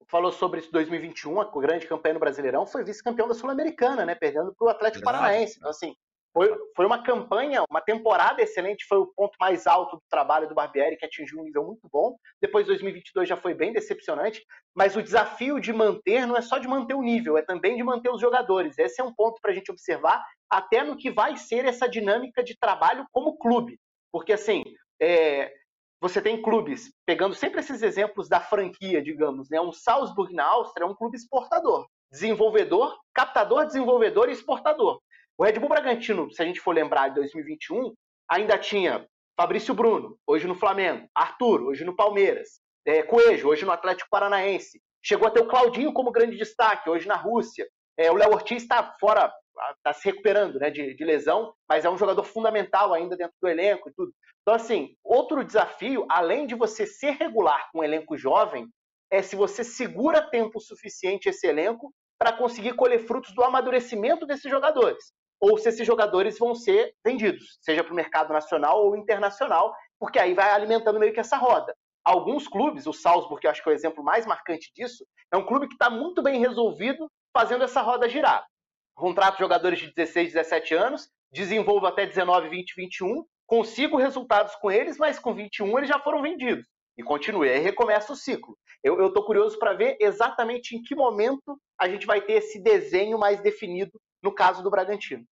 falou 0.07 0.32
sobre 0.32 0.61
isso 0.61 0.70
2021, 0.72 1.40
a 1.40 1.50
grande 1.61 1.86
campanha 1.86 2.14
no 2.14 2.20
Brasileirão, 2.20 2.66
foi 2.66 2.84
vice-campeão 2.84 3.26
da 3.26 3.34
Sul-Americana, 3.34 4.05
né? 4.05 4.14
Perdendo 4.14 4.55
para 4.55 4.66
o 4.66 4.70
Atlético. 4.70 5.05
Paranaense. 5.05 5.57
Então, 5.59 5.70
assim, 5.70 5.96
foi, 6.33 6.51
foi 6.74 6.87
uma 6.87 7.03
campanha, 7.03 7.62
uma 7.68 7.80
temporada 7.80 8.41
excelente, 8.41 8.87
foi 8.87 8.99
o 8.99 9.07
ponto 9.07 9.37
mais 9.39 9.66
alto 9.66 9.97
do 9.97 10.03
trabalho 10.09 10.49
do 10.49 10.55
Barbieri, 10.55 10.97
que 10.97 11.05
atingiu 11.05 11.41
um 11.41 11.45
nível 11.45 11.64
muito 11.64 11.87
bom. 11.93 12.16
Depois, 12.41 12.66
2022 12.66 13.28
já 13.28 13.37
foi 13.37 13.53
bem 13.53 13.72
decepcionante, 13.72 14.43
mas 14.74 14.97
o 14.97 15.03
desafio 15.03 15.61
de 15.61 15.72
manter 15.72 16.26
não 16.26 16.37
é 16.37 16.41
só 16.41 16.59
de 16.59 16.66
manter 16.66 16.95
o 16.95 17.03
nível, 17.03 17.37
é 17.37 17.43
também 17.43 17.76
de 17.76 17.83
manter 17.83 18.11
os 18.11 18.20
jogadores. 18.20 18.78
Esse 18.78 19.01
é 19.01 19.05
um 19.05 19.14
ponto 19.14 19.41
para 19.43 19.53
a 19.53 19.55
gente 19.55 19.70
observar, 19.70 20.24
até 20.49 20.83
no 20.83 20.97
que 20.97 21.11
vai 21.11 21.37
ser 21.37 21.66
essa 21.66 21.89
dinâmica 21.89 22.43
de 22.43 22.57
trabalho 22.59 23.07
como 23.12 23.37
clube. 23.37 23.78
Porque, 24.11 24.33
assim, 24.33 24.62
é, 25.01 25.53
você 26.01 26.20
tem 26.20 26.41
clubes, 26.41 26.91
pegando 27.07 27.35
sempre 27.35 27.61
esses 27.61 27.83
exemplos 27.83 28.28
da 28.28 28.41
franquia, 28.41 29.03
digamos, 29.03 29.51
né? 29.51 29.61
Um 29.61 29.72
Salzburg 29.72 30.35
na 30.35 30.45
Áustria 30.45 30.85
é 30.85 30.89
um 30.89 30.95
clube 30.95 31.16
exportador, 31.16 31.87
desenvolvedor, 32.11 32.99
captador, 33.14 33.66
desenvolvedor 33.66 34.28
e 34.28 34.33
exportador. 34.33 35.01
O 35.43 35.45
Red 35.45 35.59
Bull 35.59 35.70
Bragantino, 35.70 36.30
se 36.30 36.40
a 36.40 36.47
gente 36.47 36.61
for 36.61 36.72
lembrar 36.72 37.09
de 37.09 37.16
2021, 37.16 37.93
ainda 38.30 38.57
tinha 38.57 39.05
Fabrício 39.36 39.74
Bruno, 39.74 40.16
hoje 40.24 40.47
no 40.47 40.55
Flamengo, 40.55 41.09
Arthur, 41.12 41.64
hoje 41.64 41.84
no 41.84 41.97
Palmeiras, 41.97 42.61
é, 42.86 43.03
Coelho, 43.03 43.49
hoje 43.49 43.64
no 43.64 43.72
Atlético 43.72 44.09
Paranaense. 44.09 44.80
Chegou 45.05 45.26
a 45.26 45.32
ter 45.32 45.40
o 45.40 45.49
Claudinho 45.49 45.93
como 45.93 46.12
grande 46.12 46.36
destaque, 46.36 46.88
hoje 46.88 47.09
na 47.09 47.16
Rússia. 47.16 47.66
É, 47.99 48.09
o 48.09 48.14
Léo 48.14 48.30
Ortiz 48.30 48.62
está 48.62 48.95
fora, 49.01 49.32
está 49.78 49.93
se 49.93 50.09
recuperando 50.09 50.61
né, 50.61 50.70
de, 50.70 50.95
de, 50.95 51.05
lesão, 51.05 51.53
mas 51.68 51.84
é 51.84 51.90
um 51.90 51.99
jogador 51.99 52.22
fundamental 52.22 52.95
ainda 52.95 53.16
dentro 53.16 53.34
do 53.43 53.49
elenco 53.49 53.88
e 53.88 53.93
tudo. 53.95 54.12
Então, 54.43 54.55
assim, 54.55 54.95
outro 55.03 55.43
desafio, 55.43 56.07
além 56.09 56.47
de 56.47 56.55
você 56.55 56.86
ser 56.86 57.16
regular 57.16 57.68
com 57.72 57.80
um 57.80 57.84
elenco 57.84 58.16
jovem, 58.16 58.68
é 59.11 59.20
se 59.22 59.34
você 59.34 59.64
segura 59.64 60.22
tempo 60.22 60.61
suficiente 60.61 61.28
esse 61.28 61.49
elenco 61.49 61.93
para 62.16 62.32
conseguir 62.32 62.74
colher 62.74 63.01
frutos 63.01 63.34
do 63.34 63.43
amadurecimento 63.43 64.24
desses 64.24 64.49
jogadores 64.49 65.12
ou 65.43 65.59
se 65.59 65.68
esses 65.68 65.84
jogadores 65.84 66.38
vão 66.38 66.55
ser 66.55 66.95
vendidos, 67.05 67.59
seja 67.61 67.82
para 67.82 67.93
o 67.93 67.97
mercado 67.97 68.32
nacional 68.32 68.86
ou 68.86 68.97
internacional, 68.97 69.74
porque 69.99 70.20
aí 70.20 70.34
vai 70.34 70.53
alimentando 70.53 71.01
meio 71.01 71.12
que 71.12 71.18
essa 71.18 71.36
roda. 71.36 71.74
Alguns 72.05 72.47
clubes, 72.47 72.86
o 72.86 72.93
Salzburg, 72.93 73.40
que 73.40 73.49
eu 73.49 73.51
acho 73.51 73.61
que 73.61 73.68
é 73.68 73.72
o 73.72 73.74
exemplo 73.74 74.05
mais 74.05 74.24
marcante 74.24 74.72
disso, 74.72 75.05
é 75.32 75.36
um 75.36 75.45
clube 75.45 75.66
que 75.66 75.74
está 75.74 75.90
muito 75.90 76.22
bem 76.22 76.38
resolvido 76.38 77.11
fazendo 77.36 77.64
essa 77.64 77.82
roda 77.82 78.09
girar. 78.09 78.47
Contrato 78.95 79.38
jogadores 79.38 79.80
de 79.80 79.93
16, 79.93 80.32
17 80.32 80.74
anos, 80.74 81.09
desenvolvo 81.32 81.86
até 81.86 82.07
19, 82.07 82.49
20, 82.49 82.74
21, 82.76 83.24
consigo 83.45 83.97
resultados 83.97 84.55
com 84.57 84.70
eles, 84.70 84.97
mas 84.97 85.18
com 85.18 85.34
21 85.34 85.76
eles 85.78 85.88
já 85.88 85.99
foram 85.99 86.22
vendidos. 86.22 86.66
E 86.97 87.03
continue, 87.03 87.49
aí 87.49 87.59
recomeça 87.59 88.12
o 88.12 88.16
ciclo. 88.16 88.57
Eu 88.84 89.09
estou 89.09 89.24
curioso 89.24 89.59
para 89.59 89.72
ver 89.72 89.97
exatamente 89.99 90.76
em 90.76 90.82
que 90.82 90.95
momento 90.95 91.59
a 91.80 91.88
gente 91.88 92.07
vai 92.07 92.20
ter 92.20 92.34
esse 92.34 92.62
desenho 92.62 93.18
mais 93.18 93.40
definido 93.40 93.99
no 94.22 94.32
caso 94.32 94.62
do 94.62 94.70
Bragantino. 94.70 95.24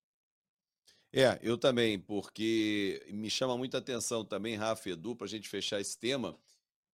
É, 1.13 1.41
eu 1.43 1.59
também, 1.59 1.99
porque 1.99 3.05
me 3.11 3.29
chama 3.29 3.59
muita 3.59 3.79
atenção 3.79 4.25
também, 4.25 4.55
Rafa 4.55 4.91
Edu, 4.91 5.17
para 5.17 5.27
a 5.27 5.29
gente 5.29 5.49
fechar 5.49 5.81
esse 5.81 5.99
tema, 5.99 6.39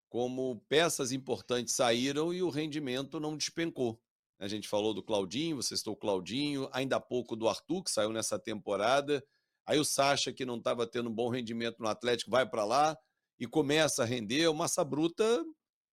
como 0.09 0.65
peças 0.69 1.13
importantes 1.13 1.75
saíram 1.75 2.33
e 2.33 2.43
o 2.43 2.49
rendimento 2.49 3.21
não 3.21 3.37
despencou. 3.37 4.01
A 4.39 4.49
gente 4.49 4.69
falou 4.69 4.95
do 4.95 5.03
Claudinho, 5.03 5.57
você 5.57 5.75
estou 5.75 5.93
o 5.95 5.97
Claudinho, 5.97 6.69
ainda 6.73 6.97
há 6.97 7.01
pouco 7.01 7.37
do 7.37 7.49
Arthur, 7.49 7.83
que 7.83 7.91
saiu 7.91 8.11
nessa 8.11 8.39
temporada. 8.39 9.23
Aí 9.67 9.79
o 9.79 9.85
Sacha, 9.85 10.33
que 10.33 10.47
não 10.47 10.57
estava 10.57 10.87
tendo 10.87 11.11
um 11.11 11.15
bom 11.15 11.29
rendimento 11.29 11.81
no 11.81 11.89
Atlético, 11.89 12.31
vai 12.31 12.49
para 12.49 12.65
lá 12.65 12.97
e 13.39 13.47
começa 13.47 14.03
a 14.03 14.07
render. 14.07 14.47
O 14.49 14.55
Massa 14.55 14.85
Bruta 14.85 15.45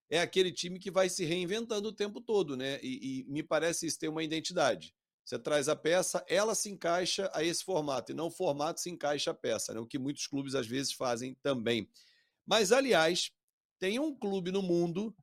é 0.10 0.20
aquele 0.20 0.52
time 0.52 0.80
que 0.80 0.92
vai 0.92 1.10
se 1.10 1.26
reinventando 1.26 1.90
o 1.90 1.94
tempo 1.94 2.22
todo, 2.22 2.56
né? 2.56 2.80
E, 2.84 3.22
e 3.22 3.24
me 3.26 3.42
parece 3.44 3.88
isso 3.88 4.00
ter 4.00 4.10
uma 4.10 4.24
identidade. 4.24 4.94
Você 5.26 5.40
traz 5.40 5.70
a 5.70 5.76
peça, 5.76 6.24
ela 6.28 6.54
se 6.54 6.70
encaixa 6.70 7.32
a 7.34 7.44
esse 7.44 7.64
formato, 7.64 8.12
e 8.12 8.16
não 8.16 8.28
o 8.28 8.32
formato 8.32 8.82
se 8.82 8.90
encaixa 8.90 9.32
a 9.32 9.34
peça, 9.34 9.74
né? 9.74 9.80
o 9.80 9.88
que 9.88 9.98
muitos 9.98 10.28
clubes 10.28 10.54
às 10.54 10.68
vezes 10.68 10.92
fazem 10.92 11.34
também. 11.36 11.90
Mas, 12.46 12.72
aliás, 12.72 13.32
tem 13.80 14.00
um 14.00 14.14
clube 14.14 14.52
no 14.52 14.62
mundo 14.62 15.16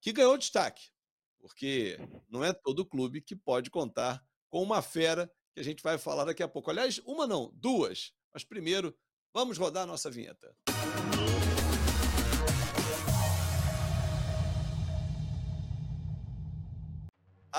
que 0.00 0.12
ganhou 0.12 0.38
destaque, 0.38 0.90
porque 1.38 1.98
não 2.28 2.44
é 2.44 2.52
todo 2.52 2.86
clube 2.86 3.20
que 3.20 3.34
pode 3.34 3.70
contar 3.70 4.24
com 4.48 4.62
uma 4.62 4.82
fera 4.82 5.30
que 5.52 5.60
a 5.60 5.64
gente 5.64 5.82
vai 5.82 5.98
falar 5.98 6.24
daqui 6.24 6.42
a 6.42 6.48
pouco. 6.48 6.70
Aliás, 6.70 7.00
uma 7.04 7.26
não, 7.26 7.50
duas. 7.54 8.12
Mas 8.32 8.44
primeiro, 8.44 8.96
vamos 9.32 9.58
rodar 9.58 9.82
a 9.82 9.86
nossa 9.86 10.10
vinheta. 10.10 10.54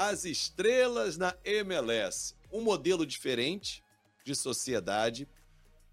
As 0.04 0.26
estrelas 0.26 1.16
na 1.16 1.38
MLS. 1.44 2.34
Um 2.52 2.62
modelo 2.62 3.06
diferente 3.06 3.84
de 4.26 4.34
sociedade 4.34 5.30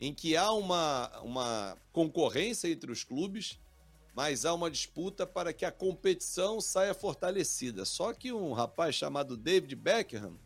em 0.00 0.14
que 0.14 0.34
há 0.34 0.50
uma, 0.50 1.20
uma 1.20 1.76
concorrência 1.92 2.68
entre 2.68 2.90
os 2.90 3.04
clubes, 3.04 3.60
mas 4.14 4.46
há 4.46 4.54
uma 4.54 4.70
disputa 4.70 5.26
para 5.26 5.52
que 5.52 5.66
a 5.66 5.70
competição 5.70 6.58
saia 6.58 6.94
fortalecida. 6.94 7.84
Só 7.84 8.14
que 8.14 8.32
um 8.32 8.54
rapaz 8.54 8.94
chamado 8.94 9.36
David 9.36 9.76
Beckham 9.76 10.38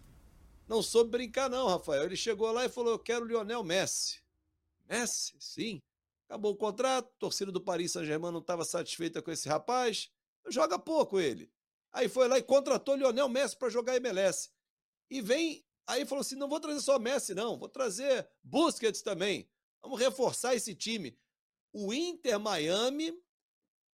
não 0.67 0.83
soube 0.83 1.13
brincar, 1.13 1.49
não, 1.49 1.69
Rafael. 1.69 2.03
Ele 2.03 2.17
chegou 2.17 2.51
lá 2.51 2.65
e 2.65 2.69
falou: 2.69 2.91
Eu 2.91 2.99
quero 2.99 3.25
Lionel 3.25 3.63
Messi. 3.63 4.21
Messi? 4.89 5.37
Sim. 5.39 5.81
Acabou 6.29 6.51
o 6.51 6.57
contrato, 6.57 7.07
a 7.07 7.21
torcida 7.21 7.53
do 7.53 7.61
Paris 7.61 7.93
Saint-Germain 7.93 8.33
não 8.33 8.41
estava 8.41 8.65
satisfeita 8.65 9.23
com 9.23 9.31
esse 9.31 9.49
rapaz. 9.49 10.11
Joga 10.49 10.81
pouco 10.81 11.21
ele. 11.21 11.49
Aí 11.93 12.09
foi 12.09 12.27
lá 12.27 12.39
e 12.39 12.43
contratou 12.43 12.97
Lionel 12.97 13.29
Messi 13.29 13.57
para 13.57 13.69
jogar 13.69 13.97
MLS. 13.97 14.51
E 15.11 15.21
vem, 15.21 15.65
aí 15.87 16.07
falou 16.07 16.23
assim: 16.23 16.37
não 16.37 16.49
vou 16.49 16.61
trazer 16.61 16.81
só 16.81 16.99
Messi, 16.99 17.35
não, 17.35 17.59
vou 17.59 17.69
trazer 17.69 18.29
Busquets 18.43 19.03
também. 19.03 19.49
Vamos 19.83 20.01
reforçar 20.01 20.55
esse 20.55 20.75
time. 20.75 21.19
O 21.73 21.93
Inter 21.93 22.39
Miami 22.39 23.13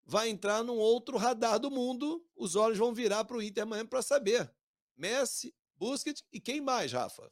vai 0.05 0.28
entrar 0.28 0.62
num 0.62 0.76
outro 0.76 1.16
radar 1.16 1.59
do 1.59 1.70
mundo. 1.70 2.24
Os 2.36 2.55
olhos 2.57 2.78
vão 2.78 2.94
virar 2.94 3.24
para 3.24 3.36
o 3.36 3.42
Inter 3.42 3.66
Miami 3.66 3.88
para 3.88 4.03
saber. 4.03 4.51
Messi, 4.96 5.55
Busquets 5.76 6.22
e 6.32 6.40
quem 6.40 6.61
mais, 6.61 6.92
Rafa? 6.92 7.30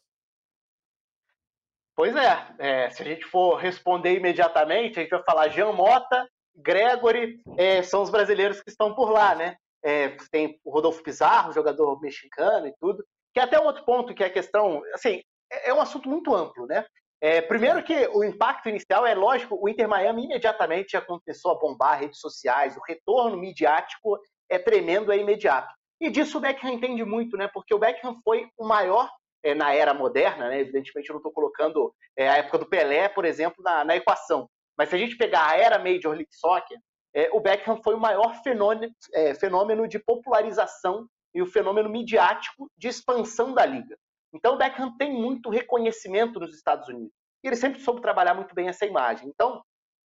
Pois 1.94 2.14
é, 2.14 2.54
é, 2.58 2.90
se 2.90 3.02
a 3.02 3.06
gente 3.06 3.24
for 3.24 3.56
responder 3.56 4.14
imediatamente, 4.16 4.98
a 4.98 5.02
gente 5.02 5.10
vai 5.10 5.22
falar 5.22 5.48
Jean 5.48 5.72
Mota, 5.72 6.28
Gregory, 6.54 7.40
é, 7.56 7.82
são 7.82 8.02
os 8.02 8.10
brasileiros 8.10 8.60
que 8.60 8.68
estão 8.68 8.94
por 8.94 9.10
lá, 9.10 9.34
né? 9.34 9.56
É, 9.86 10.16
tem 10.32 10.58
o 10.64 10.70
Rodolfo 10.72 11.00
Pizarro, 11.00 11.52
jogador 11.52 12.00
mexicano 12.00 12.66
e 12.66 12.74
tudo, 12.80 13.04
que 13.32 13.38
é 13.38 13.44
até 13.44 13.60
um 13.60 13.66
outro 13.66 13.84
ponto 13.84 14.12
que 14.12 14.24
é 14.24 14.26
a 14.26 14.32
questão, 14.32 14.82
assim, 14.92 15.22
é, 15.50 15.70
é 15.70 15.74
um 15.74 15.80
assunto 15.80 16.08
muito 16.08 16.34
amplo, 16.34 16.66
né? 16.66 16.84
É, 17.20 17.40
primeiro 17.40 17.82
que 17.82 17.94
o 18.08 18.24
impacto 18.24 18.68
inicial 18.68 19.06
é 19.06 19.14
lógico, 19.14 19.56
o 19.60 19.68
Inter 19.68 19.88
Miami 19.88 20.24
imediatamente 20.24 20.92
já 20.92 21.00
começou 21.00 21.52
a 21.52 21.58
bombar 21.58 22.00
redes 22.00 22.18
sociais, 22.18 22.76
o 22.76 22.82
retorno 22.86 23.36
midiático 23.36 24.18
é 24.50 24.58
tremendo, 24.58 25.12
é 25.12 25.18
imediato. 25.18 25.72
E 26.00 26.10
disso 26.10 26.38
o 26.38 26.40
Beckham 26.40 26.72
entende 26.72 27.04
muito, 27.04 27.36
né? 27.36 27.48
Porque 27.48 27.72
o 27.72 27.78
Beckham 27.78 28.16
foi 28.22 28.48
o 28.58 28.66
maior 28.66 29.08
é, 29.42 29.54
na 29.54 29.72
era 29.72 29.94
moderna, 29.94 30.48
né? 30.48 30.60
Evidentemente 30.60 31.08
eu 31.08 31.14
não 31.14 31.20
estou 31.20 31.32
colocando 31.32 31.94
é, 32.16 32.28
a 32.28 32.36
época 32.38 32.58
do 32.58 32.68
Pelé, 32.68 33.08
por 33.08 33.24
exemplo, 33.24 33.62
na, 33.62 33.84
na, 33.84 33.96
equação. 33.96 34.48
Mas 34.76 34.88
se 34.88 34.96
a 34.96 34.98
gente 34.98 35.16
pegar 35.16 35.48
a 35.48 35.56
era 35.56 35.78
Major 35.78 36.12
League 36.12 36.34
Soccer, 36.34 36.76
é, 37.16 37.30
o 37.32 37.40
Beckham 37.40 37.80
foi 37.82 37.94
o 37.94 38.00
maior 38.00 38.42
fenômeno, 38.42 38.92
é, 39.14 39.34
fenômeno 39.34 39.88
de 39.88 39.98
popularização 39.98 41.08
e 41.34 41.40
o 41.40 41.46
fenômeno 41.46 41.88
midiático 41.88 42.70
de 42.76 42.88
expansão 42.88 43.54
da 43.54 43.64
liga. 43.64 43.96
Então 44.34 44.54
o 44.54 44.58
Beckham 44.58 44.94
tem 44.98 45.14
muito 45.14 45.48
reconhecimento 45.48 46.38
nos 46.38 46.54
Estados 46.54 46.86
Unidos. 46.88 47.14
E 47.42 47.48
ele 47.48 47.56
sempre 47.56 47.80
soube 47.80 48.02
trabalhar 48.02 48.34
muito 48.34 48.54
bem 48.54 48.68
essa 48.68 48.84
imagem. 48.84 49.28
Então 49.28 49.62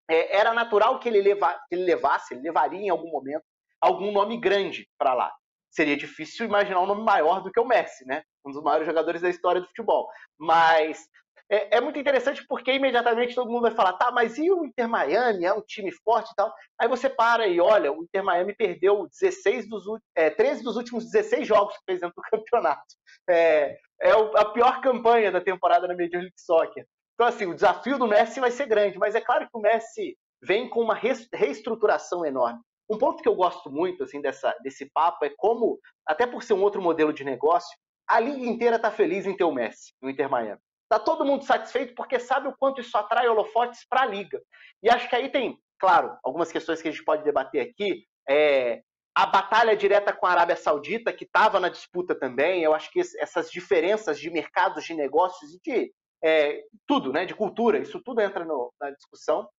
é, 0.09 0.37
era 0.37 0.53
natural 0.53 0.99
que 0.99 1.09
ele, 1.09 1.21
leva, 1.21 1.59
que 1.67 1.75
ele 1.75 1.83
levasse, 1.83 2.33
ele 2.33 2.43
levaria 2.43 2.79
em 2.79 2.89
algum 2.89 3.11
momento 3.11 3.43
algum 3.81 4.09
nome 4.13 4.37
grande 4.37 4.87
para 4.97 5.13
lá. 5.13 5.33
Seria 5.69 5.97
difícil 5.97 6.45
imaginar 6.45 6.79
um 6.79 6.85
nome 6.85 7.03
maior 7.03 7.41
do 7.41 7.51
que 7.51 7.59
o 7.59 7.65
Messi, 7.65 8.05
né? 8.05 8.23
Um 8.45 8.51
dos 8.51 8.63
maiores 8.63 8.87
jogadores 8.87 9.21
da 9.21 9.29
história 9.29 9.59
do 9.59 9.67
futebol. 9.67 10.07
Mas 10.39 11.09
é, 11.51 11.77
é, 11.77 11.81
muito 11.81 11.99
interessante 11.99 12.45
porque 12.47 12.71
imediatamente 12.71 13.35
todo 13.35 13.51
mundo 13.51 13.63
vai 13.63 13.71
falar, 13.71 13.93
tá, 13.93 14.09
mas 14.09 14.37
e 14.37 14.49
o 14.49 14.63
Inter 14.63 14.87
Miami? 14.87 15.43
É 15.43 15.53
um 15.53 15.61
time 15.61 15.91
forte 15.91 16.31
e 16.31 16.35
tal. 16.35 16.53
Aí 16.79 16.87
você 16.87 17.09
para 17.09 17.45
e 17.45 17.59
olha, 17.59 17.91
o 17.91 18.03
Inter 18.03 18.23
Miami 18.23 18.55
perdeu 18.55 19.05
16 19.19 19.67
dos, 19.67 19.83
é, 20.15 20.29
13 20.29 20.63
dos 20.63 20.77
últimos 20.77 21.11
16 21.11 21.45
jogos 21.45 21.75
que 21.75 21.83
fez 21.85 21.99
dentro 21.99 22.15
do 22.15 22.23
campeonato. 22.31 22.81
É, 23.29 23.77
é 24.01 24.11
a 24.11 24.45
pior 24.45 24.79
campanha 24.79 25.29
da 25.29 25.41
temporada 25.41 25.89
na 25.89 25.93
Major 25.93 26.21
League 26.21 26.31
Soccer. 26.37 26.85
Então, 27.15 27.27
assim, 27.27 27.45
o 27.45 27.53
desafio 27.53 27.99
do 27.99 28.07
Messi 28.07 28.39
vai 28.39 28.49
ser 28.49 28.65
grande, 28.65 28.97
mas 28.97 29.13
é 29.13 29.19
claro 29.19 29.45
que 29.45 29.57
o 29.57 29.61
Messi 29.61 30.17
vem 30.41 30.69
com 30.69 30.79
uma 30.79 30.95
reestruturação 30.95 32.25
enorme. 32.25 32.61
Um 32.89 32.97
ponto 32.97 33.21
que 33.21 33.27
eu 33.27 33.35
gosto 33.35 33.69
muito 33.69 34.03
assim 34.03 34.21
dessa, 34.21 34.55
desse 34.63 34.89
papo 34.89 35.25
é 35.25 35.31
como, 35.37 35.79
até 36.07 36.25
por 36.25 36.43
ser 36.43 36.53
um 36.53 36.63
outro 36.63 36.81
modelo 36.81 37.11
de 37.11 37.25
negócio, 37.25 37.77
a 38.07 38.21
liga 38.21 38.45
inteira 38.45 38.77
está 38.77 38.89
feliz 38.89 39.25
em 39.25 39.35
ter 39.35 39.43
o 39.43 39.51
Messi 39.51 39.93
no 40.01 40.09
Inter 40.09 40.29
Miami. 40.29 40.61
Está 40.91 40.99
todo 40.99 41.23
mundo 41.23 41.45
satisfeito 41.45 41.95
porque 41.95 42.19
sabe 42.19 42.49
o 42.49 42.55
quanto 42.59 42.81
isso 42.81 42.97
atrai 42.97 43.25
holofotes 43.29 43.85
para 43.87 44.01
a 44.01 44.05
liga. 44.05 44.41
E 44.83 44.89
acho 44.89 45.07
que 45.07 45.15
aí 45.15 45.29
tem, 45.29 45.57
claro, 45.79 46.17
algumas 46.21 46.51
questões 46.51 46.81
que 46.81 46.89
a 46.89 46.91
gente 46.91 47.05
pode 47.05 47.23
debater 47.23 47.61
aqui, 47.61 48.05
É, 48.29 48.81
a 49.15 49.25
batalha 49.25 49.75
direta 49.75 50.13
com 50.13 50.25
a 50.25 50.31
Arábia 50.31 50.55
Saudita, 50.55 51.11
que 51.11 51.25
estava 51.25 51.59
na 51.59 51.69
disputa 51.69 52.13
também, 52.13 52.63
eu 52.63 52.73
acho 52.73 52.89
que 52.91 52.99
essas 53.19 53.49
diferenças 53.49 54.19
de 54.19 54.29
mercados, 54.29 54.85
de 54.85 54.93
negócios 54.93 55.53
e 55.53 55.59
de 55.61 55.93
é, 56.23 56.63
tudo, 56.87 57.11
né, 57.11 57.25
de 57.25 57.35
cultura, 57.35 57.79
isso 57.79 58.01
tudo 58.03 58.21
entra 58.21 58.45
no, 58.45 58.71
na 58.79 58.91
discussão, 58.91 59.49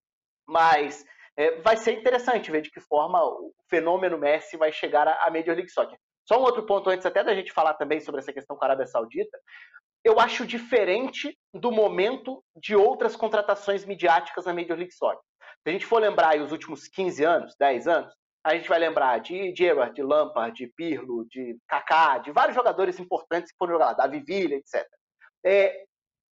mas 0.47 1.05
é, 1.37 1.61
vai 1.61 1.77
ser 1.77 1.93
interessante 1.99 2.51
ver 2.51 2.63
de 2.63 2.71
que 2.71 2.81
forma 2.81 3.23
o 3.23 3.53
fenômeno 3.69 4.17
Messi 4.17 4.57
vai 4.57 4.73
chegar 4.73 5.09
à 5.09 5.31
Major 5.31 5.55
League 5.55 5.71
Soccer. 5.71 5.99
Só 6.27 6.39
um 6.39 6.45
outro 6.45 6.65
ponto 6.65 6.89
antes 6.89 7.05
até 7.05 7.25
da 7.25 7.35
gente 7.35 7.53
falar 7.53 7.75
também 7.75 8.01
sobre 8.01 8.21
essa 8.21 8.33
questão 8.33 8.57
com 8.57 8.65
a 8.65 8.69
Arábia 8.69 8.87
Saudita, 8.87 9.37
eu 10.05 10.19
acho 10.19 10.47
diferente 10.47 11.37
do 11.55 11.71
momento 11.71 12.43
de 12.57 12.75
outras 12.75 13.15
contratações 13.15 13.85
midiáticas 13.85 14.47
na 14.47 14.55
Major 14.55 14.77
League 14.77 14.93
Soccer. 14.93 15.23
Se 15.63 15.69
a 15.69 15.73
gente 15.73 15.87
for 15.87 16.01
lembrar 16.01 16.41
os 16.41 16.51
últimos 16.51 16.89
15 16.89 17.25
anos, 17.25 17.55
10 17.59 17.87
anos, 17.87 18.13
a 18.45 18.55
gente 18.55 18.69
vai 18.69 18.79
lembrar 18.79 19.19
de 19.19 19.55
Gerrard, 19.55 19.95
de 19.95 20.03
Lampard, 20.03 20.57
de 20.57 20.67
Pirlo, 20.75 21.25
de 21.29 21.57
Kaká, 21.69 22.19
de 22.19 22.33
vários 22.33 22.57
jogadores 22.57 22.99
importantes 22.99 23.53
que 23.53 23.57
foram 23.57 23.75
jogar 23.75 23.87
lá, 23.87 23.93
Davi 23.93 24.21
Villa, 24.21 24.57
etc. 24.57 24.85
É, 25.45 25.85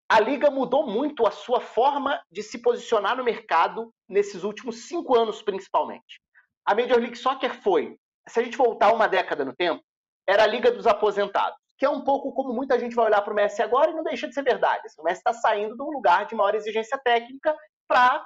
a 0.09 0.19
liga 0.19 0.51
mudou 0.51 0.89
muito 0.89 1.25
a 1.25 1.31
sua 1.31 1.61
forma 1.61 2.21
de 2.29 2.43
se 2.43 2.59
posicionar 2.59 3.17
no 3.17 3.23
mercado 3.23 3.95
nesses 4.09 4.43
últimos 4.43 4.89
cinco 4.89 5.17
anos, 5.17 5.41
principalmente. 5.41 6.21
A 6.67 6.75
Major 6.75 6.99
League 6.99 7.17
Soccer 7.17 7.55
foi, 7.63 7.97
se 8.27 8.41
a 8.41 8.43
gente 8.43 8.57
voltar 8.57 8.93
uma 8.93 9.07
década 9.07 9.45
no 9.45 9.55
tempo, 9.55 9.81
era 10.29 10.43
a 10.43 10.47
liga 10.49 10.73
dos 10.73 10.89
aposentados, 10.89 11.60
que 11.81 11.87
é 11.87 11.89
um 11.89 12.05
pouco 12.05 12.31
como 12.35 12.53
muita 12.53 12.79
gente 12.79 12.95
vai 12.95 13.07
olhar 13.07 13.23
para 13.23 13.33
o 13.33 13.35
Messi 13.35 13.63
agora 13.63 13.91
e 13.91 13.95
não 13.95 14.03
deixa 14.03 14.29
de 14.29 14.35
ser 14.35 14.43
verdade. 14.43 14.83
O 14.99 15.03
Messi 15.03 15.21
está 15.21 15.33
saindo 15.33 15.75
de 15.75 15.83
um 15.83 15.89
lugar 15.91 16.27
de 16.27 16.35
maior 16.35 16.55
exigência 16.55 17.01
técnica 17.03 17.57
para 17.89 18.23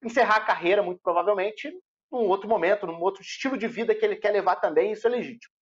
encerrar 0.00 0.36
a 0.36 0.44
carreira, 0.44 0.80
muito 0.80 1.00
provavelmente, 1.02 1.76
num 2.10 2.28
outro 2.28 2.48
momento, 2.48 2.86
num 2.86 3.00
outro 3.00 3.20
estilo 3.20 3.58
de 3.58 3.66
vida 3.66 3.96
que 3.96 4.04
ele 4.04 4.14
quer 4.14 4.30
levar 4.30 4.56
também, 4.56 4.92
isso 4.92 5.08
é 5.08 5.10
legítimo. 5.10 5.52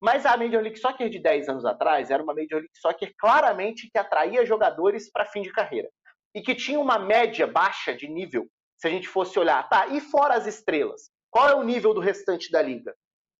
Mas 0.00 0.24
a 0.24 0.34
Major 0.34 0.62
League 0.62 0.78
Soccer 0.78 1.10
de 1.10 1.18
10 1.18 1.50
anos 1.50 1.66
atrás 1.66 2.10
era 2.10 2.22
uma 2.22 2.34
Major 2.34 2.60
League 2.60 2.78
Soccer 2.80 3.12
claramente 3.18 3.90
que 3.92 3.98
atraía 3.98 4.46
jogadores 4.46 5.10
para 5.10 5.26
fim 5.26 5.42
de 5.42 5.52
carreira. 5.52 5.90
E 6.34 6.40
que 6.40 6.54
tinha 6.54 6.80
uma 6.80 6.98
média 6.98 7.46
baixa 7.46 7.94
de 7.94 8.08
nível, 8.08 8.46
se 8.78 8.88
a 8.88 8.90
gente 8.90 9.08
fosse 9.08 9.38
olhar, 9.38 9.68
tá, 9.68 9.88
e 9.88 10.00
fora 10.00 10.34
as 10.34 10.46
estrelas? 10.46 11.10
Qual 11.30 11.46
é 11.50 11.54
o 11.54 11.62
nível 11.62 11.92
do 11.92 12.00
restante 12.00 12.50
da 12.50 12.62
liga? 12.62 12.94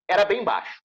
Era 0.07 0.27
bem 0.27 0.45
baixo. 0.45 0.85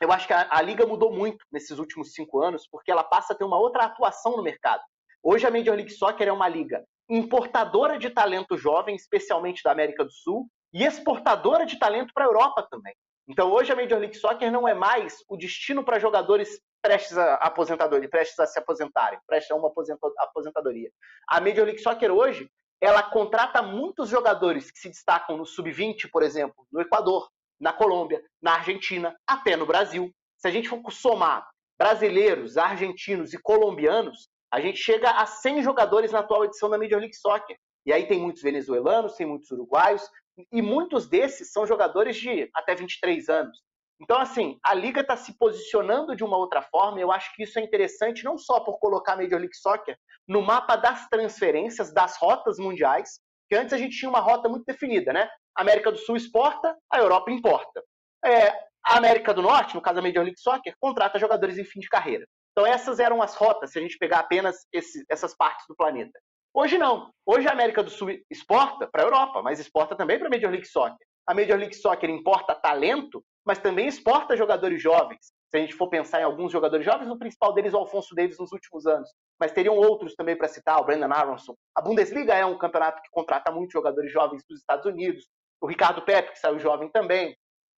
Eu 0.00 0.12
acho 0.12 0.26
que 0.26 0.32
a, 0.32 0.48
a 0.50 0.60
liga 0.60 0.86
mudou 0.86 1.12
muito 1.12 1.44
nesses 1.52 1.78
últimos 1.78 2.12
cinco 2.12 2.42
anos, 2.42 2.66
porque 2.70 2.90
ela 2.90 3.04
passa 3.04 3.32
a 3.32 3.36
ter 3.36 3.44
uma 3.44 3.58
outra 3.58 3.84
atuação 3.84 4.36
no 4.36 4.42
mercado. 4.42 4.82
Hoje 5.22 5.46
a 5.46 5.50
Major 5.50 5.74
League 5.74 5.92
Soccer 5.92 6.28
é 6.28 6.32
uma 6.32 6.48
liga 6.48 6.84
importadora 7.08 7.98
de 7.98 8.10
talento 8.10 8.56
jovem, 8.56 8.96
especialmente 8.96 9.62
da 9.62 9.72
América 9.72 10.04
do 10.04 10.10
Sul, 10.10 10.48
e 10.72 10.84
exportadora 10.84 11.64
de 11.66 11.78
talento 11.78 12.12
para 12.14 12.24
a 12.24 12.28
Europa 12.28 12.66
também. 12.70 12.94
Então 13.28 13.50
hoje 13.50 13.72
a 13.72 13.76
Major 13.76 13.98
League 13.98 14.16
Soccer 14.16 14.50
não 14.50 14.66
é 14.66 14.74
mais 14.74 15.22
o 15.28 15.36
destino 15.36 15.84
para 15.84 15.98
jogadores 15.98 16.60
prestes 16.82 17.16
a 17.16 17.34
aposentadoria, 17.36 18.08
prestes 18.08 18.38
a 18.38 18.46
se 18.46 18.58
aposentarem, 18.58 19.18
prestes 19.26 19.50
a 19.50 19.54
uma 19.54 19.72
aposentadoria. 20.18 20.90
A 21.28 21.40
Major 21.40 21.64
League 21.64 21.80
Soccer 21.80 22.10
hoje, 22.10 22.50
ela 22.80 23.02
contrata 23.02 23.62
muitos 23.62 24.10
jogadores 24.10 24.70
que 24.70 24.78
se 24.78 24.90
destacam 24.90 25.38
no 25.38 25.46
sub-20, 25.46 26.10
por 26.12 26.22
exemplo, 26.22 26.66
no 26.70 26.82
Equador, 26.82 27.30
na 27.60 27.72
Colômbia, 27.72 28.22
na 28.42 28.54
Argentina, 28.54 29.16
até 29.26 29.56
no 29.56 29.66
Brasil. 29.66 30.10
Se 30.36 30.48
a 30.48 30.50
gente 30.50 30.68
for 30.68 30.80
somar 30.90 31.46
brasileiros, 31.78 32.56
argentinos 32.56 33.32
e 33.32 33.38
colombianos, 33.38 34.28
a 34.52 34.60
gente 34.60 34.78
chega 34.78 35.10
a 35.10 35.26
100 35.26 35.62
jogadores 35.62 36.12
na 36.12 36.20
atual 36.20 36.44
edição 36.44 36.70
da 36.70 36.78
Major 36.78 37.00
League 37.00 37.16
Soccer. 37.16 37.56
E 37.86 37.92
aí 37.92 38.06
tem 38.06 38.20
muitos 38.20 38.42
venezuelanos, 38.42 39.16
tem 39.16 39.26
muitos 39.26 39.50
uruguaios, 39.50 40.08
e 40.52 40.62
muitos 40.62 41.08
desses 41.08 41.52
são 41.52 41.66
jogadores 41.66 42.16
de 42.16 42.48
até 42.54 42.74
23 42.74 43.28
anos. 43.28 43.62
Então, 44.00 44.18
assim, 44.18 44.58
a 44.62 44.74
liga 44.74 45.00
está 45.00 45.16
se 45.16 45.36
posicionando 45.38 46.16
de 46.16 46.24
uma 46.24 46.36
outra 46.36 46.62
forma. 46.62 47.00
Eu 47.00 47.12
acho 47.12 47.32
que 47.34 47.44
isso 47.44 47.58
é 47.58 47.62
interessante 47.62 48.24
não 48.24 48.36
só 48.36 48.60
por 48.60 48.78
colocar 48.78 49.12
a 49.12 49.16
Major 49.16 49.38
League 49.38 49.56
Soccer 49.56 49.96
no 50.26 50.42
mapa 50.42 50.76
das 50.76 51.08
transferências, 51.08 51.92
das 51.92 52.16
rotas 52.16 52.58
mundiais, 52.58 53.20
que 53.48 53.56
antes 53.56 53.72
a 53.72 53.78
gente 53.78 53.96
tinha 53.96 54.08
uma 54.08 54.20
rota 54.20 54.48
muito 54.48 54.64
definida, 54.64 55.12
né? 55.12 55.28
A 55.56 55.62
América 55.62 55.92
do 55.92 55.98
Sul 55.98 56.16
exporta, 56.16 56.76
a 56.90 56.98
Europa 56.98 57.30
importa. 57.30 57.82
É, 58.24 58.48
a 58.84 58.98
América 58.98 59.32
do 59.32 59.42
Norte, 59.42 59.74
no 59.74 59.80
caso 59.80 59.96
da 59.96 60.02
Major 60.02 60.22
League 60.22 60.40
Soccer, 60.40 60.74
contrata 60.80 61.18
jogadores 61.18 61.58
em 61.58 61.64
fim 61.64 61.80
de 61.80 61.88
carreira. 61.88 62.26
Então 62.52 62.66
essas 62.66 63.00
eram 63.00 63.20
as 63.22 63.34
rotas, 63.34 63.72
se 63.72 63.78
a 63.78 63.82
gente 63.82 63.98
pegar 63.98 64.20
apenas 64.20 64.66
esse, 64.72 65.04
essas 65.08 65.36
partes 65.36 65.64
do 65.68 65.74
planeta. 65.74 66.18
Hoje 66.52 66.78
não. 66.78 67.10
Hoje 67.26 67.48
a 67.48 67.52
América 67.52 67.82
do 67.82 67.90
Sul 67.90 68.10
exporta 68.30 68.86
para 68.86 69.02
a 69.02 69.06
Europa, 69.06 69.42
mas 69.42 69.58
exporta 69.58 69.96
também 69.96 70.18
para 70.18 70.28
a 70.28 70.30
Major 70.30 70.50
League 70.50 70.66
Soccer. 70.66 71.06
A 71.26 71.34
Major 71.34 71.58
League 71.58 71.74
Soccer 71.74 72.08
importa 72.10 72.54
talento, 72.54 73.24
mas 73.44 73.58
também 73.58 73.88
exporta 73.88 74.36
jogadores 74.36 74.80
jovens. 74.80 75.32
Se 75.50 75.56
a 75.56 75.60
gente 75.60 75.74
for 75.74 75.88
pensar 75.88 76.20
em 76.20 76.24
alguns 76.24 76.52
jogadores 76.52 76.84
jovens, 76.84 77.10
o 77.10 77.18
principal 77.18 77.52
deles 77.52 77.74
é 77.74 77.76
o 77.76 77.80
Alfonso 77.80 78.14
Davis 78.14 78.38
nos 78.38 78.52
últimos 78.52 78.86
anos. 78.86 79.08
Mas 79.40 79.52
teriam 79.52 79.76
outros 79.76 80.14
também 80.14 80.36
para 80.36 80.48
citar, 80.48 80.80
o 80.80 80.84
Brandon 80.84 81.12
Aronson. 81.12 81.54
A 81.76 81.82
Bundesliga 81.82 82.34
é 82.34 82.44
um 82.44 82.58
campeonato 82.58 83.02
que 83.02 83.10
contrata 83.10 83.50
muitos 83.50 83.72
jogadores 83.72 84.12
jovens 84.12 84.44
dos 84.48 84.60
Estados 84.60 84.84
Unidos. 84.86 85.26
O 85.64 85.66
Ricardo 85.66 86.02
Pepe, 86.02 86.32
que 86.32 86.38
saiu 86.38 86.58
jovem 86.58 86.90
também. 86.90 87.34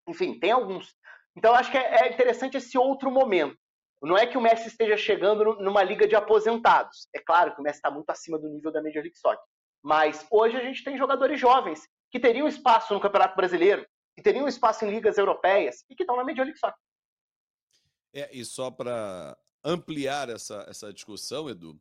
Enfim, 0.08 0.38
tem 0.40 0.50
alguns. 0.50 0.96
Então, 1.36 1.54
acho 1.54 1.70
que 1.70 1.76
é, 1.76 2.06
é 2.06 2.12
interessante 2.14 2.56
esse 2.56 2.78
outro 2.78 3.10
momento. 3.10 3.58
Não 4.00 4.16
é 4.16 4.26
que 4.26 4.38
o 4.38 4.40
Messi 4.40 4.68
esteja 4.68 4.96
chegando 4.96 5.56
numa 5.56 5.82
liga 5.82 6.08
de 6.08 6.16
aposentados. 6.16 7.06
É 7.14 7.18
claro 7.18 7.54
que 7.54 7.60
o 7.60 7.62
Messi 7.62 7.80
está 7.80 7.90
muito 7.90 8.08
acima 8.08 8.38
do 8.38 8.48
nível 8.48 8.72
da 8.72 8.82
Major 8.82 9.02
League 9.02 9.18
Soccer. 9.18 9.44
Mas 9.82 10.26
hoje 10.30 10.56
a 10.56 10.62
gente 10.62 10.82
tem 10.82 10.96
jogadores 10.96 11.38
jovens 11.38 11.86
que 12.10 12.18
teriam 12.18 12.48
espaço 12.48 12.94
no 12.94 13.00
Campeonato 13.00 13.36
Brasileiro, 13.36 13.86
que 14.16 14.22
teriam 14.22 14.48
espaço 14.48 14.86
em 14.86 14.90
ligas 14.90 15.18
europeias 15.18 15.84
e 15.90 15.94
que 15.94 16.04
estão 16.04 16.16
na 16.16 16.24
Major 16.24 16.46
League 16.46 16.58
Soccer. 16.58 16.80
É, 18.14 18.30
e 18.34 18.42
só 18.46 18.70
para 18.70 19.36
ampliar 19.62 20.30
essa, 20.30 20.64
essa 20.70 20.90
discussão, 20.90 21.50
Edu, 21.50 21.78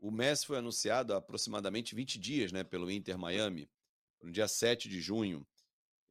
o 0.00 0.10
Messi 0.10 0.46
foi 0.46 0.58
anunciado 0.58 1.14
há 1.14 1.18
aproximadamente 1.18 1.94
20 1.94 2.18
dias 2.18 2.50
né, 2.50 2.64
pelo 2.64 2.90
Inter 2.90 3.16
Miami, 3.16 3.70
no 4.22 4.30
dia 4.30 4.48
7 4.48 4.88
de 4.88 5.00
junho. 5.00 5.46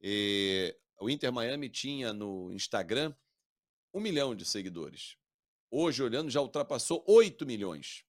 E 0.00 0.76
o 1.00 1.10
Inter 1.10 1.32
Miami 1.32 1.68
tinha 1.68 2.12
no 2.12 2.52
Instagram 2.52 3.14
um 3.92 4.00
milhão 4.00 4.34
de 4.34 4.44
seguidores 4.44 5.16
hoje 5.70 6.02
olhando, 6.02 6.30
já 6.30 6.40
ultrapassou 6.40 7.04
8 7.06 7.46
milhões. 7.46 8.04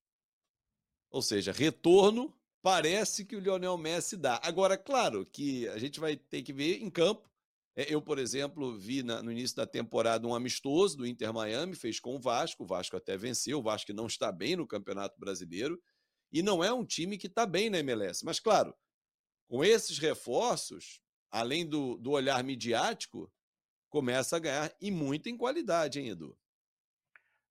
Ou 1.09 1.21
seja, 1.21 1.51
retorno 1.51 2.33
parece 2.61 3.25
que 3.25 3.35
o 3.35 3.39
Lionel 3.39 3.77
Messi 3.77 4.15
dá. 4.15 4.39
Agora, 4.43 4.77
claro 4.77 5.25
que 5.25 5.67
a 5.69 5.77
gente 5.77 5.99
vai 5.99 6.15
ter 6.15 6.43
que 6.43 6.53
ver 6.53 6.81
em 6.81 6.89
campo. 6.89 7.29
É, 7.75 7.93
eu, 7.93 8.01
por 8.01 8.19
exemplo, 8.19 8.77
vi 8.77 9.03
na, 9.03 9.21
no 9.23 9.31
início 9.31 9.55
da 9.55 9.65
temporada 9.65 10.27
um 10.27 10.35
amistoso 10.35 10.97
do 10.97 11.07
Inter 11.07 11.33
Miami, 11.33 11.75
fez 11.75 11.99
com 11.99 12.15
o 12.15 12.19
Vasco. 12.19 12.63
O 12.63 12.67
Vasco 12.67 12.95
até 12.95 13.17
venceu. 13.17 13.59
O 13.59 13.63
Vasco 13.63 13.93
não 13.93 14.07
está 14.07 14.31
bem 14.31 14.55
no 14.55 14.67
Campeonato 14.67 15.19
Brasileiro. 15.19 15.81
E 16.31 16.43
não 16.43 16.63
é 16.63 16.71
um 16.71 16.85
time 16.85 17.17
que 17.17 17.27
está 17.27 17.45
bem 17.45 17.69
na 17.69 17.79
MLS. 17.79 18.23
Mas, 18.23 18.39
claro, 18.39 18.75
com 19.49 19.63
esses 19.63 19.97
reforços, 19.97 21.01
além 21.31 21.67
do, 21.67 21.97
do 21.97 22.11
olhar 22.11 22.41
midiático, 22.43 23.29
começa 23.89 24.37
a 24.37 24.39
ganhar 24.39 24.71
e 24.79 24.91
muito 24.91 25.27
em 25.27 25.35
qualidade, 25.35 25.99
hein, 25.99 26.09
Edu? 26.09 26.37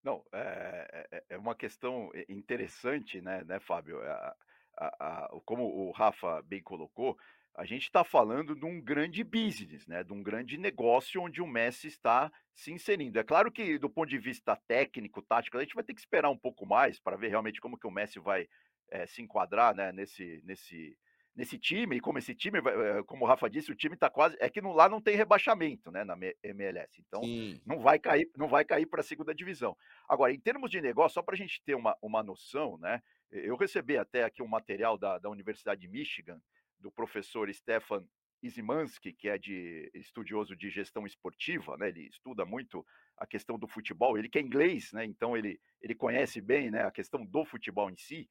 Não, 0.02 0.24
é, 0.32 1.08
é, 1.10 1.24
é 1.30 1.36
uma 1.36 1.56
questão 1.56 2.10
interessante, 2.28 3.20
né, 3.20 3.42
né 3.44 3.58
Fábio? 3.58 4.00
A, 4.00 4.36
a, 4.78 4.86
a, 4.86 5.40
como 5.44 5.64
o 5.64 5.90
Rafa 5.90 6.40
bem 6.42 6.62
colocou, 6.62 7.18
a 7.56 7.64
gente 7.64 7.82
está 7.82 8.04
falando 8.04 8.54
de 8.54 8.64
um 8.64 8.80
grande 8.80 9.24
business, 9.24 9.84
né, 9.88 10.04
de 10.04 10.12
um 10.12 10.22
grande 10.22 10.56
negócio 10.56 11.20
onde 11.20 11.42
o 11.42 11.46
Messi 11.46 11.88
está 11.88 12.30
se 12.54 12.70
inserindo. 12.70 13.18
É 13.18 13.24
claro 13.24 13.50
que, 13.50 13.76
do 13.76 13.90
ponto 13.90 14.08
de 14.08 14.18
vista 14.18 14.54
técnico, 14.68 15.20
tático, 15.20 15.56
a 15.56 15.60
gente 15.60 15.74
vai 15.74 15.82
ter 15.82 15.94
que 15.94 16.00
esperar 16.00 16.30
um 16.30 16.38
pouco 16.38 16.64
mais 16.64 17.00
para 17.00 17.16
ver 17.16 17.28
realmente 17.28 17.60
como 17.60 17.76
que 17.76 17.88
o 17.88 17.90
Messi 17.90 18.20
vai 18.20 18.48
é, 18.88 19.04
se 19.08 19.20
enquadrar 19.20 19.74
né, 19.74 19.90
nesse, 19.90 20.40
nesse, 20.44 20.96
nesse 21.38 21.56
time, 21.56 21.96
e 21.96 22.00
como 22.00 22.18
esse 22.18 22.34
time, 22.34 22.58
eh, 22.58 23.02
como 23.06 23.24
o 23.24 23.28
Rafa 23.28 23.48
disse, 23.48 23.70
o 23.70 23.76
time 23.76 23.94
está 23.94 24.10
quase. 24.10 24.36
É 24.40 24.50
que 24.50 24.60
lá 24.60 24.88
não 24.88 25.00
tem 25.00 25.14
rebaixamento 25.14 25.88
né, 25.88 26.02
na 26.02 26.18
MLS. 26.42 27.00
Então 27.00 27.22
não 27.64 27.78
vai 27.78 27.96
cair, 27.96 28.28
não 28.36 28.48
vai 28.48 28.64
cair 28.64 28.86
para 28.86 29.02
a 29.02 29.04
segunda 29.04 29.32
divisão. 29.32 29.76
Agora, 30.08 30.32
em 30.32 30.40
termos 30.40 30.68
de 30.68 30.80
negócio, 30.80 31.14
só 31.14 31.22
para 31.22 31.36
a 31.36 31.38
gente 31.38 31.62
ter 31.64 31.76
uma, 31.76 31.96
uma 32.02 32.24
noção, 32.24 32.76
né? 32.78 33.00
Eu 33.30 33.56
recebi 33.56 33.96
até 33.96 34.24
aqui 34.24 34.42
um 34.42 34.48
material 34.48 34.98
da, 34.98 35.16
da 35.18 35.30
Universidade 35.30 35.80
de 35.80 35.86
Michigan, 35.86 36.40
do 36.80 36.90
professor 36.90 37.52
Stefan 37.54 38.04
Isimansky, 38.42 39.12
que 39.12 39.28
é 39.28 39.38
de 39.38 39.90
estudioso 39.94 40.56
de 40.56 40.70
gestão 40.70 41.06
esportiva, 41.06 41.76
né? 41.76 41.88
Ele 41.88 42.08
estuda 42.08 42.44
muito 42.44 42.84
a 43.16 43.26
questão 43.26 43.56
do 43.56 43.68
futebol. 43.68 44.18
Ele 44.18 44.28
que 44.28 44.38
é 44.38 44.42
inglês, 44.42 44.92
né? 44.92 45.04
Então 45.04 45.36
ele, 45.36 45.60
ele 45.80 45.94
conhece 45.94 46.40
bem, 46.40 46.68
né, 46.68 46.82
a 46.82 46.90
questão 46.90 47.24
do 47.24 47.44
futebol 47.44 47.88
em 47.90 47.96
si. 47.96 48.28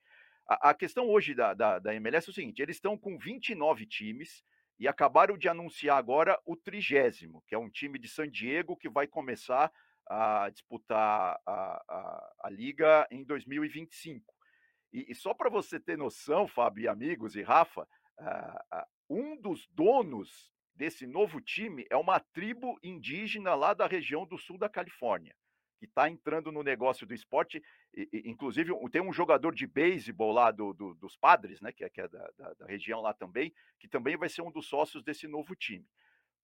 A, 0.48 0.70
a 0.70 0.74
questão 0.74 1.10
hoje 1.10 1.34
da, 1.34 1.54
da, 1.54 1.80
da 1.80 1.96
MLS 1.96 2.30
é 2.30 2.32
o 2.32 2.34
seguinte: 2.34 2.62
eles 2.62 2.78
estão 2.78 2.98
com 2.98 3.18
29 3.18 3.86
times 3.86 4.44
e 4.80 4.88
acabaram 4.88 5.38
de 5.38 5.50
anunciar 5.50 5.98
agora 5.98 6.40
o 6.46 6.56
trigésimo, 6.56 7.44
que 7.48 7.56
é 7.56 7.58
um 7.58 7.70
time 7.70 7.98
de 7.98 8.08
San 8.08 8.30
Diego 8.30 8.78
que 8.78 8.90
vai 8.90 9.08
começar 9.08 9.72
a 10.10 10.50
disputar 10.50 11.40
a, 11.46 11.84
a, 11.88 12.36
a 12.44 12.50
liga 12.50 13.06
em 13.12 13.24
2025. 13.24 14.34
E, 14.94 15.12
e 15.12 15.16
só 15.16 15.34
para 15.34 15.50
você 15.50 15.80
ter 15.80 15.98
noção, 15.98 16.48
Fábio 16.48 16.84
e 16.84 16.88
amigos 16.88 17.36
e 17.36 17.42
Rafa, 17.42 17.88
um 19.10 19.40
dos 19.40 19.68
donos 19.72 20.52
desse 20.76 21.08
novo 21.08 21.42
time 21.42 21.86
é 21.90 21.98
uma 21.98 22.20
tribo 22.20 22.80
indígena 22.84 23.56
lá 23.56 23.74
da 23.74 23.88
região 23.88 24.26
do 24.26 24.38
sul 24.38 24.58
da 24.58 24.70
Califórnia, 24.70 25.36
que 25.78 25.86
está 25.86 26.10
entrando 26.10 26.52
no 26.52 26.64
negócio 26.64 27.06
do 27.06 27.14
esporte. 27.14 27.62
E, 27.94 28.10
e, 28.12 28.30
inclusive, 28.30 28.72
tem 28.92 29.02
um 29.02 29.14
jogador 29.14 29.54
de 29.54 29.68
beisebol 29.68 30.32
lá 30.32 30.52
do, 30.52 30.74
do, 30.74 30.94
dos 30.96 31.16
padres, 31.16 31.62
né, 31.62 31.72
que 31.72 31.84
é, 31.84 31.90
que 31.90 32.02
é 32.02 32.08
da, 32.08 32.30
da, 32.38 32.54
da, 32.54 32.66
região 32.66 33.02
lá 33.02 33.14
também, 33.14 33.54
que 33.80 33.88
também 33.88 34.18
vai 34.18 34.30
ser 34.30 34.42
um 34.42 34.52
dos 34.52 34.68
sócios 34.68 35.04
desse 35.04 35.28
novo 35.28 35.56
time. 35.56 35.88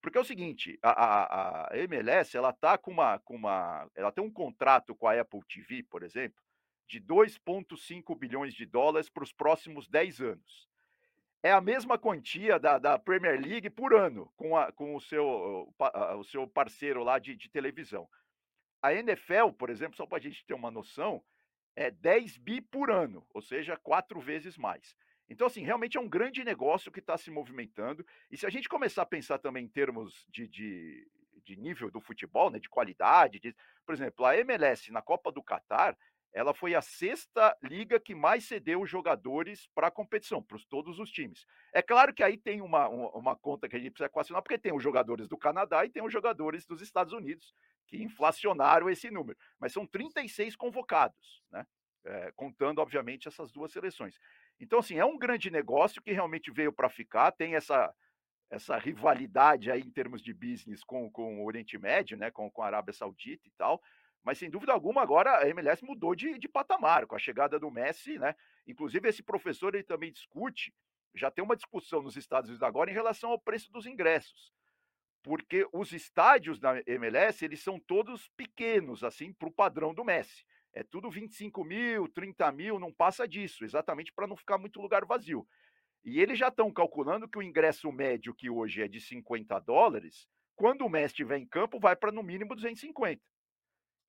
Porque 0.02 0.18
é 0.18 0.22
o 0.22 0.26
seguinte, 0.26 0.78
a, 0.82 0.92
a, 0.92 1.74
a 1.74 1.78
MLS 1.80 2.36
ela 2.36 2.52
tá 2.52 2.78
com 2.78 2.92
uma, 2.92 3.20
com 3.20 3.36
uma, 3.36 3.90
ela 3.96 4.12
tem 4.12 4.24
um 4.24 4.32
contrato 4.32 4.94
com 4.96 5.08
a 5.08 5.20
Apple 5.20 5.42
TV, 5.48 5.84
por 5.84 6.04
exemplo, 6.04 6.42
de 6.88 7.00
2,5 7.00 8.18
bilhões 8.18 8.54
de 8.54 8.66
dólares 8.66 9.10
para 9.10 9.24
os 9.24 9.32
próximos 9.32 9.88
10 9.88 10.22
anos 10.22 10.68
é 11.44 11.52
a 11.52 11.60
mesma 11.60 11.98
quantia 11.98 12.58
da, 12.58 12.80
da 12.80 12.98
Premier 12.98 13.40
League 13.40 13.70
por 13.70 13.94
ano 13.94 14.32
com, 14.38 14.56
a, 14.56 14.72
com 14.72 14.96
o, 14.96 15.02
seu, 15.02 15.70
o 16.18 16.24
seu 16.24 16.48
parceiro 16.48 17.04
lá 17.04 17.20
de, 17.20 17.36
de 17.36 17.50
televisão. 17.50 18.08
A 18.84 18.94
NFL, 18.94 19.54
por 19.58 19.70
exemplo, 19.70 19.96
só 19.96 20.06
para 20.06 20.18
a 20.18 20.22
gente 20.22 20.46
ter 20.46 20.54
uma 20.54 20.70
noção, 20.70 21.24
é 21.74 21.90
10 21.90 22.38
bi 22.38 22.60
por 22.60 22.92
ano, 22.92 23.26
ou 23.34 23.42
seja, 23.42 23.78
quatro 23.78 24.20
vezes 24.20 24.58
mais. 24.58 24.96
Então, 25.30 25.48
assim, 25.48 25.64
realmente 25.64 25.98
é 25.98 26.02
um 26.02 26.10
grande 26.10 26.44
negócio 26.44 26.92
que 26.92 27.00
está 27.00 27.18
se 27.18 27.32
movimentando. 27.32 28.06
E 28.30 28.38
se 28.38 28.46
a 28.46 28.50
gente 28.50 28.68
começar 28.68 29.04
a 29.04 29.06
pensar 29.06 29.40
também 29.40 29.64
em 29.64 29.70
termos 29.70 30.28
de, 30.30 30.50
de, 30.50 31.08
de 31.46 31.56
nível 31.56 31.90
do 31.90 32.02
futebol, 32.02 32.52
né, 32.52 32.60
de 32.60 32.70
qualidade, 32.70 33.40
de, 33.40 33.56
por 33.86 33.96
exemplo, 33.96 34.26
a 34.26 34.38
MLS 34.38 34.92
na 34.92 35.02
Copa 35.02 35.32
do 35.32 35.42
Catar, 35.42 35.98
ela 36.34 36.54
foi 36.54 36.74
a 36.74 36.82
sexta 36.82 37.56
liga 37.62 38.00
que 38.00 38.16
mais 38.16 38.46
cedeu 38.46 38.86
jogadores 38.86 39.70
para 39.76 39.88
a 39.88 39.92
competição, 39.92 40.42
para 40.42 40.58
todos 40.68 41.00
os 41.00 41.12
times. 41.12 41.46
É 41.72 41.82
claro 41.82 42.14
que 42.14 42.24
aí 42.24 42.38
tem 42.38 42.60
uma, 42.60 42.88
uma 42.90 43.36
conta 43.36 43.70
que 43.70 43.76
a 43.76 43.80
gente 43.80 43.92
precisa 43.92 44.08
equacionar, 44.08 44.42
porque 44.42 44.58
tem 44.58 44.74
os 44.74 44.82
jogadores 44.82 45.28
do 45.28 45.38
Canadá 45.38 45.86
e 45.86 45.90
tem 45.90 46.04
os 46.04 46.12
jogadores 46.12 46.66
dos 46.66 46.82
Estados 46.82 47.14
Unidos, 47.14 47.54
que 47.94 48.04
inflacionaram 48.04 48.90
esse 48.90 49.12
número. 49.12 49.38
Mas 49.60 49.72
são 49.72 49.86
36 49.86 50.56
convocados, 50.56 51.44
né? 51.52 51.66
É, 52.06 52.32
contando, 52.36 52.80
obviamente, 52.80 53.28
essas 53.30 53.52
duas 53.52 53.72
seleções. 53.72 54.20
Então, 54.60 54.80
assim, 54.80 54.98
é 54.98 55.06
um 55.06 55.18
grande 55.18 55.50
negócio 55.50 56.02
que 56.02 56.12
realmente 56.12 56.52
veio 56.52 56.74
para 56.74 56.90
ficar, 56.90 57.32
tem 57.32 57.56
essa, 57.56 57.94
essa 58.50 58.78
rivalidade 58.78 59.72
aí 59.72 59.80
em 59.80 59.92
termos 59.92 60.22
de 60.22 60.34
business 60.34 60.84
com, 60.84 61.10
com 61.10 61.42
o 61.42 61.46
Oriente 61.46 61.78
Médio, 61.78 62.18
né? 62.18 62.32
Com, 62.32 62.50
com 62.52 62.62
a 62.62 62.66
Arábia 62.66 62.94
Saudita 62.94 63.48
e 63.48 63.52
tal 63.52 63.82
mas 64.26 64.38
sem 64.38 64.50
dúvida 64.50 64.72
alguma 64.72 65.02
agora 65.02 65.40
a 65.40 65.50
MLS 65.50 65.84
mudou 65.84 66.16
de, 66.16 66.40
de 66.40 66.48
patamar 66.48 67.06
com 67.06 67.14
a 67.14 67.20
chegada 67.20 67.60
do 67.60 67.70
Messi, 67.70 68.18
né? 68.18 68.34
Inclusive 68.66 69.10
esse 69.10 69.22
professor 69.22 69.76
ele 69.76 69.84
também 69.84 70.14
discute, 70.14 70.74
já 71.14 71.30
tem 71.30 71.44
uma 71.44 71.58
discussão 71.58 72.02
nos 72.02 72.16
Estados 72.16 72.50
Unidos 72.50 72.64
agora 72.64 72.90
em 72.90 72.94
relação 72.94 73.32
ao 73.32 73.38
preço 73.38 73.70
dos 73.70 73.86
ingressos, 73.86 74.54
porque 75.24 75.66
os 75.72 75.94
estádios 75.94 76.60
da 76.60 76.84
MLS 76.86 77.44
eles 77.44 77.62
são 77.62 77.80
todos 77.80 78.30
pequenos 78.36 79.04
assim 79.04 79.34
para 79.34 79.48
o 79.48 79.54
padrão 79.54 79.94
do 79.94 80.04
Messi. 80.04 80.46
É 80.74 80.84
tudo 80.84 81.10
25 81.10 81.64
mil, 81.64 82.08
30 82.10 82.52
mil, 82.52 82.80
não 82.80 82.92
passa 82.92 83.28
disso, 83.28 83.64
exatamente 83.64 84.12
para 84.12 84.28
não 84.28 84.36
ficar 84.36 84.58
muito 84.58 84.82
lugar 84.82 85.06
vazio. 85.06 85.48
E 86.04 86.20
eles 86.20 86.38
já 86.38 86.50
estão 86.50 86.72
calculando 86.72 87.30
que 87.30 87.38
o 87.38 87.44
ingresso 87.44 87.90
médio, 87.92 88.36
que 88.36 88.50
hoje 88.50 88.82
é 88.82 88.88
de 88.88 89.00
50 89.00 89.58
dólares, 89.60 90.28
quando 90.56 90.86
o 90.86 90.90
Messi 90.90 91.14
estiver 91.14 91.38
em 91.38 91.48
campo, 91.48 91.80
vai 91.80 91.96
para 91.96 92.12
no 92.12 92.22
mínimo 92.22 92.56
250. 92.56 93.22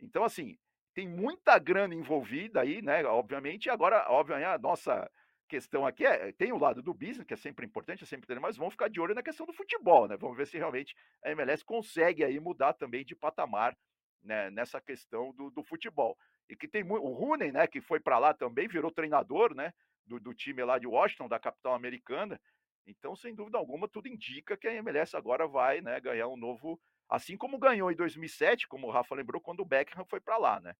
Então, 0.00 0.24
assim, 0.24 0.58
tem 0.92 1.08
muita 1.08 1.58
grana 1.58 1.94
envolvida 1.94 2.62
aí, 2.62 2.82
né? 2.82 3.04
Obviamente, 3.04 3.70
agora, 3.70 4.06
obviamente, 4.08 4.46
a 4.46 4.58
nossa 4.58 5.10
questão 5.48 5.86
aqui 5.86 6.04
é, 6.04 6.32
tem 6.32 6.52
o 6.52 6.58
lado 6.58 6.82
do 6.82 6.94
business, 6.94 7.26
que 7.26 7.34
é 7.34 7.36
sempre 7.36 7.66
importante, 7.66 8.04
é 8.04 8.06
sempre 8.06 8.38
mas 8.40 8.56
vamos 8.56 8.74
ficar 8.74 8.88
de 8.88 9.00
olho 9.00 9.14
na 9.14 9.22
questão 9.22 9.46
do 9.46 9.52
futebol, 9.52 10.08
né? 10.08 10.16
Vamos 10.16 10.36
ver 10.36 10.46
se 10.46 10.58
realmente 10.58 10.94
a 11.22 11.30
MLS 11.30 11.64
consegue 11.64 12.24
aí 12.24 12.38
mudar 12.40 12.72
também 12.72 13.04
de 13.04 13.14
patamar 13.14 13.76
né, 14.22 14.50
nessa 14.50 14.80
questão 14.80 15.32
do, 15.32 15.50
do 15.50 15.62
futebol. 15.62 16.16
E 16.48 16.56
que 16.56 16.68
tem 16.68 16.82
o 16.82 17.12
Rooney, 17.12 17.52
né, 17.52 17.66
que 17.66 17.80
foi 17.80 18.00
para 18.00 18.18
lá 18.18 18.34
também, 18.34 18.68
virou 18.68 18.90
treinador, 18.90 19.54
né, 19.54 19.72
do, 20.06 20.18
do 20.18 20.34
time 20.34 20.62
lá 20.64 20.78
de 20.78 20.86
Washington, 20.86 21.28
da 21.28 21.38
capital 21.38 21.74
americana. 21.74 22.40
Então, 22.86 23.16
sem 23.16 23.34
dúvida 23.34 23.58
alguma, 23.58 23.88
tudo 23.88 24.08
indica 24.08 24.56
que 24.56 24.68
a 24.68 24.74
MLS 24.74 25.16
agora 25.16 25.46
vai, 25.46 25.80
né, 25.80 26.00
ganhar 26.00 26.28
um 26.28 26.36
novo 26.36 26.80
Assim 27.08 27.36
como 27.36 27.58
ganhou 27.58 27.90
em 27.90 27.96
2007, 27.96 28.66
como 28.66 28.86
o 28.86 28.90
Rafa 28.90 29.14
lembrou, 29.14 29.40
quando 29.40 29.60
o 29.60 29.64
Beckham 29.64 30.04
foi 30.04 30.20
para 30.20 30.36
lá, 30.38 30.60
né? 30.60 30.74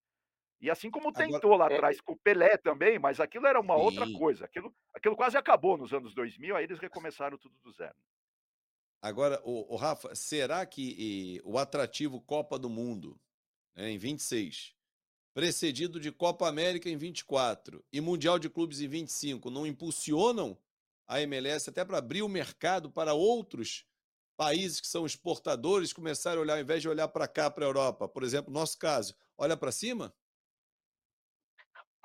E 0.61 0.71
assim 0.71 0.91
como 0.91 1.13
tentou 1.13 1.55
Agora, 1.55 1.57
lá 1.57 1.71
é... 1.71 1.75
atrás 1.75 2.01
com 2.01 2.13
o 2.13 2.19
Pelé 2.19 2.57
também, 2.57 2.99
mas 2.99 3.21
aquilo 3.21 3.47
era 3.47 3.61
uma 3.61 3.77
Sim. 3.77 3.83
outra 3.83 4.13
coisa. 4.13 4.45
Aquilo, 4.45 4.75
aquilo 4.95 5.17
quase 5.17 5.37
acabou 5.37 5.77
nos 5.77 5.93
anos 5.93 6.15
2000, 6.15 6.57
aí 6.57 6.65
eles 6.65 6.79
recomeçaram 6.79 7.37
tudo 7.37 7.55
do 7.63 7.73
zero. 7.73 7.95
Agora, 9.03 9.41
o, 9.45 9.75
o 9.75 9.77
Rafa, 9.77 10.15
será 10.15 10.65
que 10.65 10.97
e, 10.99 11.41
o 11.45 11.59
atrativo 11.59 12.21
Copa 12.23 12.59
do 12.59 12.71
Mundo 12.71 13.21
né, 13.77 13.91
em 13.91 13.99
26, 13.99 14.75
precedido 15.35 16.01
de 16.01 16.11
Copa 16.11 16.49
América 16.49 16.89
em 16.89 16.97
24 16.97 17.85
e 17.93 18.01
Mundial 18.01 18.39
de 18.39 18.49
Clubes 18.49 18.81
em 18.81 18.89
25, 18.89 19.51
não 19.51 19.67
impulsionam 19.67 20.57
a 21.07 21.21
MLS 21.21 21.69
até 21.69 21.85
para 21.85 21.99
abrir 21.99 22.23
o 22.23 22.29
mercado 22.29 22.91
para 22.91 23.13
outros 23.13 23.85
países 24.37 24.81
que 24.81 24.87
são 24.87 25.05
exportadores 25.05 25.93
começarem 25.93 26.39
a 26.39 26.43
olhar, 26.43 26.55
ao 26.55 26.61
invés 26.61 26.81
de 26.81 26.89
olhar 26.89 27.09
para 27.09 27.29
cá, 27.29 27.51
para 27.51 27.65
a 27.65 27.69
Europa, 27.69 28.09
por 28.09 28.23
exemplo, 28.23 28.53
nosso 28.53 28.79
caso, 28.79 29.15
olha 29.37 29.57
para 29.57 29.71
cima? 29.71 30.15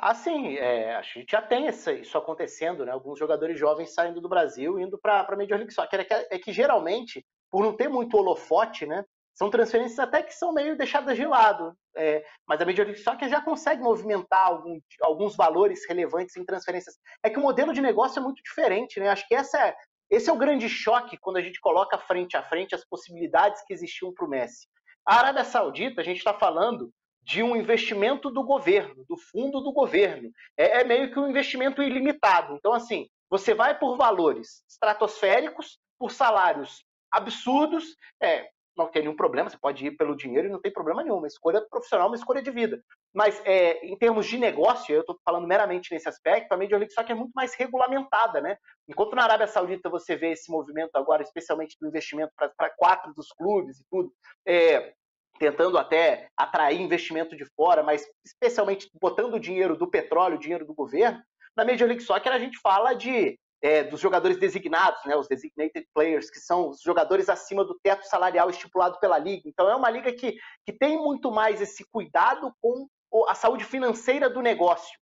Ah, 0.01 0.15
sim, 0.15 0.55
é, 0.55 0.95
a 0.95 1.01
gente 1.01 1.29
já 1.29 1.41
tem 1.41 1.67
essa, 1.67 1.91
isso 1.91 2.17
acontecendo, 2.17 2.85
né? 2.85 2.91
Alguns 2.93 3.19
jogadores 3.19 3.59
jovens 3.59 3.93
saindo 3.93 4.21
do 4.21 4.29
Brasil 4.29 4.79
indo 4.79 4.97
para 4.97 5.27
a 5.27 5.35
Major 5.35 5.57
League 5.57 5.73
Soccer. 5.73 5.99
É 5.99 6.03
que, 6.05 6.13
é 6.13 6.39
que 6.39 6.53
geralmente, 6.53 7.25
por 7.51 7.65
não 7.65 7.75
ter 7.75 7.89
muito 7.89 8.15
holofote, 8.15 8.85
né? 8.85 9.03
São 9.33 9.49
transferências 9.49 9.99
até 9.99 10.23
que 10.23 10.33
são 10.33 10.53
meio 10.53 10.77
deixadas 10.77 11.17
de 11.17 11.25
lado. 11.25 11.73
É, 11.97 12.23
mas 12.47 12.61
a 12.61 12.65
Major 12.65 12.85
League 12.85 13.01
Soccer 13.01 13.27
já 13.27 13.41
consegue 13.41 13.81
movimentar 13.81 14.47
algum, 14.47 14.79
alguns 15.01 15.35
valores 15.35 15.85
relevantes 15.85 16.37
em 16.37 16.45
transferências. 16.45 16.95
É 17.21 17.29
que 17.29 17.37
o 17.37 17.41
modelo 17.41 17.73
de 17.73 17.81
negócio 17.81 18.19
é 18.19 18.23
muito 18.23 18.41
diferente, 18.41 19.01
né? 19.01 19.09
Acho 19.09 19.27
que 19.27 19.35
essa 19.35 19.59
é, 19.67 19.75
esse 20.09 20.29
é 20.29 20.33
o 20.33 20.37
grande 20.37 20.69
choque 20.69 21.17
quando 21.17 21.37
a 21.37 21.41
gente 21.41 21.59
coloca 21.59 21.97
frente 21.97 22.37
a 22.37 22.43
frente 22.43 22.73
as 22.73 22.85
possibilidades 22.85 23.61
que 23.65 23.73
existiam 23.73 24.13
para 24.13 24.25
o 24.25 24.29
Messi. 24.29 24.65
A 25.05 25.15
Arábia 25.19 25.43
Saudita, 25.43 25.99
a 25.99 26.05
gente 26.05 26.19
está 26.19 26.33
falando 26.33 26.89
de 27.29 27.43
um 27.43 27.55
investimento 27.55 28.31
do 28.31 28.43
governo, 28.43 29.05
do 29.07 29.15
fundo 29.15 29.61
do 29.61 29.71
governo. 29.71 30.31
É, 30.57 30.81
é, 30.81 30.83
meio 30.83 31.11
que 31.11 31.19
um 31.19 31.29
investimento 31.29 31.83
ilimitado. 31.83 32.55
Então, 32.55 32.73
assim, 32.73 33.07
você 33.29 33.53
vai 33.53 33.77
por 33.77 33.95
valores 33.95 34.63
estratosféricos, 34.67 35.77
por 35.99 36.09
salários 36.09 36.83
absurdos. 37.11 37.95
É, 38.19 38.49
não 38.75 38.87
tem 38.87 39.03
nenhum 39.03 39.15
problema, 39.15 39.47
você 39.47 39.59
pode 39.59 39.85
ir 39.85 39.91
pelo 39.91 40.15
dinheiro 40.15 40.47
e 40.47 40.51
não 40.51 40.59
tem 40.59 40.73
problema 40.73 41.03
nenhum. 41.03 41.17
Uma 41.17 41.27
escolha 41.27 41.61
profissional, 41.69 42.07
uma 42.07 42.15
escolha 42.15 42.41
de 42.41 42.49
vida. 42.49 42.81
Mas 43.13 43.39
é, 43.45 43.85
em 43.85 43.95
termos 43.95 44.25
de 44.25 44.39
negócio, 44.39 44.95
eu 44.95 45.01
estou 45.01 45.15
falando 45.23 45.45
meramente 45.45 45.93
nesse 45.93 46.09
aspecto, 46.09 46.51
a 46.51 46.57
Major 46.57 46.79
League 46.79 46.93
Soccer 46.93 47.11
é 47.11 47.19
muito 47.19 47.33
mais 47.35 47.53
regulamentada, 47.53 48.41
né? 48.41 48.57
Enquanto 48.87 49.15
na 49.15 49.23
Arábia 49.23 49.45
Saudita 49.45 49.87
você 49.87 50.15
vê 50.15 50.31
esse 50.31 50.49
movimento 50.49 50.95
agora, 50.95 51.21
especialmente 51.21 51.77
do 51.79 51.87
investimento 51.87 52.31
para 52.35 52.71
quatro 52.75 53.13
dos 53.13 53.27
clubes 53.33 53.79
e 53.79 53.85
tudo, 53.87 54.11
é, 54.47 54.95
tentando 55.39 55.77
até 55.77 56.27
atrair 56.37 56.79
investimento 56.79 57.35
de 57.35 57.45
fora, 57.55 57.81
mas 57.81 58.05
especialmente 58.25 58.89
botando 59.01 59.39
dinheiro 59.39 59.75
do 59.75 59.89
petróleo, 59.89 60.37
dinheiro 60.37 60.65
do 60.65 60.73
governo, 60.73 61.21
na 61.55 61.65
Major 61.65 61.87
League 61.87 62.03
Soccer 62.03 62.31
a 62.31 62.39
gente 62.39 62.59
fala 62.59 62.93
de 62.93 63.39
é, 63.61 63.83
dos 63.83 63.99
jogadores 63.99 64.37
designados, 64.37 65.03
né, 65.05 65.15
os 65.15 65.27
designated 65.27 65.85
players, 65.93 66.29
que 66.29 66.39
são 66.39 66.69
os 66.69 66.81
jogadores 66.81 67.27
acima 67.27 67.65
do 67.65 67.77
teto 67.81 68.05
salarial 68.05 68.49
estipulado 68.49 68.97
pela 68.99 69.17
liga. 69.17 69.43
Então 69.45 69.69
é 69.69 69.75
uma 69.75 69.89
liga 69.89 70.13
que, 70.13 70.37
que 70.65 70.71
tem 70.71 70.97
muito 70.97 71.31
mais 71.31 71.61
esse 71.61 71.83
cuidado 71.91 72.53
com 72.61 72.87
a 73.27 73.35
saúde 73.35 73.65
financeira 73.65 74.29
do 74.29 74.41
negócio. 74.41 74.97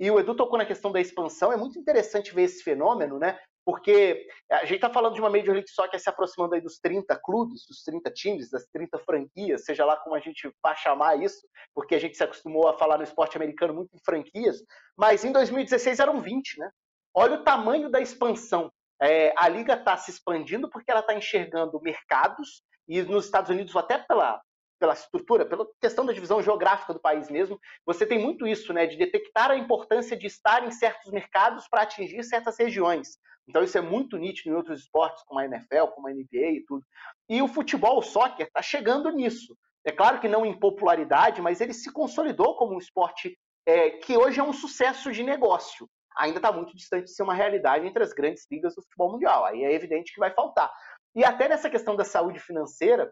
E 0.00 0.10
o 0.10 0.18
Edu 0.18 0.34
tocou 0.34 0.58
na 0.58 0.64
questão 0.64 0.90
da 0.90 1.00
expansão, 1.00 1.52
é 1.52 1.56
muito 1.56 1.78
interessante 1.78 2.34
ver 2.34 2.44
esse 2.44 2.62
fenômeno, 2.64 3.18
né? 3.18 3.38
Porque 3.70 4.26
a 4.50 4.64
gente 4.64 4.74
está 4.74 4.90
falando 4.90 5.14
de 5.14 5.20
uma 5.20 5.30
Major 5.30 5.54
League 5.54 5.70
Soccer 5.70 6.00
se 6.00 6.10
aproximando 6.10 6.56
aí 6.56 6.60
dos 6.60 6.80
30 6.80 7.16
clubes, 7.22 7.64
dos 7.68 7.84
30 7.84 8.10
times, 8.10 8.50
das 8.50 8.66
30 8.72 8.98
franquias, 8.98 9.64
seja 9.64 9.84
lá 9.84 9.96
como 9.96 10.16
a 10.16 10.18
gente 10.18 10.52
vai 10.60 10.76
chamar 10.76 11.22
isso, 11.22 11.46
porque 11.72 11.94
a 11.94 12.00
gente 12.00 12.16
se 12.16 12.24
acostumou 12.24 12.66
a 12.66 12.76
falar 12.76 12.98
no 12.98 13.04
esporte 13.04 13.36
americano 13.36 13.72
muito 13.72 13.94
em 13.94 14.00
franquias, 14.04 14.60
mas 14.96 15.24
em 15.24 15.30
2016 15.30 16.00
eram 16.00 16.20
20, 16.20 16.58
né? 16.58 16.68
Olha 17.14 17.36
o 17.36 17.44
tamanho 17.44 17.88
da 17.88 18.00
expansão. 18.00 18.72
É, 19.00 19.32
a 19.36 19.46
liga 19.46 19.74
está 19.74 19.96
se 19.96 20.10
expandindo 20.10 20.68
porque 20.68 20.90
ela 20.90 20.98
está 20.98 21.14
enxergando 21.14 21.80
mercados, 21.80 22.64
e 22.88 23.00
nos 23.02 23.26
Estados 23.26 23.50
Unidos, 23.50 23.76
até 23.76 23.98
pela, 23.98 24.42
pela 24.80 24.94
estrutura, 24.94 25.46
pela 25.46 25.64
questão 25.80 26.04
da 26.04 26.12
divisão 26.12 26.42
geográfica 26.42 26.92
do 26.92 26.98
país 26.98 27.30
mesmo, 27.30 27.56
você 27.86 28.04
tem 28.04 28.18
muito 28.18 28.48
isso, 28.48 28.72
né, 28.72 28.84
de 28.86 28.96
detectar 28.96 29.52
a 29.52 29.56
importância 29.56 30.16
de 30.16 30.26
estar 30.26 30.66
em 30.66 30.72
certos 30.72 31.12
mercados 31.12 31.68
para 31.68 31.82
atingir 31.82 32.24
certas 32.24 32.58
regiões. 32.58 33.16
Então 33.48 33.62
isso 33.62 33.76
é 33.76 33.80
muito 33.80 34.16
nítido 34.16 34.50
em 34.50 34.56
outros 34.56 34.80
esportes, 34.80 35.22
como 35.24 35.40
a 35.40 35.44
NFL, 35.44 35.86
como 35.94 36.08
a 36.08 36.12
NBA 36.12 36.50
e 36.52 36.64
tudo. 36.66 36.84
E 37.28 37.42
o 37.42 37.48
futebol, 37.48 37.98
o 37.98 38.02
soccer, 38.02 38.46
está 38.46 38.62
chegando 38.62 39.10
nisso. 39.10 39.56
É 39.84 39.90
claro 39.90 40.20
que 40.20 40.28
não 40.28 40.44
em 40.44 40.58
popularidade, 40.58 41.40
mas 41.40 41.60
ele 41.60 41.72
se 41.72 41.92
consolidou 41.92 42.56
como 42.56 42.74
um 42.74 42.78
esporte 42.78 43.36
é, 43.66 43.90
que 43.90 44.16
hoje 44.16 44.40
é 44.40 44.42
um 44.42 44.52
sucesso 44.52 45.10
de 45.10 45.22
negócio 45.22 45.88
ainda 46.16 46.38
está 46.38 46.52
muito 46.52 46.76
distante 46.76 47.04
de 47.04 47.14
ser 47.14 47.22
uma 47.22 47.34
realidade 47.34 47.86
entre 47.86 48.02
as 48.02 48.12
grandes 48.12 48.46
ligas 48.50 48.74
do 48.74 48.82
futebol 48.82 49.12
mundial. 49.12 49.44
Aí 49.44 49.64
é 49.64 49.72
evidente 49.72 50.12
que 50.12 50.20
vai 50.20 50.32
faltar. 50.32 50.70
E 51.14 51.24
até 51.24 51.48
nessa 51.48 51.70
questão 51.70 51.96
da 51.96 52.04
saúde 52.04 52.38
financeira, 52.38 53.10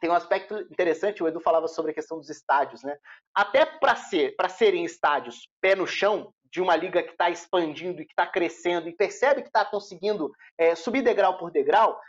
tem 0.00 0.10
um 0.10 0.14
aspecto 0.14 0.58
interessante, 0.70 1.22
o 1.22 1.28
Edu 1.28 1.40
falava 1.40 1.68
sobre 1.68 1.92
a 1.92 1.94
questão 1.94 2.18
dos 2.18 2.28
estádios, 2.28 2.82
né? 2.82 2.96
Até 3.34 3.64
para 3.64 3.96
ser, 3.96 4.34
serem 4.50 4.84
estádios 4.84 5.48
pé 5.60 5.74
no 5.74 5.86
chão, 5.86 6.32
de 6.56 6.62
uma 6.62 6.74
liga 6.74 7.02
que 7.02 7.10
está 7.10 7.28
expandindo 7.28 8.00
e 8.00 8.06
que 8.06 8.12
está 8.12 8.26
crescendo 8.26 8.88
e 8.88 8.96
percebe 8.96 9.42
que 9.42 9.48
está 9.48 9.62
conseguindo 9.62 10.32
é, 10.56 10.74
subir 10.74 11.02
degrau 11.02 11.36
por 11.36 11.50
degrau, 11.50 12.00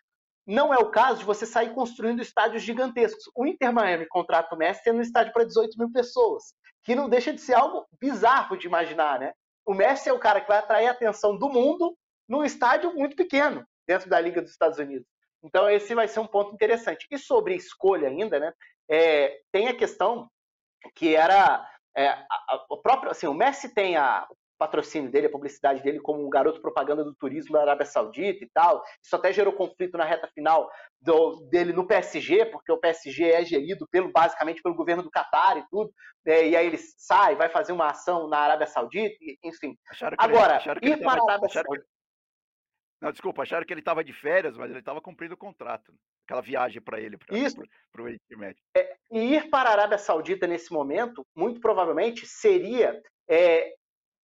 não 0.47 0.73
é 0.73 0.77
o 0.77 0.89
caso 0.89 1.19
de 1.19 1.25
você 1.25 1.45
sair 1.45 1.73
construindo 1.73 2.21
estádios 2.21 2.63
gigantescos. 2.63 3.25
O 3.35 3.45
Inter 3.45 3.73
Miami 3.73 4.07
contrata 4.07 4.55
o 4.55 4.57
Messi 4.57 4.85
tendo 4.85 4.99
um 4.99 5.01
estádio 5.01 5.33
para 5.33 5.43
18 5.43 5.77
mil 5.77 5.91
pessoas, 5.91 6.53
que 6.81 6.95
não 6.95 7.09
deixa 7.09 7.33
de 7.33 7.41
ser 7.41 7.55
algo 7.55 7.85
bizarro 7.99 8.55
de 8.55 8.67
imaginar, 8.67 9.19
né? 9.19 9.33
O 9.65 9.73
Messi 9.73 10.07
é 10.07 10.13
o 10.13 10.19
cara 10.19 10.39
que 10.39 10.47
vai 10.47 10.59
atrair 10.59 10.87
a 10.87 10.91
atenção 10.91 11.37
do 11.37 11.49
mundo 11.49 11.97
num 12.25 12.45
estádio 12.45 12.93
muito 12.93 13.17
pequeno, 13.17 13.67
dentro 13.85 14.09
da 14.09 14.17
Liga 14.17 14.41
dos 14.41 14.51
Estados 14.51 14.79
Unidos. 14.79 15.05
Então, 15.43 15.69
esse 15.69 15.93
vai 15.93 16.07
ser 16.07 16.21
um 16.21 16.27
ponto 16.27 16.53
interessante. 16.53 17.05
E 17.11 17.17
sobre 17.17 17.53
escolha 17.53 18.07
ainda, 18.07 18.39
né? 18.39 18.53
É, 18.89 19.41
tem 19.51 19.67
a 19.67 19.75
questão 19.75 20.29
que 20.95 21.17
era 21.17 21.67
é, 21.97 22.09
a, 22.09 22.25
a, 22.29 22.65
o 22.69 22.77
próprio, 22.77 23.09
assim, 23.09 23.25
o 23.25 23.33
Messi 23.33 23.73
tem 23.73 23.97
a, 23.97 24.27
patrocínio 24.57 25.11
dele, 25.11 25.27
a 25.27 25.31
publicidade 25.31 25.81
dele 25.81 25.99
como 25.99 26.25
um 26.25 26.29
garoto 26.29 26.61
propaganda 26.61 27.03
do 27.03 27.13
turismo 27.15 27.53
da 27.53 27.61
Arábia 27.61 27.85
Saudita 27.85 28.43
e 28.43 28.49
tal. 28.53 28.83
Isso 29.03 29.15
até 29.15 29.31
gerou 29.31 29.53
conflito 29.53 29.97
na 29.97 30.05
reta 30.05 30.27
final 30.33 30.69
do, 30.99 31.47
dele 31.49 31.73
no 31.73 31.87
PSG, 31.87 32.45
porque 32.45 32.71
o 32.71 32.79
PSG 32.79 33.31
é 33.31 33.45
gerido 33.45 33.87
pelo, 33.89 34.11
basicamente 34.11 34.61
pelo 34.61 34.75
governo 34.75 35.03
do 35.03 35.11
Catar 35.11 35.57
e 35.57 35.65
tudo. 35.69 35.91
É, 36.25 36.49
e 36.49 36.55
aí 36.55 36.67
ele 36.67 36.77
sai, 36.77 37.35
vai 37.35 37.49
fazer 37.49 37.71
uma 37.71 37.89
ação 37.89 38.27
na 38.27 38.39
Arábia 38.39 38.67
Saudita, 38.67 39.15
enfim. 39.43 39.77
Agora, 40.17 40.61
ele, 40.81 40.93
ir 40.93 40.97
para 41.01 41.21
a 41.21 41.23
Arábia 41.23 41.49
Saudita. 41.49 41.85
Não, 42.99 43.11
desculpa, 43.11 43.43
acharam 43.43 43.65
que 43.65 43.71
ele 43.71 43.81
estava 43.81 44.03
de 44.03 44.11
férias, 44.11 44.57
mas 44.57 44.71
ele 44.71 44.79
estava 44.79 44.99
cumprindo 44.99 45.35
o 45.35 45.37
contrato. 45.37 45.93
Aquela 46.25 46.41
viagem 46.41 46.81
para 46.81 46.99
ele, 46.99 47.15
para 47.17 48.01
o 48.01 48.03
Oriente 48.03 48.35
Médio. 48.35 48.61
É, 48.75 48.97
e 49.11 49.35
ir 49.35 49.49
para 49.49 49.69
a 49.69 49.71
Arábia 49.73 49.97
Saudita 49.97 50.47
nesse 50.47 50.73
momento, 50.73 51.25
muito 51.35 51.61
provavelmente, 51.61 52.25
seria 52.25 52.99
é, 53.29 53.71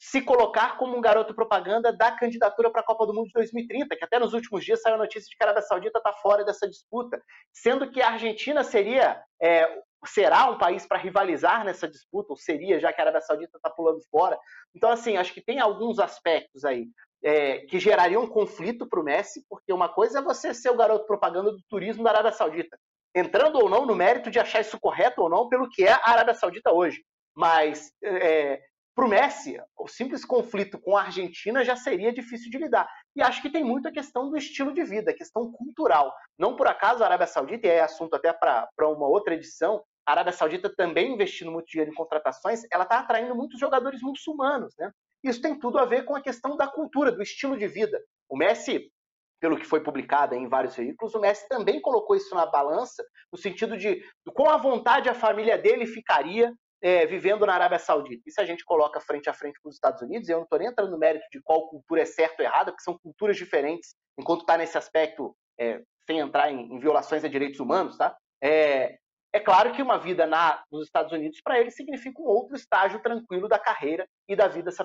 se 0.05 0.21
colocar 0.21 0.77
como 0.77 0.97
um 0.97 1.01
garoto 1.01 1.33
propaganda 1.33 1.95
da 1.95 2.11
candidatura 2.11 2.69
para 2.69 2.81
a 2.81 2.83
Copa 2.83 3.05
do 3.07 3.13
Mundo 3.13 3.27
de 3.27 3.33
2030, 3.33 3.95
que 3.95 4.03
até 4.03 4.19
nos 4.19 4.33
últimos 4.33 4.65
dias 4.65 4.81
saiu 4.81 4.95
a 4.95 4.97
notícia 4.97 5.29
de 5.29 5.35
que 5.37 5.41
a 5.41 5.47
Arábia 5.47 5.61
Saudita 5.61 5.97
está 5.97 6.11
fora 6.11 6.43
dessa 6.43 6.67
disputa, 6.67 7.21
sendo 7.53 7.89
que 7.89 8.01
a 8.01 8.09
Argentina 8.09 8.65
seria 8.65 9.23
é, 9.41 9.65
será 10.05 10.51
um 10.51 10.57
país 10.57 10.85
para 10.85 10.97
rivalizar 10.97 11.63
nessa 11.63 11.87
disputa, 11.87 12.33
ou 12.33 12.35
seria, 12.35 12.81
já 12.81 12.91
que 12.91 12.99
a 12.99 13.05
Arábia 13.05 13.21
Saudita 13.21 13.55
está 13.55 13.69
pulando 13.69 14.01
fora. 14.11 14.37
Então, 14.75 14.89
assim, 14.89 15.15
acho 15.15 15.33
que 15.33 15.39
tem 15.39 15.61
alguns 15.61 15.99
aspectos 15.99 16.65
aí 16.65 16.87
é, 17.23 17.59
que 17.59 17.79
gerariam 17.79 18.23
um 18.23 18.27
conflito 18.27 18.85
para 18.85 18.99
o 18.99 19.03
Messi, 19.03 19.45
porque 19.49 19.71
uma 19.71 19.87
coisa 19.87 20.19
é 20.19 20.21
você 20.21 20.53
ser 20.53 20.69
o 20.69 20.75
garoto 20.75 21.05
propaganda 21.05 21.49
do 21.49 21.63
turismo 21.69 22.03
da 22.03 22.09
Arábia 22.09 22.33
Saudita, 22.33 22.77
entrando 23.15 23.57
ou 23.57 23.69
não 23.69 23.85
no 23.85 23.95
mérito 23.95 24.29
de 24.29 24.37
achar 24.37 24.59
isso 24.59 24.77
correto 24.81 25.21
ou 25.21 25.29
não 25.29 25.47
pelo 25.47 25.69
que 25.69 25.85
é 25.85 25.93
a 25.93 26.09
Arábia 26.09 26.33
Saudita 26.33 26.73
hoje. 26.73 27.01
Mas 27.33 27.89
é, 28.03 28.61
para 28.95 29.05
o 29.05 29.09
Messi, 29.09 29.59
o 29.77 29.87
simples 29.87 30.23
conflito 30.23 30.79
com 30.79 30.95
a 30.95 31.03
Argentina 31.03 31.63
já 31.63 31.75
seria 31.75 32.13
difícil 32.13 32.51
de 32.51 32.59
lidar. 32.59 32.87
E 33.15 33.23
acho 33.23 33.41
que 33.41 33.49
tem 33.49 33.63
muito 33.63 33.87
a 33.87 33.91
questão 33.91 34.29
do 34.29 34.37
estilo 34.37 34.71
de 34.71 34.83
vida, 34.83 35.11
a 35.11 35.15
questão 35.15 35.51
cultural. 35.51 36.13
Não 36.37 36.55
por 36.55 36.67
acaso 36.67 37.03
a 37.03 37.07
Arábia 37.07 37.25
Saudita, 37.25 37.65
e 37.65 37.71
é 37.71 37.81
assunto 37.81 38.15
até 38.15 38.31
para 38.31 38.69
uma 38.81 39.07
outra 39.07 39.33
edição, 39.33 39.83
a 40.05 40.11
Arábia 40.11 40.33
Saudita 40.33 40.73
também 40.75 41.13
investindo 41.13 41.51
muito 41.51 41.67
dinheiro 41.67 41.91
em 41.91 41.95
contratações, 41.95 42.61
ela 42.71 42.83
está 42.83 42.99
atraindo 42.99 43.35
muitos 43.35 43.59
jogadores 43.59 44.01
muçulmanos. 44.01 44.75
Né? 44.77 44.91
Isso 45.23 45.41
tem 45.41 45.57
tudo 45.57 45.79
a 45.79 45.85
ver 45.85 46.05
com 46.05 46.15
a 46.15 46.21
questão 46.21 46.55
da 46.55 46.67
cultura, 46.67 47.11
do 47.11 47.23
estilo 47.23 47.57
de 47.57 47.67
vida. 47.67 47.99
O 48.29 48.37
Messi, 48.37 48.91
pelo 49.39 49.57
que 49.57 49.65
foi 49.65 49.81
publicado 49.81 50.35
em 50.35 50.47
vários 50.47 50.75
veículos, 50.75 51.15
o 51.15 51.19
Messi 51.19 51.47
também 51.47 51.81
colocou 51.81 52.15
isso 52.15 52.35
na 52.35 52.45
balança, 52.45 53.03
no 53.31 53.39
sentido 53.39 53.75
de 53.75 54.03
com 54.33 54.49
a 54.49 54.57
vontade 54.57 55.09
a 55.09 55.15
família 55.15 55.57
dele 55.57 55.87
ficaria 55.87 56.53
é, 56.83 57.05
vivendo 57.05 57.45
na 57.45 57.53
Arábia 57.53 57.79
Saudita. 57.79 58.23
E 58.27 58.31
se 58.31 58.41
a 58.41 58.45
gente 58.45 58.65
coloca 58.65 58.99
frente 58.99 59.29
a 59.29 59.33
frente 59.33 59.57
com 59.61 59.69
os 59.69 59.75
Estados 59.75 60.01
Unidos, 60.01 60.27
eu 60.27 60.35
não 60.35 60.43
estou 60.43 60.59
nem 60.59 60.67
entrando 60.67 60.91
no 60.91 60.97
mérito 60.97 61.25
de 61.31 61.41
qual 61.41 61.69
cultura 61.69 62.01
é 62.01 62.05
certa 62.05 62.43
ou 62.43 62.45
errada, 62.45 62.71
porque 62.71 62.83
são 62.83 62.99
culturas 62.99 63.37
diferentes, 63.37 63.95
enquanto 64.19 64.41
está 64.41 64.57
nesse 64.57 64.77
aspecto, 64.77 65.33
é, 65.57 65.81
sem 66.05 66.19
entrar 66.19 66.51
em, 66.51 66.73
em, 66.73 66.79
violações 66.79 67.23
a 67.23 67.29
direitos 67.29 67.61
humanos, 67.61 67.97
tá? 67.97 68.17
É, 68.43 68.97
é 69.31 69.39
claro 69.39 69.71
que 69.71 69.81
uma 69.81 69.97
vida 69.97 70.27
na, 70.27 70.61
nos 70.69 70.85
Estados 70.85 71.13
Unidos, 71.13 71.39
para 71.41 71.57
ele, 71.57 71.71
significa 71.71 72.21
um 72.21 72.25
outro 72.25 72.53
estágio 72.53 73.01
tranquilo 73.01 73.47
da 73.47 73.57
carreira 73.57 74.05
e 74.27 74.35
da 74.35 74.49
vida 74.49 74.69
se, 74.69 74.83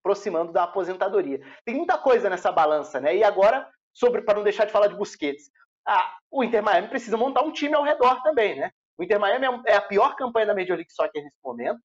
aproximando 0.00 0.50
da 0.50 0.62
aposentadoria. 0.62 1.40
Tem 1.62 1.74
muita 1.74 1.98
coisa 1.98 2.30
nessa 2.30 2.50
balança, 2.50 2.98
né? 3.00 3.14
E 3.14 3.22
agora, 3.22 3.68
sobre 3.92 4.22
para 4.22 4.36
não 4.36 4.44
deixar 4.44 4.64
de 4.64 4.72
falar 4.72 4.86
de 4.86 4.96
Busquets, 4.96 5.50
ah, 5.86 6.16
o 6.30 6.42
Inter 6.42 6.62
Miami 6.62 6.88
precisa 6.88 7.18
montar 7.18 7.42
um 7.42 7.52
time 7.52 7.74
ao 7.74 7.84
redor 7.84 8.22
também, 8.22 8.58
né? 8.58 8.70
O 8.98 9.04
Inter 9.04 9.20
Miami 9.20 9.46
é, 9.46 9.72
é 9.72 9.76
a 9.76 9.80
pior 9.80 10.16
campanha 10.16 10.46
da 10.46 10.54
Major 10.54 10.76
League 10.76 10.92
Soccer 10.92 11.22
nesse 11.22 11.38
momento. 11.42 11.78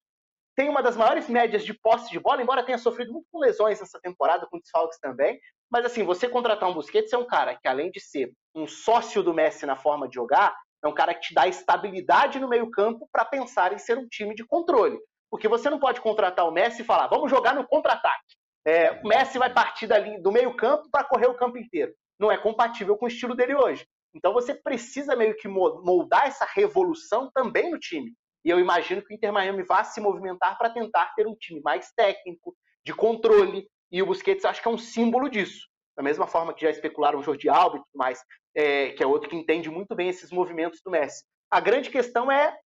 Tem 0.56 0.68
uma 0.68 0.82
das 0.82 0.96
maiores 0.96 1.28
médias 1.28 1.64
de 1.64 1.74
posse 1.74 2.10
de 2.10 2.20
bola, 2.20 2.42
embora 2.42 2.64
tenha 2.64 2.78
sofrido 2.78 3.12
muito 3.12 3.26
com 3.30 3.38
lesões 3.38 3.80
essa 3.80 4.00
temporada, 4.00 4.46
com 4.50 4.58
desfalques 4.58 4.98
também. 5.00 5.38
Mas 5.70 5.84
assim, 5.84 6.04
você 6.04 6.28
contratar 6.28 6.68
um 6.68 6.74
Busquets 6.74 7.12
é 7.12 7.18
um 7.18 7.26
cara 7.26 7.56
que, 7.56 7.66
além 7.66 7.90
de 7.90 8.00
ser 8.00 8.32
um 8.54 8.66
sócio 8.66 9.22
do 9.22 9.34
Messi 9.34 9.66
na 9.66 9.76
forma 9.76 10.08
de 10.08 10.14
jogar, 10.14 10.54
é 10.84 10.88
um 10.88 10.94
cara 10.94 11.14
que 11.14 11.28
te 11.28 11.34
dá 11.34 11.48
estabilidade 11.48 12.38
no 12.38 12.48
meio-campo 12.48 13.08
para 13.10 13.24
pensar 13.24 13.72
em 13.72 13.78
ser 13.78 13.98
um 13.98 14.06
time 14.06 14.34
de 14.34 14.44
controle. 14.46 14.98
Porque 15.30 15.48
você 15.48 15.68
não 15.68 15.80
pode 15.80 16.00
contratar 16.00 16.46
o 16.46 16.52
Messi 16.52 16.82
e 16.82 16.84
falar, 16.84 17.08
vamos 17.08 17.30
jogar 17.30 17.54
no 17.54 17.66
contra-ataque. 17.66 18.36
É, 18.66 18.92
o 19.02 19.08
Messi 19.08 19.38
vai 19.38 19.52
partir 19.52 19.86
dali 19.86 20.20
do 20.22 20.30
meio-campo 20.30 20.88
para 20.90 21.04
correr 21.04 21.26
o 21.26 21.34
campo 21.34 21.58
inteiro. 21.58 21.92
Não 22.18 22.30
é 22.30 22.38
compatível 22.38 22.96
com 22.96 23.06
o 23.06 23.08
estilo 23.08 23.34
dele 23.34 23.54
hoje. 23.54 23.84
Então 24.14 24.32
você 24.32 24.54
precisa 24.54 25.16
meio 25.16 25.36
que 25.36 25.48
moldar 25.48 26.26
essa 26.26 26.46
revolução 26.54 27.30
também 27.34 27.70
no 27.70 27.78
time. 27.78 28.14
E 28.44 28.50
eu 28.50 28.60
imagino 28.60 29.02
que 29.02 29.12
o 29.12 29.16
Inter 29.16 29.32
Miami 29.32 29.62
vá 29.62 29.82
se 29.82 30.00
movimentar 30.00 30.56
para 30.58 30.70
tentar 30.70 31.14
ter 31.14 31.26
um 31.26 31.34
time 31.34 31.60
mais 31.62 31.90
técnico, 31.96 32.54
de 32.84 32.94
controle, 32.94 33.66
e 33.90 34.02
o 34.02 34.06
Busquets 34.06 34.44
acho 34.44 34.60
que 34.60 34.68
é 34.68 34.70
um 34.70 34.78
símbolo 34.78 35.28
disso. 35.28 35.66
Da 35.96 36.02
mesma 36.02 36.26
forma 36.26 36.52
que 36.52 36.62
já 36.62 36.70
especularam 36.70 37.20
o 37.20 37.22
Jordi 37.22 37.48
Alba 37.48 37.76
e 37.76 37.80
tudo 37.80 37.96
mais, 37.96 38.20
é, 38.54 38.90
que 38.90 39.02
é 39.02 39.06
outro 39.06 39.30
que 39.30 39.36
entende 39.36 39.70
muito 39.70 39.94
bem 39.94 40.08
esses 40.08 40.30
movimentos 40.30 40.80
do 40.84 40.90
Messi. 40.90 41.24
A 41.50 41.60
grande 41.60 41.90
questão 41.90 42.30
é 42.30 42.56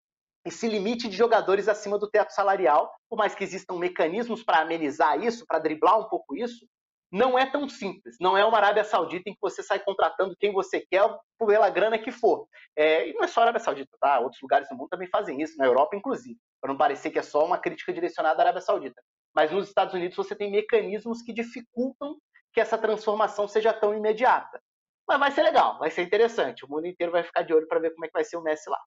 esse 0.45 0.67
limite 0.67 1.09
de 1.09 1.17
jogadores 1.17 1.69
acima 1.69 1.99
do 1.99 2.11
teto 2.11 2.33
salarial, 2.33 2.91
por 3.09 3.17
mais 3.17 3.35
que 3.35 3.45
existam 3.45 3.75
mecanismos 3.75 4.43
para 4.43 4.63
amenizar 4.63 5.23
isso, 5.23 5.45
para 5.47 5.59
driblar 5.59 6.01
um 6.01 6.09
pouco 6.09 6.35
isso, 6.35 6.67
não 7.11 7.39
é 7.39 7.51
tão 7.51 7.69
simples. 7.69 8.17
Não 8.21 8.37
é 8.37 8.45
uma 8.45 8.59
Arábia 8.59 8.85
Saudita 8.85 9.29
em 9.29 9.33
que 9.33 9.41
você 9.41 9.63
sai 9.63 9.79
contratando 9.79 10.37
quem 10.39 10.53
você 10.53 10.81
quer 10.81 11.03
pela 11.39 11.71
grana 11.71 11.99
que 11.99 12.11
for. 12.11 12.47
É, 12.77 13.09
e 13.09 13.15
não 13.15 13.25
é 13.25 13.27
só 13.27 13.41
a 13.41 13.45
Arábia 13.45 13.61
Saudita, 13.61 13.97
tá? 14.01 14.21
Outros 14.21 14.41
lugares 14.43 14.69
do 14.69 14.77
mundo 14.77 14.89
também 14.89 15.09
fazem 15.09 15.41
isso, 15.41 15.57
na 15.57 15.67
Europa 15.67 15.97
inclusive, 15.97 16.39
para 16.61 16.73
não 16.73 16.79
parecer 16.79 17.11
que 17.11 17.19
é 17.19 17.23
só 17.23 17.45
uma 17.45 17.59
crítica 17.59 17.93
direcionada 17.93 18.41
à 18.41 18.45
Arábia 18.45 18.61
Saudita. 18.61 19.03
Mas 19.35 19.51
nos 19.51 19.69
Estados 19.69 19.95
Unidos 19.95 20.17
você 20.17 20.35
tem 20.35 20.51
mecanismos 20.51 21.23
que 21.23 21.33
dificultam 21.33 22.17
que 22.53 22.61
essa 22.61 22.77
transformação 22.77 23.47
seja 23.49 23.73
tão 23.73 23.95
imediata. 23.95 24.61
Mas 25.07 25.19
vai 25.19 25.31
ser 25.31 25.43
legal, 25.43 25.79
vai 25.79 25.91
ser 25.91 26.03
interessante. 26.03 26.65
O 26.65 26.69
mundo 26.69 26.87
inteiro 26.87 27.13
vai 27.13 27.23
ficar 27.23 27.43
de 27.43 27.55
olho 27.55 27.67
para 27.67 27.81
ver 27.81 27.93
como 27.93 28.05
é 28.05 28.09
que 28.09 28.15
vai 28.15 28.25
ser 28.25 28.37
o 28.37 28.43
Messi 28.43 28.69
lá. 28.69 28.79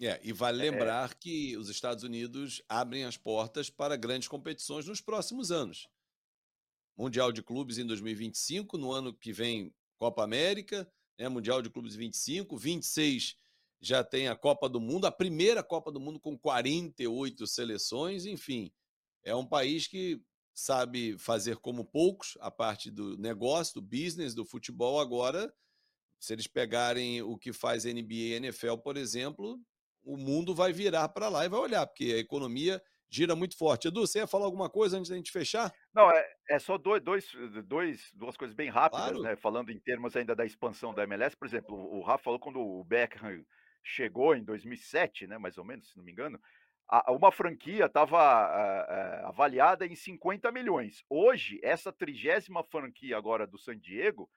É, 0.00 0.20
e 0.22 0.32
vale 0.32 0.66
é. 0.66 0.70
lembrar 0.70 1.10
é... 1.10 1.14
que 1.18 1.56
os 1.56 1.68
Estados 1.68 2.02
Unidos 2.02 2.62
abrem 2.68 3.04
as 3.04 3.16
portas 3.16 3.68
para 3.70 3.96
grandes 3.96 4.28
competições 4.28 4.86
nos 4.86 5.00
próximos 5.00 5.52
anos. 5.52 5.88
Mundial 6.98 7.30
de 7.30 7.42
Clubes 7.42 7.78
em 7.78 7.86
2025, 7.86 8.76
no 8.76 8.90
ano 8.90 9.14
que 9.14 9.32
vem 9.32 9.72
Copa 9.96 10.24
América, 10.24 10.90
né, 11.16 11.28
Mundial 11.28 11.62
de 11.62 11.70
Clubes 11.70 11.94
25, 11.94 12.56
26 12.56 13.36
já 13.80 14.02
tem 14.02 14.26
a 14.26 14.34
Copa 14.34 14.68
do 14.68 14.80
Mundo, 14.80 15.06
a 15.06 15.12
primeira 15.12 15.62
Copa 15.62 15.92
do 15.92 16.00
Mundo 16.00 16.18
com 16.18 16.36
48 16.36 17.46
seleções, 17.46 18.26
enfim, 18.26 18.72
é 19.22 19.32
um 19.32 19.46
país 19.46 19.86
que 19.86 20.20
sabe 20.52 21.16
fazer 21.16 21.58
como 21.58 21.84
poucos 21.84 22.36
a 22.40 22.50
parte 22.50 22.90
do 22.90 23.16
negócio, 23.16 23.74
do 23.74 23.82
business, 23.82 24.34
do 24.34 24.44
futebol. 24.44 25.00
Agora, 25.00 25.54
se 26.18 26.32
eles 26.32 26.48
pegarem 26.48 27.22
o 27.22 27.38
que 27.38 27.52
faz 27.52 27.84
NBA 27.84 28.14
e 28.14 28.32
NFL, 28.32 28.78
por 28.78 28.96
exemplo, 28.96 29.60
o 30.02 30.16
mundo 30.16 30.52
vai 30.52 30.72
virar 30.72 31.10
para 31.10 31.28
lá 31.28 31.44
e 31.44 31.48
vai 31.48 31.60
olhar, 31.60 31.86
porque 31.86 32.06
a 32.06 32.18
economia 32.18 32.82
gira 33.08 33.34
muito 33.34 33.56
forte. 33.56 33.88
Edu, 33.88 34.06
você 34.06 34.20
ia 34.20 34.26
falar 34.26 34.44
alguma 34.44 34.68
coisa 34.68 34.98
antes 34.98 35.10
da 35.10 35.16
gente 35.16 35.32
fechar? 35.32 35.72
Não, 35.94 36.10
é, 36.10 36.26
é 36.50 36.58
só 36.58 36.76
dois, 36.76 37.02
dois, 37.02 37.30
dois, 37.64 38.10
duas 38.14 38.36
coisas 38.36 38.54
bem 38.54 38.68
rápidas, 38.68 39.08
claro. 39.08 39.22
né? 39.22 39.36
Falando 39.36 39.70
em 39.70 39.78
termos 39.78 40.16
ainda 40.16 40.34
da 40.34 40.44
expansão 40.44 40.94
da 40.94 41.04
MLS, 41.04 41.36
por 41.36 41.46
exemplo, 41.46 41.76
o 41.76 42.02
Rafa 42.02 42.24
falou 42.24 42.38
quando 42.38 42.60
o 42.60 42.84
Beckham 42.84 43.44
chegou 43.82 44.34
em 44.34 44.44
2007, 44.44 45.26
né, 45.26 45.38
mais 45.38 45.56
ou 45.56 45.64
menos, 45.64 45.88
se 45.88 45.96
não 45.96 46.04
me 46.04 46.12
engano, 46.12 46.38
a, 46.88 47.12
uma 47.12 47.30
franquia 47.30 47.86
estava 47.86 48.18
avaliada 49.24 49.86
em 49.86 49.94
50 49.94 50.50
milhões. 50.52 51.04
Hoje, 51.08 51.60
essa 51.62 51.92
trigésima 51.92 52.62
franquia 52.64 53.16
agora 53.16 53.46
do 53.46 53.58
San 53.58 53.78
Diego, 53.78 54.28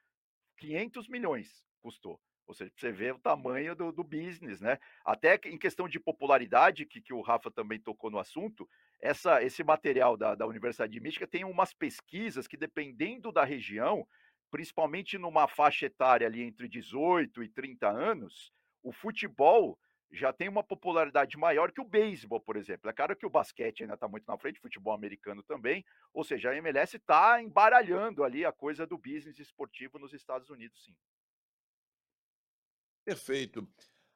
500 0.58 1.08
milhões 1.08 1.64
custou. 1.82 2.20
Ou 2.52 2.56
seja, 2.56 2.70
você 2.76 2.92
vê 2.92 3.12
o 3.14 3.18
tamanho 3.18 3.74
do, 3.74 3.94
do 3.94 4.04
business, 4.04 4.60
né? 4.60 4.78
Até 5.06 5.40
em 5.46 5.58
questão 5.58 5.88
de 5.88 6.02
popularidade, 6.02 6.86
que, 6.86 7.00
que 7.00 7.14
o 7.14 7.22
Rafa 7.22 7.50
também 7.50 7.80
tocou 7.80 8.12
no 8.12 8.20
assunto, 8.20 8.70
essa, 9.00 9.42
esse 9.42 9.64
material 9.64 10.18
da, 10.18 10.36
da 10.36 10.46
Universidade 10.46 10.92
de 10.92 11.00
Michigan 11.00 11.28
tem 11.28 11.46
umas 11.46 11.74
pesquisas 11.74 12.48
que, 12.48 12.58
dependendo 12.58 13.32
da 13.32 13.46
região, 13.46 14.06
principalmente 14.52 15.18
numa 15.18 15.48
faixa 15.48 15.86
etária 15.86 16.28
ali 16.28 16.42
entre 16.42 16.68
18 16.68 17.42
e 17.42 17.48
30 17.48 17.88
anos, 17.88 18.52
o 18.84 18.92
futebol 18.92 19.80
já 20.12 20.34
tem 20.34 20.50
uma 20.50 20.62
popularidade 20.62 21.38
maior 21.38 21.72
que 21.72 21.80
o 21.80 21.86
beisebol, 21.86 22.42
por 22.42 22.58
exemplo. 22.58 22.90
É 22.90 22.94
claro 22.94 23.16
que 23.16 23.26
o 23.26 23.30
basquete 23.30 23.84
ainda 23.84 23.94
está 23.94 24.10
muito 24.10 24.26
na 24.28 24.38
frente, 24.38 24.60
futebol 24.60 24.94
americano 24.94 25.42
também, 25.42 25.86
ou 26.14 26.26
seja, 26.26 26.50
a 26.50 26.56
MLS 26.58 26.98
está 26.98 27.42
embaralhando 27.42 28.26
ali 28.26 28.46
a 28.46 28.52
coisa 28.52 28.86
do 28.86 28.98
business 28.98 29.40
esportivo 29.40 29.98
nos 29.98 30.12
Estados 30.12 30.50
Unidos, 30.50 30.84
sim. 30.84 30.94
Perfeito. 33.04 33.68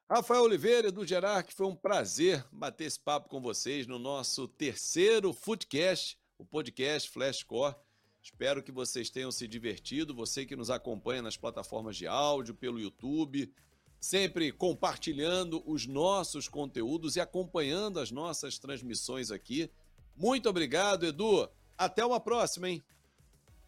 Rafael 0.08 0.42
Oliveira 0.44 0.92
do 0.92 1.04
Gerard, 1.04 1.52
foi 1.52 1.66
um 1.66 1.74
prazer 1.74 2.44
bater 2.52 2.84
esse 2.84 3.00
papo 3.00 3.28
com 3.28 3.40
vocês 3.40 3.88
no 3.88 3.98
nosso 3.98 4.46
terceiro 4.46 5.32
Footcast, 5.32 6.16
o 6.38 6.44
podcast 6.44 7.10
Flashcore. 7.10 7.74
Espero 8.22 8.62
que 8.62 8.70
vocês 8.70 9.10
tenham 9.10 9.32
se 9.32 9.48
divertido, 9.48 10.14
você 10.14 10.46
que 10.46 10.54
nos 10.54 10.70
acompanha 10.70 11.22
nas 11.22 11.36
plataformas 11.36 11.96
de 11.96 12.06
áudio, 12.06 12.54
pelo 12.54 12.78
YouTube, 12.78 13.52
sempre 13.98 14.52
compartilhando 14.52 15.62
os 15.66 15.86
nossos 15.86 16.48
conteúdos 16.48 17.16
e 17.16 17.20
acompanhando 17.20 17.98
as 17.98 18.12
nossas 18.12 18.58
transmissões 18.58 19.32
aqui. 19.32 19.68
Muito 20.16 20.48
obrigado, 20.48 21.04
Edu. 21.04 21.48
Até 21.76 22.06
uma 22.06 22.20
próxima, 22.20 22.68
hein? 22.68 22.84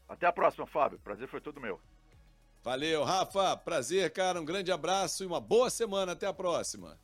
Até 0.09 0.27
a 0.27 0.33
próxima, 0.33 0.67
Fábio. 0.67 1.01
Prazer 1.01 1.29
foi 1.29 1.41
todo 1.41 1.61
meu. 1.61 1.81
Valeu, 2.63 3.05
Rafa. 3.05 3.57
Prazer, 3.57 4.13
cara. 4.13 4.41
Um 4.41 4.45
grande 4.45 4.71
abraço 4.71 5.23
e 5.23 5.27
uma 5.27 5.41
boa 5.41 5.71
semana. 5.71 6.13
Até 6.13 6.27
a 6.27 6.33
próxima. 6.33 6.99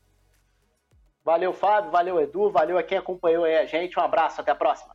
Valeu, 1.24 1.52
Fábio. 1.52 1.90
Valeu, 1.90 2.20
Edu. 2.20 2.50
Valeu 2.50 2.76
a 2.76 2.82
quem 2.82 2.98
acompanhou 2.98 3.44
aí 3.44 3.56
a 3.56 3.66
gente. 3.66 3.98
Um 3.98 4.02
abraço. 4.02 4.40
Até 4.40 4.50
a 4.50 4.56
próxima. 4.56 4.94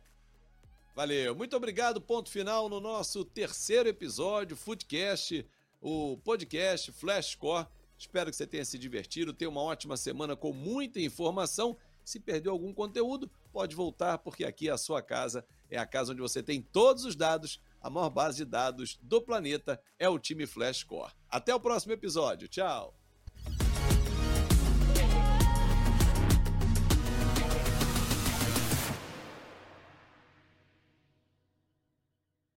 Valeu. 0.94 1.34
Muito 1.34 1.56
obrigado. 1.56 2.00
Ponto 2.00 2.30
final 2.30 2.68
no 2.68 2.80
nosso 2.80 3.24
terceiro 3.24 3.88
episódio, 3.88 4.56
Footcast, 4.56 5.46
o 5.80 6.18
podcast 6.18 6.92
Flashcore. 6.92 7.66
Espero 7.96 8.30
que 8.30 8.36
você 8.36 8.46
tenha 8.46 8.64
se 8.64 8.78
divertido, 8.78 9.32
tenha 9.32 9.50
uma 9.50 9.62
ótima 9.62 9.96
semana 9.96 10.34
com 10.34 10.52
muita 10.52 10.98
informação. 11.00 11.76
Se 12.04 12.18
perdeu 12.18 12.52
algum 12.52 12.72
conteúdo, 12.72 13.30
pode 13.52 13.76
voltar, 13.76 14.18
porque 14.18 14.44
aqui 14.44 14.68
é 14.68 14.72
a 14.72 14.78
sua 14.78 15.02
casa, 15.02 15.44
é 15.70 15.78
a 15.78 15.86
casa 15.86 16.12
onde 16.12 16.20
você 16.20 16.42
tem 16.42 16.62
todos 16.62 17.04
os 17.04 17.14
dados. 17.14 17.60
A 17.80 17.88
maior 17.88 18.10
base 18.10 18.38
de 18.38 18.44
dados 18.44 18.98
do 19.02 19.22
planeta 19.22 19.80
é 19.98 20.08
o 20.08 20.18
time 20.18 20.46
Flashcore. 20.46 21.12
Até 21.28 21.54
o 21.54 21.60
próximo 21.60 21.92
episódio. 21.92 22.48
Tchau! 22.48 22.99